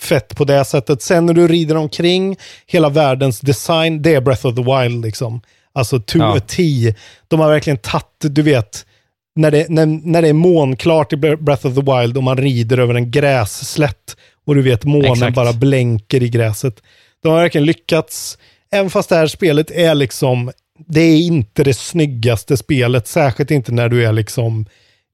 fett 0.00 0.36
på 0.36 0.44
det 0.44 0.64
sättet. 0.64 1.02
Sen 1.02 1.26
när 1.26 1.34
du 1.34 1.48
rider 1.48 1.76
omkring, 1.76 2.36
hela 2.66 2.88
världens 2.88 3.40
design, 3.40 4.02
det 4.02 4.14
är 4.14 4.20
Breath 4.20 4.46
of 4.46 4.54
the 4.56 4.62
Wild 4.62 5.04
liksom. 5.04 5.40
Alltså 5.72 6.00
to 6.00 6.18
Ja. 6.18 6.36
a 6.36 6.40
T. 6.46 6.94
De 7.28 7.40
har 7.40 7.48
verkligen 7.50 7.78
tagit, 7.78 8.04
du 8.20 8.42
vet, 8.42 8.86
när 9.34 9.50
det, 9.50 9.66
när, 9.68 9.86
när 9.86 10.22
det 10.22 10.28
är 10.28 10.32
månklart 10.32 11.12
i 11.12 11.16
Breath 11.16 11.66
of 11.66 11.74
the 11.74 11.92
Wild 11.92 12.16
och 12.16 12.22
man 12.22 12.36
rider 12.36 12.78
över 12.78 12.94
en 12.94 13.10
grässlätt 13.10 14.16
och 14.46 14.54
du 14.54 14.62
vet 14.62 14.84
månen 14.84 15.12
Exakt. 15.12 15.34
bara 15.34 15.52
blänker 15.52 16.22
i 16.22 16.28
gräset. 16.28 16.82
De 17.22 17.28
har 17.28 17.40
verkligen 17.40 17.64
lyckats, 17.64 18.38
även 18.72 18.90
fast 18.90 19.08
det 19.08 19.16
här 19.16 19.26
spelet 19.26 19.70
är 19.70 19.94
liksom, 19.94 20.52
det 20.86 21.00
är 21.00 21.16
inte 21.16 21.64
det 21.64 21.74
snyggaste 21.74 22.56
spelet, 22.56 23.06
särskilt 23.08 23.50
inte 23.50 23.72
när 23.72 23.88
du 23.88 24.04
är 24.04 24.12
liksom 24.12 24.66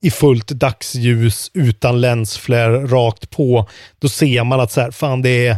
i 0.03 0.11
fullt 0.11 0.49
dagsljus 0.49 1.51
utan 1.55 2.01
länsflare 2.01 2.87
rakt 2.87 3.31
på. 3.31 3.69
Då 3.99 4.09
ser 4.09 4.45
man 4.45 4.61
att 4.61 4.73
så 4.73 4.81
här, 4.81 4.91
fan 4.91 5.23
det 5.23 5.47
är, 5.47 5.57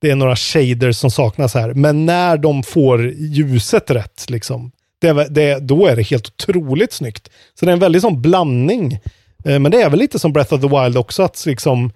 det 0.00 0.10
är 0.10 0.16
några 0.16 0.36
shaders 0.36 0.96
som 0.96 1.10
saknas 1.10 1.54
här. 1.54 1.74
Men 1.74 2.06
när 2.06 2.36
de 2.36 2.62
får 2.62 3.10
ljuset 3.10 3.90
rätt, 3.90 4.24
liksom, 4.28 4.72
det, 5.00 5.26
det, 5.30 5.58
då 5.58 5.86
är 5.86 5.96
det 5.96 6.02
helt 6.02 6.26
otroligt 6.26 6.92
snyggt. 6.92 7.28
Så 7.54 7.64
det 7.64 7.70
är 7.70 7.74
en 7.74 7.78
väldigt 7.80 8.02
sån 8.02 8.22
blandning. 8.22 8.92
Eh, 9.44 9.58
men 9.58 9.70
det 9.70 9.82
är 9.82 9.90
väl 9.90 9.98
lite 9.98 10.18
som 10.18 10.32
Breath 10.32 10.54
of 10.54 10.60
the 10.60 10.68
Wild 10.68 10.96
också, 10.96 11.22
att 11.22 11.46
liksom, 11.46 11.92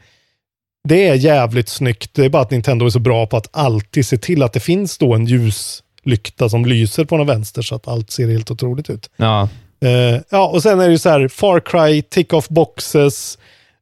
det 0.89 1.09
är 1.09 1.15
jävligt 1.15 1.69
snyggt. 1.69 2.15
Det 2.15 2.25
är 2.25 2.29
bara 2.29 2.43
att 2.43 2.51
Nintendo 2.51 2.87
är 2.87 2.91
så 2.91 2.99
bra 2.99 3.27
på 3.27 3.37
att 3.37 3.49
alltid 3.53 4.07
se 4.07 4.19
till 4.19 4.43
att 4.43 4.53
det 4.53 4.61
finns 4.61 4.99
då 4.99 5.15
en 5.15 5.27
ljuslykta 5.27 6.49
som 6.49 6.67
lyser 6.67 7.05
på 7.05 7.17
den 7.17 7.27
vänster 7.27 7.63
så 7.63 7.75
att 7.75 7.89
allt 7.89 8.11
ser 8.11 8.29
helt 8.29 8.51
otroligt 8.51 8.91
ut. 8.91 9.11
Ja. 9.17 9.49
Eh, 9.87 10.21
ja, 10.31 10.49
och 10.49 10.63
sen 10.63 10.81
är 10.81 10.87
det 10.87 10.93
ju 10.93 10.99
så 10.99 11.09
här 11.09 11.29
Far 11.29 11.61
Cry, 11.61 12.03
Tick 12.03 12.33
Off 12.33 12.49
Boxes 12.49 13.39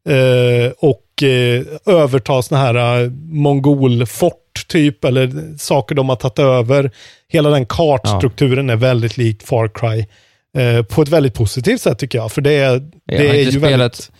eh, 0.09 0.73
och 0.79 1.23
eh, 1.23 1.63
överta 1.87 2.43
såna 2.43 2.61
här 2.61 3.01
uh, 3.03 3.11
mongolfort 3.29 4.67
typ, 4.69 5.05
eller 5.05 5.59
saker 5.59 5.95
de 5.95 6.09
har 6.09 6.17
tagit 6.17 6.39
över. 6.39 6.91
Hela 7.29 7.51
den 7.51 7.67
kartstrukturen 7.67 8.71
är 8.71 8.77
väldigt 8.77 9.17
lik 9.17 9.43
Far 9.43 9.69
Cry. 9.75 10.07
På 10.89 11.03
ett 11.03 11.09
väldigt 11.09 11.35
positivt 11.35 11.81
sätt 11.81 11.99
tycker 11.99 12.19
jag, 12.19 12.33
för 12.33 12.41
det, 12.43 12.51
är- 12.53 12.71
Jag 13.05 13.21
det 13.21 13.29
är 13.29 13.35
ju 13.35 13.51
spelat- 13.53 13.71
väldigt... 13.81 14.11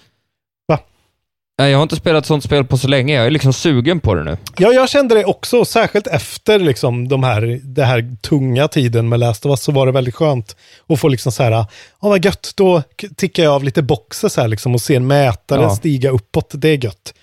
Nej, 1.59 1.71
Jag 1.71 1.79
har 1.79 1.83
inte 1.83 1.97
spelat 1.97 2.27
sånt 2.27 2.45
spel 2.45 2.65
på 2.65 2.79
så 2.79 2.89
länge. 2.89 3.15
Jag 3.15 3.27
är 3.27 3.31
liksom 3.31 3.53
sugen 3.53 4.01
på 4.01 4.15
det 4.15 4.25
nu. 4.25 4.37
Ja, 4.59 4.73
jag 4.73 4.89
kände 4.89 5.15
det 5.15 5.25
också, 5.25 5.65
särskilt 5.65 6.07
efter 6.07 6.59
liksom 6.59 7.09
de 7.09 7.23
här, 7.25 7.61
det 7.63 7.85
här 7.85 8.17
tunga 8.23 8.69
tiden 8.69 9.09
med 9.09 9.21
Last 9.21 9.47
of 9.47 9.51
Us, 9.51 9.61
så 9.63 9.73
var 9.73 9.87
det 9.87 9.93
väldigt 9.93 10.15
skönt 10.15 10.57
att 10.89 11.01
få 11.01 11.09
liksom 11.09 11.33
så 11.33 11.43
här, 11.43 11.51
ja 11.51 11.67
vad 12.01 12.25
gött, 12.25 12.53
då 12.57 12.83
tickar 13.17 13.43
jag 13.43 13.53
av 13.55 13.65
lite 13.65 13.83
boxes 13.83 14.37
här 14.37 14.49
liksom 14.49 14.75
och 14.75 14.81
ser 14.81 14.97
en 14.97 15.07
mätare 15.07 15.63
Ja. 15.63 15.77
stiga 15.77 16.11
uppåt, 16.11 16.51
det 16.53 16.69
är 16.69 16.85
gött. 16.85 17.15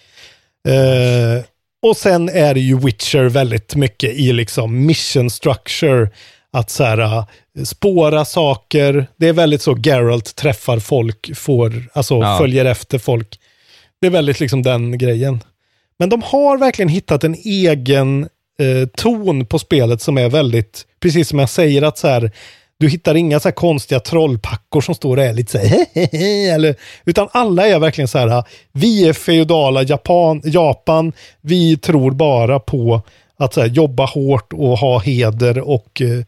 Eh, 0.67 1.43
och 1.89 1.97
sen 1.97 2.29
är 2.29 2.53
det 2.53 2.59
ju 2.59 2.77
Witcher 2.79 3.23
väldigt 3.23 3.75
mycket 3.75 4.13
i 4.13 4.33
liksom 4.33 4.85
mission 4.85 5.29
structure, 5.29 6.09
att 6.53 6.69
så 6.69 6.83
här, 6.83 6.99
eh, 6.99 7.23
spåra 7.63 8.25
saker, 8.25 9.07
det 9.17 9.27
är 9.27 9.33
väldigt 9.33 9.61
så 9.61 9.77
Geralt 9.83 10.35
träffar 10.35 10.79
folk, 10.79 11.31
får, 11.37 11.89
alltså 11.93 12.15
Ja. 12.19 12.37
följer 12.37 12.65
efter 12.65 12.99
folk. 12.99 13.37
Det 14.01 14.07
är 14.07 14.11
väldigt 14.11 14.39
liksom 14.39 14.61
den 14.61 14.97
grejen. 14.97 15.43
Men 15.99 16.09
de 16.09 16.21
har 16.21 16.57
verkligen 16.57 16.89
hittat 16.89 17.23
en 17.23 17.35
egen 17.35 18.23
eh, 18.59 18.87
ton 18.97 19.45
på 19.45 19.59
spelet 19.59 20.01
som 20.01 20.17
är 20.17 20.29
väldigt, 20.29 20.85
precis 20.99 21.29
som 21.29 21.39
jag 21.39 21.49
säger, 21.49 21.81
att 21.81 21.97
så 21.97 22.07
här, 22.07 22.31
du 22.79 22.89
hittar 22.89 23.15
inga 23.15 23.39
så 23.39 23.47
här 23.47 23.53
konstiga 23.53 23.99
trollpackor 23.99 24.81
som 24.81 24.95
står 24.95 25.17
och 25.17 25.23
är 25.23 25.33
lite 25.33 25.51
så 25.51 25.57
här, 25.57 25.85
eller, 26.55 26.75
utan 27.05 27.27
alla 27.31 27.67
är 27.67 27.79
verkligen 27.79 28.07
så 28.07 28.17
här, 28.17 28.43
vi 28.71 29.07
är 29.07 29.13
feodala 29.13 29.83
Japan, 29.83 30.41
Japan, 30.43 31.13
vi 31.41 31.77
tror 31.77 32.11
bara 32.11 32.59
på 32.59 33.01
att 33.37 33.53
så 33.53 33.61
här, 33.61 33.67
jobba 33.67 34.05
hårt 34.05 34.53
och 34.53 34.77
ha 34.77 34.99
heder 34.99 35.59
och 35.59 36.01
eh, 36.01 36.23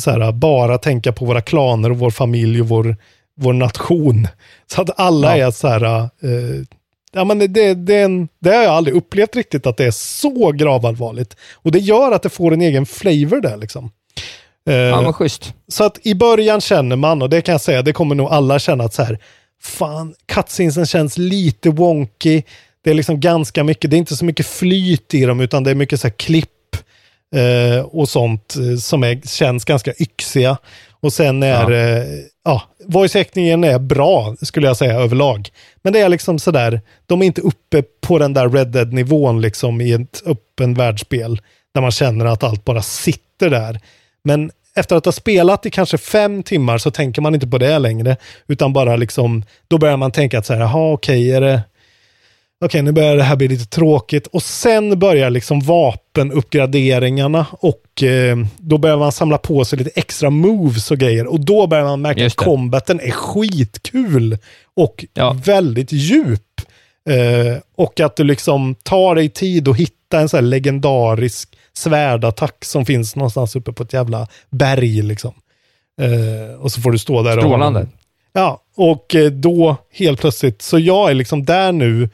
så 0.00 0.10
här, 0.10 0.32
bara 0.32 0.78
tänka 0.78 1.12
på 1.12 1.24
våra 1.24 1.40
klaner 1.40 1.90
och 1.90 1.98
vår 1.98 2.10
familj 2.10 2.60
och 2.60 2.68
vår, 2.68 2.96
vår 3.36 3.52
nation. 3.52 4.28
Så 4.66 4.82
att 4.82 5.00
alla 5.00 5.36
Ja. 5.38 5.46
är 5.46 5.50
så 5.50 5.68
här, 5.68 5.84
eh, 6.02 6.08
Ja, 7.12 7.24
men 7.24 7.38
det, 7.38 7.74
det, 7.74 8.00
en, 8.00 8.28
det 8.38 8.50
har 8.50 8.62
jag 8.62 8.72
aldrig 8.72 8.96
upplevt 8.96 9.36
riktigt 9.36 9.66
att 9.66 9.76
det 9.76 9.84
är 9.84 9.90
så 9.90 10.52
gravallvarligt. 10.52 11.36
Och 11.54 11.72
det 11.72 11.78
gör 11.78 12.12
att 12.12 12.22
det 12.22 12.28
får 12.28 12.52
en 12.52 12.62
egen 12.62 12.86
flavor 12.86 13.40
där 13.40 13.56
liksom. 13.56 13.90
Eh, 14.68 14.74
Ja, 14.74 15.02
men 15.02 15.12
schysst. 15.12 15.54
så 15.68 15.84
att 15.84 15.98
i 16.06 16.14
början 16.14 16.60
känner 16.60 16.96
man, 16.96 17.22
och 17.22 17.30
det 17.30 17.40
kan 17.40 17.52
jag 17.52 17.60
säga, 17.60 17.82
det 17.82 17.92
kommer 17.92 18.14
nog 18.14 18.28
alla 18.28 18.58
känna 18.58 18.84
att 18.84 18.94
så 18.94 19.02
här, 19.02 19.18
fan, 19.62 20.14
cutscenesen 20.26 20.86
känns 20.86 21.18
lite 21.18 21.70
wonky. 21.70 22.42
Det 22.84 22.90
är 22.90 22.94
liksom 22.94 23.20
ganska 23.20 23.64
mycket, 23.64 23.90
det 23.90 23.96
är 23.96 23.98
inte 23.98 24.16
så 24.16 24.24
mycket 24.24 24.46
flyt 24.46 25.14
i 25.14 25.24
dem, 25.24 25.40
utan 25.40 25.64
det 25.64 25.70
är 25.70 25.74
mycket 25.74 26.00
så 26.00 26.06
här 26.06 26.14
klipp 26.14 26.48
eh, 27.34 27.84
och 27.84 28.08
sånt 28.08 28.56
eh, 28.56 28.76
som 28.78 29.02
är, 29.04 29.20
känns 29.28 29.64
ganska 29.64 29.92
yxiga. 29.98 30.56
Och 31.02 31.12
sen 31.12 31.42
är 31.42 31.70
Ja. 31.70 31.76
eh, 31.76 32.04
ja, 32.44 32.62
voice-actingen 32.86 33.66
är 33.66 33.78
bra, 33.78 34.34
skulle 34.42 34.66
jag 34.66 34.76
säga, 34.76 34.94
överlag. 34.94 35.48
Men 35.82 35.92
det 35.92 36.00
är 36.00 36.08
liksom 36.08 36.38
sådär, 36.38 36.80
de 37.06 37.22
är 37.22 37.26
inte 37.26 37.40
uppe 37.40 37.82
på 38.00 38.18
den 38.18 38.34
där 38.34 38.48
Red 38.48 38.68
Dead-nivån 38.68 39.40
liksom 39.40 39.80
i 39.80 39.92
ett 39.92 40.22
öppen 40.26 40.74
världsspel, 40.74 41.40
där 41.74 41.80
man 41.80 41.90
känner 41.90 42.24
att 42.24 42.42
allt 42.44 42.64
bara 42.64 42.82
sitter 42.82 43.50
där. 43.50 43.80
Men 44.24 44.50
efter 44.74 44.96
att 44.96 45.04
ha 45.04 45.12
spelat 45.12 45.66
i 45.66 45.70
kanske 45.70 45.98
fem 45.98 46.42
timmar 46.42 46.78
så 46.78 46.90
tänker 46.90 47.22
man 47.22 47.34
inte 47.34 47.46
på 47.46 47.58
det 47.58 47.78
längre, 47.78 48.16
utan 48.48 48.72
bara 48.72 48.96
liksom, 48.96 49.44
då 49.68 49.78
börjar 49.78 49.96
man 49.96 50.12
tänka 50.12 50.38
att 50.38 50.46
så 50.46 50.52
här, 50.54 50.60
jaha, 50.60 50.92
okej, 50.92 51.32
är 51.32 51.40
det, 51.40 51.60
okej, 52.64 52.82
nu 52.82 52.92
börjar 52.92 53.16
det 53.16 53.22
här 53.22 53.36
bli 53.36 53.48
lite 53.48 53.66
tråkigt. 53.66 54.26
Och 54.26 54.42
sen 54.42 54.98
börjar 54.98 55.30
liksom 55.30 55.60
vapenuppgraderingarna 55.60 57.46
och 57.52 58.02
eh, 58.02 58.36
då 58.58 58.78
börjar 58.78 58.96
man 58.98 59.12
samla 59.12 59.38
på 59.38 59.64
sig 59.64 59.78
lite 59.78 59.90
extra 59.94 60.30
moves 60.30 60.90
och 60.90 60.98
grejer. 60.98 61.26
Och 61.26 61.40
då 61.40 61.66
börjar 61.66 61.84
man 61.84 62.02
märka 62.02 62.26
att 62.26 62.36
combaten 62.36 63.00
är 63.00 63.10
skitkul 63.10 64.38
och 64.76 65.04
Ja. 65.14 65.36
väldigt 65.44 65.92
djup. 65.92 66.40
Eh, 67.10 67.58
och 67.76 68.00
att 68.00 68.16
du 68.16 68.24
liksom 68.24 68.74
tar 68.74 69.14
dig 69.14 69.28
tid 69.28 69.68
att 69.68 69.76
hitta 69.76 70.20
en 70.20 70.28
sån 70.28 70.38
här 70.38 70.42
legendarisk 70.42 71.56
svärdattack 71.72 72.64
som 72.64 72.86
finns 72.86 73.16
någonstans 73.16 73.56
uppe 73.56 73.72
på 73.72 73.82
ett 73.82 73.92
jävla 73.92 74.26
berg 74.50 75.02
liksom. 75.02 75.32
Eh, 76.00 76.60
och 76.60 76.72
så 76.72 76.80
får 76.80 76.92
du 76.92 76.98
stå 76.98 77.22
där 77.22 77.36
Strålande. 77.36 77.80
och 77.80 77.86
Ja, 78.32 78.62
och 78.76 79.14
eh, 79.14 79.30
då 79.30 79.76
helt 79.92 80.20
plötsligt, 80.20 80.62
så 80.62 80.78
jag 80.78 81.10
är 81.10 81.14
liksom 81.14 81.44
där 81.44 81.72
nu, 81.72 82.08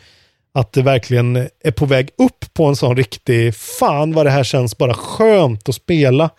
Att 0.56 0.72
det 0.72 0.82
verkligen 0.82 1.36
är 1.64 1.70
på 1.70 1.86
väg 1.86 2.10
upp 2.18 2.54
på 2.54 2.64
en 2.64 2.76
sån 2.76 2.96
riktig, 2.96 3.54
fan 3.54 4.12
vad 4.12 4.26
det 4.26 4.30
här 4.30 4.44
känns 4.44 4.78
bara 4.78 4.94
skönt 4.94 5.68
att 5.68 5.74
spela. 5.74 6.30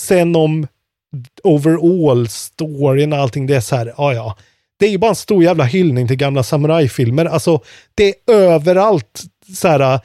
Sen 0.00 0.36
om 0.36 0.66
overall 1.44 2.28
storyn 2.28 3.12
och 3.12 3.18
allting, 3.18 3.46
det 3.46 3.56
är 3.56 3.60
så 3.60 3.76
här, 3.76 3.94
ja 3.96 4.14
ja. 4.14 4.36
Det 4.78 4.86
är 4.86 4.90
ju 4.90 4.98
bara 4.98 5.08
en 5.08 5.14
stor 5.14 5.44
jävla 5.44 5.64
hyllning 5.64 6.08
till 6.08 6.16
gamla 6.16 6.42
samurajfilmer. 6.42 7.24
Alltså, 7.24 7.60
det 7.94 8.04
är 8.08 8.32
överallt 8.34 9.22
så 9.56 9.68
här, 9.68 10.00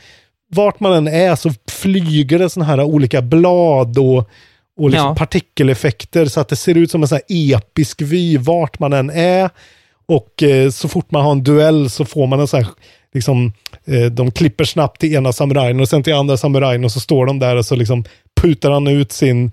vart 0.55 0.79
man 0.79 0.93
än 0.93 1.07
är 1.07 1.35
så 1.35 1.51
flyger 1.67 2.39
det 2.39 2.49
sådana 2.49 2.69
här 2.71 2.83
olika 2.83 3.21
blad 3.21 3.97
och, 3.97 4.29
och 4.79 4.89
liksom 4.89 5.07
Ja. 5.07 5.15
partikeleffekter 5.15 6.25
så 6.25 6.39
att 6.39 6.49
det 6.49 6.55
ser 6.55 6.77
ut 6.77 6.91
som 6.91 7.01
en 7.01 7.07
sån 7.07 7.15
här 7.15 7.55
episk 7.55 8.01
vy 8.01 8.37
vart 8.37 8.79
man 8.79 8.93
än 8.93 9.09
är. 9.09 9.49
Och 10.07 10.43
eh, 10.43 10.69
så 10.69 10.87
fort 10.87 11.11
man 11.11 11.23
har 11.23 11.31
en 11.31 11.43
duell 11.43 11.89
så 11.89 12.05
får 12.05 12.27
man 12.27 12.39
en 12.39 12.47
sån 12.47 12.63
här, 12.63 12.71
liksom, 13.13 13.53
eh, 13.85 14.05
de 14.05 14.31
klipper 14.31 14.63
snabbt 14.63 15.01
till 15.01 15.13
ena 15.13 15.33
samurajen 15.33 15.79
och 15.79 15.89
sen 15.89 16.03
till 16.03 16.13
andra 16.13 16.37
samurajen 16.37 16.83
och 16.83 16.91
så 16.91 16.99
står 16.99 17.25
de 17.25 17.39
där 17.39 17.55
och 17.55 17.65
så 17.65 17.75
liksom 17.75 18.03
putar 18.41 18.71
han 18.71 18.87
ut 18.87 19.11
sin 19.11 19.51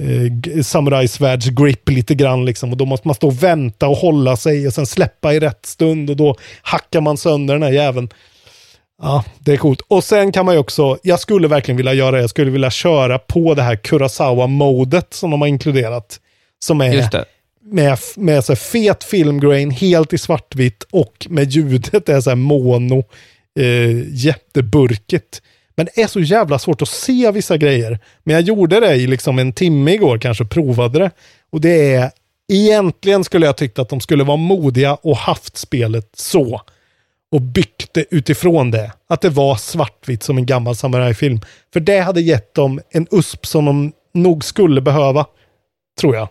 eh, 0.00 0.62
samurajsvärdsgrip 0.62 1.88
lite 1.88 2.14
grann 2.14 2.44
liksom. 2.44 2.70
Och 2.70 2.76
då 2.76 2.84
måste 2.84 3.08
man 3.08 3.14
stå 3.14 3.26
och 3.26 3.42
vänta 3.42 3.88
och 3.88 3.96
hålla 3.96 4.36
sig 4.36 4.66
och 4.66 4.74
sen 4.74 4.86
släppa 4.86 5.34
i 5.34 5.40
rätt 5.40 5.66
stund 5.66 6.10
och 6.10 6.16
då 6.16 6.36
hackar 6.62 7.00
man 7.00 7.16
sönder 7.16 7.54
den 7.54 7.62
här 7.62 7.72
jäveln. 7.72 8.08
Ja, 9.02 9.24
det 9.38 9.52
är 9.52 9.56
coolt. 9.56 9.80
Och 9.88 10.04
sen 10.04 10.32
kan 10.32 10.46
man 10.46 10.54
ju 10.54 10.60
också, 10.60 10.98
jag 11.02 11.20
skulle 11.20 11.48
verkligen 11.48 11.76
vilja 11.76 11.94
göra 11.94 12.10
det, 12.10 12.20
jag 12.20 12.30
skulle 12.30 12.50
vilja 12.50 12.70
köra 12.70 13.18
på 13.18 13.54
det 13.54 13.62
här 13.62 13.76
Kurosawa-modet 13.76 15.14
som 15.14 15.30
de 15.30 15.40
har 15.40 15.48
inkluderat. 15.48 16.20
Som 16.64 16.80
är 16.80 16.92
Just 16.92 17.12
det 17.12 17.24
med, 17.64 17.98
med 18.16 18.44
så 18.44 18.52
här 18.52 18.56
fet 18.56 19.04
filmgrain, 19.04 19.70
helt 19.70 20.12
i 20.12 20.18
svartvitt 20.18 20.82
och 20.90 21.26
med 21.30 21.50
ljudet 21.50 22.08
är 22.08 22.20
så 22.20 22.30
här 22.30 22.36
mono, 22.36 23.04
eh, 23.58 24.14
jätteburkigt. 24.14 25.42
Men 25.76 25.86
det 25.86 26.02
är 26.02 26.06
så 26.06 26.20
jävla 26.20 26.58
svårt 26.58 26.82
att 26.82 26.88
se 26.88 27.30
vissa 27.30 27.56
grejer. 27.56 27.98
Men 28.24 28.34
jag 28.34 28.42
gjorde 28.42 28.80
det 28.80 28.94
i 28.94 29.06
liksom 29.06 29.38
en 29.38 29.52
timme 29.52 29.92
igår 29.92 30.18
kanske, 30.18 30.44
provade 30.44 30.98
det. 30.98 31.10
Och 31.50 31.60
det 31.60 31.94
är, 31.94 32.10
egentligen 32.52 33.24
skulle 33.24 33.46
jag 33.46 33.56
tyckt 33.56 33.78
att 33.78 33.88
de 33.88 34.00
skulle 34.00 34.24
vara 34.24 34.36
modiga 34.36 34.94
och 34.94 35.16
haft 35.16 35.56
spelet 35.56 36.10
så. 36.14 36.60
Och 37.32 37.40
byggt 37.40 37.94
det 37.94 38.04
utifrån 38.10 38.70
det. 38.70 38.92
Att 39.08 39.20
det 39.20 39.28
var 39.28 39.56
svartvitt 39.56 40.22
som 40.22 40.38
en 40.38 40.46
gammal 40.46 40.76
samurajfilm. 40.76 41.40
För 41.72 41.80
det 41.80 42.00
hade 42.00 42.20
gett 42.20 42.54
dem 42.54 42.80
en 42.90 43.06
USP 43.10 43.46
som 43.46 43.64
de 43.64 43.92
nog 44.14 44.44
skulle 44.44 44.80
behöva. 44.80 45.26
Tror 46.00 46.16
jag. 46.16 46.28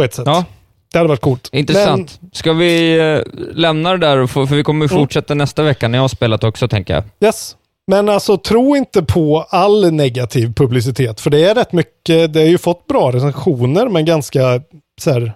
På 0.00 0.04
ett 0.04 0.14
sätt. 0.14 0.26
Ja. 0.26 0.44
Det 0.92 0.98
hade 0.98 1.08
varit 1.08 1.20
coolt. 1.20 1.48
Intressant. 1.52 2.20
Ska 2.32 2.52
vi 2.52 2.98
eh, 2.98 3.20
lämna 3.54 3.90
det 3.90 3.98
där, 4.06 4.26
för 4.26 4.44
vi 4.44 4.62
kommer 4.62 4.84
Mm. 4.86 4.98
fortsätta 4.98 5.34
nästa 5.34 5.62
vecka 5.62 5.88
när 5.88 5.98
jag 5.98 6.02
har 6.02 6.08
spelat 6.08 6.44
också, 6.44 6.68
tänker 6.68 6.94
jag. 6.94 7.04
Men, 7.18 7.26
yes. 7.28 7.56
Men 7.86 8.08
alltså 8.08 8.36
tro 8.38 8.76
inte 8.76 9.02
på 9.02 9.46
all 9.50 9.92
negativ 9.92 10.52
publicitet. 10.54 11.20
För 11.20 11.30
det 11.30 11.44
är 11.44 11.54
rätt 11.54 11.72
mycket, 11.72 12.32
det 12.32 12.40
har 12.40 12.46
ju 12.46 12.58
fått 12.58 12.86
bra 12.86 13.12
recensioner 13.12 13.88
men 13.88 14.04
ganska 14.04 14.62
så 15.00 15.10
här, 15.12 15.32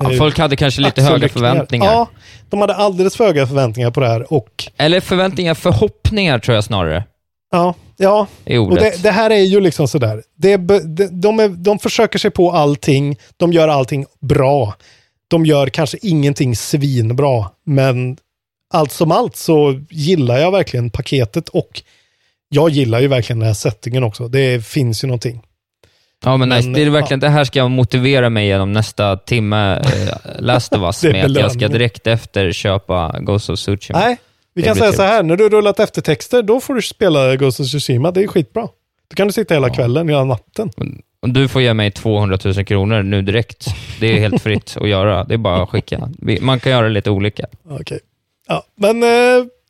Ja, 0.00 0.12
eh, 0.12 0.18
folk 0.18 0.38
hade 0.38 0.56
kanske 0.56 0.80
lite 0.80 1.02
höga 1.02 1.28
förväntningar. 1.28 1.92
Ja, 1.92 2.08
de 2.50 2.60
hade 2.60 2.74
alldeles 2.74 3.16
för 3.16 3.24
höga 3.26 3.46
förväntningar 3.46 3.90
på 3.90 4.00
det 4.00 4.08
här. 4.08 4.32
Och 4.32 4.64
Eller 4.76 5.00
förväntningar, 5.00 5.54
förhoppningar 5.54 6.38
tror 6.38 6.54
jag 6.54 6.64
snarare 6.64 7.04
ja, 7.52 7.74
ja 7.96 8.26
Och 8.46 8.74
det, 8.74 9.02
det 9.02 9.10
här 9.10 9.30
är 9.30 9.42
ju 9.42 9.60
liksom 9.60 9.88
sådär. 9.88 10.22
Det, 10.36 10.58
be- 10.58 10.80
de, 10.80 11.20
de, 11.20 11.40
är, 11.40 11.48
de 11.48 11.78
försöker 11.78 12.18
sig 12.18 12.30
på 12.30 12.52
allting. 12.52 13.16
De 13.36 13.52
gör 13.52 13.68
allting 13.68 14.06
bra. 14.20 14.74
De 15.28 15.46
gör 15.46 15.66
kanske 15.66 15.98
ingenting 16.02 16.56
svinbra. 16.56 17.50
Men 17.64 18.16
allt 18.74 18.92
som 18.92 19.12
allt 19.12 19.36
så 19.36 19.80
gillar 19.90 20.38
jag 20.38 20.52
verkligen 20.52 20.90
paketet 20.90 21.48
och 21.48 21.82
jag 22.48 22.70
gillar 22.70 23.00
ju 23.00 23.08
verkligen 23.08 23.38
den 23.38 23.46
här 23.46 23.54
settingen 23.54 24.04
också. 24.04 24.28
Det 24.28 24.66
finns 24.66 25.04
ju 25.04 25.08
någonting. 25.08 25.42
Ja, 26.24 26.36
men, 26.36 26.48
Men, 26.48 26.58
nice. 26.58 26.70
Det 26.70 26.82
är 26.82 26.90
verkligen, 26.90 27.20
det 27.20 27.28
här 27.28 27.44
ska 27.44 27.58
jag 27.58 27.70
motivera 27.70 28.30
mig 28.30 28.46
genom 28.46 28.72
nästa 28.72 29.16
timme, 29.16 29.76
eh, 29.76 30.14
Last 30.38 30.72
of 30.72 30.82
Us, 30.82 31.00
Det 31.00 31.12
med 31.12 31.24
att 31.24 31.36
jag 31.36 31.52
ska 31.52 31.68
direkt 31.68 32.06
efter 32.06 32.52
köpa 32.52 33.16
Ghost 33.20 33.50
of 33.50 33.58
Tsushima. 33.58 33.98
Nej, 33.98 34.16
vi 34.54 34.62
kan 34.62 34.74
säga 34.76 34.92
så 34.92 35.02
här. 35.02 35.22
När 35.22 35.36
du 35.36 35.48
rullat 35.48 35.80
eftertexter, 35.80 36.42
då 36.42 36.60
får 36.60 36.74
du 36.74 36.82
spela 36.82 37.36
Ghost 37.36 37.60
of 37.60 37.66
Tsushima. 37.66 38.10
Det 38.10 38.22
är 38.22 38.26
skitbra. 38.26 38.68
Då 39.08 39.14
kan 39.14 39.26
du 39.26 39.32
sitta 39.32 39.54
hela 39.54 39.70
kvällen, 39.70 40.08
hela 40.08 40.24
natten. 40.24 40.70
Du 41.26 41.48
får 41.48 41.62
ge 41.62 41.74
mig 41.74 41.90
200 41.90 42.38
000 42.44 42.64
kronor 42.64 43.02
nu 43.02 43.22
direkt. 43.22 43.66
Det 44.00 44.06
är 44.06 44.18
helt 44.20 44.42
fritt 44.42 44.76
att 44.80 44.88
göra. 44.88 45.24
Det 45.24 45.34
är 45.34 45.38
bara 45.38 45.62
att 45.62 45.68
skicka. 45.68 46.08
Man 46.40 46.60
kan 46.60 46.72
göra 46.72 46.88
lite 46.88 47.10
olika. 47.10 47.46
Okej. 47.70 47.98
Ja, 48.48 48.64
men 48.76 49.02
eh, 49.02 49.08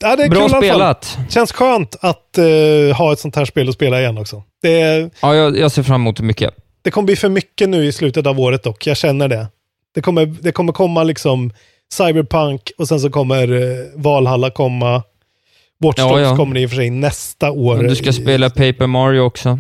ja, 0.01 0.17
det 0.17 0.23
är 0.25 0.29
Bra 0.29 0.49
kul 0.49 0.59
spelat. 0.59 1.19
Känns 1.31 1.53
skönt 1.53 1.97
att 2.01 2.39
eh, 2.39 2.97
ha 2.97 3.13
ett 3.13 3.19
sånt 3.19 3.37
här 3.37 3.45
spel 3.45 3.69
att 3.69 3.75
spela 3.75 4.01
igen 4.01 4.19
också. 4.19 4.43
Det, 4.63 5.11
Ja, 5.23 5.35
jag, 5.35 5.59
jag 5.59 5.73
ser 5.73 5.83
fram 5.83 6.01
emot 6.01 6.17
det 6.17 6.23
mycket. 6.23 6.55
det 6.83 6.91
kommer 6.91 7.07
bli 7.07 7.17
för 7.17 7.29
mycket 7.29 7.69
nu 7.69 7.85
i 7.87 7.93
slutet 7.93 8.27
av 8.27 8.41
året 8.41 8.63
dock. 8.63 8.87
Jag 8.87 8.97
känner 8.97 9.29
det. 9.29 9.47
Det 9.95 10.01
kommer, 10.03 10.27
det 10.27 10.53
kommer 10.53 10.73
komma 10.73 11.03
liksom 11.05 11.53
Cyberpunk 11.93 12.73
och 12.79 12.89
sen 12.89 13.01
så 13.01 13.11
kommer 13.11 13.53
eh, 13.53 13.79
Valhalla 13.95 14.51
komma. 14.51 15.03
Watch 15.81 15.99
Ja, 15.99 16.09
Dogs 16.09 16.23
ja. 16.23 16.37
kommer 16.37 16.55
det 16.55 16.61
i 16.61 16.67
och 16.67 16.71
för 16.71 16.77
sig 16.77 16.91
nästa 16.91 17.51
år. 17.51 17.77
Men 17.77 17.89
du 17.89 17.97
ska 17.97 18.13
spela 18.13 18.51
Paper 18.51 18.87
Mario 18.87 19.21
också. 19.21 19.59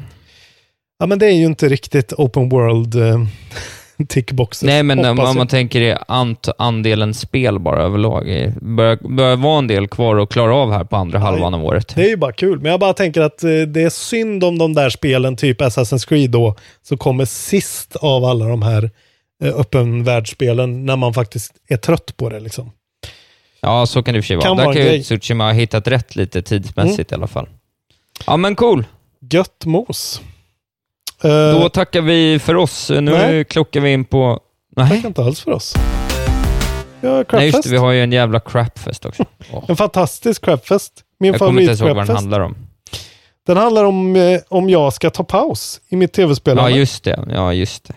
Ja, 0.99 1.07
men 1.07 1.19
det 1.19 1.27
är 1.27 1.31
ju 1.31 1.45
inte 1.45 1.69
riktigt 1.69 2.13
open 2.13 2.49
world 2.49 2.95
eh, 2.95 3.25
tickboxes. 4.09 4.67
Nej, 4.67 4.83
men 4.83 5.05
om 5.05 5.19
hoppas 5.19 5.37
man 5.37 5.47
tänker 5.47 5.81
i 5.81 5.97
ant, 6.09 6.49
andelen 6.59 7.15
spel 7.15 7.59
bara 7.59 7.83
överlag. 7.83 8.27
Det 8.27 8.55
börjar, 8.61 8.99
börjar 9.17 9.37
vara 9.37 9.59
en 9.59 9.67
del 9.67 9.89
kvar 9.89 10.17
att 10.17 10.29
klara 10.29 10.55
av 10.55 10.73
här 10.73 10.85
på 10.85 10.97
andra 10.97 11.19
halvan 11.19 11.55
av 11.55 11.65
året. 11.65 11.95
Det 11.95 12.05
är 12.05 12.09
ju 12.09 12.17
bara 12.17 12.33
kul, 12.33 12.61
men 12.61 12.71
jag 12.71 12.81
bara 12.81 12.93
tänker 12.95 13.21
att 13.21 13.45
eh, 13.45 13.51
det 13.51 13.83
är 13.83 13.91
synd 13.91 14.45
om 14.45 14.59
de 14.59 14.75
där 14.75 14.91
spelen, 14.91 15.37
typ 15.37 15.61
Assassin's 15.61 16.09
Creed 16.09 16.31
då, 16.31 16.57
som 16.83 16.99
kommer 16.99 17.25
sist 17.25 17.97
av 17.97 18.25
alla 18.25 18.45
de 18.49 18.63
här 18.63 18.83
eh, 18.85 18.91
öppen 19.51 20.05
världsspelen 20.05 20.87
när 20.87 20.97
man 20.97 21.15
faktiskt 21.15 21.53
är 21.69 21.77
trött 21.77 22.17
på 22.17 22.29
det 22.29 22.41
liksom. 22.41 22.73
Ja, 23.61 23.87
så 23.87 24.03
kan 24.03 24.15
det 24.15 24.19
i 24.19 24.21
och 24.21 24.25
för 24.25 24.27
sig 24.27 24.37
vara. 24.37 24.47
Kan 24.47 24.57
Där 24.57 24.65
vara 24.65 24.75
kan 24.75 24.83
ju. 24.83 24.89
Mm. 24.89 25.03
Tsushima 25.03 25.45
ha 25.45 25.53
hittat 25.53 25.89
rätt 25.89 26.17
lite 26.17 26.43
tidsmässigt 26.43 27.13
i 27.13 27.15
alla 27.15 27.27
fall. 27.27 27.49
Ja, 28.27 28.37
men 28.37 28.55
cool. 28.57 28.85
Gött 29.31 29.65
mos. 29.65 30.21
Eh, 31.25 31.61
Då 31.61 31.69
tackar 31.69 32.01
vi 32.01 32.39
för 32.39 32.57
oss. 32.57 32.91
Nu 32.91 33.01
Nej. 33.01 33.45
klockar 33.45 33.81
vi 33.81 33.93
in 33.93 34.05
på... 34.05 34.41
Nej, 34.77 34.89
tackar 34.89 35.09
inte 35.09 35.23
alls 35.23 35.41
för 35.41 35.51
oss. 35.51 35.75
Ja, 37.01 37.25
Nej 37.33 37.47
just 37.47 37.63
det, 37.63 37.71
vi 37.71 37.77
har 37.77 37.93
ju 37.93 38.03
en 38.03 38.13
jävla 38.13 38.41
crapfest 38.41 39.05
också. 39.07 39.25
Åh, 39.53 39.65
En 39.69 39.77
fantastisk 39.77 40.45
crapfest. 40.45 40.93
Min 41.19 41.33
jag 41.33 41.39
kommer 41.39 41.63
inte 41.63 41.77
favorit 41.77 41.81
ens 41.81 41.81
ihåg 41.81 41.97
vad 41.97 42.07
den 42.07 42.17
handlar 42.17 42.41
om. 42.41 42.57
Den 43.47 43.57
handlar 43.57 43.85
om 43.85 44.17
eh, 44.17 44.41
om 44.49 44.71
jag 44.71 44.93
ska 44.93 45.11
ta 45.11 45.25
paus 45.25 45.81
i 45.89 45.97
mitt 45.97 46.13
tv-spel. 46.13 46.57
Ja, 46.57 46.71
just 46.71 47.05
det. 47.05 47.25
Ja, 47.31 47.53
just 47.53 47.85
det. 47.89 47.95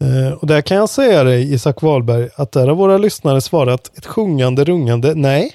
Eh, 0.00 0.32
och 0.32 0.46
där 0.46 0.60
kan 0.60 0.76
jag 0.76 0.88
säga 0.88 1.24
dig, 1.24 1.54
Isak 1.54 1.82
Wahlberg, 1.82 2.28
att 2.36 2.52
där 2.52 2.68
har 2.68 2.74
våra 2.74 2.98
lyssnare 2.98 3.40
svarat 3.40 3.98
ett 3.98 4.06
sjungande, 4.06 4.64
rungande 4.64 5.14
nej. 5.14 5.52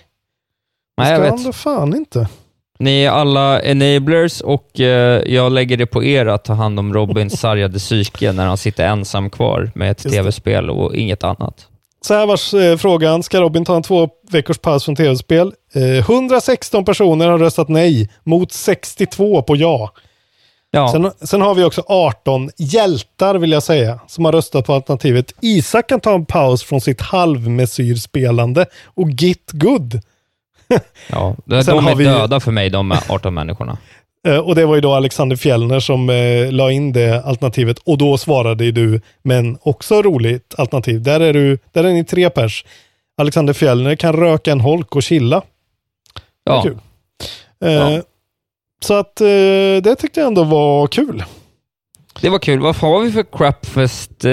Det 0.97 1.03
Nej, 1.03 1.11
jag 1.11 1.19
vet. 1.19 1.45
då 1.45 1.53
fan 1.53 1.95
inte. 1.95 2.27
Ni 2.79 3.03
är 3.03 3.09
alla 3.11 3.61
enablers 3.61 4.41
och 4.41 4.79
eh, 4.79 5.21
jag 5.33 5.51
lägger 5.51 5.77
det 5.77 5.85
på 5.85 6.03
er 6.03 6.25
att 6.25 6.43
ta 6.43 6.53
hand 6.53 6.79
om 6.79 6.93
Robins 6.93 7.33
sargade 7.39 7.79
psyke 7.79 8.31
när 8.31 8.45
han 8.45 8.57
sitter 8.57 8.85
ensam 8.87 9.29
kvar 9.29 9.71
med 9.75 9.91
ett 9.91 10.03
det. 10.03 10.09
tv-spel 10.09 10.69
och 10.69 10.95
inget 10.95 11.23
annat. 11.23 11.67
Så 12.01 12.13
här 12.13 12.25
var 12.25 12.61
eh, 12.71 12.77
frågan, 12.77 13.23
ska 13.23 13.41
Robin 13.41 13.65
ta 13.65 13.75
en 13.75 13.83
två 13.83 14.09
veckors 14.31 14.57
paus 14.57 14.85
från 14.85 14.95
tv-spel? 14.95 15.53
Eh, 15.73 15.97
116 15.97 16.85
personer 16.85 17.27
har 17.27 17.37
röstat 17.37 17.69
nej, 17.69 18.09
mot 18.23 18.51
62 18.51 19.41
på 19.41 19.55
ja. 19.55 19.91
Ja, 20.71 20.91
Sen, 20.91 21.11
sen 21.27 21.41
har 21.41 21.55
vi 21.55 21.63
också 21.63 21.83
18 21.87 22.49
hjältar 22.57 23.35
vill 23.35 23.51
jag 23.51 23.63
säga, 23.63 23.99
som 24.07 24.25
har 24.25 24.31
röstat 24.31 24.65
på 24.65 24.73
alternativet. 24.73 25.33
Isak 25.41 25.89
kan 25.89 25.99
ta 25.99 26.13
en 26.13 26.25
paus 26.25 26.63
från 26.63 26.81
sitt 26.81 27.01
halvmesyrspelande 27.01 28.65
och 28.85 29.09
Git 29.09 29.51
Good. 29.51 30.01
ja. 31.09 31.35
De, 31.45 31.63
Sen 31.63 31.75
de 31.75 31.87
är 31.87 31.95
vi- 31.95 32.03
döda 32.03 32.39
för 32.39 32.51
mig, 32.51 32.69
de 32.69 32.95
18 33.09 33.33
människorna. 33.33 33.77
Eh, 34.27 34.37
och 34.37 34.55
det 34.55 34.65
var 34.65 34.75
ju 34.75 34.81
då 34.81 34.93
Alexander 34.93 35.35
Fjellner 35.35 35.79
som 35.79 36.09
eh, 36.09 36.51
la 36.51 36.71
in 36.71 36.93
det 36.93 37.23
alternativet 37.25 37.77
och 37.79 37.97
då 37.97 38.17
svarade 38.17 38.71
du, 38.71 39.01
men 39.21 39.57
också 39.61 40.01
roligt 40.01 40.55
alternativ. 40.57 41.01
Där 41.03 41.19
är, 41.19 41.33
du, 41.33 41.57
där 41.71 41.83
är 41.83 41.93
ni 41.93 42.05
tre 42.05 42.29
pers. 42.29 42.65
Alexander 43.17 43.53
Fjellner 43.53 43.95
kan 43.95 44.13
röka 44.13 44.51
en 44.51 44.61
holk 44.61 44.95
och 44.95 45.03
chilla. 45.03 45.41
Det 46.45 46.51
är 46.51 46.55
Ja, 46.55 46.61
kul. 46.63 46.77
Eh, 47.65 47.71
Ja. 47.73 48.01
Så 48.79 48.93
att 48.93 49.21
eh, 49.21 49.27
det 49.83 49.95
tyckte 49.99 50.19
jag 50.19 50.27
ändå 50.27 50.43
var 50.43 50.87
kul. 50.87 51.23
det 52.21 52.29
var 52.29 52.39
kul. 52.39 52.59
Vad 52.59 52.75
har 52.75 52.99
vi 53.01 53.11
för 53.11 53.23
crapfest 53.37 54.25
eh, 54.25 54.29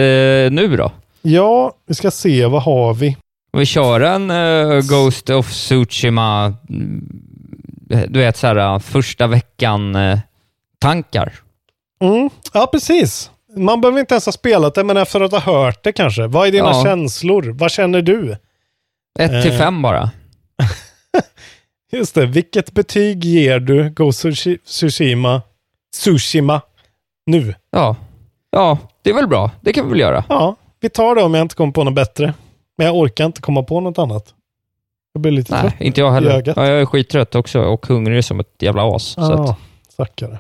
nu 0.51 0.77
då? 0.79 0.93
Ja, 1.23 1.73
vi 1.87 1.95
ska 1.95 2.11
se, 2.11 2.47
vad 2.47 2.63
har 2.63 2.95
vi? 2.95 3.17
Ska 3.49 3.59
vi 3.59 3.67
köra 3.67 4.11
en 4.13 4.31
eh, 4.31 4.81
Ghost 4.81 5.31
of 5.31 5.51
Tsushima, 5.53 6.55
mm, 6.69 7.09
du 8.09 8.19
vet 8.19 8.37
så 8.37 8.47
här 8.47 8.57
eh, 8.57 8.79
första 8.79 9.27
veckan-tankar? 9.27 11.33
Mm. 12.01 12.31
Ja, 12.53 12.67
precis. 12.73 13.31
Man 13.57 13.81
behöver 13.81 14.01
inte 14.01 14.15
ens 14.15 14.27
ha 14.27 14.33
spelat 14.33 14.75
det, 14.75 14.85
men 14.85 14.97
efter 14.97 15.21
att 15.21 15.33
ha 15.33 15.39
hört 15.41 15.85
det 15.85 15.93
kanske. 15.93 16.27
Vad 16.27 16.49
är 16.49 16.53
dina 16.53 16.69
Ja. 16.69 16.83
känslor? 16.85 17.43
Vad 17.59 17.71
känner 17.71 18.03
du? 18.03 18.37
Ett 19.19 19.43
till 19.43 19.53
Eh. 19.53 19.59
fem 19.59 19.83
bara. 19.83 20.11
Just 21.93 22.15
det, 22.15 22.27
vilket 22.27 22.73
betyg 22.73 23.25
ger 23.25 23.61
du 23.61 23.91
Tsushi- 23.91 24.59
Tsushima, 24.67 25.43
Tsushima 25.97 26.61
nu? 27.27 27.55
Ja. 27.71 27.97
Ja, 28.51 28.79
det 29.03 29.11
är 29.11 29.15
väl 29.15 29.29
bra. 29.29 29.51
Det 29.61 29.73
kan 29.73 29.85
vi 29.85 29.91
väl 29.91 30.01
göra. 30.01 30.25
Ja, 30.29 30.57
vi 30.81 30.89
tar 30.89 31.15
det 31.15 31.23
om 31.23 31.35
jag 31.35 31.43
inte 31.43 31.55
kommer 31.55 31.73
på 31.73 31.85
något 31.85 31.95
bättre. 31.95 32.35
Men 32.79 32.87
jag 32.87 32.97
orkar 32.97 33.27
inte 33.27 33.41
komma 33.41 33.63
på 33.63 33.81
något 33.81 33.99
annat. 33.99 34.35
Jag 35.13 35.21
blir 35.23 35.33
lite 35.33 35.53
Nej, 35.53 35.61
trött. 35.63 35.75
inte 35.81 36.01
jag 36.01 36.11
heller. 36.13 36.43
Ja, 36.57 36.67
jag 36.69 36.81
är 36.81 36.87
skittrött 36.87 37.35
också 37.35 37.61
och 37.61 37.87
hungrig 37.87 38.25
som 38.25 38.41
ett 38.41 38.55
jävla 38.59 38.95
as. 38.97 39.03
Så 39.05 39.21
att, 39.21 39.31
Ja, 39.49 39.57
stackare. 39.89 40.39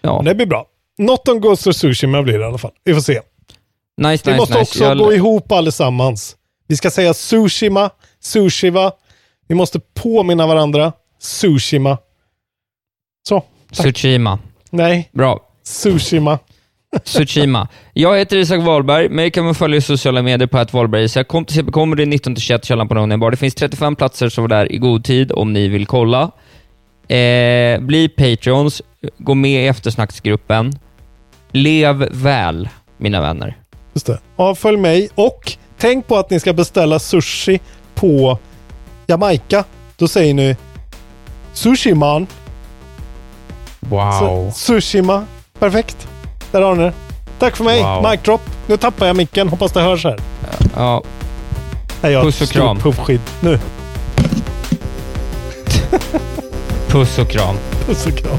ja. 0.00 0.16
Men 0.16 0.24
det 0.24 0.34
blir 0.34 0.46
bra. 0.46 0.66
Något 0.98 1.28
om 1.28 1.40
Ghost 1.40 1.66
of 1.66 1.74
Tsushima 1.76 2.22
blir 2.22 2.38
det 2.38 2.44
i 2.44 2.46
alla 2.46 2.58
fall. 2.58 2.72
Vi 2.84 2.94
får 2.94 3.00
se. 3.00 3.12
Nice, 3.12 3.22
Vi 3.96 4.10
nice, 4.10 4.36
måste 4.36 4.58
nice. 4.58 4.60
också 4.70 4.84
Jag- 4.84 4.98
gå 4.98 5.12
ihop 5.12 5.52
allesammans. 5.52 6.36
Vi 6.66 6.76
ska 6.76 6.90
säga 6.90 7.14
Tsushima, 7.14 7.90
Sushiva. 8.20 8.92
Vi 9.50 9.56
måste 9.56 9.80
påminna 9.80 10.46
varandra. 10.46 10.92
Tsushima. 11.20 11.98
Så. 13.28 13.40
Tack. 13.72 13.86
Tsushima. 13.86 14.38
Nej, 14.70 15.10
Bra. 15.12 15.40
Tsushima. 15.64 16.38
Tsushima. 17.04 17.68
Jag 17.92 18.18
heter 18.18 18.36
Isak 18.36 18.60
Wahlberg. 18.60 19.08
Mig 19.08 19.30
kan 19.30 19.44
man 19.44 19.54
följa 19.54 19.76
i 19.76 19.80
sociala 19.80 20.22
medier 20.22 20.46
på 20.46 20.58
att 20.58 20.72
Wahlberg 20.72 21.04
Isak. 21.04 21.28
Kom 21.28 21.44
till 21.44 21.56
CP 21.56 21.72
Comedy 21.72 22.04
19-21 22.04 22.66
Källan 22.66 22.88
på 22.88 22.94
Nonny 22.94 23.16
Bar. 23.16 23.30
Det 23.30 23.36
finns 23.36 23.54
35 23.54 23.96
platser, 23.96 24.28
så 24.28 24.40
var 24.40 24.48
där 24.48 24.72
i 24.72 24.78
god 24.78 25.04
tid 25.04 25.32
om 25.32 25.52
ni 25.52 25.68
vill 25.68 25.86
kolla. 25.86 26.30
Eh, 27.08 27.80
bli 27.80 28.08
Patreons. 28.16 28.82
Gå 29.18 29.34
med 29.34 29.64
i 29.64 29.66
eftersnacksgruppen. 29.66 30.72
Lev 31.52 32.08
väl, 32.10 32.68
mina 32.96 33.20
vänner. 33.20 33.56
Just 33.94 34.06
det. 34.06 34.18
Ja, 34.36 34.54
följ 34.54 34.78
mig 34.78 35.08
och 35.14 35.52
tänk 35.78 36.06
på 36.06 36.16
att 36.16 36.30
ni 36.30 36.40
ska 36.40 36.52
beställa 36.52 36.98
sushi 36.98 37.60
på 37.94 38.38
Jamaica. 39.10 39.64
Då 39.96 40.08
säger 40.08 40.34
ni 40.34 40.56
Sushi 41.52 41.94
man. 41.94 42.26
Wow. 43.80 44.00
Su- 44.00 44.50
Sushima. 44.52 45.24
Perfekt. 45.58 46.08
Där 46.52 46.62
har 46.62 46.74
ni 46.74 46.82
det. 46.84 46.92
Tack 47.38 47.56
för 47.56 47.64
mig. 47.64 47.82
Wow. 47.82 48.10
Mic 48.10 48.20
drop. 48.22 48.40
Nu 48.66 48.76
tappar 48.76 49.06
jag 49.06 49.16
micken. 49.16 49.48
Hoppas 49.48 49.72
det 49.72 49.80
hörs 49.80 50.04
här. 50.04 50.18
Ja, 50.76 51.02
Nej, 52.00 52.12
jag 52.12 52.24
Puss 52.24 52.40
och 52.40 52.48
kram. 52.48 52.78
puffskydd. 52.80 53.20
Nu. 53.40 53.58
puss 56.88 57.18
och 57.18 57.28
kram. 57.28 57.56
Puss 57.86 58.06
och 58.06 58.16
kram. 58.16 58.38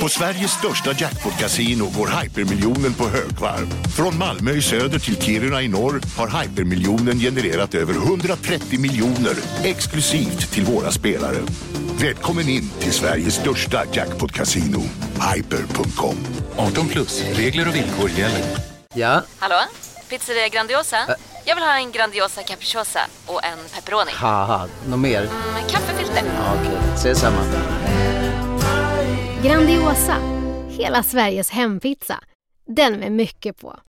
På 0.00 0.08
Sveriges 0.08 0.50
största 0.50 0.92
jackpot-kasino 0.92 1.90
går 1.98 2.22
hypermiljonen 2.22 2.94
på 2.94 3.08
högvarv. 3.08 3.66
Från 3.96 4.18
Malmö 4.18 4.50
i 4.50 4.62
söder 4.62 4.98
till 4.98 5.22
Kiruna 5.22 5.62
i 5.62 5.68
norr 5.68 6.00
har 6.16 6.42
hypermiljonen 6.42 7.18
genererat 7.18 7.74
över 7.74 7.94
130 7.94 8.80
miljoner 8.80 9.34
exklusivt 9.64 10.52
till 10.52 10.64
våra 10.64 10.90
spelare. 10.90 11.36
Välkommen 12.00 12.48
in 12.48 12.70
till 12.80 12.92
Sveriges 12.92 13.34
största 13.34 13.84
jackpot-kasino, 13.92 14.82
hyper.com. 15.34 16.16
18 16.56 16.88
plus, 16.88 17.22
regler 17.32 17.68
och 17.68 17.74
villkor 17.74 18.10
gäller. 18.10 18.44
Ja, 18.94 19.22
Hallå? 19.38 19.60
Pizzeria 20.08 20.48
Grandiosa? 20.48 20.96
Jag 21.44 21.54
vill 21.54 21.64
ha 21.64 21.76
en 21.78 21.92
Grandiosa 21.92 22.42
capriciosa 22.42 23.00
och 23.26 23.44
en 23.44 23.58
pepperoni. 23.74 24.10
något 24.88 24.98
mer? 24.98 25.22
Med 25.54 25.70
kaffefilter. 25.70 26.22
Ja, 26.36 26.54
Okej, 26.60 26.78
ses 26.94 27.18
samma. 27.20 27.42
Grandiosa, 29.42 30.16
hela 30.68 31.02
Sveriges 31.02 31.50
hempizza. 31.50 32.20
Den 32.66 32.92
med 32.92 33.12
mycket 33.12 33.60
på. 33.60 33.76